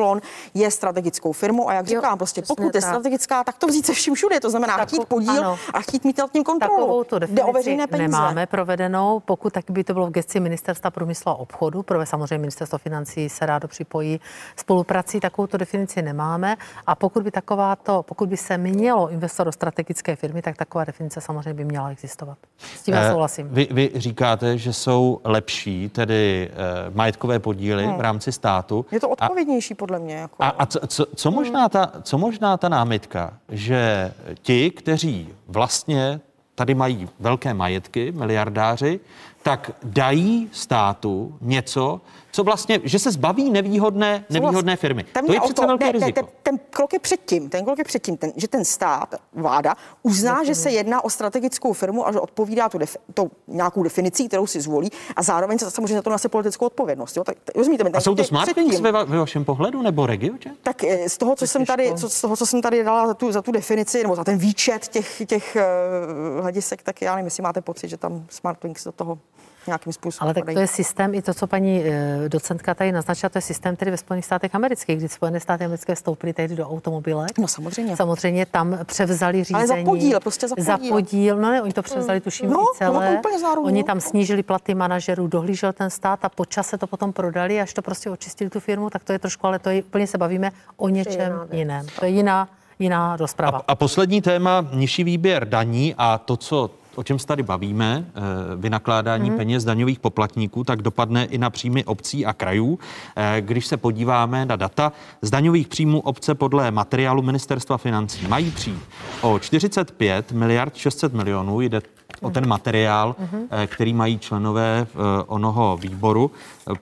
je 0.54 0.70
strategickou 0.70 1.32
firmou 1.32 1.68
a 1.68 1.74
jak 1.74 1.90
jo, 1.90 2.00
říkám, 2.00 2.18
prostě 2.18 2.42
pokud 2.42 2.66
tak. 2.66 2.74
je 2.74 2.82
strategická, 2.82 3.44
tak 3.44 3.58
to 3.58 3.66
vzít 3.66 3.86
se 3.86 3.92
vším 3.92 4.14
všude, 4.14 4.40
to 4.40 4.50
znamená 4.50 4.76
tak, 4.76 4.88
chtít 4.88 5.04
podíl 5.04 5.30
ano. 5.30 5.58
a 5.74 5.80
chtít 5.80 6.04
mít 6.04 6.18
nad 6.18 6.32
tím 6.32 6.44
kontrolu. 6.44 7.04
Jde 7.26 7.44
o 7.44 7.52
veřejné 7.52 7.86
peníze. 7.86 8.08
Nemáme 8.08 8.46
provedenou, 8.46 9.20
pokud 9.20 9.52
tak 9.52 9.70
by 9.70 9.84
to 9.84 9.92
bylo 9.92 10.06
v 10.06 10.10
gesci 10.10 10.40
ministerstva 10.40 10.90
průmyslu 10.90 11.30
a 11.30 11.34
obchodu, 11.34 11.82
protože 11.82 12.06
samozřejmě 12.06 12.38
ministerstvo 12.38 12.78
financí 12.78 13.28
se 13.28 13.46
rádo 13.46 13.68
připojí 13.68 14.20
spoluprací, 14.56 15.20
takovou 15.20 15.48
definici 15.56 16.02
nemáme 16.02 16.56
a 16.86 16.94
pokud 16.94 17.22
by 17.22 17.30
takováto, 17.30 18.02
pokud 18.02 18.28
by 18.28 18.36
se 18.36 18.58
mělo 18.58 19.10
investovat 19.10 19.44
do 19.44 19.52
strategické 19.72 20.16
firmy, 20.16 20.42
tak 20.42 20.56
taková 20.56 20.84
definice 20.84 21.20
samozřejmě 21.20 21.54
by 21.54 21.64
měla 21.64 21.90
existovat. 21.90 22.38
S 22.76 22.82
tím 22.82 22.94
já 22.94 23.00
eh, 23.00 23.10
souhlasím. 23.10 23.48
Vy, 23.48 23.68
vy 23.70 23.90
říkáte, 23.94 24.58
že 24.58 24.72
jsou 24.72 25.20
lepší, 25.24 25.88
tedy 25.88 26.50
eh, 26.52 26.90
majetkové 26.94 27.38
podíly 27.38 27.86
hmm. 27.86 27.96
v 27.96 28.00
rámci 28.00 28.32
státu. 28.32 28.86
Je 28.92 29.00
to 29.00 29.08
odpovědnější 29.08 29.74
a, 29.74 29.76
podle 29.76 29.98
mě. 29.98 30.14
Jako... 30.14 30.42
A, 30.42 30.48
a 30.48 30.66
co, 30.66 30.86
co, 30.86 31.06
co, 31.16 31.28
hmm. 31.28 31.38
možná 31.38 31.68
ta, 31.68 31.92
co 32.02 32.18
možná 32.18 32.56
ta 32.56 32.68
námitka, 32.68 33.32
že 33.48 34.12
ti, 34.42 34.70
kteří 34.70 35.28
vlastně 35.48 36.20
tady 36.54 36.74
mají 36.74 37.08
velké 37.20 37.54
majetky, 37.54 38.12
miliardáři, 38.12 39.00
tak 39.42 39.70
dají 39.82 40.48
státu 40.52 41.38
něco, 41.40 42.00
co 42.32 42.44
vlastně, 42.44 42.80
že 42.84 42.98
se 42.98 43.10
zbaví 43.10 43.50
nevýhodné, 43.50 44.24
nevýhodné 44.30 44.76
firmy. 44.76 45.04
Tam 45.12 45.26
to 45.26 45.32
je 45.32 45.40
přece 45.40 45.54
to, 45.54 45.66
velké 45.66 45.84
ne, 45.84 45.92
riziko. 45.92 46.12
Ten, 46.12 46.26
ten 46.42 46.60
krok 46.70 46.92
je 46.92 46.98
předtím, 46.98 47.48
ten 47.48 47.64
krok 47.64 47.78
je 47.78 47.84
předtím, 47.84 48.16
ten, 48.16 48.32
že 48.36 48.48
ten 48.48 48.64
stát, 48.64 49.14
vláda, 49.32 49.74
uzná, 50.02 50.30
Děkujeme. 50.30 50.46
že 50.46 50.54
se 50.54 50.70
jedná 50.70 51.04
o 51.04 51.10
strategickou 51.10 51.72
firmu 51.72 52.08
a 52.08 52.12
že 52.12 52.20
odpovídá 52.20 52.68
tu, 52.68 52.78
defi, 52.78 52.98
to 53.14 53.28
nějakou 53.48 53.82
definicí, 53.82 54.28
kterou 54.28 54.46
si 54.46 54.60
zvolí 54.60 54.90
a 55.16 55.22
zároveň 55.22 55.58
se 55.58 55.70
samozřejmě 55.70 55.94
za 55.94 56.02
to 56.02 56.10
nese 56.10 56.28
politickou 56.28 56.66
odpovědnost. 56.66 57.16
Jo? 57.16 57.24
Tak, 57.24 57.36
rozumíte, 57.54 57.84
a 57.94 58.00
jsou 58.00 58.14
to 58.14 58.24
smart 58.24 58.56
ve, 58.80 58.92
ve 58.92 59.18
vašem 59.18 59.44
pohledu 59.44 59.82
nebo 59.82 60.06
regioče? 60.06 60.50
Tak 60.62 60.84
eh, 60.84 61.08
z 61.08 61.18
toho, 61.18 61.36
co 61.36 61.46
jsem 61.46 61.66
tady, 61.66 61.94
co, 61.94 62.08
z 62.08 62.20
toho, 62.20 62.36
co 62.36 62.46
jsem 62.46 62.62
tady 62.62 62.84
dala 62.84 63.06
za 63.06 63.14
tu, 63.14 63.32
za 63.32 63.42
tu 63.42 63.52
definici, 63.52 64.02
nebo 64.02 64.16
za 64.16 64.24
ten 64.24 64.38
výčet 64.38 64.88
těch, 64.88 65.22
těch 65.26 65.56
uh, 65.56 66.40
hledisek, 66.40 66.82
tak 66.82 67.02
já 67.02 67.14
nevím, 67.14 67.26
jestli 67.26 67.42
máte 67.42 67.60
pocit, 67.60 67.88
že 67.88 67.96
tam 67.96 68.26
smart 68.28 68.58
things 68.58 68.84
do 68.84 68.92
toho 68.92 69.18
nějakým 69.66 69.92
způsobem. 69.92 70.26
Ale 70.26 70.34
tak 70.34 70.54
to 70.54 70.60
je 70.60 70.66
systém, 70.66 71.14
i 71.14 71.22
to, 71.22 71.34
co 71.34 71.46
paní 71.46 71.84
e, 71.84 72.28
docentka 72.28 72.74
tady 72.74 72.92
naznačila, 72.92 73.30
to 73.30 73.38
je 73.38 73.42
systém 73.42 73.76
tedy 73.76 73.90
ve 73.90 73.96
Spojených 73.96 74.24
státech 74.24 74.54
amerických, 74.54 74.98
kdy 74.98 75.08
Spojené 75.08 75.40
státy 75.40 75.64
americké 75.64 75.94
vstoupily 75.94 76.32
tehdy 76.32 76.56
do 76.56 76.68
automobile. 76.68 77.26
No 77.38 77.48
samozřejmě. 77.48 77.96
Samozřejmě 77.96 78.46
tam 78.46 78.78
převzali 78.84 79.44
řízení. 79.44 79.58
Ale 79.58 79.66
za 79.66 79.90
podíl, 79.90 80.20
prostě 80.20 80.48
za 80.48 80.54
podíl. 80.54 80.64
Za 80.64 80.78
podíl, 80.94 81.36
no 81.36 81.50
ne, 81.50 81.62
oni 81.62 81.72
to 81.72 81.82
převzali, 81.82 82.18
hmm. 82.18 82.20
tuším, 82.20 82.50
no, 82.50 82.64
celé. 82.76 83.10
No, 83.12 83.18
úplně 83.18 83.36
oni 83.64 83.84
tam 83.84 84.00
snížili 84.00 84.42
platy 84.42 84.74
manažerů, 84.74 85.26
dohlížel 85.26 85.72
ten 85.72 85.90
stát 85.90 86.24
a 86.24 86.28
po 86.28 86.44
čase 86.44 86.78
to 86.78 86.86
potom 86.86 87.12
prodali, 87.12 87.60
až 87.60 87.72
to 87.72 87.82
prostě 87.82 88.10
očistili 88.10 88.50
tu 88.50 88.60
firmu, 88.60 88.90
tak 88.90 89.04
to 89.04 89.12
je 89.12 89.18
trošku, 89.18 89.46
ale 89.46 89.58
to 89.58 89.70
je, 89.70 89.82
úplně 89.82 90.06
se 90.06 90.18
bavíme 90.18 90.52
o 90.76 90.88
něčem 90.88 91.32
jiném. 91.52 91.86
To 91.98 92.04
je 92.04 92.10
jiná 92.10 92.48
jiná 92.78 93.16
rozprava. 93.16 93.58
A, 93.58 93.62
a 93.68 93.74
poslední 93.74 94.22
téma, 94.22 94.66
nižší 94.72 95.04
výběr 95.04 95.48
daní 95.48 95.94
a 95.98 96.18
to, 96.18 96.36
co 96.36 96.70
o 96.94 97.02
čem 97.02 97.18
se 97.18 97.26
tady 97.26 97.42
bavíme, 97.42 98.04
eh, 98.08 98.20
vynakládání 98.56 99.30
mm. 99.30 99.36
peněz 99.36 99.64
daňových 99.64 99.98
poplatníků, 99.98 100.64
tak 100.64 100.82
dopadne 100.82 101.24
i 101.24 101.38
na 101.38 101.50
příjmy 101.50 101.84
obcí 101.84 102.26
a 102.26 102.32
krajů. 102.32 102.78
Eh, 103.16 103.40
když 103.40 103.66
se 103.66 103.76
podíváme 103.76 104.46
na 104.46 104.56
data, 104.56 104.92
z 105.22 105.30
daňových 105.30 105.68
příjmů 105.68 106.00
obce 106.00 106.34
podle 106.34 106.70
materiálu 106.70 107.22
Ministerstva 107.22 107.78
financí 107.78 108.26
mají 108.26 108.50
přijít 108.50 108.82
o 109.20 109.38
45 109.38 110.32
miliard 110.32 110.76
600 110.76 111.14
milionů, 111.14 111.60
jde 111.60 111.82
o 112.20 112.30
ten 112.30 112.48
materiál, 112.48 113.16
mhm. 113.18 113.46
eh, 113.50 113.66
který 113.66 113.94
mají 113.94 114.18
členové 114.18 114.86
onoho 115.26 115.76
výboru 115.76 116.30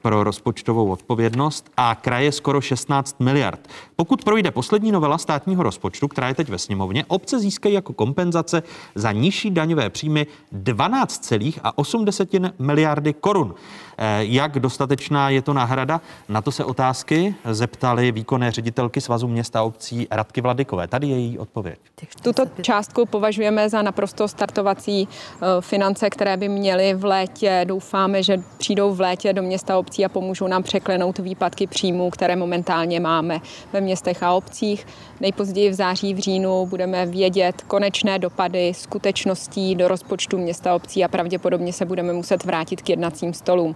pro 0.03 0.25
rozpočtovou 0.25 0.91
odpovědnost 0.91 1.71
a 1.77 1.95
kraje 1.95 2.33
skoro 2.33 2.61
16 2.61 3.21
miliard. 3.21 3.61
Pokud 3.97 4.25
projde 4.25 4.51
poslední 4.51 4.93
novela 4.93 5.19
státního 5.19 5.63
rozpočtu, 5.63 6.09
která 6.09 6.29
je 6.29 6.35
teď 6.35 6.49
ve 6.49 6.59
sněmovně, 6.59 7.05
obce 7.09 7.39
získají 7.39 7.75
jako 7.75 7.93
kompenzace 7.93 8.63
za 8.95 9.13
nižší 9.13 9.51
daňové 9.51 9.91
příjmy 9.91 10.27
12,8 10.53 12.53
miliardy 12.59 13.13
korun. 13.13 13.55
Eh, 14.03 14.25
jak 14.25 14.59
dostatečná 14.59 15.31
je 15.31 15.43
to 15.43 15.53
náhrada? 15.53 16.01
Na 16.29 16.43
to 16.43 16.53
se 16.53 16.65
otázky 16.65 17.35
zeptali 17.51 18.13
výkonné 18.13 18.51
ředitelky 18.51 19.01
Svazu 19.01 19.29
města 19.29 19.61
a 19.61 19.63
obcí 19.63 20.07
Radky 20.11 20.41
Vladykové. 20.41 20.89
Tady 20.89 21.07
je 21.07 21.17
její 21.19 21.39
odpověď. 21.39 21.79
Tuto 22.23 22.43
částku 22.63 23.07
považujeme 23.07 23.69
za 23.69 23.83
naprosto 23.83 24.29
startovací 24.29 25.09
eh, 25.09 25.47
finance, 25.61 26.11
které 26.11 26.37
by 26.37 26.49
měly 26.49 26.95
v 26.95 27.05
létě. 27.05 27.65
Doufáme, 27.69 28.23
že 28.23 28.43
přijdou 28.59 28.95
v 28.95 29.01
létě 29.01 29.33
do 29.33 29.43
města 29.43 29.75
a 29.75 29.79
obcí 29.79 30.05
a 30.05 30.09
pomůžou 30.09 30.47
nám 30.47 30.63
překlenout 30.63 31.19
výpadky 31.19 31.67
příjmů, 31.67 32.11
které 32.11 32.37
momentálně 32.37 33.01
máme 33.01 33.39
ve 33.73 33.81
městech 33.81 34.23
a 34.23 34.33
obcích. 34.33 34.87
Nejpozději 35.21 35.71
v 35.71 35.75
září, 35.75 36.15
v 36.15 36.19
říjnu 36.19 36.67
budeme 36.67 37.07
vědět 37.07 37.63
konečné 37.63 38.19
dopady 38.19 38.75
skutečností 38.75 39.75
do 39.75 39.89
rozpočtu 39.89 40.39
města 40.39 40.73
a 40.73 40.75
obcí 40.75 41.05
a 41.05 41.09
pravděpodobně 41.09 41.73
se 41.73 41.85
budeme 41.85 42.13
muset 42.13 42.45
vrátit 42.45 42.83
k 42.83 42.89
jednacím 42.89 43.35
stolům. 43.35 43.75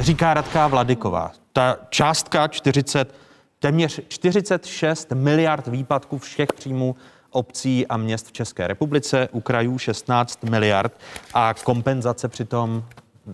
Říká 0.00 0.34
Radka 0.34 0.66
Vladyková. 0.66 1.32
Ta 1.52 1.76
částka 1.90 2.48
40, 2.48 3.14
téměř 3.58 4.00
46 4.08 5.12
miliard 5.12 5.66
výpadků 5.66 6.18
všech 6.18 6.48
příjmů 6.56 6.96
obcí 7.30 7.86
a 7.86 7.96
měst 7.96 8.26
v 8.26 8.32
České 8.32 8.66
republice, 8.66 9.28
u 9.32 9.40
krajů 9.40 9.78
16 9.78 10.44
miliard 10.44 11.00
a 11.34 11.54
kompenzace 11.54 12.28
přitom 12.28 12.84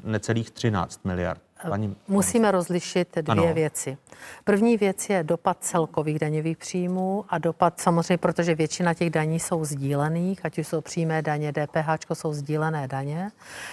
necelých 0.04 0.50
13 0.50 1.00
miliard. 1.04 1.40
Paní... 1.68 1.96
Musíme 2.08 2.50
rozlišit 2.50 3.08
dvě 3.16 3.44
ano. 3.44 3.54
věci. 3.54 3.98
První 4.44 4.76
věc 4.76 5.08
je 5.08 5.24
dopad 5.24 5.56
celkových 5.60 6.18
daňových 6.18 6.56
příjmů 6.56 7.24
a 7.28 7.38
dopad 7.38 7.80
samozřejmě, 7.80 8.18
protože 8.18 8.54
většina 8.54 8.94
těch 8.94 9.10
daní 9.10 9.40
jsou 9.40 9.64
sdílených, 9.64 10.44
ať 10.44 10.58
už 10.58 10.66
jsou 10.66 10.80
přímé 10.80 11.22
daně, 11.22 11.52
DPH, 11.52 12.14
jsou 12.14 12.32
sdílené 12.32 12.88
daně. 12.88 13.30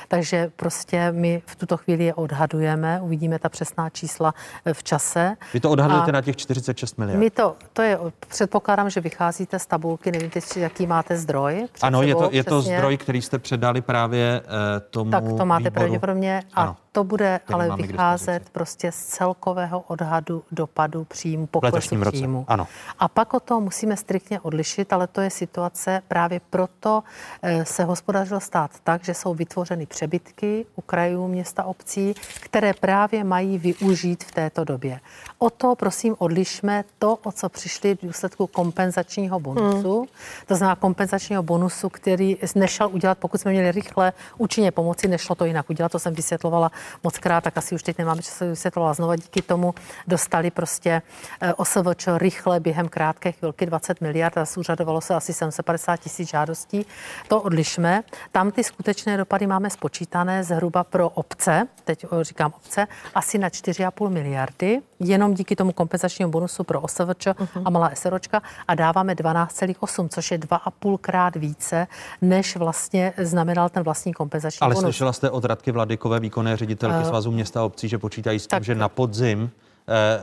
Takže 0.08 0.52
prostě 0.56 1.12
my 1.12 1.42
v 1.46 1.56
tuto 1.56 1.78
chvíli 1.78 2.04
je 2.04 2.14
odhadujeme, 2.14 3.02
uvidíme 3.02 3.40
ta 3.40 3.50
přesná 3.50 3.90
čísla 3.90 4.34
eh, 4.66 4.74
v 4.74 4.84
čase. 4.84 5.36
Vy 5.54 5.60
to 5.60 5.70
odhadujete 5.70 6.10
a 6.10 6.12
na 6.12 6.22
těch 6.22 6.36
46 6.36 6.98
miliard? 6.98 7.20
My 7.20 7.30
to, 7.30 7.56
to 7.74 7.82
je, 7.82 8.00
předpokládám, 8.28 8.90
že 8.90 9.02
vycházíte 9.02 9.60
z 9.60 9.66
tabulky, 9.66 10.12
nevím, 10.12 10.32
jaký 10.56 10.88
máte 10.88 11.18
zdroj. 11.18 11.68
Ano, 11.82 12.00
sebou, 12.00 12.08
je 12.08 12.16
to, 12.16 12.30
je 12.32 12.44
to 12.44 12.62
zdroj, 12.62 12.98
který 12.98 13.22
jste 13.22 13.40
předali 13.40 13.82
právě 13.82 14.42
uh, 14.42 14.50
tomu 14.90 15.12
Tak 15.12 15.24
to 15.38 15.46
máte 15.46 15.72
pravděpodobně. 15.72 16.44
A 16.54 16.62
ano 16.62 16.76
to 16.92 17.04
bude 17.04 17.40
ale 17.54 17.76
vycházet 17.76 18.50
prostě 18.50 18.92
z 18.92 19.06
celkového 19.06 19.80
odhadu 19.80 20.39
dopadu 20.52 21.04
příjmu, 21.04 21.48
poklesu 21.48 21.96
příjmu. 22.12 22.46
Ano. 22.48 22.68
A 23.00 23.08
pak 23.08 23.34
o 23.34 23.40
to 23.40 23.60
musíme 23.60 23.98
striktně 23.98 24.40
odlišit, 24.40 24.94
ale 24.94 25.08
to 25.08 25.22
je 25.22 25.30
situace, 25.30 26.02
právě 26.08 26.42
proto 26.50 27.04
eh, 27.42 27.66
se 27.66 27.84
hospodařil 27.84 28.40
stát 28.40 28.72
tak, 28.84 29.04
že 29.04 29.14
jsou 29.14 29.34
vytvořeny 29.34 29.86
přebytky 29.86 30.66
u 30.76 30.82
krajů, 30.82 31.28
města, 31.28 31.64
obcí, 31.64 32.14
které 32.40 32.74
právě 32.74 33.24
mají 33.24 33.58
využít 33.58 34.24
v 34.24 34.32
této 34.32 34.64
době. 34.64 35.00
O 35.38 35.50
to, 35.50 35.76
prosím, 35.76 36.16
odlišme 36.18 36.84
to, 37.00 37.16
o 37.16 37.32
co 37.32 37.50
přišli 37.50 37.96
v 37.96 38.06
důsledku 38.06 38.48
kompenzačního 38.48 39.40
bonusu. 39.40 39.98
Hmm. 39.98 40.08
To 40.48 40.56
znamená 40.56 40.76
kompenzačního 40.76 41.44
bonusu, 41.44 41.90
který 41.90 42.38
nešel 42.56 42.90
udělat, 42.92 43.18
pokud 43.18 43.42
jsme 43.42 43.52
měli 43.52 43.72
rychle 43.72 44.14
účinně 44.38 44.72
pomoci, 44.72 45.08
nešlo 45.08 45.36
to 45.36 45.46
jinak 45.46 45.70
udělat, 45.70 45.92
to 45.92 46.00
jsem 46.00 46.14
vysvětlovala 46.14 46.72
moc 47.04 47.18
krát, 47.18 47.44
tak 47.44 47.58
asi 47.58 47.76
už 47.76 47.84
teď 47.84 47.98
nemáme 47.98 48.22
čas 48.22 48.40
vysvětlovat 48.40 48.94
znova. 48.94 49.16
Díky 49.16 49.42
tomu 49.42 49.74
dostali 50.20 50.52
prostě 50.52 51.02
eh, 51.42 51.54
OSVČ 51.54 52.08
rychle 52.18 52.60
během 52.60 52.90
krátké 52.90 53.32
chvilky 53.32 53.66
20 53.66 54.02
miliard 54.02 54.38
a 54.38 54.46
zúřadovalo 54.46 55.02
se 55.02 55.16
asi 55.16 55.34
750 55.34 55.98
tisíc 55.98 56.30
žádostí. 56.30 56.86
To 57.28 57.42
odlišme. 57.42 58.04
Tam 58.32 58.52
ty 58.52 58.64
skutečné 58.64 59.18
dopady 59.18 59.48
máme 59.48 59.70
spočítané 59.70 60.44
zhruba 60.44 60.84
pro 60.84 61.10
obce, 61.10 61.68
teď 61.84 62.06
eh, 62.06 62.24
říkám 62.24 62.54
obce, 62.58 62.88
asi 63.16 63.38
na 63.38 63.50
4,5 63.50 64.10
miliardy, 64.10 64.82
jenom 65.00 65.34
díky 65.34 65.56
tomu 65.56 65.72
kompenzačnímu 65.72 66.32
bonusu 66.32 66.64
pro 66.64 66.82
OSVČ 66.82 67.28
uh-huh. 67.28 67.62
a 67.66 67.70
malá 67.70 67.92
SROčka 67.94 68.42
a 68.68 68.76
dáváme 68.76 69.14
12,8, 69.14 70.08
což 70.10 70.32
je 70.32 70.38
2,5 70.38 70.98
krát 70.98 71.36
více, 71.36 71.88
než 72.22 72.56
vlastně 72.56 73.14
znamenal 73.18 73.70
ten 73.70 73.84
vlastní 73.84 74.14
kompenzační 74.14 74.60
Ale 74.62 74.76
bonus. 74.76 74.86
slyšela 74.86 75.14
jste 75.14 75.30
od 75.30 75.46
Radky 75.46 75.72
Vladykové, 75.72 76.20
výkonné 76.20 76.58
ředitelky 76.58 77.00
Uh, 77.00 77.08
Svazu 77.08 77.32
města 77.32 77.62
a 77.62 77.64
obcí, 77.64 77.88
že 77.88 77.98
počítají 77.98 78.40
s 78.40 78.48
tím, 78.48 78.64
že 78.64 78.76
na 78.76 78.90
podzim 78.90 79.52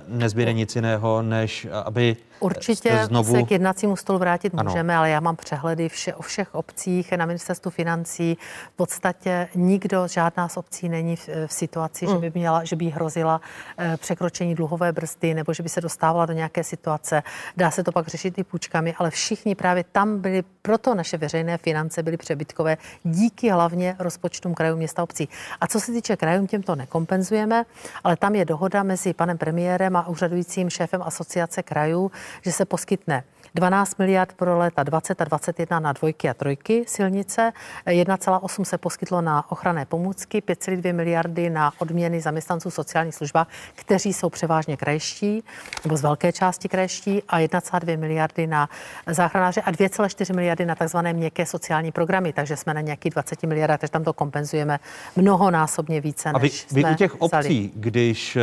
nezbyde 0.09 0.53
nic 0.53 0.77
jiného, 0.77 1.23
než 1.23 1.67
aby 1.85 2.17
Určitě 2.41 2.89
jste 2.89 3.07
znovu... 3.07 3.33
se 3.33 3.43
k 3.43 3.51
jednacímu 3.51 3.97
stolu 3.97 4.19
vrátit 4.19 4.53
Ano. 4.57 4.71
můžeme, 4.71 4.97
ale 4.97 5.11
já 5.11 5.21
mám 5.21 5.37
přehledy 5.37 5.89
vše, 5.89 6.15
o 6.15 6.23
všech 6.23 6.55
obcích 6.55 7.13
na 7.13 7.27
ministerstvu 7.27 7.71
financí. 7.71 8.39
V 8.73 8.77
podstatě 8.77 9.49
nikdo, 9.55 10.09
žádná 10.09 10.49
z 10.49 10.57
obcí 10.57 10.89
není 10.89 11.17
v, 11.17 11.29
v 11.47 11.53
situaci, 11.53 12.07
Mm. 12.07 12.13
že 12.13 12.19
by 12.19 12.31
měla, 12.35 12.65
že 12.65 12.77
by 12.77 12.85
jí 12.85 12.91
hrozila 12.91 13.41
eh, 13.79 13.97
překročení 13.97 14.55
dluhové 14.55 14.93
brzdy 14.93 15.35
nebo 15.35 15.55
že 15.55 15.63
by 15.63 15.69
se 15.69 15.81
dostávala 15.81 16.27
do 16.27 16.33
nějaké 16.33 16.65
situace. 16.65 17.23
Dá 17.57 17.71
se 17.71 17.85
to 17.85 17.93
pak 17.93 18.09
řešit 18.09 18.39
i 18.39 18.45
půjčkami, 18.45 18.95
ale 18.99 19.11
všichni 19.11 19.55
právě 19.55 19.85
tam 19.93 20.21
byli, 20.21 20.45
proto 20.63 20.95
naše 20.95 21.17
veřejné 21.17 21.59
finance 21.59 22.03
byly 22.03 22.17
přebytkové, 22.17 22.77
díky 23.05 23.51
hlavně 23.51 23.97
rozpočtům 23.99 24.55
krajů 24.55 24.77
města 24.77 25.03
obcí. 25.03 25.29
A 25.61 25.67
co 25.67 25.81
se 25.81 25.93
týče 25.93 26.17
krajům, 26.17 26.47
těm 26.47 26.63
to 26.63 26.75
nekompenzujeme, 26.75 27.65
ale 28.05 28.17
tam 28.17 28.35
je 28.35 28.45
dohoda 28.45 28.83
mezi 28.83 29.15
panem 29.15 29.39
premiérem 29.39 29.97
a 29.97 30.09
úřadujícím 30.09 30.71
šéfem 30.71 31.03
asociace 31.03 31.63
krajů, 31.63 32.11
že 32.43 32.53
se 32.53 32.65
poskytne 32.65 33.25
12 33.61 33.99
miliard 33.99 34.33
pro 34.33 34.59
léta 34.59 34.83
20 34.83 35.21
a 35.21 35.25
21 35.25 35.81
na 35.81 35.93
dvojky 35.93 36.29
a 36.29 36.35
trojky 36.35 36.85
silnice, 36.89 37.53
1,8 37.87 38.63
se 38.65 38.79
poskytlo 38.79 39.21
na 39.21 39.51
ochranné 39.53 39.85
pomůcky, 39.87 40.39
5,2 40.41 40.95
miliardy 40.95 41.51
na 41.51 41.73
odměny 41.79 42.21
zaměstnanců 42.21 42.71
sociálních 42.71 43.15
službách, 43.15 43.49
kteří 43.75 44.13
jsou 44.13 44.31
převážně 44.31 44.77
krajští, 44.77 45.45
nebo 45.85 45.97
z 45.97 46.03
velké 46.03 46.33
části 46.33 46.69
krajští, 46.69 47.23
a 47.29 47.39
1,2 47.39 47.99
miliardy 47.99 48.47
na 48.47 48.69
záchranáře 49.07 49.61
a 49.61 49.73
2,4 49.73 50.35
miliardy 50.35 50.67
na 50.67 50.75
takzvané 50.75 51.13
měkké 51.13 51.47
sociální 51.47 51.93
programy, 51.93 52.33
takže 52.33 52.57
jsme 52.57 52.75
na 52.75 52.81
nějakých 52.81 53.13
20 53.13 53.43
miliardách, 53.43 53.81
takže 53.81 53.91
tam 53.93 54.05
to 54.05 54.13
kompenzujeme 54.13 54.79
mnohonásobně 55.17 56.01
více, 56.01 56.29
A 56.31 56.39
vy, 56.39 56.43
než 56.49 56.67
vy 56.73 56.81
jsme 56.81 56.93
u 56.93 56.95
těch 56.95 57.15
vzali. 57.15 57.45
obcí, 57.47 57.73
když 57.75 58.37
uh, 58.37 58.43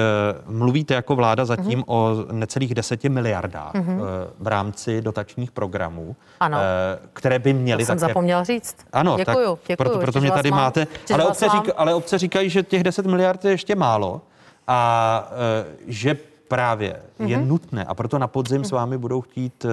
mluvíte 0.58 0.94
jako 0.94 1.16
vláda 1.16 1.46
zatím 1.46 1.80
Mhm. 1.80 1.84
o 1.88 2.10
necelých 2.32 2.76
deseti 2.76 3.10
miliardách 3.10 3.74
Mhm. 3.74 3.98
uh, 4.00 4.06
v 4.40 4.48
rámci 4.48 5.03
dotačních 5.04 5.52
programů, 5.52 6.16
Ano. 6.40 6.58
uh, 6.58 6.64
které 7.14 7.40
by 7.40 7.54
měly 7.54 7.84
To 7.84 7.88
jsem 7.88 7.98
tak, 7.98 8.02
jak- 8.02 8.10
zapomněl 8.10 8.44
říct. 8.46 8.78
Ano, 8.94 9.18
děkuju, 9.18 9.36
tak 9.56 9.60
děkuju, 9.68 9.78
proto, 9.78 10.00
proto 10.00 10.20
mě 10.22 10.32
tady 10.32 10.52
mám- 10.52 10.60
máte. 10.60 10.88
Ale 11.14 11.26
obce, 11.26 11.50
řík, 11.50 11.70
ale 11.78 11.94
obce 11.94 12.18
říkají, 12.18 12.50
že 12.50 12.64
těch 12.64 12.84
10 12.84 13.06
miliard 13.06 13.46
je 13.46 13.52
ještě 13.52 13.76
málo 13.76 14.22
a 14.68 15.30
uh, 15.32 15.74
že 15.88 16.18
právě 16.58 16.96
je 17.20 17.38
Mhm. 17.38 17.48
nutné 17.48 17.84
a 17.86 17.94
proto 17.94 18.20
na 18.20 18.28
podzim 18.28 18.64
s 18.66 18.72
vámi 18.72 18.98
budou 18.98 19.22
chtít 19.22 19.66
uh, 19.66 19.72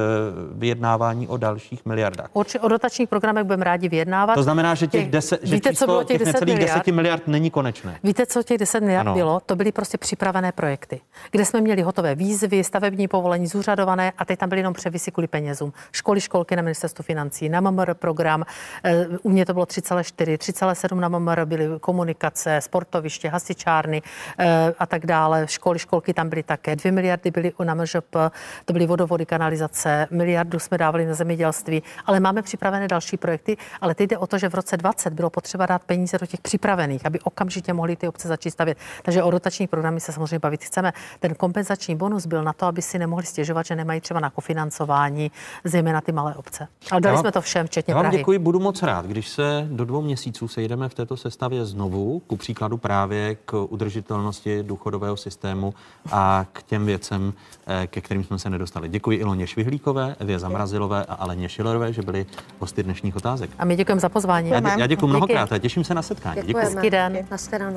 vyjednávání 0.58 1.28
o 1.28 1.36
dalších 1.36 1.86
miliardách. 1.86 2.28
Určitě 2.32 2.60
o 2.60 2.68
dotačních 2.68 3.08
programech 3.08 3.44
budeme 3.44 3.64
rádi 3.64 3.88
vyjednávat. 3.88 4.34
To 4.34 4.42
znamená, 4.42 4.74
že 4.74 4.86
těch, 4.86 5.10
deset, 5.10 5.40
že 5.42 5.54
víte, 5.54 5.72
co 5.72 5.86
bylo 5.86 6.02
číslo 6.02 6.08
těch 6.08 6.18
těch 6.18 6.26
10 6.26 6.32
necelých 6.32 6.54
miliard? 6.58 6.78
10 6.84 6.92
miliard 6.92 7.22
není 7.28 7.50
konečné. 7.50 7.98
Víte, 8.04 8.26
co 8.26 8.42
těch 8.42 8.58
10 8.58 8.80
miliard 8.80 9.00
Ano. 9.06 9.14
bylo? 9.14 9.40
To 9.46 9.56
byly 9.56 9.72
prostě 9.72 9.98
připravené 9.98 10.52
projekty, 10.52 11.00
kde 11.30 11.44
jsme 11.44 11.60
měli 11.60 11.82
hotové 11.82 12.14
výzvy, 12.14 12.64
stavební 12.64 13.08
povolení 13.08 13.46
zúřadované 13.46 14.12
a 14.18 14.24
teď 14.24 14.38
tam 14.38 14.48
byly 14.48 14.58
jenom 14.60 14.74
převisy 14.74 15.10
kvůli 15.10 15.28
penězům. 15.28 15.72
Školy, 15.92 16.20
školky 16.20 16.56
na 16.56 16.62
ministerstvu 16.62 17.02
financí, 17.02 17.48
na 17.48 17.60
MMR 17.60 17.94
program, 17.94 18.44
eh, 18.84 19.06
u 19.22 19.28
mě 19.30 19.46
to 19.46 19.52
bylo 19.52 19.66
3,4, 19.66 20.36
3,7 20.38 21.00
na 21.00 21.08
MMR 21.08 21.44
byly 21.44 21.64
komunikace, 21.80 22.60
sportoviště, 22.60 23.28
hasičárny 23.28 24.02
eh, 24.38 24.74
a 24.78 24.86
tak 24.86 25.06
dále. 25.06 25.46
Školy, 25.48 25.78
školky 25.78 26.14
tam 26.14 26.28
byly 26.28 26.42
také. 26.42 26.69
2 26.76 26.92
miliardy 26.92 27.30
byly 27.30 27.52
na 27.64 27.74
MŽP, 27.74 28.16
to 28.64 28.72
byly 28.72 28.86
vodovody, 28.86 29.26
kanalizace, 29.26 30.06
miliardu 30.10 30.58
jsme 30.58 30.78
dávali 30.78 31.06
na 31.06 31.14
zemědělství, 31.14 31.82
ale 32.06 32.20
máme 32.20 32.42
připravené 32.42 32.88
další 32.88 33.16
projekty, 33.16 33.56
ale 33.80 33.94
teď 33.94 34.10
jde 34.10 34.18
o 34.18 34.26
to, 34.26 34.38
že 34.38 34.48
v 34.48 34.54
roce 34.54 34.76
20 34.76 35.12
bylo 35.12 35.30
potřeba 35.30 35.66
dát 35.66 35.82
peníze 35.84 36.18
do 36.18 36.26
těch 36.26 36.40
připravených, 36.40 37.06
aby 37.06 37.20
okamžitě 37.20 37.72
mohly 37.72 37.96
ty 37.96 38.08
obce 38.08 38.28
začít 38.28 38.50
stavět. 38.50 38.78
Takže 39.02 39.22
o 39.22 39.30
dotačních 39.30 39.68
programy 39.68 40.00
se 40.00 40.12
samozřejmě 40.12 40.38
bavit 40.38 40.64
chceme. 40.64 40.92
Ten 41.20 41.34
kompenzační 41.34 41.96
bonus 41.96 42.26
byl 42.26 42.44
na 42.44 42.52
to, 42.52 42.66
aby 42.66 42.82
si 42.82 42.98
nemohli 42.98 43.26
stěžovat, 43.26 43.66
že 43.66 43.76
nemají 43.76 44.00
třeba 44.00 44.20
na 44.20 44.30
kofinancování, 44.30 45.30
zejména 45.64 46.00
ty 46.00 46.12
malé 46.12 46.34
obce. 46.34 46.68
Ale 46.90 47.00
dali 47.00 47.16
Já 47.16 47.20
jsme 47.20 47.32
to 47.32 47.40
všem, 47.40 47.66
včetně 47.66 47.92
Já 47.92 47.96
vám 47.96 48.04
Prahy. 48.04 48.18
děkuji, 48.18 48.38
budu 48.38 48.60
moc 48.60 48.82
rád, 48.82 49.06
když 49.06 49.28
se 49.28 49.68
do 49.70 49.84
dvou 49.84 50.02
měsíců 50.02 50.48
sejdeme 50.48 50.88
v 50.88 50.94
této 50.94 51.16
sestavě 51.16 51.66
znovu, 51.66 52.22
ku 52.26 52.36
příkladu 52.36 52.76
právě 52.76 53.34
k 53.34 53.64
udržitelnosti 53.64 54.62
důchodového 54.62 55.16
systému 55.16 55.74
a 56.12 56.46
k 56.52 56.59
těm 56.62 56.86
věcem, 56.86 57.32
eh, 57.66 57.86
ke 57.86 58.00
kterým 58.00 58.24
jsme 58.24 58.38
se 58.38 58.50
nedostali. 58.50 58.88
Děkuji 58.88 59.18
Iloně 59.18 59.46
Švihlíkové, 59.46 60.16
Evě 60.18 60.38
Zamrazilové 60.38 61.04
a 61.04 61.14
Aleně 61.14 61.48
Šilerové, 61.48 61.92
že 61.92 62.02
byli 62.02 62.26
hosty 62.58 62.82
dněšních 62.82 63.16
otázek. 63.16 63.50
A 63.58 63.64
my 63.64 63.76
děkujeme 63.76 64.00
za 64.00 64.08
pozvání. 64.08 64.50
Já, 64.50 64.60
dě- 64.60 64.78
já 64.78 64.86
děkuji 64.86 65.06
mnohokrát 65.06 65.52
a 65.52 65.58
těším 65.58 65.84
se 65.84 65.94
na 65.94 66.02
setkání. 66.02 66.42
Děkuji. 66.44 66.64
Hezký 66.64 66.90
den. 66.90 67.18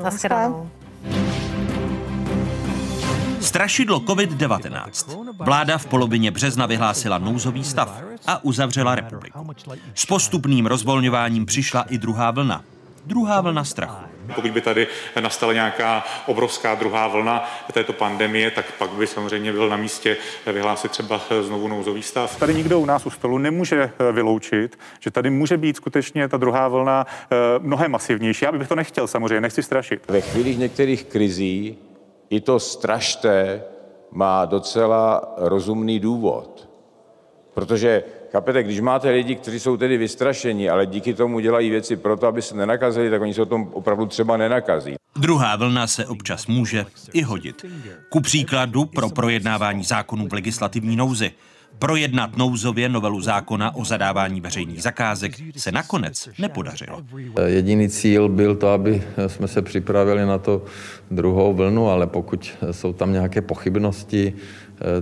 Nashledanou. 0.02 0.70
Strašidlo 3.40 4.00
COVID-19. 4.00 5.34
Vláda 5.44 5.78
v 5.78 5.86
polovině 5.86 6.30
března 6.30 6.66
vyhlásila 6.66 7.18
nouzový 7.18 7.64
stav 7.64 8.02
a 8.26 8.44
uzavřela 8.44 8.94
republiku. 8.94 9.46
S 9.94 10.06
postupným 10.06 10.66
rozvolňováním 10.66 11.46
přišla 11.46 11.82
i 11.82 11.98
druhá 11.98 12.30
vlna. 12.30 12.62
Druhá 13.06 13.40
vlna 13.40 13.64
strachu. 13.64 14.13
Pokud 14.34 14.50
by 14.50 14.60
tady 14.60 14.86
nastala 15.20 15.52
nějaká 15.52 16.04
obrovská 16.26 16.74
druhá 16.74 17.08
vlna 17.08 17.50
této 17.72 17.92
pandemie, 17.92 18.50
tak 18.50 18.72
pak 18.78 18.90
by 18.90 19.06
samozřejmě 19.06 19.52
byl 19.52 19.68
na 19.68 19.76
místě 19.76 20.16
vyhlásit 20.46 20.90
třeba 20.90 21.20
znovu 21.40 21.68
nouzový 21.68 22.02
stav. 22.02 22.38
Tady 22.38 22.54
nikdo 22.54 22.80
u 22.80 22.86
nás 22.86 23.06
u 23.06 23.10
stolu 23.10 23.38
nemůže 23.38 23.90
eh, 24.08 24.12
vyloučit, 24.12 24.78
že 25.00 25.10
tady 25.10 25.30
může 25.30 25.56
být 25.56 25.76
skutečně 25.76 26.28
ta 26.28 26.36
druhá 26.36 26.68
vlna 26.68 27.06
eh, 27.06 27.36
mnohem 27.58 27.90
masivnější. 27.90 28.44
Já 28.44 28.52
bych 28.52 28.68
to 28.68 28.74
nechtěl 28.74 29.06
samozřejmě, 29.06 29.40
nechci 29.40 29.62
strašit. 29.62 30.02
Ve 30.08 30.20
chvílích 30.20 30.58
některých 30.58 31.04
krizí 31.04 31.78
i 32.30 32.40
to 32.40 32.60
strašte 32.60 33.62
má 34.10 34.44
docela 34.44 35.34
rozumný 35.36 36.00
důvod. 36.00 36.68
Protože, 37.54 38.04
chápete, 38.34 38.62
když 38.62 38.80
máte 38.80 39.10
lidi, 39.10 39.34
kteří 39.34 39.60
jsou 39.60 39.76
tedy 39.76 39.98
vystrašení, 39.98 40.70
ale 40.70 40.86
díky 40.86 41.14
tomu 41.14 41.40
dělají 41.40 41.70
věci 41.70 41.96
proto, 41.96 42.26
aby 42.26 42.42
se 42.42 42.56
nenakazili, 42.56 43.10
tak 43.10 43.22
oni 43.22 43.34
se 43.34 43.42
o 43.42 43.46
tom 43.46 43.68
opravdu 43.72 44.06
třeba 44.06 44.36
nenakazí. 44.36 44.94
Druhá 45.16 45.56
vlna 45.56 45.86
se 45.86 46.06
občas 46.06 46.46
může 46.46 46.86
i 47.12 47.22
hodit. 47.22 47.64
Ku 48.08 48.20
příkladu 48.20 48.84
pro 48.84 49.10
projednávání 49.10 49.84
zákonů 49.84 50.28
v 50.28 50.32
legislativní 50.32 50.96
nouzi. 50.96 51.30
Projednat 51.78 52.36
nouzově 52.36 52.88
novelu 52.88 53.20
zákona 53.20 53.74
o 53.74 53.84
zadávání 53.84 54.40
veřejných 54.40 54.82
zakázek 54.82 55.32
se 55.56 55.72
nakonec 55.72 56.28
nepodařilo. 56.38 57.02
Jediný 57.46 57.88
cíl 57.88 58.28
byl 58.28 58.56
to, 58.56 58.68
aby 58.68 59.02
jsme 59.26 59.48
se 59.48 59.62
připravili 59.62 60.26
na 60.26 60.38
to 60.38 60.64
druhou 61.10 61.54
vlnu, 61.54 61.88
ale 61.88 62.06
pokud 62.06 62.52
jsou 62.70 62.92
tam 62.92 63.12
nějaké 63.12 63.42
pochybnosti, 63.42 64.32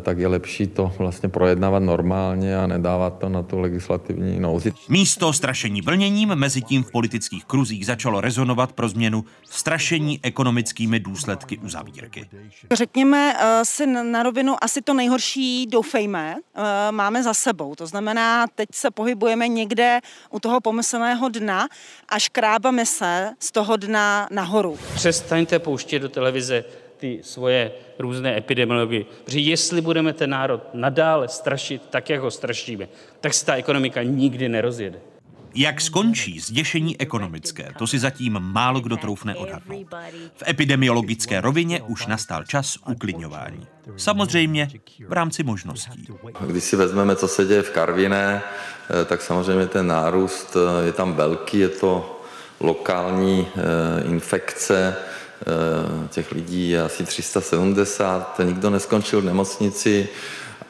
tak 0.00 0.18
je 0.18 0.26
lepší 0.26 0.66
to 0.66 0.92
vlastně 0.98 1.28
projednávat 1.28 1.78
normálně 1.78 2.58
a 2.58 2.66
nedávat 2.66 3.18
to 3.18 3.28
na 3.28 3.42
tu 3.42 3.58
legislativní 3.58 4.40
nouzi. 4.40 4.72
Místo 4.88 5.32
strašení 5.32 5.80
vlněním 5.80 6.28
mezi 6.34 6.62
tím 6.62 6.82
v 6.82 6.90
politických 6.90 7.44
kruzích 7.44 7.86
začalo 7.86 8.20
rezonovat 8.20 8.72
pro 8.72 8.88
změnu 8.88 9.24
strašení 9.50 10.20
ekonomickými 10.22 11.00
důsledky 11.00 11.58
uzavírky. 11.58 12.28
Řekněme 12.72 13.36
eh, 13.38 13.64
si 13.64 13.86
na 13.86 14.22
rovinu, 14.22 14.56
asi 14.60 14.82
to 14.82 14.94
nejhorší, 14.94 15.66
doufejme, 15.66 16.36
eh, 16.54 16.92
máme 16.92 17.22
za 17.22 17.34
sebou. 17.34 17.74
To 17.74 17.86
znamená, 17.86 18.46
teď 18.54 18.68
se 18.72 18.90
pohybujeme 18.90 19.48
někde 19.48 20.00
u 20.30 20.40
toho 20.40 20.60
pomyslného 20.60 21.28
dna 21.28 21.68
a 22.08 22.18
škrábame 22.18 22.86
se 22.86 23.30
z 23.38 23.52
toho 23.52 23.76
dna 23.76 24.28
nahoru. 24.30 24.78
Přestaňte 24.94 25.58
pouštět 25.58 25.98
do 25.98 26.08
televize 26.08 26.64
ty 27.02 27.18
svoje 27.22 27.72
různé 27.98 28.38
epidemiologie. 28.38 29.04
Protože 29.24 29.38
jestli 29.38 29.80
budeme 29.80 30.12
ten 30.12 30.30
národ 30.30 30.62
nadále 30.74 31.28
strašit 31.28 31.82
tak, 31.90 32.10
jak 32.10 32.20
ho 32.20 32.30
strašíme, 32.30 32.88
tak 33.20 33.34
se 33.34 33.46
ta 33.46 33.54
ekonomika 33.54 34.02
nikdy 34.02 34.48
nerozjede. 34.48 34.98
Jak 35.54 35.80
skončí 35.80 36.40
zděšení 36.40 37.00
ekonomické, 37.00 37.72
to 37.78 37.86
si 37.86 37.98
zatím 37.98 38.38
málo 38.40 38.80
kdo 38.80 38.96
troufne 38.96 39.34
odhadnout. 39.34 39.86
V 40.36 40.48
epidemiologické 40.48 41.40
rovině 41.40 41.82
už 41.82 42.06
nastal 42.06 42.44
čas 42.44 42.78
uklidňování. 42.90 43.66
Samozřejmě 43.96 44.68
v 45.08 45.12
rámci 45.12 45.42
možností. 45.42 46.06
Když 46.46 46.64
si 46.64 46.76
vezmeme, 46.76 47.16
co 47.16 47.28
se 47.28 47.44
děje 47.44 47.62
v 47.62 47.70
Karviné, 47.70 48.42
eh, 48.42 49.04
tak 49.04 49.22
samozřejmě 49.22 49.66
ten 49.66 49.86
nárůst 49.86 50.56
eh, 50.56 50.86
je 50.86 50.92
tam 50.92 51.14
velký, 51.14 51.58
je 51.58 51.68
to 51.68 52.20
lokální 52.60 53.46
eh, 53.46 54.08
infekce, 54.08 54.96
těch 56.08 56.32
lidí 56.32 56.70
je 56.70 56.82
asi 56.82 57.04
370, 57.04 58.40
nikdo 58.44 58.70
neskončil 58.70 59.20
v 59.20 59.24
nemocnici 59.24 60.08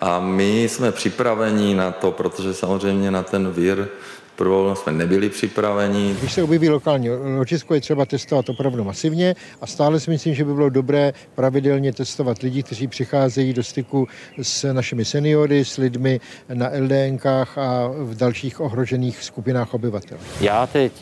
a 0.01 0.21
my 0.21 0.63
jsme 0.63 0.93
připraveni 0.93 1.75
na 1.75 1.91
to, 1.91 2.13
protože 2.13 2.55
samozřejmě 2.55 3.11
na 3.11 3.23
ten 3.23 3.51
vír 3.51 3.89
Prvou 4.37 4.75
jsme 4.75 4.93
nebyli 4.93 5.29
připraveni. 5.29 6.17
Když 6.21 6.33
se 6.33 6.43
objeví 6.43 6.69
lokální 6.69 7.11
ložisko, 7.11 7.75
je 7.75 7.81
třeba 7.81 8.07
testovat 8.07 8.49
opravdu 8.49 8.85
masivně 8.85 9.35
a 9.61 9.67
stále 9.67 10.01
si 10.01 10.11
myslím, 10.11 10.35
že 10.35 10.45
by 10.45 10.55
bylo 10.55 10.69
dobré 10.69 11.13
pravidelně 11.35 11.93
testovat 11.93 12.43
lidi, 12.43 12.63
kteří 12.63 12.87
přicházejí 12.87 13.53
do 13.53 13.63
styku 13.63 14.09
s 14.43 14.73
našimi 14.73 15.05
seniory, 15.05 15.65
s 15.65 15.77
lidmi 15.77 16.21
na 16.55 16.71
LDNkách 16.79 17.59
a 17.59 17.89
v 17.99 18.15
dalších 18.15 18.61
ohrožených 18.61 19.25
skupinách 19.25 19.75
obyvatel. 19.75 20.19
Já 20.41 20.67
teď 20.67 20.93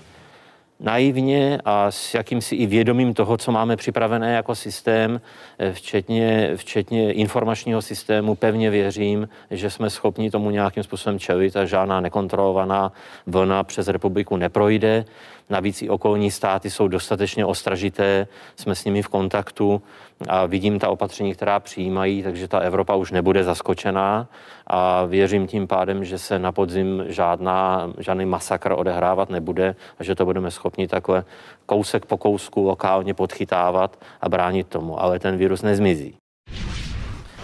naivně 0.81 1.59
a 1.65 1.91
s 1.91 2.15
jakýmsi 2.15 2.57
i 2.57 2.67
vědomím 2.67 3.15
toho, 3.15 3.37
co 3.37 3.53
máme 3.53 3.77
připravené 3.77 4.35
jako 4.35 4.55
systém, 4.55 5.21
eh, 5.59 5.73
včetně, 5.73 6.51
včetně 6.57 7.13
informačního 7.13 7.83
systému, 7.83 8.35
pevně 8.35 8.71
věřím, 8.71 9.29
že 9.51 9.71
jsme 9.71 9.91
schopni 9.91 10.31
tomu 10.31 10.51
nějakým 10.51 10.83
způsobem 10.83 11.19
čelit 11.19 11.57
a 11.57 11.65
žádná 11.65 12.01
nekontrolovaná 12.01 12.93
vlna 13.27 13.65
přes 13.65 13.89
republiku 13.89 14.37
neprojde. 14.37 15.05
Navíc 15.51 15.83
i 15.83 15.89
okolní 15.89 16.31
státy 16.31 16.71
jsou 16.71 16.89
dostatečně 16.89 17.45
ostražité, 17.45 18.27
jsme 18.57 18.75
s 18.75 18.85
nimi 18.85 19.03
v 19.03 19.09
kontaktu 19.09 19.83
a 20.29 20.47
vidím 20.47 20.79
ta 20.79 20.89
opatření, 20.89 21.35
která 21.35 21.61
přijímají, 21.61 22.23
takže 22.23 22.49
ta 22.49 22.59
Evropa 22.59 22.95
už 22.95 23.13
nebude 23.13 23.45
zaskočená 23.45 24.29
a 24.67 25.05
věřím 25.05 25.47
tím 25.47 25.67
pádem, 25.67 26.05
že 26.05 26.19
se 26.19 26.39
na 26.39 26.53
podzim 26.53 27.05
žádná, 27.07 27.91
žádný 27.99 28.25
masakr 28.25 28.73
odehrávat 28.73 29.31
nebude 29.31 29.77
a 29.99 30.05
že 30.05 30.15
to 30.15 30.25
budeme 30.25 30.51
schopni 30.51 30.89
takhle 30.89 31.25
kousek 31.67 32.07
po 32.07 32.17
kousku 32.17 32.63
lokálně 32.63 33.15
podchytávat 33.15 33.99
a 34.21 34.29
bránit 34.29 34.67
tomu, 34.67 35.03
ale 35.03 35.19
ten 35.19 35.37
virus 35.37 35.63
nezmizí. 35.63 36.17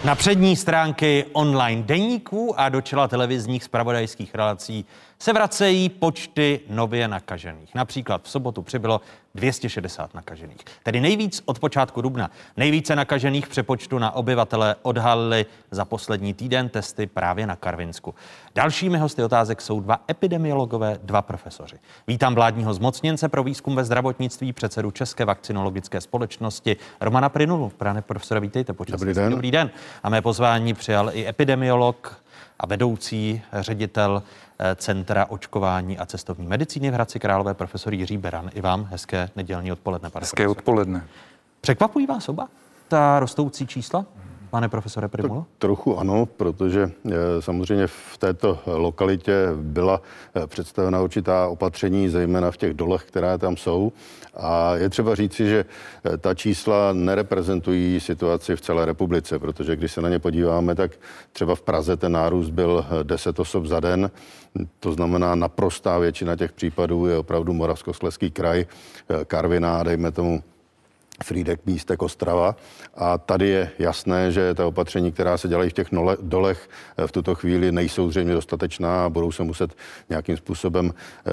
Na 0.05 0.15
přední 0.15 0.55
stránky 0.55 1.25
online 1.33 1.83
deníků 1.83 2.59
a 2.59 2.69
do 2.69 2.81
čela 2.81 3.07
televizních 3.07 3.63
spravodajských 3.63 4.35
relací 4.35 4.85
se 5.19 5.33
vracejí 5.33 5.89
počty 5.89 6.59
nově 6.69 7.07
nakažených. 7.07 7.75
Například 7.75 8.23
v 8.23 8.29
sobotu 8.29 8.61
přibylo 8.61 9.01
260 9.37 10.13
nakažených. 10.13 10.57
Tedy 10.83 11.01
nejvíc 11.01 11.41
od 11.45 11.59
počátku 11.59 12.01
dubna. 12.01 12.31
Nejvíce 12.57 12.95
nakažených 12.95 13.47
přepočtu 13.47 13.99
na 13.99 14.11
obyvatele 14.11 14.75
odhalili 14.81 15.45
za 15.71 15.85
poslední 15.85 16.33
týden 16.33 16.69
testy 16.69 17.07
právě 17.07 17.47
na 17.47 17.55
Karvinsku. 17.55 18.15
Dalšími 18.55 18.97
hosty 18.97 19.23
otázek 19.23 19.61
jsou 19.61 19.79
dva 19.79 19.99
epidemiologové, 20.09 20.99
dva 21.03 21.21
profesoři. 21.21 21.75
Vítám 22.07 22.35
vládního 22.35 22.73
zmocněnce 22.73 23.29
pro 23.29 23.43
výzkum 23.43 23.75
ve 23.75 23.83
zdravotnictví, 23.83 24.53
předsedu 24.53 24.91
České 24.91 25.25
vakcinologické 25.25 26.01
společnosti 26.01 26.77
Romana 27.01 27.29
Prinulu. 27.29 27.69
Pane 27.77 28.01
profesore, 28.01 28.39
vítejte 28.39 28.73
počas. 28.73 28.99
Dobrý 28.99 29.13
den. 29.13 29.31
Dobrý 29.31 29.51
den. 29.51 29.69
A 30.03 30.09
mé 30.09 30.21
pozvání 30.21 30.73
přijal 30.73 31.09
i 31.13 31.27
epidemiolog 31.27 32.23
a 32.59 32.65
vedoucí 32.67 33.41
ředitel 33.53 34.23
eh, 34.59 34.75
Centra 34.75 35.25
očkování 35.25 35.97
a 35.97 36.05
cestovní 36.05 36.47
medicíny 36.47 36.91
v 36.91 36.93
Hradci 36.93 37.19
Králové, 37.19 37.53
profesor 37.53 37.93
Jiří 37.93 38.17
Beran. 38.17 38.49
I 38.53 38.61
vám 38.61 38.83
hezké 38.91 39.29
nedělní 39.35 39.71
odpoledne, 39.71 40.09
pane 40.09 40.23
Hezké 40.23 40.43
profesor. 40.43 40.57
odpoledne. 40.59 41.07
Překvapují 41.61 42.07
vás 42.07 42.29
oba 42.29 42.47
ta 42.87 43.19
rostoucí 43.19 43.67
čísla? 43.67 44.05
Pane 44.49 44.69
profesore 44.69 45.07
Primulo? 45.07 45.45
Trochu 45.57 45.99
ano, 45.99 46.25
protože 46.25 46.91
eh, 47.05 47.11
samozřejmě 47.39 47.87
v 47.87 48.17
této 48.17 48.59
lokalitě 48.65 49.47
byla 49.55 50.01
eh, 50.35 50.47
představena 50.47 51.01
určitá 51.01 51.47
opatření, 51.47 52.09
zejména 52.09 52.51
v 52.51 52.57
těch 52.57 52.73
dolech, 52.73 53.03
které 53.03 53.37
tam 53.37 53.57
jsou. 53.57 53.91
A 54.35 54.75
je 54.75 54.89
třeba 54.89 55.15
říci, 55.15 55.49
že 55.49 55.65
eh, 56.05 56.17
ta 56.17 56.33
čísla 56.33 56.93
nereprezentují 56.93 57.99
situaci 57.99 58.55
v 58.55 58.61
celé 58.61 58.85
republice, 58.85 59.39
protože 59.39 59.75
když 59.75 59.91
se 59.91 60.01
na 60.01 60.09
ně 60.09 60.19
podíváme, 60.19 60.75
tak 60.75 60.91
třeba 61.33 61.55
v 61.55 61.61
Praze 61.61 61.97
ten 61.97 62.11
nárůst 62.11 62.49
byl 62.49 62.85
10 63.03 63.39
osob 63.39 63.65
za 63.65 63.79
den. 63.79 64.11
To 64.79 64.91
znamená, 64.91 65.35
naprostá 65.35 65.97
většina 65.97 66.35
těch 66.35 66.51
případů 66.51 67.05
je 67.05 67.17
opravdu 67.17 67.53
Moravskosleský 67.53 68.31
kraj, 68.31 68.65
Karviná, 69.27 69.83
dejme 69.83 70.11
tomu 70.11 70.43
Frídek, 71.23 71.59
Místek, 71.65 72.01
Ostrava. 72.01 72.55
A 72.95 73.17
tady 73.17 73.47
je 73.47 73.71
jasné, 73.79 74.31
že 74.31 74.53
ta 74.53 74.65
opatření, 74.65 75.11
která 75.11 75.37
se 75.37 75.47
dělají 75.47 75.69
v 75.69 75.73
těch 75.73 75.91
nole, 75.91 76.17
dolech, 76.21 76.69
v 77.05 77.11
tuto 77.11 77.35
chvíli 77.35 77.71
nejsou 77.71 78.09
zřejmě 78.09 78.33
dostatečná 78.33 79.05
a 79.05 79.09
budou 79.09 79.31
se 79.31 79.43
muset 79.43 79.75
nějakým 80.09 80.37
způsobem 80.37 80.93
e, 80.93 81.31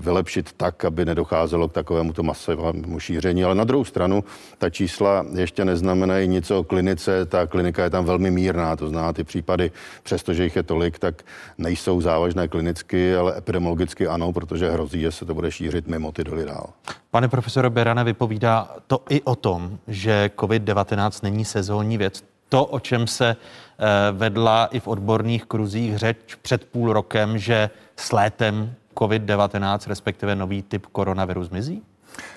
vylepšit 0.00 0.52
tak, 0.52 0.84
aby 0.84 1.04
nedocházelo 1.04 1.68
k 1.68 1.72
takovému 1.72 2.12
to 2.12 2.22
masovému 2.22 3.00
šíření. 3.00 3.44
Ale 3.44 3.54
na 3.54 3.64
druhou 3.64 3.84
stranu, 3.84 4.24
ta 4.58 4.70
čísla 4.70 5.26
ještě 5.34 5.64
neznamenají 5.64 6.28
nic 6.28 6.50
o 6.50 6.64
klinice. 6.64 7.26
Ta 7.26 7.46
klinika 7.46 7.84
je 7.84 7.90
tam 7.90 8.04
velmi 8.04 8.30
mírná, 8.30 8.76
to 8.76 8.88
zná 8.88 9.12
ty 9.12 9.24
případy, 9.24 9.70
přestože 10.02 10.44
jich 10.44 10.56
je 10.56 10.62
tolik, 10.62 10.98
tak 10.98 11.22
nejsou 11.58 12.00
závažné 12.00 12.48
klinicky, 12.48 13.16
ale 13.16 13.38
epidemiologicky 13.38 14.06
ano, 14.06 14.32
protože 14.32 14.70
hrozí, 14.70 15.00
že 15.00 15.12
se 15.12 15.24
to 15.24 15.34
bude 15.34 15.50
šířit 15.50 15.86
mimo 15.86 16.12
ty 16.12 16.24
doly 16.24 16.44
dál. 16.44 16.66
Pane 17.10 17.28
profesore 17.28 17.70
Berane, 17.70 18.04
vypovídá 18.04 18.76
to 18.86 19.00
o 19.22 19.36
tom, 19.36 19.78
že 19.88 20.30
COVID-19 20.36 21.22
není 21.22 21.44
sezónní 21.44 21.98
věc. 21.98 22.24
To, 22.48 22.64
o 22.64 22.80
čem 22.80 23.06
se 23.06 23.36
eh, 23.36 23.86
vedla 24.12 24.66
i 24.66 24.80
v 24.80 24.88
odborných 24.88 25.44
kruzích 25.44 25.98
řeč 25.98 26.16
před 26.42 26.64
půl 26.64 26.92
rokem, 26.92 27.38
že 27.38 27.70
s 27.96 28.12
létem 28.12 28.74
COVID-19, 28.94 29.88
respektive 29.88 30.36
nový 30.36 30.62
typ 30.62 30.86
koronaviru 30.86 31.44
zmizí? 31.44 31.82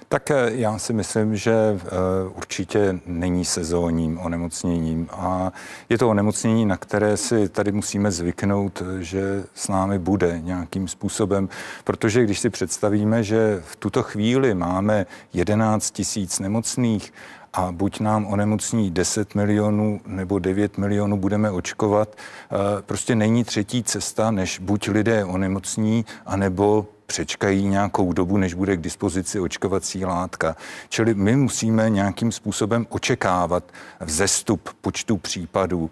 Tak 0.09 0.31
eh, 0.31 0.51
já 0.51 0.77
si 0.77 0.93
myslím, 0.93 1.35
že 1.35 1.53
eh, 1.53 1.89
určitě 2.35 2.99
není 3.05 3.45
sezónním 3.45 4.19
onemocněním 4.19 5.09
a 5.11 5.51
je 5.89 5.97
to 5.97 6.09
onemocnění, 6.09 6.65
na 6.65 6.77
které 6.77 7.17
si 7.17 7.49
tady 7.49 7.71
musíme 7.71 8.11
zvyknout, 8.11 8.83
že 8.99 9.43
s 9.53 9.67
námi 9.67 9.99
bude 9.99 10.39
nějakým 10.43 10.87
způsobem, 10.87 11.49
protože 11.83 12.23
když 12.23 12.39
si 12.39 12.49
představíme, 12.49 13.23
že 13.23 13.63
v 13.65 13.75
tuto 13.75 14.03
chvíli 14.03 14.53
máme 14.53 15.05
11 15.33 15.91
tisíc 15.91 16.39
nemocných, 16.39 17.13
a 17.53 17.71
buď 17.71 17.99
nám 17.99 18.25
onemocní 18.25 18.91
10 18.91 19.35
milionů 19.35 20.01
nebo 20.05 20.39
9 20.39 20.77
milionů 20.77 21.17
budeme 21.17 21.51
očkovat. 21.51 22.15
Eh, 22.15 22.81
prostě 22.81 23.15
není 23.15 23.43
třetí 23.43 23.83
cesta, 23.83 24.31
než 24.31 24.59
buď 24.59 24.89
lidé 24.89 25.25
onemocní, 25.25 26.05
anebo 26.25 26.85
přečkají 27.07 27.67
nějakou 27.67 28.13
dobu, 28.13 28.37
než 28.37 28.53
bude 28.53 28.77
k 28.77 28.81
dispozici 28.81 29.39
očkovací 29.39 30.05
látka. 30.05 30.55
Čili 30.89 31.13
my 31.13 31.35
musíme 31.35 31.89
nějakým 31.89 32.31
způsobem 32.31 32.87
očekávat 32.89 33.63
vzestup 33.99 34.69
počtu 34.81 35.17
případů. 35.17 35.89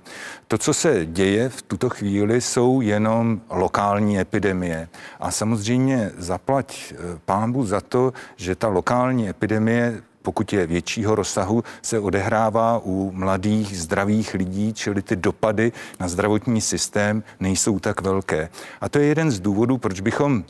To, 0.47 0.57
co 0.57 0.73
se 0.73 1.05
děje 1.05 1.49
v 1.49 1.61
tuto 1.61 1.89
chvíli, 1.89 2.41
jsou 2.41 2.81
jenom 2.81 3.41
lokální 3.49 4.19
epidemie. 4.19 4.87
A 5.19 5.31
samozřejmě 5.31 6.11
zaplať 6.17 6.93
eh, 6.93 7.19
pámbu 7.25 7.65
za 7.65 7.81
to, 7.81 8.13
že 8.35 8.55
ta 8.55 8.67
lokální 8.67 9.29
epidemie 9.29 10.01
pokud 10.25 10.53
je 10.53 10.67
většího 10.67 11.15
rozsahu, 11.15 11.63
se 11.81 11.99
odehrává 11.99 12.81
u 12.83 13.11
mladých, 13.11 13.79
zdravých 13.79 14.33
lidí, 14.33 14.73
čili 14.73 15.01
ty 15.01 15.15
dopady 15.15 15.71
na 15.99 16.07
zdravotní 16.07 16.61
systém 16.61 17.23
nejsou 17.39 17.79
tak 17.79 18.01
velké. 18.01 18.49
A 18.81 18.89
to 18.89 18.99
je 18.99 19.05
jeden 19.05 19.31
z 19.31 19.39
důvodů, 19.39 19.77
proč 19.77 20.01
bychom 20.01 20.43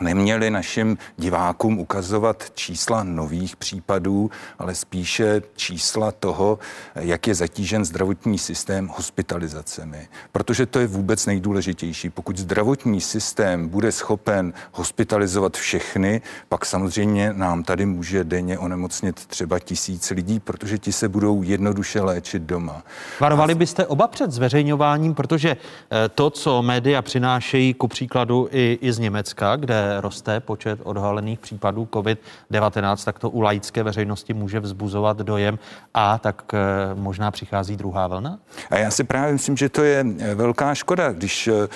neměli 0.00 0.50
našim 0.50 0.98
divákům 1.16 1.78
ukazovat 1.78 2.50
čísla 2.54 3.02
nových 3.02 3.56
případů, 3.56 4.30
ale 4.58 4.74
spíše 4.74 5.42
čísla 5.56 6.12
toho, 6.12 6.58
jak 6.94 7.26
je 7.26 7.34
zatížen 7.34 7.84
zdravotní 7.84 8.38
systém 8.38 8.88
hospitalizacemi. 8.88 10.08
Protože 10.32 10.66
to 10.66 10.78
je 10.78 10.86
vůbec 10.86 11.26
nejdůležitější. 11.26 12.10
Pokud 12.10 12.38
zdravotní 12.38 13.00
systém 13.00 13.68
bude 13.68 13.92
schopen 13.92 14.52
hospitalizovat 14.72 15.56
všechny, 15.56 16.22
pak 16.48 16.66
samozřejmě 16.66 17.32
nám 17.32 17.62
tady 17.62 17.86
může 17.86 18.24
denně 18.24 18.58
onemocnit 18.58 19.26
třeba 19.26 19.58
tisíc 19.58 20.10
lidí, 20.10 20.40
protože 20.40 20.78
ti 20.78 20.92
se 20.92 21.08
budou 21.08 21.42
jednoduše 21.42 22.00
léčit 22.00 22.42
doma. 22.42 22.82
Varovali 23.20 23.54
byste 23.54 23.86
oba 23.86 24.08
před 24.08 24.30
zveřejňováním, 24.30 25.14
protože 25.14 25.56
eh, 25.56 26.08
to, 26.08 26.30
co 26.30 26.62
média 26.62 27.02
přinášejí, 27.02 27.74
ku 27.74 27.88
příkladu 27.88 28.48
i, 28.50 28.78
i 28.82 28.92
z 28.92 28.98
Německa, 28.98 29.56
kde 29.56 29.83
roste 30.00 30.40
počet 30.40 30.80
odhalených 30.82 31.38
případů 31.38 31.88
COVID-19, 31.92 33.04
tak 33.04 33.18
to 33.18 33.30
u 33.30 33.40
laické 33.40 33.82
veřejnosti 33.82 34.34
může 34.34 34.60
vzbuzovat 34.60 35.18
dojem 35.18 35.58
a 35.94 36.18
tak 36.18 36.42
eh, 36.54 36.58
možná 36.94 37.30
přichází 37.30 37.76
druhá 37.76 38.06
vlna? 38.06 38.38
A 38.70 38.78
já 38.78 38.90
si 38.90 39.04
právě 39.04 39.32
myslím, 39.32 39.56
že 39.56 39.68
to 39.68 39.84
je 39.84 40.06
eh, 40.18 40.34
velká 40.34 40.74
škoda, 40.74 41.12
když 41.12 41.48
eh, 41.48 41.68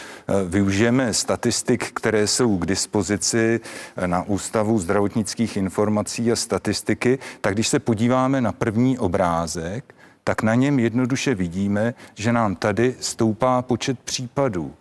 využijeme 0.48 1.14
statistik, 1.14 1.92
které 1.92 2.26
jsou 2.26 2.58
k 2.58 2.66
dispozici 2.66 3.60
na 4.06 4.22
Ústavu 4.22 4.78
zdravotnických 4.78 5.56
informací 5.56 6.32
a 6.32 6.36
statistiky, 6.36 7.18
tak 7.40 7.54
když 7.54 7.68
se 7.68 7.78
podíváme 7.78 8.40
na 8.40 8.52
první 8.52 8.98
obrázek, 8.98 9.94
tak 10.24 10.42
na 10.42 10.54
něm 10.54 10.78
jednoduše 10.78 11.34
vidíme, 11.34 11.94
že 12.14 12.32
nám 12.32 12.56
tady 12.56 12.94
stoupá 13.00 13.62
počet 13.62 13.98
případů. 13.98 14.74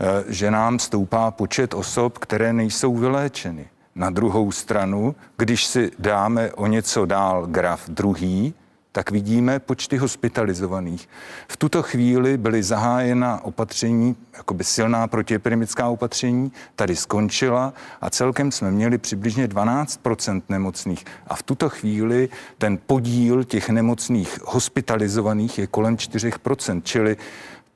Eh, 0.00 0.24
že 0.28 0.50
nám 0.50 0.78
stoupá 0.78 1.30
počet 1.30 1.74
osob, 1.74 2.18
které 2.18 2.52
nejsou 2.52 2.96
vyléčeny. 2.96 3.66
Na 3.94 4.10
druhou 4.10 4.52
stranu, 4.52 5.14
když 5.36 5.66
si 5.66 5.90
dáme 5.98 6.52
o 6.52 6.66
něco 6.66 7.06
dál 7.06 7.46
graf 7.46 7.88
druhý, 7.88 8.54
tak 8.92 9.10
vidíme 9.10 9.58
počty 9.58 9.96
hospitalizovaných. 9.96 11.08
V 11.48 11.56
tuto 11.56 11.82
chvíli 11.82 12.36
byly 12.36 12.62
zahájena 12.62 13.44
opatření, 13.44 14.16
jakoby 14.36 14.64
silná 14.64 15.06
protiepidemická 15.06 15.88
opatření, 15.88 16.52
tady 16.76 16.96
skončila 16.96 17.72
a 18.00 18.10
celkem 18.10 18.52
jsme 18.52 18.70
měli 18.70 18.98
přibližně 18.98 19.48
12% 19.48 20.42
nemocných. 20.48 21.04
A 21.26 21.36
v 21.36 21.42
tuto 21.42 21.68
chvíli 21.68 22.28
ten 22.58 22.78
podíl 22.86 23.44
těch 23.44 23.68
nemocných 23.68 24.38
hospitalizovaných 24.44 25.58
je 25.58 25.66
kolem 25.66 25.96
4% 25.96 26.82
čili 26.84 27.16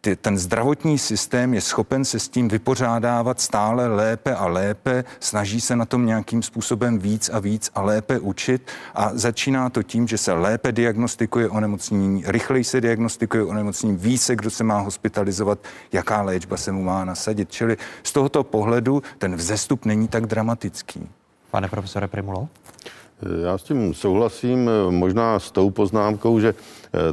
ty, 0.05 0.17
ten 0.17 0.39
zdravotní 0.39 0.99
systém 0.99 1.55
je 1.55 1.61
schopen 1.61 2.05
se 2.05 2.19
s 2.19 2.29
tím 2.29 2.49
vypořádávat 2.49 3.41
stále 3.41 3.87
lépe 3.87 4.35
a 4.35 4.47
lépe, 4.47 5.05
snaží 5.21 5.61
se 5.61 5.77
na 5.77 5.85
tom 5.85 6.07
nějakým 6.07 6.43
způsobem 6.43 6.99
víc 6.99 7.31
a 7.33 7.39
víc 7.39 7.71
a 7.75 7.83
lépe 7.83 8.19
učit 8.19 8.69
a 8.95 9.11
začíná 9.15 9.71
to 9.71 9.83
tím, 9.83 10.09
že 10.09 10.19
se 10.19 10.33
lépe 10.33 10.73
diagnostikuje 10.73 11.49
onemocnění, 11.49 12.23
rychleji 12.27 12.65
se 12.65 12.81
diagnostikuje 12.81 13.45
onemocnění, 13.45 13.97
ví 13.97 14.19
se, 14.19 14.37
kdo 14.37 14.51
se 14.51 14.65
má 14.65 14.81
hospitalizovat, 14.81 15.59
jaká 15.93 16.23
léčba 16.23 16.57
se 16.57 16.73
mu 16.73 16.83
má 16.83 17.05
nasadit. 17.05 17.51
Čili 17.51 17.77
z 18.03 18.13
tohoto 18.13 18.45
pohledu 18.45 19.03
ten 19.19 19.37
vzestup 19.37 19.85
není 19.85 20.09
tak 20.09 20.27
dramatický. 20.27 21.09
Pane 21.51 21.69
profesore 21.69 22.09
Primulo? 22.09 22.49
Já 23.45 23.59
s 23.59 23.63
tím 23.63 23.95
souhlasím, 23.95 24.71
možná 24.91 25.41
s 25.41 25.51
tou 25.51 25.71
poznámkou, 25.71 26.41
že 26.41 26.55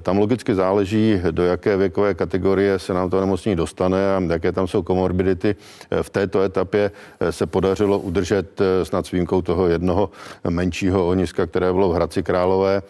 tam 0.02 0.18
logicky 0.18 0.56
záleží, 0.56 1.22
do 1.32 1.44
jaké 1.44 1.78
věkové 1.78 2.14
kategorie 2.14 2.80
se 2.80 2.94
nám 2.94 3.10
to 3.10 3.20
nemocní 3.20 3.56
dostane 3.56 4.16
a 4.16 4.22
jaké 4.30 4.52
tam 4.52 4.68
jsou 4.68 4.84
komorbidity. 4.84 5.56
Eh, 5.92 6.04
v 6.04 6.10
této 6.10 6.42
etapě 6.42 6.92
eh, 7.20 7.32
se 7.32 7.46
podařilo 7.46 8.00
udržet 8.00 8.62
snad 8.84 9.06
s 9.06 9.12
výjimkou 9.12 9.42
toho 9.42 9.68
jednoho 9.68 10.10
menšího 10.50 11.08
ohniska, 11.08 11.46
které 11.46 11.74
bylo 11.74 11.90
v 11.90 11.94
Hradci 11.94 12.24
Králové, 12.24 12.82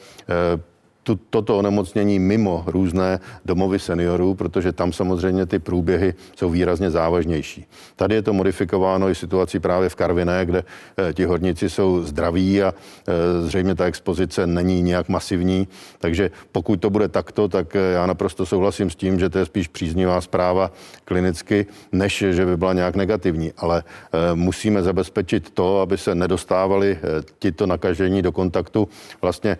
tu, 1.03 1.19
toto 1.29 1.57
onemocnění 1.57 2.19
mimo 2.19 2.63
různé 2.67 3.19
domovy 3.45 3.79
seniorů, 3.79 4.35
protože 4.35 4.71
tam 4.71 4.93
samozřejmě 4.93 5.45
ty 5.45 5.59
průběhy 5.59 6.13
jsou 6.35 6.49
výrazně 6.49 6.91
závažnější. 6.91 7.65
Tady 7.95 8.15
je 8.15 8.21
to 8.21 8.33
modifikováno 8.33 9.09
i 9.09 9.15
situací 9.15 9.59
právě 9.59 9.89
v 9.89 9.95
Karviné, 9.95 10.45
kde 10.45 10.63
e, 11.09 11.13
ti 11.13 11.25
horníci 11.25 11.69
jsou 11.69 12.03
zdraví 12.03 12.63
a 12.63 12.73
e, 12.73 13.41
zřejmě 13.47 13.75
ta 13.75 13.85
expozice 13.85 14.47
není 14.47 14.81
nějak 14.81 15.09
masivní. 15.09 15.67
Takže 15.99 16.31
pokud 16.51 16.81
to 16.81 16.89
bude 16.89 17.07
takto, 17.07 17.47
tak 17.47 17.75
e, 17.75 17.79
já 17.79 18.05
naprosto 18.05 18.45
souhlasím 18.45 18.89
s 18.89 18.95
tím, 18.95 19.19
že 19.19 19.29
to 19.29 19.39
je 19.39 19.45
spíš 19.45 19.67
příznivá 19.67 20.21
zpráva 20.21 20.71
klinicky, 21.05 21.65
než 21.91 22.25
že 22.29 22.45
by 22.45 22.57
byla 22.57 22.73
nějak 22.73 22.95
negativní. 22.95 23.53
Ale 23.57 23.83
e, 23.83 24.35
musíme 24.35 24.83
zabezpečit 24.83 25.49
to, 25.49 25.81
aby 25.81 25.97
se 25.97 26.15
nedostávali 26.15 26.97
tito 27.39 27.65
nakažení 27.65 28.21
do 28.21 28.31
kontaktu 28.31 28.87
vlastně 29.21 29.57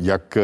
jak 0.00 0.38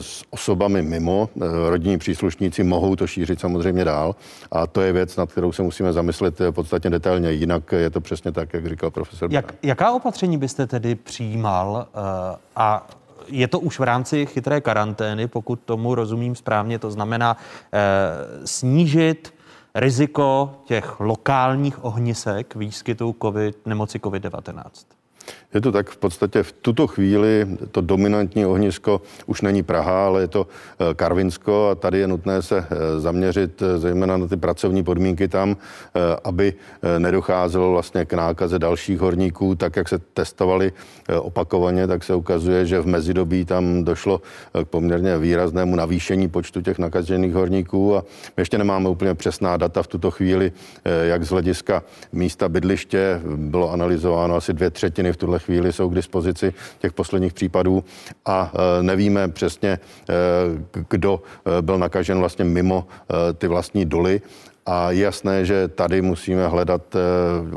s 0.00 0.24
osobami 0.30 0.82
mimo. 0.82 1.28
Eh, 1.36 1.70
rodinní 1.70 1.98
příslušníci 1.98 2.64
mohou 2.64 2.96
to 2.96 3.06
šířit 3.06 3.40
samozřejmě 3.40 3.84
dál 3.84 4.16
a 4.50 4.66
to 4.66 4.80
je 4.80 4.92
věc, 4.92 5.16
nad 5.16 5.32
kterou 5.32 5.52
se 5.52 5.62
musíme 5.62 5.92
zamyslet 5.92 6.40
eh, 6.40 6.52
podstatně 6.52 6.90
detailně. 6.90 7.32
Jinak 7.32 7.72
je 7.72 7.90
to 7.90 8.00
přesně 8.00 8.32
tak, 8.32 8.54
jak 8.54 8.66
říkal 8.66 8.90
profesor. 8.90 9.32
Jak, 9.32 9.54
jaká 9.62 9.92
opatření 9.92 10.38
byste 10.38 10.66
tedy 10.66 10.94
přijímal 10.94 11.86
a 12.56 12.86
je 13.28 13.48
to 13.48 13.60
už 13.60 13.78
v 13.78 13.82
rámci 13.82 14.26
chytré 14.26 14.60
karantény, 14.60 15.28
pokud 15.28 15.60
tomu 15.64 15.94
rozumím 15.94 16.34
správně, 16.34 16.78
to 16.78 16.90
znamená 16.90 17.36
snížit 18.44 19.34
riziko 19.74 20.54
těch 20.64 21.00
lokálních 21.00 21.84
ohnisek 21.84 22.54
výskytu 22.54 23.16
COVID, 23.22 23.66
nemoci 23.66 23.98
COVID-19? 23.98 24.62
Je 25.56 25.60
to 25.60 25.72
tak 25.72 25.90
v 25.90 25.96
podstatě 25.96 26.42
v 26.42 26.52
tuto 26.52 26.86
chvíli 26.86 27.46
to 27.70 27.80
dominantní 27.80 28.46
ohnisko 28.46 29.00
už 29.26 29.42
není 29.42 29.62
Praha, 29.62 30.06
ale 30.06 30.20
je 30.20 30.28
to 30.28 30.46
eh, 30.46 30.94
Karvinsko 30.94 31.68
a 31.68 31.74
tady 31.74 31.98
je 31.98 32.06
nutné 32.06 32.42
se 32.42 32.58
eh, 32.58 33.00
zaměřit 33.00 33.62
eh, 33.62 33.78
zejména 33.78 34.16
na 34.16 34.26
ty 34.26 34.36
pracovní 34.36 34.84
podmínky 34.84 35.28
tam, 35.28 35.56
aby 36.24 36.54
nedocházelo 36.98 37.72
vlastně 37.72 38.04
k 38.04 38.12
nákaze 38.12 38.58
dalších 38.58 39.00
horníků, 39.00 39.54
tak 39.54 39.76
jak 39.76 39.88
se 39.88 39.98
testovali 39.98 40.72
opakovaně, 41.20 41.86
tak 41.86 42.04
se 42.04 42.14
ukazuje, 42.14 42.66
že 42.66 42.80
v 42.80 42.86
mezidobí 42.86 43.44
tam 43.44 43.84
došlo 43.84 44.20
k 44.64 44.68
poměrně 44.68 45.18
výraznému 45.18 45.76
navýšení 45.76 46.28
počtu 46.28 46.60
těch 46.60 46.78
nakažených 46.78 47.34
horníků. 47.34 47.96
A 47.96 48.04
my 48.36 48.40
ještě 48.40 48.58
nemáme 48.58 48.88
úplně 48.88 49.14
přesná 49.14 49.56
data 49.56 49.82
v 49.82 49.86
tuto 49.86 50.10
chvíli, 50.10 50.52
jak 51.02 51.24
z 51.24 51.28
hlediska 51.28 51.82
místa 52.12 52.48
bydliště 52.48 53.20
bylo 53.36 53.72
analyzováno 53.72 54.34
asi 54.36 54.52
dvě 54.52 54.70
třetiny 54.70 55.12
v 55.16 55.18
tuhle 55.18 55.38
chvíli 55.38 55.72
jsou 55.72 55.90
k 55.90 55.94
dispozici 55.94 56.54
těch 56.78 56.92
posledních 56.92 57.32
případů 57.32 57.84
a 58.26 58.52
e, 58.54 58.82
nevíme 58.82 59.28
přesně, 59.28 59.70
e, 59.70 59.78
kdo 60.88 61.22
e, 61.58 61.62
byl 61.62 61.78
nakažen 61.78 62.18
vlastně 62.18 62.44
mimo 62.44 62.86
ty 63.38 63.48
vlastní 63.48 63.84
doly 63.84 64.20
a 64.66 64.90
je 64.90 65.02
jasné, 65.02 65.44
že 65.44 65.68
tady 65.68 66.02
musíme 66.02 66.48
hledat 66.48 66.82
eh, 66.94 66.98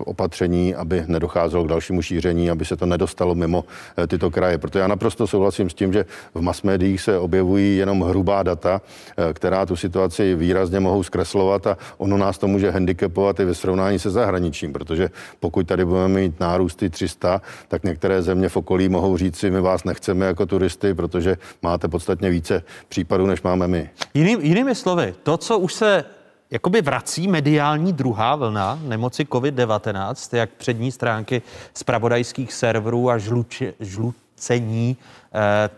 opatření, 0.05 0.75
aby 0.75 1.03
nedocházelo 1.07 1.63
k 1.63 1.67
dalšímu 1.67 2.01
šíření, 2.01 2.49
aby 2.49 2.65
se 2.65 2.77
to 2.77 2.85
nedostalo 2.85 3.35
mimo 3.35 3.65
eh, 3.97 4.07
tyto 4.07 4.31
kraje. 4.31 4.57
Proto 4.57 4.79
já 4.79 4.87
naprosto 4.87 5.27
souhlasím 5.27 5.69
s 5.69 5.73
tím, 5.73 5.93
že 5.93 6.05
v 6.33 6.41
mass 6.41 6.61
médiích 6.61 7.01
se 7.01 7.19
objevují 7.19 7.77
jenom 7.77 8.01
hrubá 8.01 8.43
data, 8.43 8.81
eh, 9.17 9.33
která 9.33 9.65
tu 9.65 9.75
situaci 9.75 10.35
výrazně 10.35 10.79
mohou 10.79 11.03
zkreslovat 11.03 11.67
a 11.67 11.77
ono 11.97 12.17
nás 12.17 12.37
to 12.37 12.47
může 12.47 12.71
handicapovat 12.71 13.39
i 13.39 13.45
ve 13.45 13.53
srovnání 13.53 13.99
se 13.99 14.09
zahraničím, 14.09 14.73
protože 14.73 15.09
pokud 15.39 15.67
tady 15.67 15.85
budeme 15.85 16.21
mít 16.21 16.39
nárůsty 16.39 16.89
300, 16.89 17.41
tak 17.67 17.83
některé 17.83 18.21
země 18.21 18.49
v 18.49 18.57
okolí 18.57 18.89
mohou 18.89 19.17
říct 19.17 19.37
si, 19.37 19.51
my 19.51 19.61
vás 19.61 19.83
nechceme 19.83 20.25
jako 20.25 20.45
turisty, 20.45 20.93
protože 20.93 21.37
máte 21.61 21.87
podstatně 21.87 22.29
více 22.29 22.63
případů, 22.89 23.25
než 23.25 23.41
máme 23.41 23.67
my. 23.67 23.89
Jiný, 24.13 24.37
jinými 24.41 24.75
slovy, 24.75 25.15
to, 25.23 25.37
co 25.37 25.57
už 25.57 25.73
se 25.73 26.05
jakoby 26.51 26.81
vrací 26.81 27.27
mediální 27.27 27.93
druhá 27.93 28.35
vlna 28.35 28.79
nemoci 28.83 29.23
COVID-19, 29.23 30.37
jak 30.37 30.49
přední 30.49 30.91
stránky 30.91 31.41
zpravodajských 31.73 32.53
serverů 32.53 33.09
a 33.09 33.17
žluči, 33.17 33.73
žlucení 33.79 34.97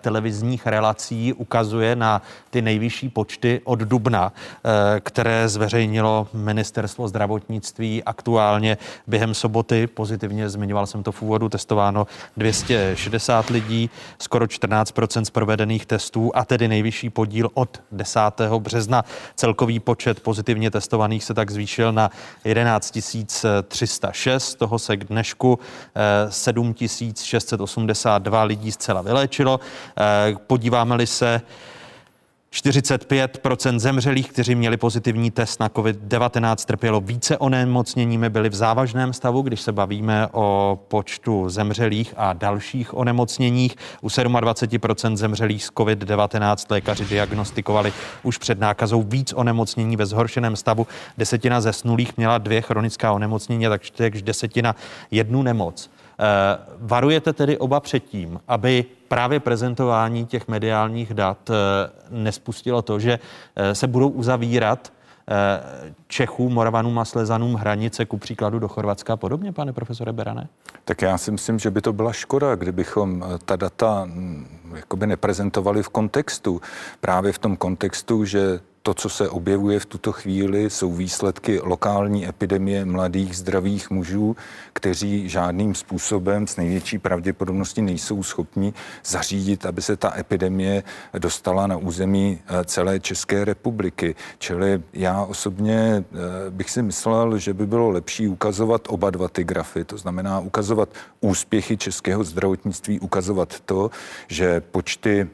televizních 0.02 0.68
relací 0.68 1.34
ukazuje 1.34 1.96
na 1.96 2.22
ty 2.50 2.62
nejvyšší 2.62 3.10
počty 3.10 3.62
od 3.64 3.80
dubna, 3.80 4.34
eh, 4.34 5.00
které 5.00 5.50
zveřejnilo 5.50 6.28
ministerstvo 6.34 7.08
zdravotnictví 7.08 8.04
aktuálně 8.04 8.78
během 9.08 9.34
soboty. 9.34 9.88
Pozitivně 9.88 10.50
zmiňoval 10.50 10.88
jsem 10.88 11.04
to 11.04 11.12
v 11.12 11.22
úvodu, 11.22 11.50
testováno 11.50 12.08
260 12.38 13.50
lidí, 13.50 13.90
skoro 14.20 14.48
14 14.48 14.94
z 15.24 15.30
provedených 15.30 15.86
testů 15.86 16.32
a 16.36 16.46
tedy 16.46 16.68
nejvyšší 16.68 17.10
podíl 17.10 17.50
od 17.54 17.82
10. 17.92 18.20
března. 18.60 19.06
Celkový 19.36 19.80
počet 19.80 20.20
pozitivně 20.20 20.72
testovaných 20.72 21.24
se 21.24 21.34
tak 21.34 21.52
zvýšil 21.52 21.92
na 21.94 22.12
11 22.44 22.98
306, 23.68 24.56
toho 24.56 24.80
se 24.80 24.98
k 24.98 25.04
dnešku 25.04 25.60
7 26.30 26.76
eh, 26.82 26.88
682 27.24 28.44
lidí 28.44 28.72
zcela 28.72 29.02
vylečilo 29.02 29.41
zlepšilo. 29.42 29.60
Eh, 29.98 30.36
podíváme-li 30.48 31.08
se 31.08 31.42
45% 32.54 33.80
zemřelých, 33.80 34.32
kteří 34.32 34.56
měli 34.56 34.78
pozitivní 34.78 35.32
test 35.32 35.60
na 35.60 35.70
COVID-19, 35.70 36.66
trpělo 36.66 37.02
více 37.02 37.38
onemocněními, 37.38 38.30
byli 38.30 38.50
v 38.50 38.56
závažném 38.56 39.14
stavu, 39.14 39.42
když 39.42 39.62
se 39.62 39.72
bavíme 39.72 40.28
o 40.32 40.80
počtu 40.88 41.50
zemřelých 41.50 42.14
a 42.18 42.34
dalších 42.34 42.94
onemocněních. 42.94 43.76
U 44.02 44.08
27% 44.08 45.16
zemřelých 45.16 45.64
z 45.64 45.72
COVID-19 45.72 46.66
lékaři 46.70 47.06
diagnostikovali 47.06 47.94
už 48.24 48.38
před 48.38 48.60
nákazou 48.60 49.04
víc 49.04 49.34
onemocnění 49.34 49.98
ve 49.98 50.06
zhoršeném 50.06 50.56
stavu. 50.56 50.88
Desetina 51.18 51.62
zesnulých 51.62 52.18
měla 52.18 52.38
dvě 52.38 52.62
chronická 52.62 53.12
onemocnění, 53.12 53.66
takže 53.96 54.22
desetina 54.22 54.76
jednu 55.12 55.44
nemoc. 55.44 55.90
Eh, 56.22 56.58
varujete 56.78 57.34
tedy 57.34 57.58
oba 57.58 57.80
předtím, 57.80 58.40
aby 58.48 58.86
právě 59.08 59.40
prezentování 59.40 60.26
těch 60.26 60.48
mediálních 60.48 61.14
dat 61.14 61.50
eh, 61.50 61.54
nespustilo 62.10 62.82
to, 62.82 63.00
že 63.00 63.20
eh, 63.56 63.76
se 63.76 63.88
budou 63.88 64.10
uzavírat 64.10 64.94
Čechům, 66.08 66.54
Moravanům 66.54 67.00
a 67.00 67.06
Slezanům 67.06 67.56
hranice, 67.56 68.06
ku 68.06 68.18
příkladu 68.18 68.60
do 68.60 68.68
Chorvatska 68.68 69.14
a 69.14 69.18
podobně, 69.18 69.52
pane 69.52 69.74
profesore 69.74 70.14
Berane? 70.14 70.48
Tak 70.86 71.02
já 71.02 71.18
si 71.18 71.32
myslím, 71.32 71.60
že 71.60 71.72
by 71.72 71.82
to 71.82 71.94
byla 71.94 72.14
škoda, 72.14 72.56
kdybychom 72.56 73.26
ta 73.46 73.56
data 73.56 74.06
mm, 74.06 74.48
jakoby 74.76 75.08
neprezentovali 75.08 75.84
v 75.84 75.90
kontextu. 75.90 76.62
Právě 77.02 77.32
v 77.32 77.38
tom 77.38 77.58
kontextu, 77.58 78.26
že 78.26 78.60
to, 78.84 78.94
co 78.94 79.10
se 79.10 79.30
objevuje 79.30 79.80
v 79.80 79.86
tuto 79.86 80.12
chvíli, 80.12 80.70
jsou 80.70 80.94
výsledky 80.94 81.60
lokální 81.64 82.28
epidemie 82.28 82.86
mladých 82.86 83.38
zdravých 83.38 83.90
mužů, 83.90 84.36
kteří 84.74 85.30
žádným 85.30 85.76
způsobem 85.76 86.48
s 86.48 86.58
největší 86.58 86.98
pravděpodobností 86.98 87.82
nejsou 87.82 88.24
schopni 88.24 88.74
zařídit, 89.06 89.66
aby 89.66 89.82
se 89.82 89.98
ta 89.98 90.20
epidemie 90.20 90.84
dostala 91.18 91.68
na 91.68 91.78
území 91.78 92.40
eh, 92.46 92.66
celé 92.66 93.00
České 93.00 93.46
republiky. 93.46 94.16
Čili 94.38 94.82
já 94.94 95.24
osobně 95.24 96.04
eh, 96.14 96.16
bych 96.50 96.70
si 96.70 96.82
myslel, 96.82 97.38
že 97.38 97.54
by 97.54 97.68
bylo 97.68 97.90
lepší 97.90 98.28
ukazovat 98.28 98.82
oba 98.88 99.10
dva 99.10 99.28
ty 99.28 99.44
grafy, 99.44 99.84
to 99.84 99.98
znamená 99.98 100.40
ukazovat 100.40 100.90
úspěchy 101.22 101.78
českého 101.78 102.24
zdravotnictví, 102.24 103.00
ukazovat 103.00 103.60
to, 103.60 103.92
že 104.28 104.62
počty 104.62 105.28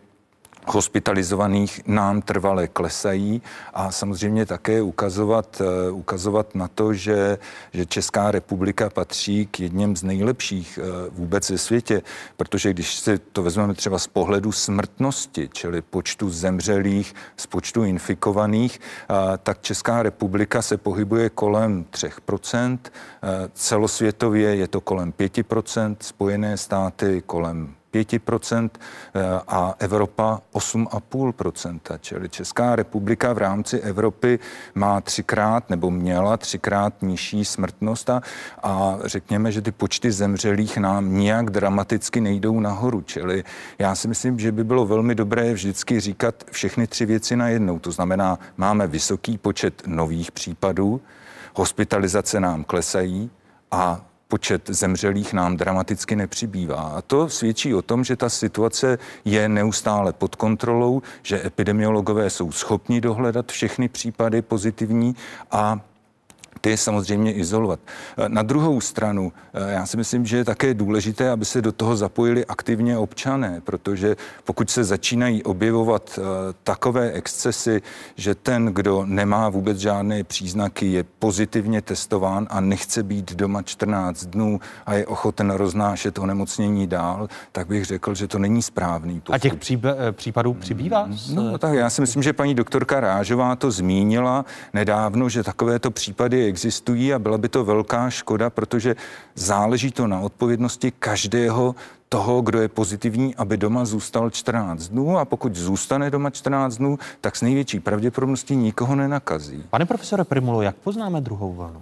hospitalizovaných 0.68 1.82
nám 1.88 2.22
trvale 2.22 2.68
klesají 2.68 3.42
a 3.74 3.92
samozřejmě 3.92 4.46
také 4.46 4.82
ukazovat, 4.82 5.62
eh, 5.62 5.92
ukazovat 5.92 6.56
na 6.56 6.68
to, 6.68 6.94
že, 6.94 7.38
že 7.74 7.86
Česká 7.86 8.32
republika 8.32 8.90
patří 8.90 9.46
k 9.46 9.60
jedním 9.60 9.96
z 9.96 10.04
nejlepších 10.04 10.80
eh, 10.82 11.10
vůbec 11.12 11.50
ve 11.50 11.58
světě, 11.58 12.02
protože 12.38 12.74
když 12.74 12.96
si 12.96 13.18
to 13.18 13.44
vezmeme 13.44 13.74
třeba 13.74 14.00
z 14.00 14.08
pohledu 14.08 14.52
smrtnosti, 14.52 15.50
čili 15.54 15.82
počtu 15.82 16.30
zemřelých, 16.30 17.16
z 17.38 17.48
počtu 17.48 17.84
infikovaných, 17.84 18.80
eh, 18.80 19.14
tak 19.44 19.62
Česká 19.62 20.04
republika 20.04 20.62
se 20.62 20.78
pohybuje 20.78 21.30
kolem 21.30 21.86
3%, 21.92 22.92
celosvětově 23.54 24.56
je 24.56 24.68
to 24.68 24.82
kolem 24.82 25.12
5%, 25.12 26.04
Spojené 26.04 26.58
státy 26.58 27.24
kolem 27.26 27.76
5% 28.04 28.70
eh, 28.74 29.22
a 29.48 29.76
Evropa 29.80 30.42
8,5%. 30.54 31.80
Čili 32.02 32.30
Česká 32.30 32.76
republika 32.76 33.34
v 33.34 33.38
rámci 33.38 33.80
Evropy 33.80 34.40
má 34.76 35.02
třikrát 35.02 35.70
nebo 35.70 35.92
měla 35.92 36.38
třikrát 36.38 36.94
nižší 37.02 37.46
smrtnost 37.46 38.10
a, 38.10 38.22
a 38.64 38.98
řekněme, 39.06 39.52
že 39.52 39.62
ty 39.62 39.72
počty 39.72 40.12
zemřelých 40.12 40.78
nám 40.78 41.14
nijak 41.14 41.50
dramaticky 41.50 42.22
nejdou 42.22 42.60
nahoru. 42.60 43.02
Čili 43.02 43.44
já 43.80 43.96
si 43.96 44.08
myslím, 44.08 44.40
že 44.40 44.52
by 44.52 44.64
bylo 44.64 44.86
velmi 44.86 45.16
dobré 45.16 45.54
vždycky 45.54 46.00
říkat 46.00 46.44
všechny 46.52 46.88
tři 46.88 47.06
věci 47.06 47.36
najednou. 47.36 47.80
To 47.80 47.92
znamená, 47.92 48.40
máme 48.58 48.88
vysoký 48.88 49.38
počet 49.38 49.84
nových 49.88 50.32
případů, 50.32 51.02
hospitalizace 51.54 52.40
nám 52.40 52.64
klesají 52.64 53.30
a 53.72 54.02
počet 54.28 54.70
zemřelých 54.70 55.34
nám 55.34 55.58
dramaticky 55.58 56.16
nepřibývá. 56.16 56.82
A 56.82 57.02
to 57.02 57.30
svědčí 57.30 57.74
o 57.74 57.82
tom, 57.82 58.04
že 58.04 58.16
ta 58.16 58.30
situace 58.30 58.98
je 59.26 59.50
neustále 59.50 60.14
pod 60.14 60.36
kontrolou, 60.36 61.02
že 61.24 61.46
epidemiologové 61.46 62.30
jsou 62.30 62.52
schopni 62.52 63.02
dohledat 63.02 63.52
všechny 63.52 63.88
případy 63.90 64.42
pozitivní 64.42 65.16
a 65.52 65.80
ty 66.62 66.78
samozřejmě 66.78 67.34
izolovat. 67.34 67.80
Eh, 68.18 68.30
na 68.30 68.42
druhou 68.42 68.82
stranu, 68.82 69.34
eh, 69.54 69.72
já 69.72 69.86
si 69.86 69.98
myslím, 69.98 70.26
že 70.26 70.38
je 70.38 70.46
také 70.46 70.74
důležité, 70.74 71.30
aby 71.30 71.46
se 71.46 71.62
do 71.62 71.72
toho 71.72 71.98
zapojili 71.98 72.46
aktivně 72.46 72.98
občané, 72.98 73.62
protože 73.64 74.16
pokud 74.44 74.70
se 74.70 74.84
začínají 74.84 75.44
objevovat 75.44 76.20
eh, 76.20 76.54
takové 76.64 77.12
excesy, 77.12 77.82
že 78.16 78.36
ten, 78.36 78.66
kdo 78.66 79.06
nemá 79.06 79.50
vůbec 79.50 79.78
žádné 79.78 80.24
příznaky, 80.24 80.86
je 80.86 81.04
pozitivně 81.04 81.82
testován 81.82 82.48
a 82.50 82.62
nechce 82.62 83.04
být 83.04 83.36
doma 83.36 83.62
14 83.62 84.26
dnů 84.26 84.60
a 84.86 84.94
je 84.94 85.08
ochoten 85.08 85.52
roznášet 85.52 86.20
onemocnění 86.20 86.88
dál, 86.88 87.28
tak 87.52 87.68
bych 87.68 87.86
řekl, 87.86 88.16
že 88.16 88.28
to 88.28 88.40
není 88.40 88.62
správný 88.62 89.20
postup. 89.20 89.36
A 89.36 89.40
těch 89.40 89.54
případů 90.12 90.54
přibývá? 90.54 91.10
No 91.34 91.58
tak 91.58 91.74
já 91.74 91.90
si 91.90 92.02
myslím, 92.02 92.24
že 92.24 92.34
paní 92.34 92.56
doktorka 92.56 93.00
Rážová 93.00 93.56
to 93.56 93.72
zmínila 93.72 94.46
nedávno, 94.74 95.30
že 95.30 95.44
takovéto 95.44 95.92
případy 95.92 96.47
existují 96.48 97.14
a 97.14 97.20
byla 97.20 97.38
by 97.38 97.50
to 97.50 97.66
velká 97.66 98.10
škoda, 98.10 98.50
protože 98.50 98.96
záleží 99.36 99.92
to 99.92 100.08
na 100.08 100.20
odpovědnosti 100.20 100.92
každého 101.00 101.76
toho, 102.10 102.42
kdo 102.42 102.62
je 102.62 102.68
pozitivní, 102.68 103.36
aby 103.36 103.58
doma 103.58 103.86
zůstal 103.86 104.30
14 104.30 104.88
dnů 104.88 105.18
a 105.18 105.26
pokud 105.26 105.56
zůstane 105.56 106.10
doma 106.10 106.30
14 106.30 106.78
dnů, 106.78 106.98
tak 107.22 107.36
s 107.36 107.42
největší 107.42 107.80
pravděpodobností 107.80 108.56
nikoho 108.56 108.96
nenakazí. 108.96 109.64
Pane 109.70 109.86
profesore 109.86 110.24
Primulo, 110.24 110.62
jak 110.62 110.76
poznáme 110.76 111.22
druhou 111.22 111.54
vlnu? 111.54 111.82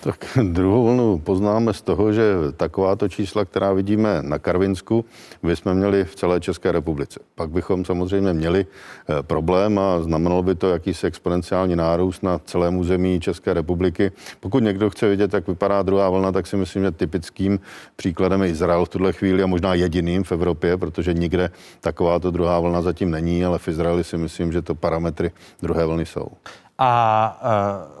Tak 0.00 0.38
druhou 0.52 0.84
vlnu 0.84 1.18
poznáme 1.18 1.74
z 1.74 1.82
toho, 1.82 2.12
že 2.12 2.22
takováto 2.56 3.08
čísla, 3.08 3.44
která 3.44 3.72
vidíme 3.72 4.22
na 4.22 4.38
Karvinsku, 4.38 5.04
by 5.42 5.56
jsme 5.56 5.74
měli 5.74 6.04
v 6.04 6.14
celé 6.14 6.40
České 6.40 6.72
republice. 6.72 7.20
Pak 7.34 7.50
bychom 7.50 7.84
samozřejmě 7.84 8.32
měli 8.32 8.66
eh, 8.66 9.22
problém 9.22 9.78
a 9.78 10.02
znamenalo 10.02 10.42
by 10.42 10.54
to 10.54 10.70
jakýsi 10.70 11.06
exponenciální 11.06 11.76
nárůst 11.76 12.22
na 12.22 12.38
celém 12.38 12.76
území 12.76 13.20
České 13.20 13.54
republiky. 13.54 14.12
Pokud 14.40 14.62
někdo 14.62 14.90
chce 14.90 15.08
vidět, 15.08 15.34
jak 15.34 15.48
vypadá 15.48 15.82
druhá 15.82 16.10
vlna, 16.10 16.32
tak 16.32 16.46
si 16.46 16.56
myslím, 16.56 16.82
že 16.82 16.90
typickým 16.90 17.60
příkladem 17.96 18.42
je 18.42 18.48
Izrael 18.48 18.84
v 18.84 18.88
tuhle 18.88 19.12
chvíli 19.12 19.42
a 19.42 19.46
možná 19.46 19.74
jediným 19.74 20.24
v 20.24 20.32
Evropě, 20.32 20.76
protože 20.76 21.14
nikde 21.14 21.50
takováto 21.80 22.30
druhá 22.30 22.60
vlna 22.60 22.82
zatím 22.82 23.10
není, 23.10 23.44
ale 23.44 23.58
v 23.58 23.68
Izraeli 23.68 24.04
si 24.04 24.16
myslím, 24.16 24.52
že 24.52 24.62
to 24.62 24.74
parametry 24.74 25.30
druhé 25.62 25.86
vlny 25.86 26.06
jsou. 26.06 26.28
A 26.78 27.88
uh 27.92 27.97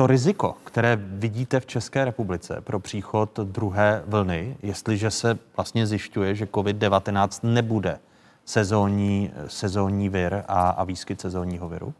to 0.00 0.06
riziko, 0.06 0.54
které 0.64 0.98
vidíte 1.02 1.60
v 1.60 1.66
České 1.66 2.04
republice 2.04 2.60
pro 2.60 2.80
příchod 2.80 3.40
druhé 3.42 4.02
vlny, 4.06 4.56
jestliže 4.62 5.10
se 5.10 5.38
vlastně 5.56 5.86
zjišťuje, 5.86 6.34
že 6.34 6.44
COVID-19 6.44 7.28
nebude 7.42 7.98
sezónní, 8.44 9.30
sezónní 9.46 10.08
vir 10.08 10.42
a, 10.48 10.70
a 10.70 10.84
výskyt 10.84 11.20
sezónního 11.20 11.68
viru? 11.68 11.94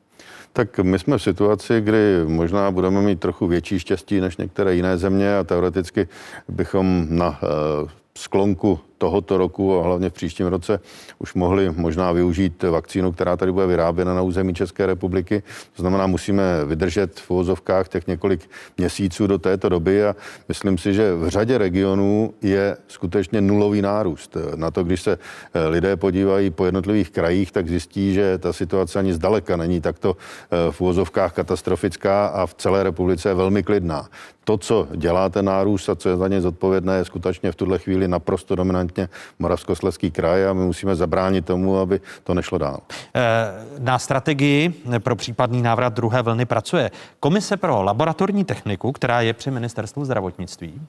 Tak 0.52 0.78
my 0.78 0.98
jsme 0.98 1.18
v 1.18 1.22
situaci, 1.22 1.80
kdy 1.80 2.24
možná 2.26 2.70
budeme 2.70 3.00
mít 3.02 3.20
trochu 3.20 3.46
větší 3.46 3.78
štěstí 3.78 4.20
než 4.20 4.36
některé 4.36 4.74
jiné 4.74 4.98
země 4.98 5.38
a 5.38 5.44
teoreticky 5.44 6.08
bychom 6.48 7.06
na 7.10 7.28
uh, 7.28 7.88
sklonku 8.18 8.80
tohoto 9.00 9.38
roku 9.38 9.80
a 9.80 9.82
hlavně 9.82 10.10
v 10.10 10.12
příštím 10.12 10.46
roce 10.46 10.80
už 11.18 11.34
mohli 11.34 11.72
možná 11.76 12.12
využít 12.12 12.62
vakcínu, 12.62 13.12
která 13.12 13.36
tady 13.36 13.52
bude 13.52 13.66
vyráběna 13.66 14.14
na 14.14 14.22
území 14.22 14.54
České 14.54 14.86
republiky. 14.86 15.42
To 15.76 15.82
znamená, 15.82 16.06
musíme 16.06 16.64
vydržet 16.64 17.20
v 17.20 17.30
uvozovkách 17.30 17.88
těch 17.88 18.06
několik 18.06 18.50
měsíců 18.78 19.26
do 19.26 19.38
této 19.38 19.68
doby 19.68 20.04
a 20.04 20.16
myslím 20.48 20.78
si, 20.78 20.94
že 20.94 21.14
v 21.14 21.28
řadě 21.28 21.58
regionů 21.58 22.34
je 22.42 22.76
skutečně 22.88 23.40
nulový 23.40 23.82
nárůst. 23.82 24.36
Na 24.54 24.70
to, 24.70 24.84
když 24.84 25.02
se 25.02 25.12
eh, 25.16 25.68
lidé 25.68 25.96
podívají 25.96 26.50
po 26.50 26.64
jednotlivých 26.68 27.10
krajích, 27.10 27.52
tak 27.52 27.68
zjistí, 27.68 28.14
že 28.14 28.38
ta 28.38 28.52
situace 28.52 28.98
ani 28.98 29.16
zdaleka 29.16 29.56
není 29.56 29.80
takto 29.80 30.16
eh, 30.16 30.72
v 30.72 30.80
uvozovkách 30.80 31.32
katastrofická 31.32 32.26
a 32.26 32.46
v 32.46 32.54
celé 32.54 32.82
republice 32.82 33.28
je 33.28 33.34
velmi 33.34 33.62
klidná. 33.62 34.08
To, 34.44 34.58
co 34.58 34.88
dělá 34.96 35.28
ten 35.28 35.44
nárůst 35.44 35.88
a 35.88 35.94
co 35.94 36.08
je 36.08 36.16
za 36.16 36.28
ně 36.28 36.40
zodpovědné, 36.40 36.96
je 36.96 37.04
skutečně 37.04 37.52
v 37.52 37.56
tuhle 37.56 37.78
chvíli 37.78 38.08
naprosto 38.08 38.56
dominantní 38.56 38.89
dominantně 38.90 39.08
Moravskoslezský 39.38 40.10
kraj 40.10 40.46
a 40.46 40.52
my 40.52 40.64
musíme 40.64 40.96
zabránit 40.96 41.44
tomu, 41.44 41.78
aby 41.78 42.00
to 42.24 42.34
nešlo 42.34 42.58
dál. 42.58 42.80
Eh, 43.14 43.20
na 43.78 43.98
strategii 43.98 44.74
pro 44.98 45.16
případný 45.16 45.62
návrat 45.62 45.92
druhé 45.92 46.22
vlny 46.22 46.44
pracuje 46.46 46.90
Komise 47.20 47.56
pro 47.56 47.82
laboratorní 47.82 48.44
techniku, 48.44 48.92
která 48.92 49.20
je 49.20 49.32
při 49.32 49.50
ministerstvu 49.50 50.04
zdravotnictví 50.04 50.80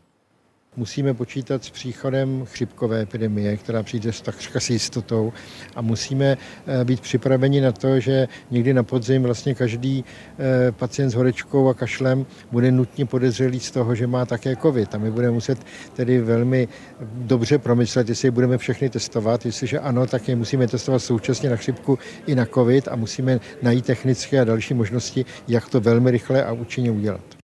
musíme 0.78 1.14
počítat 1.14 1.64
s 1.64 1.70
příchodem 1.70 2.46
chřipkové 2.46 3.02
epidemie, 3.02 3.58
která 3.58 3.84
přijde 3.84 4.14
s 4.14 4.22
takřka 4.22 4.60
s 4.60 4.70
jistotou. 4.70 5.34
A 5.76 5.82
musíme 5.82 6.38
eh, 6.68 6.86
být 6.86 7.00
připraveni 7.00 7.62
na 7.62 7.72
to, 7.72 8.00
že 8.00 8.28
někdy 8.52 8.74
na 8.74 8.84
podzim 8.84 9.24
vlastně 9.24 9.56
každý 9.56 10.06
eh, 10.40 10.72
pacient 10.72 11.10
s 11.10 11.14
horečkou 11.14 11.70
a 11.70 11.74
kašlem 11.74 12.26
bude 12.52 12.72
nutně 12.72 13.06
podezřelý 13.06 13.60
z 13.60 13.72
toho, 13.72 13.96
že 13.96 14.08
má 14.08 14.26
také 14.26 14.56
covid. 14.56 14.96
A 14.96 14.98
my 14.98 15.12
budeme 15.12 15.34
muset 15.34 15.60
tedy 15.94 16.22
velmi 16.22 16.68
dobře 17.02 17.58
promyslet, 17.58 18.10
jestli 18.10 18.32
budeme 18.32 18.58
všechny 18.58 18.90
testovat, 18.90 19.46
jestliže 19.46 19.80
ano, 19.80 20.08
tak 20.08 20.30
je 20.30 20.36
musíme 20.36 20.68
testovat 20.68 21.00
současně 21.00 21.50
na 21.50 21.56
chřipku 21.56 22.00
i 22.28 22.36
na 22.36 22.46
covid 22.46 22.88
a 22.88 22.96
musíme 22.96 23.40
najít 23.62 23.86
technické 23.86 24.40
a 24.40 24.44
další 24.44 24.74
možnosti, 24.74 25.26
jak 25.48 25.70
to 25.70 25.82
velmi 25.82 26.12
rychle 26.12 26.44
a 26.44 26.52
účinně 26.52 26.92
udělat. 26.92 27.41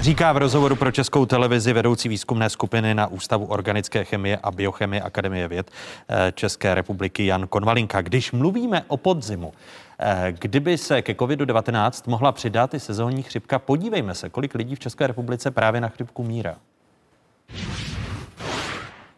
Říká 0.00 0.32
v 0.32 0.36
rozhovoru 0.36 0.76
pro 0.76 0.92
Českou 0.92 1.26
televizi 1.26 1.72
vedoucí 1.72 2.08
výzkumné 2.08 2.50
skupiny 2.50 2.94
na 2.94 3.06
Ústavu 3.06 3.46
organické 3.46 4.04
chemie 4.04 4.38
a 4.42 4.50
biochemie 4.50 5.02
Akademie 5.02 5.48
věd 5.48 5.70
eh, 6.08 6.32
České 6.32 6.74
republiky 6.74 7.26
Jan 7.26 7.46
Konvalinka. 7.48 8.00
Když 8.00 8.32
mluvíme 8.32 8.82
o 8.88 8.96
podzimu, 8.96 9.52
eh, 9.98 10.34
kdyby 10.38 10.78
se 10.78 11.02
ke 11.02 11.12
COVID-19 11.12 12.10
mohla 12.10 12.32
přidat 12.32 12.74
i 12.74 12.80
sezónní 12.80 13.22
chřipka, 13.22 13.58
podívejme 13.58 14.14
se, 14.14 14.30
kolik 14.30 14.54
lidí 14.54 14.74
v 14.74 14.80
České 14.80 15.06
republice 15.06 15.50
právě 15.50 15.80
na 15.80 15.88
chřipku 15.88 16.22
míra. 16.22 16.56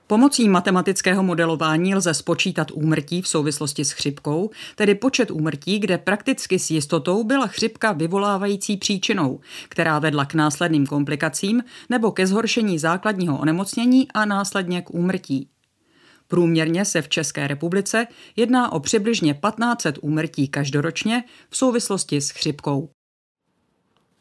Pomocí 0.06 0.48
matematického 0.48 1.22
modelování 1.22 1.94
lze 1.94 2.14
spočítat 2.14 2.70
úmrtí 2.70 3.22
v 3.22 3.28
souvislosti 3.28 3.84
s 3.84 3.90
chřipkou, 3.90 4.50
tedy 4.76 4.94
počet 4.94 5.30
úmrtí, 5.30 5.78
kde 5.78 5.98
prakticky 5.98 6.58
s 6.58 6.70
jistotou 6.70 7.24
byla 7.24 7.46
chřipka 7.46 7.92
vyvolávající 7.92 8.76
příčinou, 8.76 9.40
která 9.68 9.98
vedla 9.98 10.24
k 10.24 10.34
následným 10.34 10.86
komplikacím 10.86 11.64
nebo 11.90 12.12
ke 12.12 12.26
zhoršení 12.26 12.78
základního 12.78 13.38
onemocnění 13.38 14.08
a 14.14 14.24
následně 14.24 14.82
k 14.82 14.90
úmrtí. 14.90 15.48
Průměrně 16.28 16.84
se 16.84 17.02
v 17.02 17.08
České 17.08 17.46
republice 17.46 18.06
jedná 18.36 18.72
o 18.72 18.80
přibližně 18.80 19.34
1500 19.34 19.98
úmrtí 20.02 20.48
každoročně 20.48 21.24
v 21.50 21.56
souvislosti 21.56 22.20
s 22.20 22.30
chřipkou. 22.30 22.93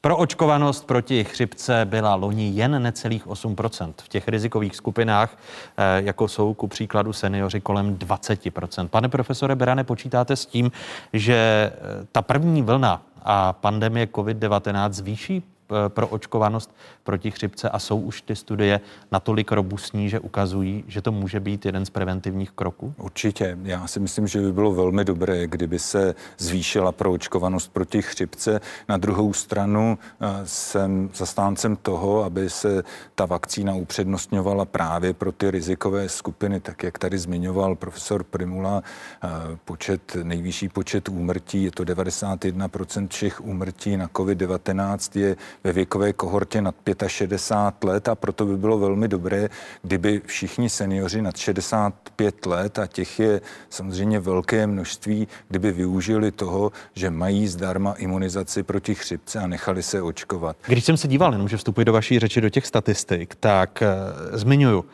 Pro 0.05 0.17
očkovanost 0.17 0.87
proti 0.87 1.23
chřipce 1.23 1.85
byla 1.85 2.15
loni 2.15 2.49
jen 2.49 2.83
necelých 2.83 3.27
8%. 3.27 3.93
V 4.03 4.07
těch 4.07 4.27
rizikových 4.27 4.75
skupinách, 4.75 5.37
eh, 5.77 6.01
jako 6.03 6.27
jsou 6.27 6.53
ku 6.53 6.67
příkladu 6.67 7.13
seniori, 7.13 7.61
kolem 7.61 7.95
20%. 7.95 8.91
Pane 8.91 9.09
profesore 9.09 9.55
Berane, 9.55 9.83
počítáte 9.83 10.35
s 10.35 10.45
tím, 10.45 10.71
že 11.13 11.35
eh, 11.35 12.05
ta 12.11 12.21
první 12.21 12.61
vlna 12.61 13.01
a 13.21 13.53
pandemie 13.53 14.05
COVID-19 14.05 14.91
zvýší 14.91 15.43
pro 15.87 16.07
očkovanost 16.07 16.75
proti 17.03 17.31
chřipce 17.31 17.69
a 17.69 17.79
jsou 17.79 17.99
už 17.99 18.21
ty 18.21 18.35
studie 18.35 18.79
natolik 19.11 19.51
robustní, 19.51 20.09
že 20.09 20.19
ukazují, 20.19 20.83
že 20.87 21.01
to 21.01 21.11
může 21.11 21.39
být 21.39 21.65
jeden 21.65 21.85
z 21.85 21.89
preventivních 21.89 22.51
kroků? 22.51 22.93
Určitě. 22.97 23.57
Já 23.63 23.87
si 23.87 23.99
myslím, 23.99 24.27
že 24.27 24.41
by 24.41 24.53
bylo 24.53 24.73
velmi 24.73 25.05
dobré, 25.05 25.47
kdyby 25.47 25.79
se 25.79 26.15
zvýšila 26.37 26.91
proočkovanost 26.91 27.73
proti 27.73 28.01
chřipce. 28.01 28.61
Na 28.89 28.97
druhou 28.97 29.33
stranu 29.33 29.97
eh, 30.21 30.27
jsem 30.43 31.09
zastáncem 31.13 31.75
toho, 31.75 32.23
aby 32.23 32.49
se 32.49 32.83
ta 33.15 33.25
vakcína 33.25 33.73
upřednostňovala 33.73 34.65
právě 34.65 35.13
pro 35.13 35.31
ty 35.31 35.51
rizikové 35.51 36.09
skupiny, 36.09 36.59
tak 36.59 36.83
jak 36.83 36.99
tady 36.99 37.17
zmiňoval 37.17 37.75
profesor 37.75 38.23
Primula, 38.23 38.83
eh, 39.23 39.29
počet, 39.65 40.17
nejvyšší 40.23 40.69
počet 40.69 41.09
úmrtí, 41.09 41.63
je 41.63 41.71
to 41.71 41.83
91% 41.83 43.07
všech 43.07 43.41
úmrtí 43.41 43.97
na 43.97 44.07
COVID-19 44.07 45.19
je 45.19 45.35
ve 45.63 45.71
věkové 45.73 46.13
kohortě 46.13 46.61
nad 46.61 46.75
65 47.07 47.89
let 47.89 48.07
a 48.07 48.15
proto 48.15 48.45
by 48.45 48.57
bylo 48.57 48.79
velmi 48.79 49.07
dobré, 49.07 49.49
kdyby 49.81 50.21
všichni 50.25 50.69
seniori 50.69 51.21
nad 51.21 51.37
65 51.37 52.45
let, 52.45 52.79
a 52.79 52.87
těch 52.87 53.19
je 53.19 53.41
samozřejmě 53.69 54.19
velké 54.19 54.67
množství, 54.67 55.27
kdyby 55.47 55.71
využili 55.71 56.31
toho, 56.31 56.71
že 56.93 57.09
mají 57.09 57.47
zdarma 57.47 57.93
imunizaci 57.93 58.63
proti 58.63 58.95
chřipce 58.95 59.39
a 59.39 59.47
nechali 59.47 59.83
se 59.83 60.01
očkovat. 60.01 60.57
Když 60.67 60.85
jsem 60.85 60.97
se 60.97 61.07
díval, 61.07 61.31
jenom 61.31 61.47
že 61.47 61.57
vstupuji 61.57 61.85
do 61.85 61.93
vaší 61.93 62.19
řeči, 62.19 62.41
do 62.41 62.49
těch 62.49 62.67
statistik, 62.67 63.35
tak 63.35 63.83
uh, 64.31 64.37
zmiňuju, 64.37 64.85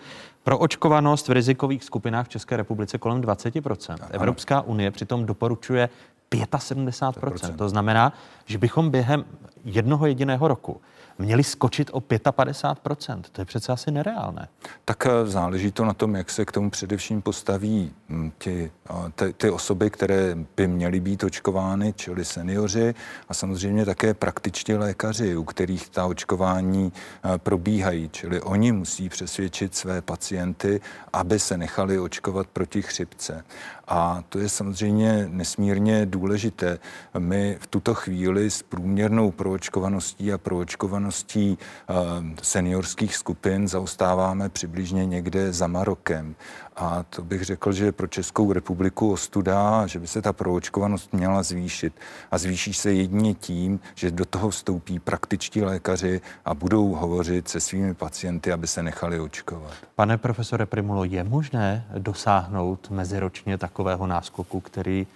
pro 0.44 0.58
očkovanost 0.58 1.28
v 1.28 1.32
rizikových 1.32 1.84
skupinách 1.84 2.26
v 2.26 2.30
České 2.30 2.58
republice 2.58 2.98
kolem 2.98 3.22
20%. 3.22 3.98
Evropská 4.12 4.62
unie 4.62 4.92
přitom 4.92 5.26
doporučuje 5.26 5.90
75%. 6.32 7.56
To 7.56 7.70
znamená, 7.70 8.14
že 8.46 8.58
bychom 8.58 8.90
během 8.90 9.26
jednoho 9.66 10.06
jediného 10.06 10.48
roku 10.48 10.82
měli 11.20 11.44
skočit 11.44 11.90
o 11.94 12.00
55%. 12.00 13.22
To 13.32 13.42
je 13.42 13.46
přece 13.46 13.72
asi 13.72 13.92
nereálné. 13.92 14.48
Tak 14.86 15.06
eh, 15.06 15.28
záleží 15.28 15.72
to 15.72 15.86
na 15.86 15.94
tom, 15.94 16.16
jak 16.16 16.30
se 16.30 16.46
k 16.46 16.52
tomu 16.52 16.70
především 16.70 17.22
postaví 17.22 17.92
hm, 18.10 18.32
ti, 18.38 18.72
ty, 19.16 19.34
ty 19.34 19.50
osoby, 19.50 19.90
které 19.90 20.38
by 20.58 20.68
měly 20.68 21.00
být 21.00 21.24
očkovány, 21.24 21.94
čili 21.94 22.26
seniori 22.26 22.96
a 23.30 23.34
samozřejmě 23.34 23.86
také 23.86 24.14
praktičtí 24.14 24.74
lékaři, 24.74 25.36
u 25.36 25.44
kterých 25.44 25.90
ta 25.90 26.06
očkování 26.06 26.94
eh, 26.94 27.38
probíhají. 27.38 28.10
Čili 28.10 28.42
oni 28.42 28.72
musí 28.72 29.10
přesvědčit 29.10 29.76
své 29.76 30.02
pacienty, 30.02 30.82
aby 31.14 31.40
se 31.40 31.58
nechali 31.58 32.00
očkovat 32.00 32.48
proti 32.48 32.82
chřipce. 32.82 33.44
A 33.90 34.24
to 34.30 34.40
je 34.40 34.50
samozřejmě 34.50 35.28
nesmírně 35.32 36.06
důležité. 36.06 36.80
My 37.18 37.58
v 37.62 37.68
tuto 37.68 37.94
chvíli 37.94 38.50
s 38.50 38.64
průměrnou 38.64 39.32
proočkovaností 39.32 40.34
a 40.34 40.38
proočkovaností 40.38 41.58
eh, 41.58 41.94
seniorských 42.42 43.16
skupin 43.16 43.68
zaostáváme 43.68 44.50
přibližně 44.50 45.06
někde 45.06 45.54
za 45.54 45.68
Marokem. 45.68 46.36
A 46.80 47.04
to 47.10 47.24
bych 47.24 47.44
řekl, 47.44 47.72
že 47.72 47.92
pro 47.92 48.08
Českou 48.08 48.54
republiku 48.54 49.12
ostuda, 49.12 49.88
že 49.88 50.00
by 50.00 50.08
se 50.08 50.22
ta 50.22 50.34
proočkovanost 50.34 51.14
měla 51.14 51.44
zvýšit. 51.44 51.94
A 52.32 52.38
zvýší 52.38 52.74
se 52.74 52.94
jedině 52.94 53.34
tím, 53.34 53.80
že 53.96 54.12
do 54.12 54.26
toho 54.26 54.50
vstoupí 54.50 55.00
praktičtí 55.00 55.62
lékaři 55.62 56.22
a 56.46 56.54
budou 56.54 56.94
hovořit 56.94 57.48
se 57.48 57.60
svými 57.60 57.94
pacienty, 57.94 58.52
aby 58.52 58.68
se 58.68 58.84
nechali 58.84 59.20
očkovat. 59.20 59.74
Pane 59.96 60.18
profesore 60.18 60.66
Primulo, 60.66 61.04
je 61.04 61.24
možné 61.24 61.86
dosáhnout 61.98 62.90
meziročně 62.90 63.58
takového 63.58 64.08
náskoku, 64.08 64.60
který 64.60 65.08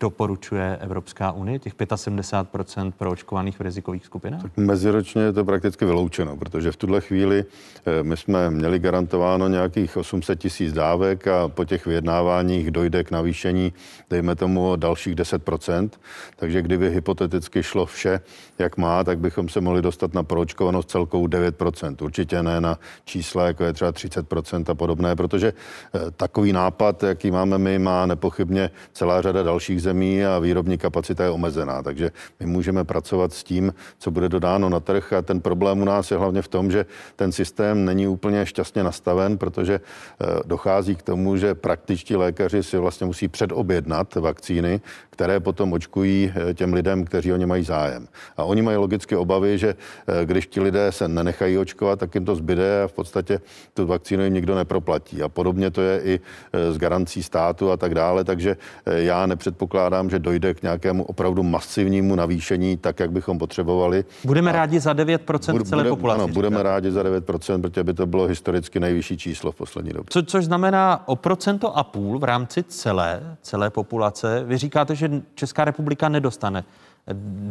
doporučuje 0.00 0.76
Evropská 0.80 1.32
unie, 1.32 1.58
těch 1.58 1.74
75% 1.76 2.92
pro 2.92 3.10
očkovaných 3.10 3.58
v 3.58 3.60
rizikových 3.60 4.06
skupinách? 4.06 4.42
Tak 4.42 4.56
meziročně 4.56 5.22
je 5.22 5.32
to 5.32 5.44
prakticky 5.44 5.84
vyloučeno, 5.84 6.36
protože 6.36 6.72
v 6.72 6.76
tuhle 6.76 7.00
chvíli 7.00 7.44
eh, 7.86 8.02
my 8.02 8.16
jsme 8.16 8.50
měli 8.50 8.78
garantováno 8.78 9.48
nějakých 9.48 9.96
800 9.96 10.38
tisíc 10.38 10.72
dávek 10.72 11.26
a 11.26 11.48
po 11.48 11.64
těch 11.64 11.86
vyjednáváních 11.86 12.70
dojde 12.70 13.04
k 13.04 13.10
navýšení, 13.10 13.72
dejme 14.10 14.36
tomu, 14.36 14.76
dalších 14.76 15.14
10%. 15.14 15.90
Takže 16.36 16.62
kdyby 16.62 16.90
hypoteticky 16.90 17.62
šlo 17.62 17.86
vše, 17.86 18.20
jak 18.58 18.76
má, 18.76 19.04
tak 19.04 19.18
bychom 19.18 19.48
se 19.48 19.60
mohli 19.60 19.82
dostat 19.82 20.14
na 20.14 20.22
proočkovanost 20.22 20.90
celkou 20.90 21.26
9%. 21.26 22.04
Určitě 22.04 22.42
ne 22.42 22.60
na 22.60 22.78
čísla, 23.04 23.46
jako 23.46 23.64
je 23.64 23.72
třeba 23.72 23.92
30% 23.92 24.64
a 24.70 24.74
podobné, 24.74 25.16
protože 25.16 25.52
eh, 25.94 26.10
takový 26.16 26.52
nápad, 26.52 27.02
jaký 27.02 27.30
máme 27.30 27.58
my, 27.58 27.78
má 27.78 28.06
nepochybně 28.06 28.70
celá 28.92 29.22
řada 29.22 29.29
řada 29.30 29.42
dalších 29.42 29.82
zemí 29.82 30.24
a 30.24 30.38
výrobní 30.38 30.78
kapacita 30.78 31.24
je 31.24 31.30
omezená. 31.30 31.82
Takže 31.82 32.10
my 32.40 32.46
můžeme 32.46 32.84
pracovat 32.84 33.32
s 33.32 33.44
tím, 33.44 33.74
co 33.98 34.10
bude 34.10 34.28
dodáno 34.28 34.68
na 34.68 34.80
trh 34.80 35.12
a 35.12 35.22
ten 35.22 35.40
problém 35.40 35.82
u 35.82 35.84
nás 35.84 36.10
je 36.10 36.16
hlavně 36.16 36.42
v 36.42 36.48
tom, 36.48 36.70
že 36.70 36.86
ten 37.16 37.32
systém 37.32 37.84
není 37.84 38.08
úplně 38.08 38.46
šťastně 38.46 38.82
nastaven, 38.82 39.38
protože 39.38 39.80
eh, 39.80 40.26
dochází 40.46 40.96
k 40.96 41.02
tomu, 41.02 41.36
že 41.36 41.54
praktičtí 41.54 42.16
lékaři 42.16 42.62
si 42.62 42.78
vlastně 42.78 43.06
musí 43.06 43.28
předobjednat 43.28 44.14
vakcíny, 44.14 44.80
které 45.10 45.40
potom 45.40 45.72
očkují 45.72 46.32
eh, 46.34 46.54
těm 46.54 46.74
lidem, 46.74 47.04
kteří 47.04 47.32
o 47.32 47.36
ně 47.36 47.46
mají 47.46 47.64
zájem. 47.64 48.08
A 48.36 48.44
oni 48.44 48.62
mají 48.62 48.76
logicky 48.76 49.16
obavy, 49.16 49.58
že 49.58 49.74
eh, 49.74 50.26
když 50.26 50.46
ti 50.46 50.60
lidé 50.60 50.92
se 50.92 51.08
nenechají 51.08 51.58
očkovat, 51.58 51.98
tak 51.98 52.14
jim 52.14 52.24
to 52.24 52.34
zbyde 52.34 52.82
a 52.82 52.88
v 52.88 52.92
podstatě 52.92 53.40
tu 53.74 53.86
vakcínu 53.86 54.24
jim 54.24 54.34
nikdo 54.34 54.54
neproplatí. 54.54 55.22
A 55.22 55.28
podobně 55.28 55.70
to 55.70 55.80
je 55.82 56.00
i 56.02 56.20
s 56.52 56.78
garancí 56.78 57.22
státu 57.22 57.70
a 57.70 57.76
tak 57.76 57.94
dále. 57.94 58.24
Takže 58.24 58.56
já 58.86 59.19
nepředpokládám, 59.26 60.10
že 60.10 60.18
dojde 60.18 60.54
k 60.54 60.62
nějakému 60.62 61.04
opravdu 61.04 61.42
masivnímu 61.42 62.14
navýšení, 62.14 62.76
tak 62.76 63.00
jak 63.00 63.12
bychom 63.12 63.38
potřebovali. 63.38 64.04
Budeme 64.24 64.50
a 64.50 64.52
rádi 64.52 64.80
za 64.80 64.92
9% 64.92 65.52
bude, 65.52 65.64
celé 65.64 65.84
populace. 65.84 66.24
Ano, 66.24 66.32
budeme 66.32 66.62
rádi 66.62 66.90
za 66.90 67.02
9%, 67.02 67.60
protože 67.60 67.84
by 67.84 67.94
to 67.94 68.06
bylo 68.06 68.26
historicky 68.26 68.80
nejvyšší 68.80 69.18
číslo 69.18 69.52
v 69.52 69.54
poslední 69.54 69.92
době. 69.92 70.06
Co, 70.08 70.22
což 70.22 70.44
znamená 70.44 71.08
o 71.08 71.16
procento 71.16 71.76
a 71.76 71.84
půl 71.84 72.18
v 72.18 72.24
rámci 72.24 72.62
celé, 72.62 73.36
celé 73.42 73.70
populace. 73.70 74.44
Vy 74.44 74.56
říkáte, 74.56 74.94
že 74.94 75.10
Česká 75.34 75.64
republika 75.64 76.08
nedostane 76.08 76.64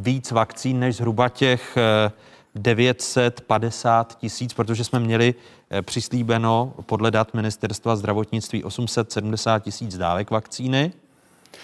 víc 0.02 0.32
vakcín 0.32 0.80
než 0.80 0.96
zhruba 0.96 1.30
těch 1.30 1.78
950 2.56 4.12
eh, 4.12 4.16
tisíc, 4.20 4.54
protože 4.54 4.84
jsme 4.84 5.00
měli 5.00 5.36
eh, 5.70 5.82
přislíbeno 5.82 6.74
podle 6.86 7.12
dat 7.12 7.34
ministerstva 7.34 7.96
zdravotnictví 7.96 8.64
870 8.64 9.60
tisíc 9.60 9.98
dávek 9.98 10.32
vakcíny. 10.32 10.94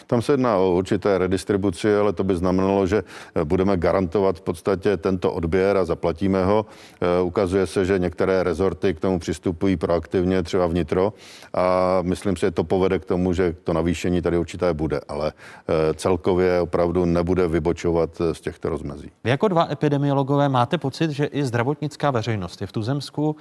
Tam 0.07 0.21
se 0.21 0.33
jedná 0.33 0.57
o 0.57 0.71
určité 0.71 1.17
redistribuci, 1.17 1.95
ale 1.95 2.13
to 2.13 2.23
by 2.23 2.35
znamenalo, 2.35 2.87
že 2.87 3.03
eh, 3.35 3.43
budeme 3.43 3.77
garantovat 3.77 4.37
v 4.37 4.41
podstatě 4.41 4.97
tento 4.97 5.33
odběr 5.33 5.77
a 5.77 5.85
zaplatíme 5.85 6.45
ho. 6.45 6.65
Eh, 7.01 7.21
ukazuje 7.21 7.67
se, 7.67 7.85
že 7.85 7.99
některé 7.99 8.43
rezorty 8.43 8.93
k 8.93 8.99
tomu 8.99 9.19
přistupují 9.19 9.77
proaktivně, 9.77 10.43
třeba 10.43 10.67
vnitro 10.67 11.13
a 11.53 11.97
myslím 12.01 12.35
si, 12.35 12.41
že 12.41 12.51
to 12.51 12.63
povede 12.63 12.99
k 12.99 13.05
tomu, 13.05 13.33
že 13.33 13.55
to 13.63 13.73
navýšení 13.73 14.21
tady 14.21 14.37
určité 14.37 14.73
bude, 14.73 15.01
ale 15.07 15.33
eh, 15.67 15.93
celkově 15.93 16.61
opravdu 16.61 17.05
nebude 17.05 17.47
vybočovat 17.47 18.21
z 18.31 18.41
těchto 18.41 18.69
rozmezí. 18.69 19.11
Vy 19.23 19.29
jako 19.29 19.47
dva 19.47 19.67
epidemiologové 19.71 20.49
máte 20.49 20.77
pocit, 20.77 21.11
že 21.11 21.25
i 21.25 21.43
zdravotnická 21.43 22.11
veřejnost 22.11 22.61
je 22.61 22.67
v 22.67 22.71
Tuzemsku 22.71 23.35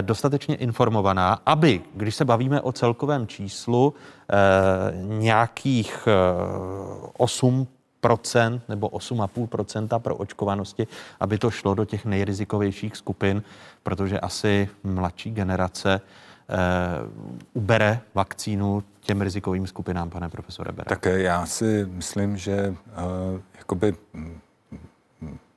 dostatečně 0.00 0.54
informovaná, 0.54 1.38
aby, 1.46 1.80
když 1.94 2.14
se 2.14 2.24
bavíme 2.24 2.60
o 2.60 2.72
celkovém 2.72 3.26
číslu, 3.26 3.94
nějakých 5.02 6.08
8% 7.18 8.60
nebo 8.68 8.88
8,5% 8.88 9.98
pro 9.98 10.16
očkovanosti, 10.16 10.86
aby 11.20 11.38
to 11.38 11.50
šlo 11.50 11.74
do 11.74 11.84
těch 11.84 12.04
nejrizikovějších 12.04 12.96
skupin, 12.96 13.42
protože 13.82 14.20
asi 14.20 14.68
mladší 14.82 15.30
generace 15.30 16.00
eh, 16.00 16.54
ubere 17.52 18.00
vakcínu 18.14 18.82
těm 19.00 19.20
rizikovým 19.20 19.66
skupinám, 19.66 20.10
pane 20.10 20.28
profesore 20.28 20.72
Bere. 20.72 20.88
Tak 20.88 21.04
já 21.04 21.46
si 21.46 21.86
myslím, 21.90 22.36
že 22.36 22.68
uh, 22.68 23.40
jakoby 23.58 23.94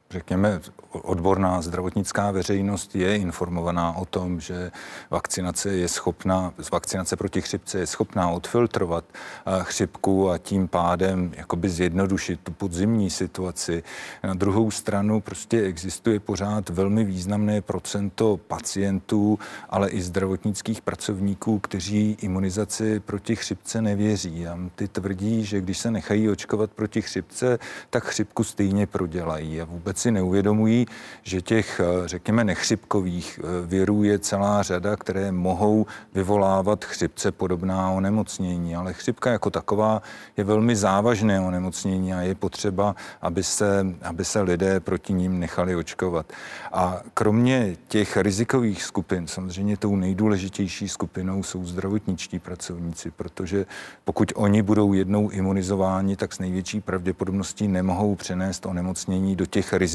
řekněme, 0.10 0.60
odborná 0.92 1.62
zdravotnická 1.62 2.32
veřejnost 2.32 2.96
je 2.96 3.18
informovaná 3.18 3.96
o 3.96 4.06
tom, 4.06 4.40
že 4.40 4.72
vakcinace 5.10 5.70
je 5.70 5.88
schopná, 5.88 6.54
vakcinace 6.72 7.16
proti 7.16 7.42
chřipce 7.42 7.80
je 7.80 7.88
schopná 7.88 8.30
odfiltrovat 8.30 9.06
eh, 9.12 9.52
chřipku 9.64 10.30
a 10.30 10.38
tím 10.38 10.68
pádem 10.68 11.32
jakoby 11.38 11.70
zjednodušit 11.70 12.40
tu 12.40 12.52
podzimní 12.52 13.10
situaci. 13.10 13.84
Na 14.24 14.34
druhou 14.34 14.72
stranu 14.72 15.22
prostě 15.22 15.62
existuje 15.62 16.20
pořád 16.20 16.70
velmi 16.70 17.04
významné 17.04 17.62
procento 17.62 18.38
pacientů, 18.38 19.40
ale 19.70 19.90
i 19.90 20.02
zdravotnických 20.02 20.82
pracovníků, 20.82 21.60
kteří 21.60 22.18
imunizaci 22.22 23.00
proti 23.00 23.36
chřipce 23.36 23.82
nevěří. 23.82 24.48
A 24.48 24.60
ty 24.76 24.88
tvrdí, 24.88 25.46
že 25.46 25.62
když 25.62 25.78
se 25.78 25.92
nechají 25.92 26.30
očkovat 26.30 26.72
proti 26.72 27.02
chřipce, 27.02 27.60
tak 27.90 28.04
chřipku 28.04 28.44
stejně 28.44 28.88
prodělají 28.88 29.62
a 29.62 29.66
vůbec 29.66 29.97
si 29.98 30.12
neuvědomují, 30.12 30.86
že 31.24 31.42
těch, 31.42 31.82
eh, 31.84 32.08
řekněme, 32.08 32.44
nechřipkových 32.44 33.40
eh, 33.40 33.68
virů 33.68 34.04
je 34.04 34.20
celá 34.20 34.64
řada, 34.64 34.96
které 34.96 35.32
mohou 35.32 35.86
vyvolávat 36.14 36.86
chřipce 36.86 37.32
podobná 37.32 37.92
onemocnění. 37.92 38.76
Ale 38.76 38.94
chřipka 38.94 39.32
jako 39.32 39.50
taková 39.50 40.02
je 40.38 40.44
velmi 40.44 40.76
závažné 40.76 41.42
onemocnění 41.42 42.14
a 42.14 42.22
je 42.22 42.36
potřeba, 42.36 42.96
aby 43.22 43.44
se, 43.44 43.86
aby 44.02 44.26
se 44.26 44.42
lidé 44.42 44.80
proti 44.80 45.14
ním 45.14 45.40
nechali 45.40 45.76
očkovat. 45.76 46.34
A 46.72 47.02
kromě 47.14 47.76
těch 47.88 48.18
rizikových 48.18 48.84
skupin, 48.84 49.28
samozřejmě 49.28 49.78
tou 49.78 49.96
nejdůležitější 49.96 50.90
skupinou 50.90 51.44
jsou 51.44 51.66
zdravotničtí 51.66 52.40
pracovníci, 52.40 53.12
protože 53.12 53.66
pokud 54.06 54.32
oni 54.36 54.62
budou 54.62 54.94
jednou 54.94 55.30
imunizováni, 55.30 56.16
tak 56.16 56.34
s 56.34 56.40
největší 56.40 56.82
pravděpodobností 56.82 57.68
nemohou 57.68 58.16
přenést 58.16 58.66
onemocnění 58.66 59.36
do 59.36 59.46
těch 59.46 59.74
rizikových 59.74 59.87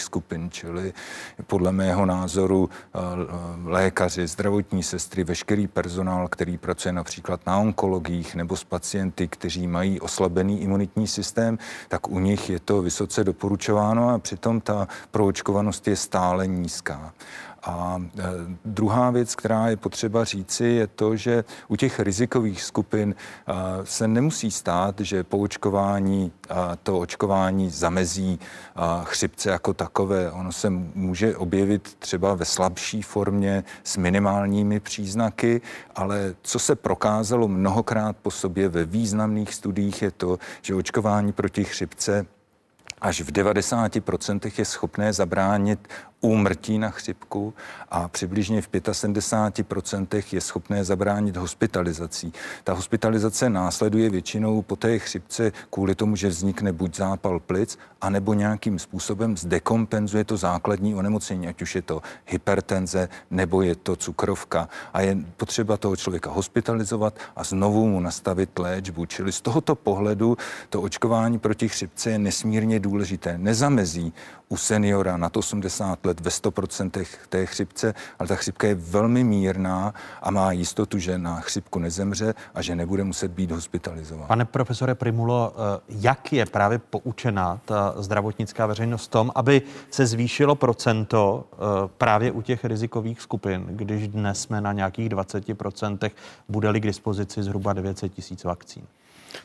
skupin, 0.00 0.50
čili 0.50 0.92
podle 1.46 1.72
mého 1.72 2.06
názoru 2.06 2.70
eh, 2.70 2.98
lékaři, 3.64 4.26
zdravotní 4.26 4.82
sestry, 4.82 5.24
veškerý 5.24 5.66
personál, 5.66 6.28
který 6.28 6.58
pracuje 6.58 6.92
například 6.92 7.46
na 7.46 7.58
onkologiích 7.58 8.34
nebo 8.34 8.56
s 8.56 8.64
pacienty, 8.64 9.28
kteří 9.28 9.66
mají 9.66 10.00
oslabený 10.00 10.62
imunitní 10.62 11.06
systém, 11.06 11.58
tak 11.88 12.08
u 12.08 12.18
nich 12.18 12.50
je 12.50 12.60
to 12.60 12.82
vysoce 12.82 13.24
doporučováno 13.24 14.10
a 14.10 14.18
přitom 14.18 14.60
ta 14.60 14.88
proočkovanost 15.10 15.88
je 15.88 15.96
stále 15.96 16.46
nízká. 16.46 17.12
A 17.62 18.02
e, 18.18 18.22
druhá 18.64 19.10
věc, 19.10 19.34
která 19.34 19.68
je 19.68 19.76
potřeba 19.76 20.24
říci, 20.24 20.64
je 20.64 20.86
to, 20.86 21.16
že 21.16 21.44
u 21.68 21.76
těch 21.76 22.00
rizikových 22.00 22.62
skupin 22.62 23.14
e, 23.14 23.54
se 23.84 24.08
nemusí 24.08 24.50
stát, 24.50 25.00
že 25.00 25.24
po 25.24 25.38
očkování 25.38 26.32
e, 26.50 26.54
to 26.82 26.98
očkování 26.98 27.70
zamezí 27.70 28.40
chřipce 29.04 29.50
jako 29.50 29.74
takové. 29.74 30.30
Ono 30.30 30.52
se 30.52 30.70
může 30.70 31.36
objevit 31.36 31.94
třeba 31.98 32.34
ve 32.34 32.44
slabší 32.44 33.02
formě 33.02 33.64
s 33.84 33.96
minimálními 33.96 34.80
příznaky, 34.80 35.60
ale 35.94 36.34
co 36.42 36.58
se 36.58 36.74
prokázalo 36.74 37.48
mnohokrát 37.48 38.16
po 38.16 38.30
sobě 38.30 38.68
ve 38.68 38.84
významných 38.84 39.54
studiích 39.54 40.02
je 40.02 40.10
to, 40.10 40.38
že 40.62 40.74
očkování 40.74 41.32
proti 41.32 41.64
chřipce 41.64 42.26
až 43.00 43.20
v 43.20 43.32
90% 43.32 44.52
je 44.58 44.64
schopné 44.64 45.12
zabránit 45.12 45.88
úmrtí 46.20 46.78
na 46.78 46.90
chřipku 46.90 47.54
a 47.88 48.08
přibližně 48.08 48.62
v 48.62 48.68
75% 48.70 50.24
je 50.32 50.40
schopné 50.40 50.84
zabránit 50.84 51.36
hospitalizací. 51.36 52.32
Ta 52.64 52.72
hospitalizace 52.72 53.50
následuje 53.50 54.10
většinou 54.10 54.62
po 54.62 54.76
té 54.76 54.98
chřipce 54.98 55.52
kvůli 55.70 55.94
tomu, 55.94 56.16
že 56.16 56.28
vznikne 56.28 56.72
buď 56.72 56.96
zápal 56.96 57.40
plic, 57.40 57.78
anebo 58.00 58.34
nějakým 58.34 58.78
způsobem 58.78 59.36
zdekompenzuje 59.36 60.24
to 60.24 60.36
základní 60.36 60.94
onemocnění, 60.94 61.48
ať 61.48 61.62
už 61.62 61.74
je 61.74 61.82
to 61.82 62.02
hypertenze 62.26 63.08
nebo 63.30 63.62
je 63.62 63.74
to 63.74 63.96
cukrovka. 63.96 64.68
A 64.92 65.00
je 65.00 65.16
potřeba 65.36 65.76
toho 65.76 65.96
člověka 65.96 66.30
hospitalizovat 66.30 67.18
a 67.36 67.44
znovu 67.44 67.88
mu 67.88 68.00
nastavit 68.00 68.58
léčbu. 68.58 69.06
Čili 69.06 69.32
z 69.32 69.40
tohoto 69.40 69.74
pohledu 69.74 70.36
to 70.68 70.82
očkování 70.82 71.38
proti 71.38 71.68
chřipce 71.68 72.10
je 72.10 72.18
nesmírně 72.18 72.80
důležité. 72.80 73.38
Nezamezí 73.38 74.12
u 74.48 74.56
seniora 74.56 75.16
nad 75.16 75.36
80 75.36 76.06
let 76.06 76.07
ve 76.20 76.30
100% 76.30 77.06
té 77.28 77.46
chřipce, 77.46 77.94
ale 78.18 78.28
ta 78.28 78.34
chřipka 78.34 78.66
je 78.66 78.74
velmi 78.74 79.24
mírná 79.24 79.94
a 80.22 80.30
má 80.30 80.52
jistotu, 80.52 80.98
že 80.98 81.18
na 81.18 81.40
chřipku 81.40 81.78
nezemře 81.78 82.34
a 82.54 82.62
že 82.62 82.76
nebude 82.76 83.04
muset 83.04 83.30
být 83.30 83.50
hospitalizován. 83.50 84.28
Pane 84.28 84.44
profesore 84.44 84.94
Primulo, 84.94 85.52
eh, 85.54 85.80
jak 85.88 86.32
je 86.32 86.46
právě 86.46 86.78
poučená 86.78 87.60
ta 87.64 87.94
zdravotnická 87.96 88.66
veřejnost 88.66 89.04
v 89.04 89.08
tom, 89.08 89.32
aby 89.34 89.62
se 89.90 90.06
zvýšilo 90.06 90.54
procento 90.54 91.44
eh, 91.52 91.56
právě 91.98 92.32
u 92.32 92.42
těch 92.42 92.64
rizikových 92.64 93.20
skupin, 93.20 93.66
když 93.70 94.08
dnes 94.08 94.40
jsme 94.40 94.60
na 94.60 94.72
nějakých 94.72 95.08
20%, 95.08 96.10
bude-li 96.48 96.80
k 96.80 96.86
dispozici 96.86 97.42
zhruba 97.42 97.72
900 97.72 98.12
tisíc 98.14 98.44
vakcín? 98.44 98.86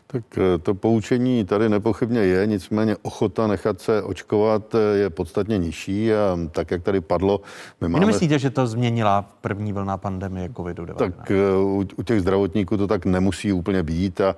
Tak 0.07 0.23
eh, 0.37 0.57
to 0.57 0.73
poučení 0.73 1.45
tady 1.45 1.69
nepochybně 1.69 2.19
je, 2.19 2.47
nicméně 2.47 2.95
ochota 3.01 3.47
nechat 3.47 3.81
se 3.81 4.03
očkovat 4.03 4.75
eh, 4.75 4.97
je 4.97 5.09
podstatně 5.09 5.57
nižší 5.57 6.13
a 6.13 6.39
tak, 6.51 6.71
jak 6.71 6.83
tady 6.83 7.01
padlo, 7.01 7.41
my 7.81 7.89
máme... 7.89 8.05
Nemyslíte, 8.05 8.39
že 8.39 8.49
to 8.49 8.67
změnila 8.67 9.25
první 9.41 9.73
vlna 9.73 9.97
pandemie 9.97 10.49
COVID-19? 10.49 10.93
Tak 10.95 11.31
eh, 11.31 11.35
u, 11.57 11.85
u 11.97 12.03
těch 12.03 12.21
zdravotníků 12.21 12.77
to 12.77 12.87
tak 12.87 13.05
nemusí 13.05 13.53
úplně 13.53 13.83
být 13.83 14.21
a 14.21 14.35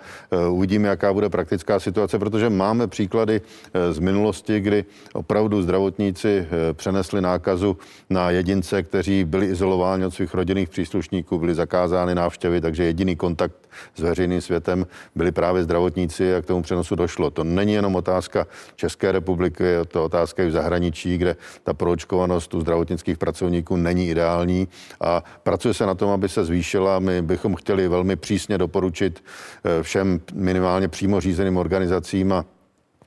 uvidíme, 0.49 0.87
jaká 0.87 1.13
bude 1.13 1.29
praktická 1.29 1.79
situace, 1.79 2.19
protože 2.19 2.49
máme 2.49 2.87
příklady 2.87 3.41
z 3.91 3.99
minulosti, 3.99 4.59
kdy 4.59 4.85
opravdu 5.13 5.61
zdravotníci 5.61 6.47
přenesli 6.73 7.21
nákazu 7.21 7.77
na 8.09 8.29
jedince, 8.29 8.83
kteří 8.83 9.23
byli 9.23 9.45
izolováni 9.45 10.05
od 10.05 10.13
svých 10.13 10.33
rodinných 10.33 10.69
příslušníků, 10.69 11.39
byli 11.39 11.55
zakázány 11.55 12.15
návštěvy, 12.15 12.61
takže 12.61 12.83
jediný 12.83 13.15
kontakt 13.15 13.65
s 13.95 14.01
veřejným 14.01 14.41
světem 14.41 14.85
byli 15.15 15.31
právě 15.35 15.63
zdravotníci 15.63 16.35
a 16.35 16.41
k 16.41 16.45
tomu 16.45 16.61
přenosu 16.61 16.95
došlo. 16.95 17.29
To 17.29 17.43
není 17.43 17.73
jenom 17.73 17.95
otázka 17.95 18.47
České 18.75 19.11
republiky, 19.11 19.63
je 19.63 19.85
to 19.85 20.05
otázka 20.05 20.43
i 20.43 20.47
v 20.47 20.51
zahraničí, 20.51 21.17
kde 21.17 21.35
ta 21.63 21.73
proočkovanost 21.73 22.53
u 22.53 22.61
zdravotnických 22.61 23.17
pracovníků 23.17 23.75
není 23.75 24.09
ideální 24.09 24.67
a 25.01 25.23
pracuje 25.43 25.73
se 25.73 25.85
na 25.85 25.95
tom, 25.95 26.09
aby 26.09 26.29
se 26.29 26.45
zvýšila. 26.45 26.99
My 26.99 27.21
bychom 27.21 27.55
chtěli 27.55 27.87
velmi 27.87 28.15
přísně 28.15 28.57
doporučit 28.57 29.23
eh, 29.63 29.83
všem 29.83 30.19
minimálně 30.33 30.87
přímo 30.87 31.21
řízeným 31.21 31.57
organizacím 31.57 32.33
a 32.33 32.45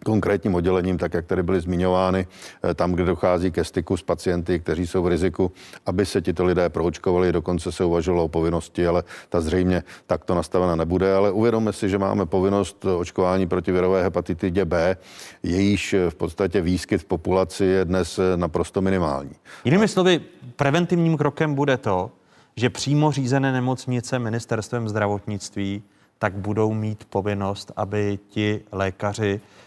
konkrétním 0.05 0.55
oddělením, 0.55 0.99
tak 0.99 1.15
jak 1.15 1.27
tady 1.27 1.43
byly 1.43 1.61
zmiňovány, 1.61 2.27
eh, 2.65 2.75
tam, 2.75 2.93
kde 2.93 3.05
dochází 3.05 3.51
ke 3.51 3.65
styku 3.65 3.97
s 3.97 4.03
pacienty, 4.03 4.59
kteří 4.59 4.87
jsou 4.87 5.03
v 5.03 5.09
riziku, 5.09 5.53
aby 5.87 6.07
se 6.07 6.23
tito 6.23 6.45
lidé 6.45 6.69
proočkovali. 6.69 7.33
Dokonce 7.33 7.73
se 7.73 7.85
uvažovalo 7.85 8.25
o 8.25 8.29
povinnosti, 8.29 8.87
ale 8.87 9.03
ta 9.29 9.41
zřejmě 9.41 9.83
takto 10.07 10.35
nastavena 10.35 10.77
nebude. 10.77 11.15
Ale 11.15 11.31
uvědomme 11.31 11.73
si, 11.73 11.89
že 11.89 11.99
máme 11.99 12.27
povinnost 12.27 12.85
očkování 12.85 13.47
proti 13.47 13.73
virové 13.73 14.03
hepatitidě 14.03 14.65
B, 14.65 14.97
jejíž 15.43 15.95
v 16.09 16.15
podstatě 16.15 16.61
výskyt 16.61 16.99
v 16.99 17.05
populaci 17.05 17.65
je 17.65 17.85
dnes 17.85 18.21
naprosto 18.37 18.81
minimální. 18.81 19.33
Jinými 19.65 19.89
slovy, 19.89 20.21
preventivním 20.57 21.17
krokem 21.17 21.55
bude 21.55 21.77
to, 21.77 22.11
že 22.57 22.71
přímo 22.71 23.13
řízené 23.13 23.53
nemocnice 23.53 24.19
ministerstvem 24.19 24.89
zdravotnictví 24.89 25.83
tak 26.19 26.35
budou 26.35 26.75
mít 26.75 27.05
povinnost, 27.05 27.73
aby 27.77 28.19
ti 28.29 28.61
lékaři 28.73 29.41
Eh, 29.41 29.58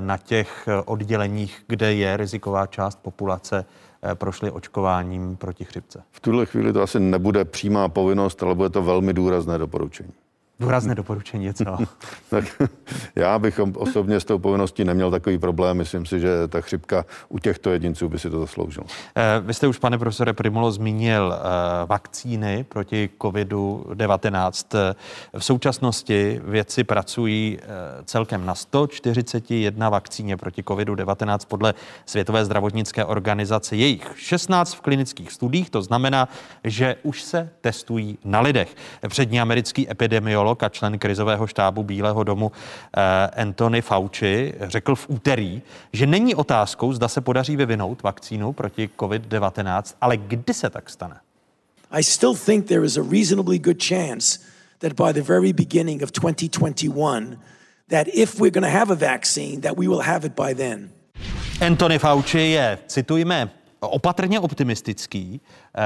na 0.00 0.18
těch 0.18 0.68
eh, 0.68 0.82
odděleních, 0.82 1.64
kde 1.66 1.94
je 1.94 2.16
riziková 2.16 2.66
část 2.66 2.98
populace, 3.02 3.64
eh, 4.02 4.14
prošli 4.14 4.50
očkováním 4.50 5.36
proti 5.36 5.64
chřipce? 5.64 6.02
V 6.10 6.20
tuhle 6.20 6.46
chvíli 6.46 6.72
to 6.72 6.82
asi 6.82 7.00
nebude 7.00 7.44
přímá 7.44 7.88
povinnost, 7.88 8.42
ale 8.42 8.54
bude 8.54 8.70
to 8.70 8.82
velmi 8.82 9.12
důrazné 9.12 9.58
doporučení. 9.58 10.12
Důrazné 10.62 10.94
doporučení 10.94 11.44
je 11.44 11.54
co? 11.54 11.64
tak 12.30 12.44
já 13.16 13.38
bych 13.38 13.60
osobně 13.74 14.20
s 14.20 14.24
tou 14.24 14.38
povinností 14.38 14.84
neměl 14.84 15.10
takový 15.10 15.38
problém. 15.38 15.76
Myslím 15.76 16.06
si, 16.06 16.20
že 16.20 16.48
ta 16.48 16.60
chřipka 16.60 17.04
u 17.28 17.38
těchto 17.38 17.70
jedinců 17.70 18.08
by 18.08 18.18
si 18.18 18.30
to 18.30 18.40
zasloužila. 18.40 18.86
Eh, 19.16 19.40
vy 19.40 19.54
jste 19.54 19.66
už, 19.66 19.78
pane 19.78 19.98
profesore 19.98 20.32
Primulo, 20.32 20.72
zmínil 20.72 21.34
eh, 21.34 21.86
vakcíny 21.86 22.64
proti 22.68 23.10
COVID-19. 23.18 24.66
Eh, 24.74 25.38
v 25.38 25.44
současnosti 25.44 26.40
vědci 26.44 26.84
pracují 26.84 27.58
celkem 28.04 28.46
na 28.46 28.54
141 28.54 29.88
vakcíně 29.88 30.36
proti 30.36 30.62
COVID-19 30.62 31.38
podle 31.48 31.74
Světové 32.06 32.44
zdravotnické 32.44 33.04
organizace. 33.04 33.76
Jejich 33.76 34.12
16 34.16 34.74
v 34.74 34.80
klinických 34.80 35.32
studiích, 35.32 35.70
to 35.70 35.82
znamená, 35.82 36.28
že 36.64 36.96
už 37.02 37.22
se 37.22 37.50
testují 37.60 38.18
na 38.24 38.40
lidech. 38.40 38.74
Přední 39.08 39.40
americký 39.40 39.90
epidemiolog 39.90 40.51
epidemiolog 40.52 40.62
a 40.62 40.68
člen 40.68 40.98
krizového 40.98 41.46
štábu 41.46 41.82
Bílého 41.82 42.24
domu 42.24 42.52
eh, 42.52 43.40
Anthony 43.42 43.82
Fauci 43.82 44.54
řekl 44.60 44.94
v 44.94 45.06
úterý, 45.08 45.62
že 45.92 46.06
není 46.06 46.34
otázkou, 46.34 46.92
zda 46.92 47.08
se 47.08 47.20
podaří 47.20 47.56
vyvinout 47.56 48.02
vakcínu 48.02 48.52
proti 48.52 48.90
COVID-19, 48.98 49.94
ale 50.00 50.16
kdy 50.16 50.54
se 50.54 50.70
tak 50.70 50.90
stane. 50.90 51.20
I 51.90 52.02
still 52.02 52.34
think 52.34 52.66
there 52.66 52.84
is 52.84 52.96
a 52.96 53.02
reasonably 53.02 53.58
good 53.58 53.82
chance 53.82 54.40
that 54.78 54.92
by 54.92 55.12
the 55.12 55.22
very 55.22 55.52
beginning 55.52 56.02
of 56.02 56.10
2021 56.10 57.36
that 57.88 58.06
if 58.08 58.40
we're 58.40 58.50
going 58.50 58.64
to 58.64 58.78
have 58.78 58.92
a 58.92 58.96
vaccine 58.96 59.60
that 59.60 59.76
we 59.76 59.88
will 59.88 60.00
have 60.00 60.26
it 60.26 60.32
by 60.34 60.54
then. 60.54 60.90
Anthony 61.60 61.98
Fauci 61.98 62.38
je, 62.38 62.78
citujme, 62.86 63.50
opatrně 63.88 64.40
optimistický, 64.40 65.40
eh, 65.40 65.80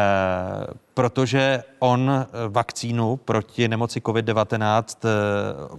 protože 0.95 1.65
on 1.79 2.27
vakcínu 2.49 3.17
proti 3.17 3.69
nemoci 3.69 4.01
COVID-19 4.01 4.99
eh, 5.05 5.79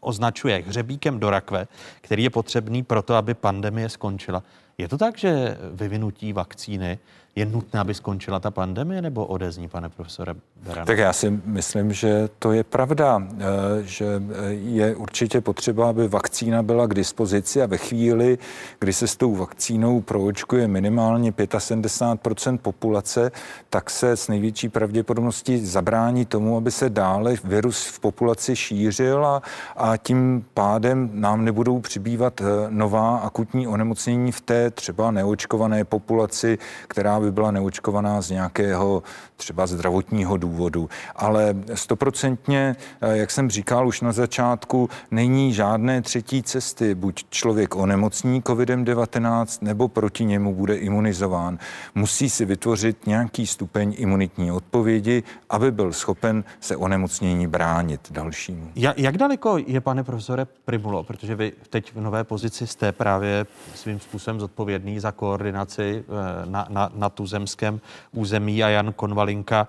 označuje 0.00 0.64
hřebíkem 0.66 1.20
do 1.20 1.30
rakve, 1.30 1.66
který 2.00 2.22
je 2.22 2.30
potřebný 2.30 2.82
pro 2.82 3.02
to, 3.02 3.14
aby 3.14 3.34
pandemie 3.34 3.88
skončila. 3.88 4.42
Je 4.78 4.88
to 4.88 4.98
tak, 4.98 5.18
že 5.18 5.58
vyvinutí 5.72 6.32
vakcíny 6.32 6.98
je 7.36 7.46
nutné, 7.46 7.80
aby 7.80 7.94
skončila 7.94 8.40
ta 8.40 8.50
pandemie, 8.50 9.02
nebo 9.02 9.26
odezní, 9.26 9.68
pane 9.68 9.88
profesore 9.88 10.34
Berana? 10.62 10.86
Tak 10.86 10.98
já 10.98 11.12
si 11.12 11.40
myslím, 11.44 11.92
že 11.92 12.28
to 12.38 12.52
je 12.52 12.64
pravda, 12.64 13.22
eh, 13.22 13.42
že 13.82 14.06
eh, 14.06 14.52
je 14.52 14.96
určitě 14.96 15.40
potřeba, 15.40 15.90
aby 15.90 16.08
vakcína 16.08 16.62
byla 16.62 16.86
k 16.86 16.94
dispozici 16.94 17.62
a 17.62 17.66
ve 17.66 17.76
chvíli, 17.76 18.38
kdy 18.78 18.92
se 18.92 19.06
s 19.06 19.16
tou 19.16 19.34
vakcínou 19.34 20.00
proočkuje 20.00 20.68
minimálně 20.68 21.32
75% 21.32 22.58
populace, 22.58 23.32
tak 23.70 23.90
se 23.90 24.16
s 24.16 24.28
největší 24.28 24.68
pravděpodobností 24.68 25.66
zabrání 25.66 26.24
tomu, 26.24 26.56
aby 26.56 26.70
se 26.70 26.90
dále 26.90 27.34
virus 27.44 27.86
v 27.86 28.00
populaci 28.00 28.56
šířil 28.56 29.26
a, 29.26 29.42
a 29.76 29.96
tím 29.96 30.44
pádem 30.54 31.10
nám 31.12 31.44
nebudou 31.44 31.80
přibývat 31.80 32.40
eh, 32.40 32.44
nová 32.68 33.16
akutní 33.16 33.68
onemocnění 33.68 34.32
v 34.32 34.40
té 34.40 34.70
třeba 34.70 35.10
neočkované 35.10 35.84
populaci, 35.84 36.58
která 36.88 37.21
by 37.22 37.32
byla 37.32 37.50
neočkovaná 37.50 38.22
z 38.22 38.30
nějakého 38.30 39.02
třeba 39.42 39.66
zdravotního 39.66 40.36
důvodu. 40.36 40.88
Ale 41.16 41.54
stoprocentně, 41.74 42.76
eh, 43.00 43.16
jak 43.16 43.30
jsem 43.30 43.50
říkal 43.50 43.88
už 43.88 44.00
na 44.00 44.12
začátku, 44.12 44.88
není 45.10 45.52
žádné 45.52 46.02
třetí 46.02 46.42
cesty. 46.42 46.94
Buď 46.94 47.24
člověk 47.30 47.76
onemocní 47.76 48.42
COVID-19 48.42 49.58
nebo 49.62 49.88
proti 49.88 50.24
němu 50.24 50.54
bude 50.54 50.76
imunizován. 50.76 51.58
Musí 51.94 52.30
si 52.30 52.44
vytvořit 52.44 53.06
nějaký 53.06 53.46
stupeň 53.46 53.94
imunitní 53.98 54.52
odpovědi, 54.52 55.22
aby 55.50 55.70
byl 55.70 55.92
schopen 55.92 56.44
se 56.60 56.76
onemocnění 56.76 57.46
bránit 57.46 58.00
dalšímu. 58.10 58.70
Jak, 58.76 58.98
jak 58.98 59.16
daleko 59.18 59.58
je, 59.66 59.80
pane 59.80 60.04
profesore 60.04 60.46
Primulo, 60.64 61.02
protože 61.02 61.34
vy 61.34 61.52
teď 61.70 61.94
v 61.94 62.00
nové 62.00 62.24
pozici 62.24 62.66
jste 62.66 62.92
právě 62.92 63.46
svým 63.74 64.00
způsobem 64.00 64.40
zodpovědný 64.40 65.00
za 65.00 65.12
koordinaci 65.12 66.04
eh, 66.04 66.46
na, 66.46 66.66
na, 66.70 66.90
na 66.94 67.08
tuzemském 67.08 67.80
území 68.12 68.64
a 68.64 68.68
Jan 68.68 68.92
Konvalinka 68.92 69.31
eh, 69.40 69.64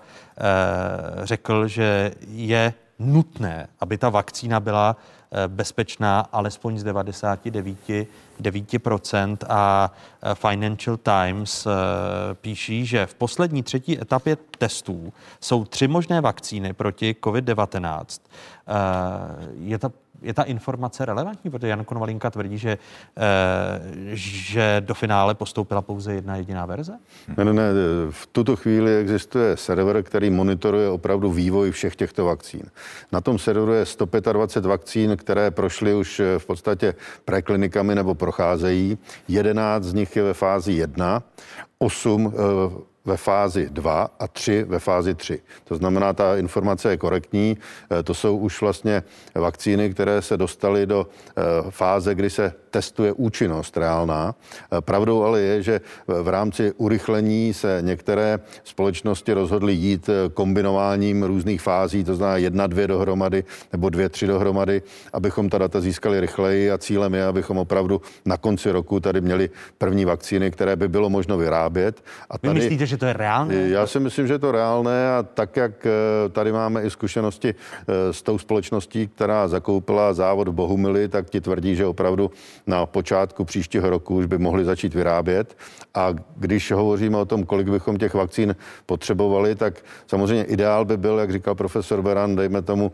řekl, 1.22 1.68
že 1.68 2.12
je 2.28 2.74
nutné, 2.98 3.66
aby 3.80 3.98
ta 3.98 4.08
vakcína 4.08 4.60
byla 4.60 4.96
eh, 4.96 5.48
bezpečná 5.48 6.20
alespoň 6.32 6.78
z 6.78 6.84
99 6.84 7.76
9% 8.40 9.36
a 9.48 9.92
eh, 10.22 10.34
Financial 10.34 10.96
Times 10.96 11.66
píší, 12.34 12.86
že 12.86 13.06
v 13.06 13.14
poslední 13.14 13.62
třetí 13.62 14.00
etapě 14.00 14.36
testů 14.58 15.12
jsou 15.40 15.64
tři 15.64 15.88
možné 15.88 16.20
vakcíny 16.20 16.72
proti 16.72 17.16
COVID-19. 17.22 18.20
Je 19.58 19.78
ta 19.78 19.90
je 20.24 20.34
ta 20.34 20.42
informace 20.42 21.04
relevantní, 21.04 21.50
protože 21.50 21.68
Jan 21.68 21.84
Konvalinka 21.84 22.30
tvrdí, 22.30 22.58
že, 22.58 22.78
eh, 23.16 23.22
že 24.12 24.76
do 24.80 24.94
finále 24.94 25.34
postoupila 25.34 25.82
pouze 25.82 26.14
jedna 26.14 26.36
jediná 26.36 26.66
verze? 26.66 26.92
Ne, 27.36 27.44
ne, 27.44 27.52
ne. 27.52 27.64
V 28.10 28.26
tuto 28.26 28.56
chvíli 28.56 28.96
existuje 28.96 29.56
server, 29.56 30.02
který 30.02 30.30
monitoruje 30.30 30.88
opravdu 30.88 31.32
vývoj 31.32 31.70
všech 31.70 31.96
těchto 31.96 32.24
vakcín. 32.24 32.62
Na 33.12 33.20
tom 33.20 33.38
serveru 33.38 33.72
je 33.72 33.86
125 33.86 34.68
vakcín, 34.68 35.16
které 35.16 35.50
prošly 35.50 35.94
už 35.94 36.20
eh, 36.20 36.38
v 36.38 36.46
podstatě 36.46 36.94
preklinikami 37.24 37.94
nebo 37.94 38.14
procházejí. 38.14 38.98
11 39.28 39.84
z 39.84 39.94
nich 39.94 40.16
je 40.16 40.22
ve 40.22 40.34
fázi 40.34 40.72
1, 40.72 41.22
8 41.78 42.34
ve 43.04 43.16
fázi 43.16 43.68
2 43.70 44.10
a 44.18 44.28
3 44.28 44.64
ve 44.64 44.78
fázi 44.78 45.14
3. 45.14 45.42
To 45.64 45.76
znamená, 45.76 46.12
ta 46.12 46.36
informace 46.36 46.90
je 46.90 46.96
korektní. 46.96 47.58
Eh, 47.90 48.02
to 48.02 48.14
jsou 48.14 48.36
už 48.36 48.60
vlastně 48.60 49.02
vakcíny, 49.34 49.90
které 49.90 50.22
se 50.22 50.36
dostaly 50.36 50.86
do 50.86 51.06
eh, 51.36 51.42
fáze, 51.70 52.14
kdy 52.14 52.30
se 52.30 52.52
testuje 52.74 53.12
účinnost 53.12 53.76
reálná. 53.76 54.34
Eh, 54.34 54.80
pravdou 54.80 55.22
ale 55.22 55.40
je, 55.40 55.62
že 55.62 55.74
v 56.06 56.28
rámci 56.28 56.72
urychlení 56.76 57.54
se 57.54 57.78
některé 57.80 58.38
společnosti 58.64 59.32
rozhodly 59.32 59.72
jít 59.72 60.10
kombinováním 60.34 61.22
různých 61.22 61.62
fází, 61.62 62.04
to 62.04 62.14
znamená 62.14 62.36
jedna, 62.36 62.66
dvě 62.66 62.86
dohromady 62.86 63.44
nebo 63.72 63.90
dvě, 63.90 64.08
tři 64.08 64.26
dohromady, 64.26 64.82
abychom 65.12 65.48
ta 65.48 65.58
data 65.58 65.80
získali 65.80 66.20
rychleji 66.20 66.70
a 66.70 66.78
cílem 66.78 67.14
je, 67.14 67.24
abychom 67.26 67.58
opravdu 67.58 68.00
na 68.24 68.36
konci 68.36 68.70
roku 68.70 69.00
tady 69.00 69.20
měli 69.20 69.50
první 69.78 70.04
vakcíny, 70.04 70.50
které 70.50 70.76
by 70.76 70.88
bylo 70.88 71.10
možno 71.10 71.38
vyrábět. 71.38 72.04
A 72.30 72.38
tady, 72.38 72.54
Vy 72.54 72.60
myslíte, 72.60 72.86
že 72.86 72.96
to 72.96 73.06
je 73.06 73.12
reálné? 73.12 73.54
Já 73.54 73.86
si 73.86 74.00
myslím, 74.00 74.26
že 74.26 74.34
je 74.34 74.38
to 74.38 74.52
reálné 74.52 75.08
a 75.08 75.22
tak, 75.22 75.56
jak 75.56 75.86
eh, 75.86 75.90
tady 76.28 76.52
máme 76.52 76.82
i 76.82 76.90
zkušenosti 76.90 77.54
eh, 77.54 78.12
s 78.12 78.22
tou 78.22 78.38
společností, 78.38 79.06
která 79.06 79.48
zakoupila 79.48 80.12
závod 80.12 80.48
v 80.48 80.52
Bohumili, 80.52 81.08
tak 81.08 81.30
ti 81.30 81.40
tvrdí, 81.40 81.76
že 81.76 81.86
opravdu 81.86 82.30
na 82.66 82.86
počátku 82.86 83.44
příštího 83.44 83.90
roku 83.90 84.16
už 84.16 84.26
by 84.26 84.38
mohli 84.38 84.64
začít 84.64 84.94
vyrábět. 84.94 85.56
A 85.94 86.14
když 86.36 86.70
hovoříme 86.70 87.18
o 87.18 87.24
tom, 87.24 87.44
kolik 87.44 87.68
bychom 87.68 87.96
těch 87.96 88.14
vakcín 88.14 88.56
potřebovali, 88.86 89.54
tak 89.54 89.74
samozřejmě 90.06 90.44
ideál 90.44 90.84
by 90.84 90.96
byl, 90.96 91.18
jak 91.18 91.32
říkal 91.32 91.54
profesor 91.54 92.02
Beran, 92.02 92.36
dejme 92.36 92.62
tomu 92.62 92.92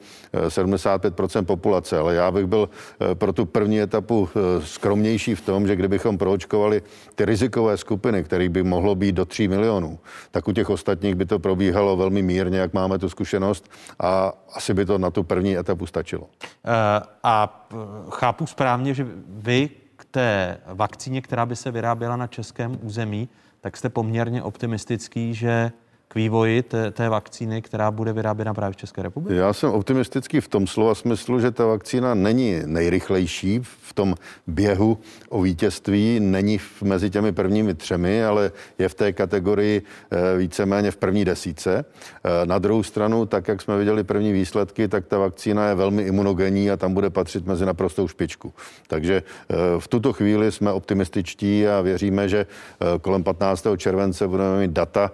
75% 0.48 1.38
eh, 1.38 1.42
populace, 1.42 1.98
ale 1.98 2.14
já 2.14 2.30
bych 2.30 2.46
byl 2.46 2.68
pro 3.14 3.32
tu 3.32 3.46
první 3.46 3.80
etapu 3.80 4.28
skromnější 4.64 5.34
v 5.34 5.40
tom, 5.40 5.66
že 5.66 5.76
kdybychom 5.76 6.18
proočkovali 6.18 6.82
ty 7.14 7.24
rizikové 7.24 7.76
skupiny, 7.76 8.24
kterých 8.24 8.48
by 8.48 8.62
mohlo 8.62 8.94
být 8.94 9.12
do 9.12 9.24
3 9.24 9.48
milionů. 9.48 9.98
Tak 10.30 10.48
u 10.48 10.52
těch 10.52 10.70
ostatních 10.70 11.14
by 11.14 11.26
to 11.26 11.38
probíhalo 11.38 11.96
velmi 11.96 12.22
mírně, 12.22 12.58
jak 12.58 12.74
máme 12.74 12.98
tu 12.98 13.08
zkušenost 13.08 13.70
a 14.00 14.32
asi 14.52 14.74
by 14.74 14.84
to 14.84 14.98
na 14.98 15.10
tu 15.10 15.22
první 15.22 15.58
etapu 15.58 15.86
stačilo. 15.86 16.28
A 17.22 17.59
chápu 18.10 18.46
správně, 18.46 18.94
že 18.94 19.06
vy 19.28 19.70
k 19.96 20.04
té 20.04 20.58
vakcíně, 20.66 21.22
která 21.22 21.46
by 21.46 21.56
se 21.56 21.70
vyráběla 21.70 22.16
na 22.16 22.26
českém 22.26 22.78
území, 22.82 23.28
tak 23.60 23.76
jste 23.76 23.88
poměrně 23.88 24.42
optimistický, 24.42 25.34
že 25.34 25.72
k 26.12 26.14
vývoji 26.14 26.62
té, 26.62 26.90
té 26.90 27.08
vakcíny, 27.08 27.62
která 27.62 27.90
bude 27.90 28.12
vyráběna 28.12 28.54
právě 28.54 28.72
v 28.72 28.76
České 28.76 29.02
republice? 29.02 29.34
Já 29.34 29.52
jsem 29.52 29.70
optimistický 29.70 30.40
v 30.40 30.48
tom 30.48 30.66
slova 30.66 30.94
smyslu, 30.94 31.40
že 31.40 31.50
ta 31.50 31.66
vakcína 31.66 32.14
není 32.14 32.62
nejrychlejší 32.66 33.60
v 33.62 33.92
tom 33.94 34.14
běhu 34.46 34.98
o 35.28 35.42
vítězství, 35.42 36.20
není 36.20 36.60
mezi 36.82 37.10
těmi 37.10 37.32
prvními 37.32 37.74
třemi, 37.74 38.24
ale 38.24 38.52
je 38.78 38.88
v 38.88 38.94
té 38.94 39.12
kategorii 39.12 39.82
eh, 40.10 40.38
víceméně 40.38 40.90
v 40.90 40.96
první 40.96 41.24
desíce. 41.24 41.84
Eh, 42.24 42.46
na 42.46 42.58
druhou 42.58 42.82
stranu, 42.82 43.26
tak 43.26 43.48
jak 43.48 43.62
jsme 43.62 43.78
viděli 43.78 44.04
první 44.04 44.32
výsledky, 44.32 44.88
tak 44.88 45.06
ta 45.06 45.18
vakcína 45.18 45.68
je 45.68 45.74
velmi 45.74 46.02
imunogenní 46.02 46.70
a 46.70 46.76
tam 46.76 46.94
bude 46.94 47.10
patřit 47.10 47.46
mezi 47.46 47.66
naprostou 47.66 48.08
špičku. 48.08 48.52
Takže 48.86 49.22
eh, 49.22 49.54
v 49.78 49.88
tuto 49.88 50.12
chvíli 50.12 50.52
jsme 50.52 50.72
optimističtí 50.72 51.68
a 51.68 51.80
věříme, 51.80 52.28
že 52.28 52.46
kolem 53.00 53.22
15. 53.22 53.66
července 53.76 54.28
budeme 54.28 54.60
mít 54.60 54.70
data 54.70 55.12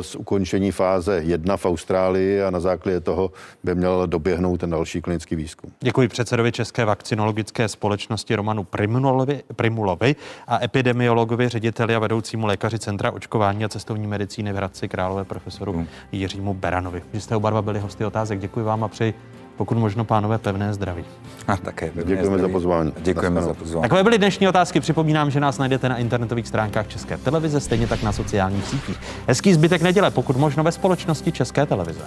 z 0.00 0.16
ukončení 0.24 0.72
fáze 0.72 1.22
1 1.24 1.56
v 1.56 1.66
Austrálii 1.66 2.42
a 2.42 2.50
na 2.50 2.60
základě 2.60 3.00
toho 3.00 3.30
by 3.64 3.74
měl 3.74 4.06
doběhnout 4.06 4.60
ten 4.60 4.70
další 4.70 5.02
klinický 5.02 5.36
výzkum. 5.36 5.70
Děkuji 5.80 6.08
předsedovi 6.08 6.52
České 6.52 6.84
vakcinologické 6.84 7.68
společnosti 7.68 8.34
Romanu 8.34 8.64
Primulovi, 8.64 9.42
Primulovi 9.56 10.16
a 10.46 10.64
epidemiologovi, 10.64 11.48
řediteli 11.48 11.94
a 11.94 11.98
vedoucímu 11.98 12.46
lékaři 12.46 12.78
Centra 12.78 13.10
očkování 13.10 13.64
a 13.64 13.68
cestovní 13.68 14.06
medicíny 14.06 14.52
v 14.52 14.56
Hradci 14.56 14.88
Králové 14.88 15.24
profesoru 15.24 15.72
hmm. 15.72 15.86
Jiřímu 16.12 16.54
Beranovi. 16.54 17.02
Že 17.12 17.20
jste 17.20 17.36
oba 17.36 17.50
dva 17.50 17.62
byli 17.62 17.80
hosty 17.80 18.04
otázek. 18.04 18.40
Děkuji 18.40 18.64
vám 18.64 18.84
a 18.84 18.88
přeji 18.88 19.14
pokud 19.56 19.78
možno, 19.78 20.04
pánové, 20.04 20.38
pevné 20.38 20.74
zdraví. 20.74 21.04
A 21.48 21.56
také 21.56 21.86
Děkujeme 21.94 22.24
zdraví. 22.24 22.40
za 22.42 22.48
pozvání. 22.48 22.92
Děkujeme 23.02 23.42
za 23.42 23.54
pozvání. 23.54 23.82
Takové 23.82 24.02
byly 24.02 24.18
dnešní 24.18 24.48
otázky. 24.48 24.80
Připomínám, 24.80 25.30
že 25.30 25.40
nás 25.40 25.58
najdete 25.58 25.88
na 25.88 25.96
internetových 25.96 26.48
stránkách 26.48 26.88
České 26.88 27.16
televize, 27.18 27.60
stejně 27.60 27.86
tak 27.86 28.02
na 28.02 28.12
sociálních 28.12 28.64
sítích. 28.64 29.00
Hezký 29.28 29.54
zbytek 29.54 29.82
neděle, 29.82 30.10
pokud 30.10 30.36
možno 30.36 30.62
ve 30.64 30.72
společnosti 30.72 31.32
České 31.32 31.66
televize. 31.66 32.04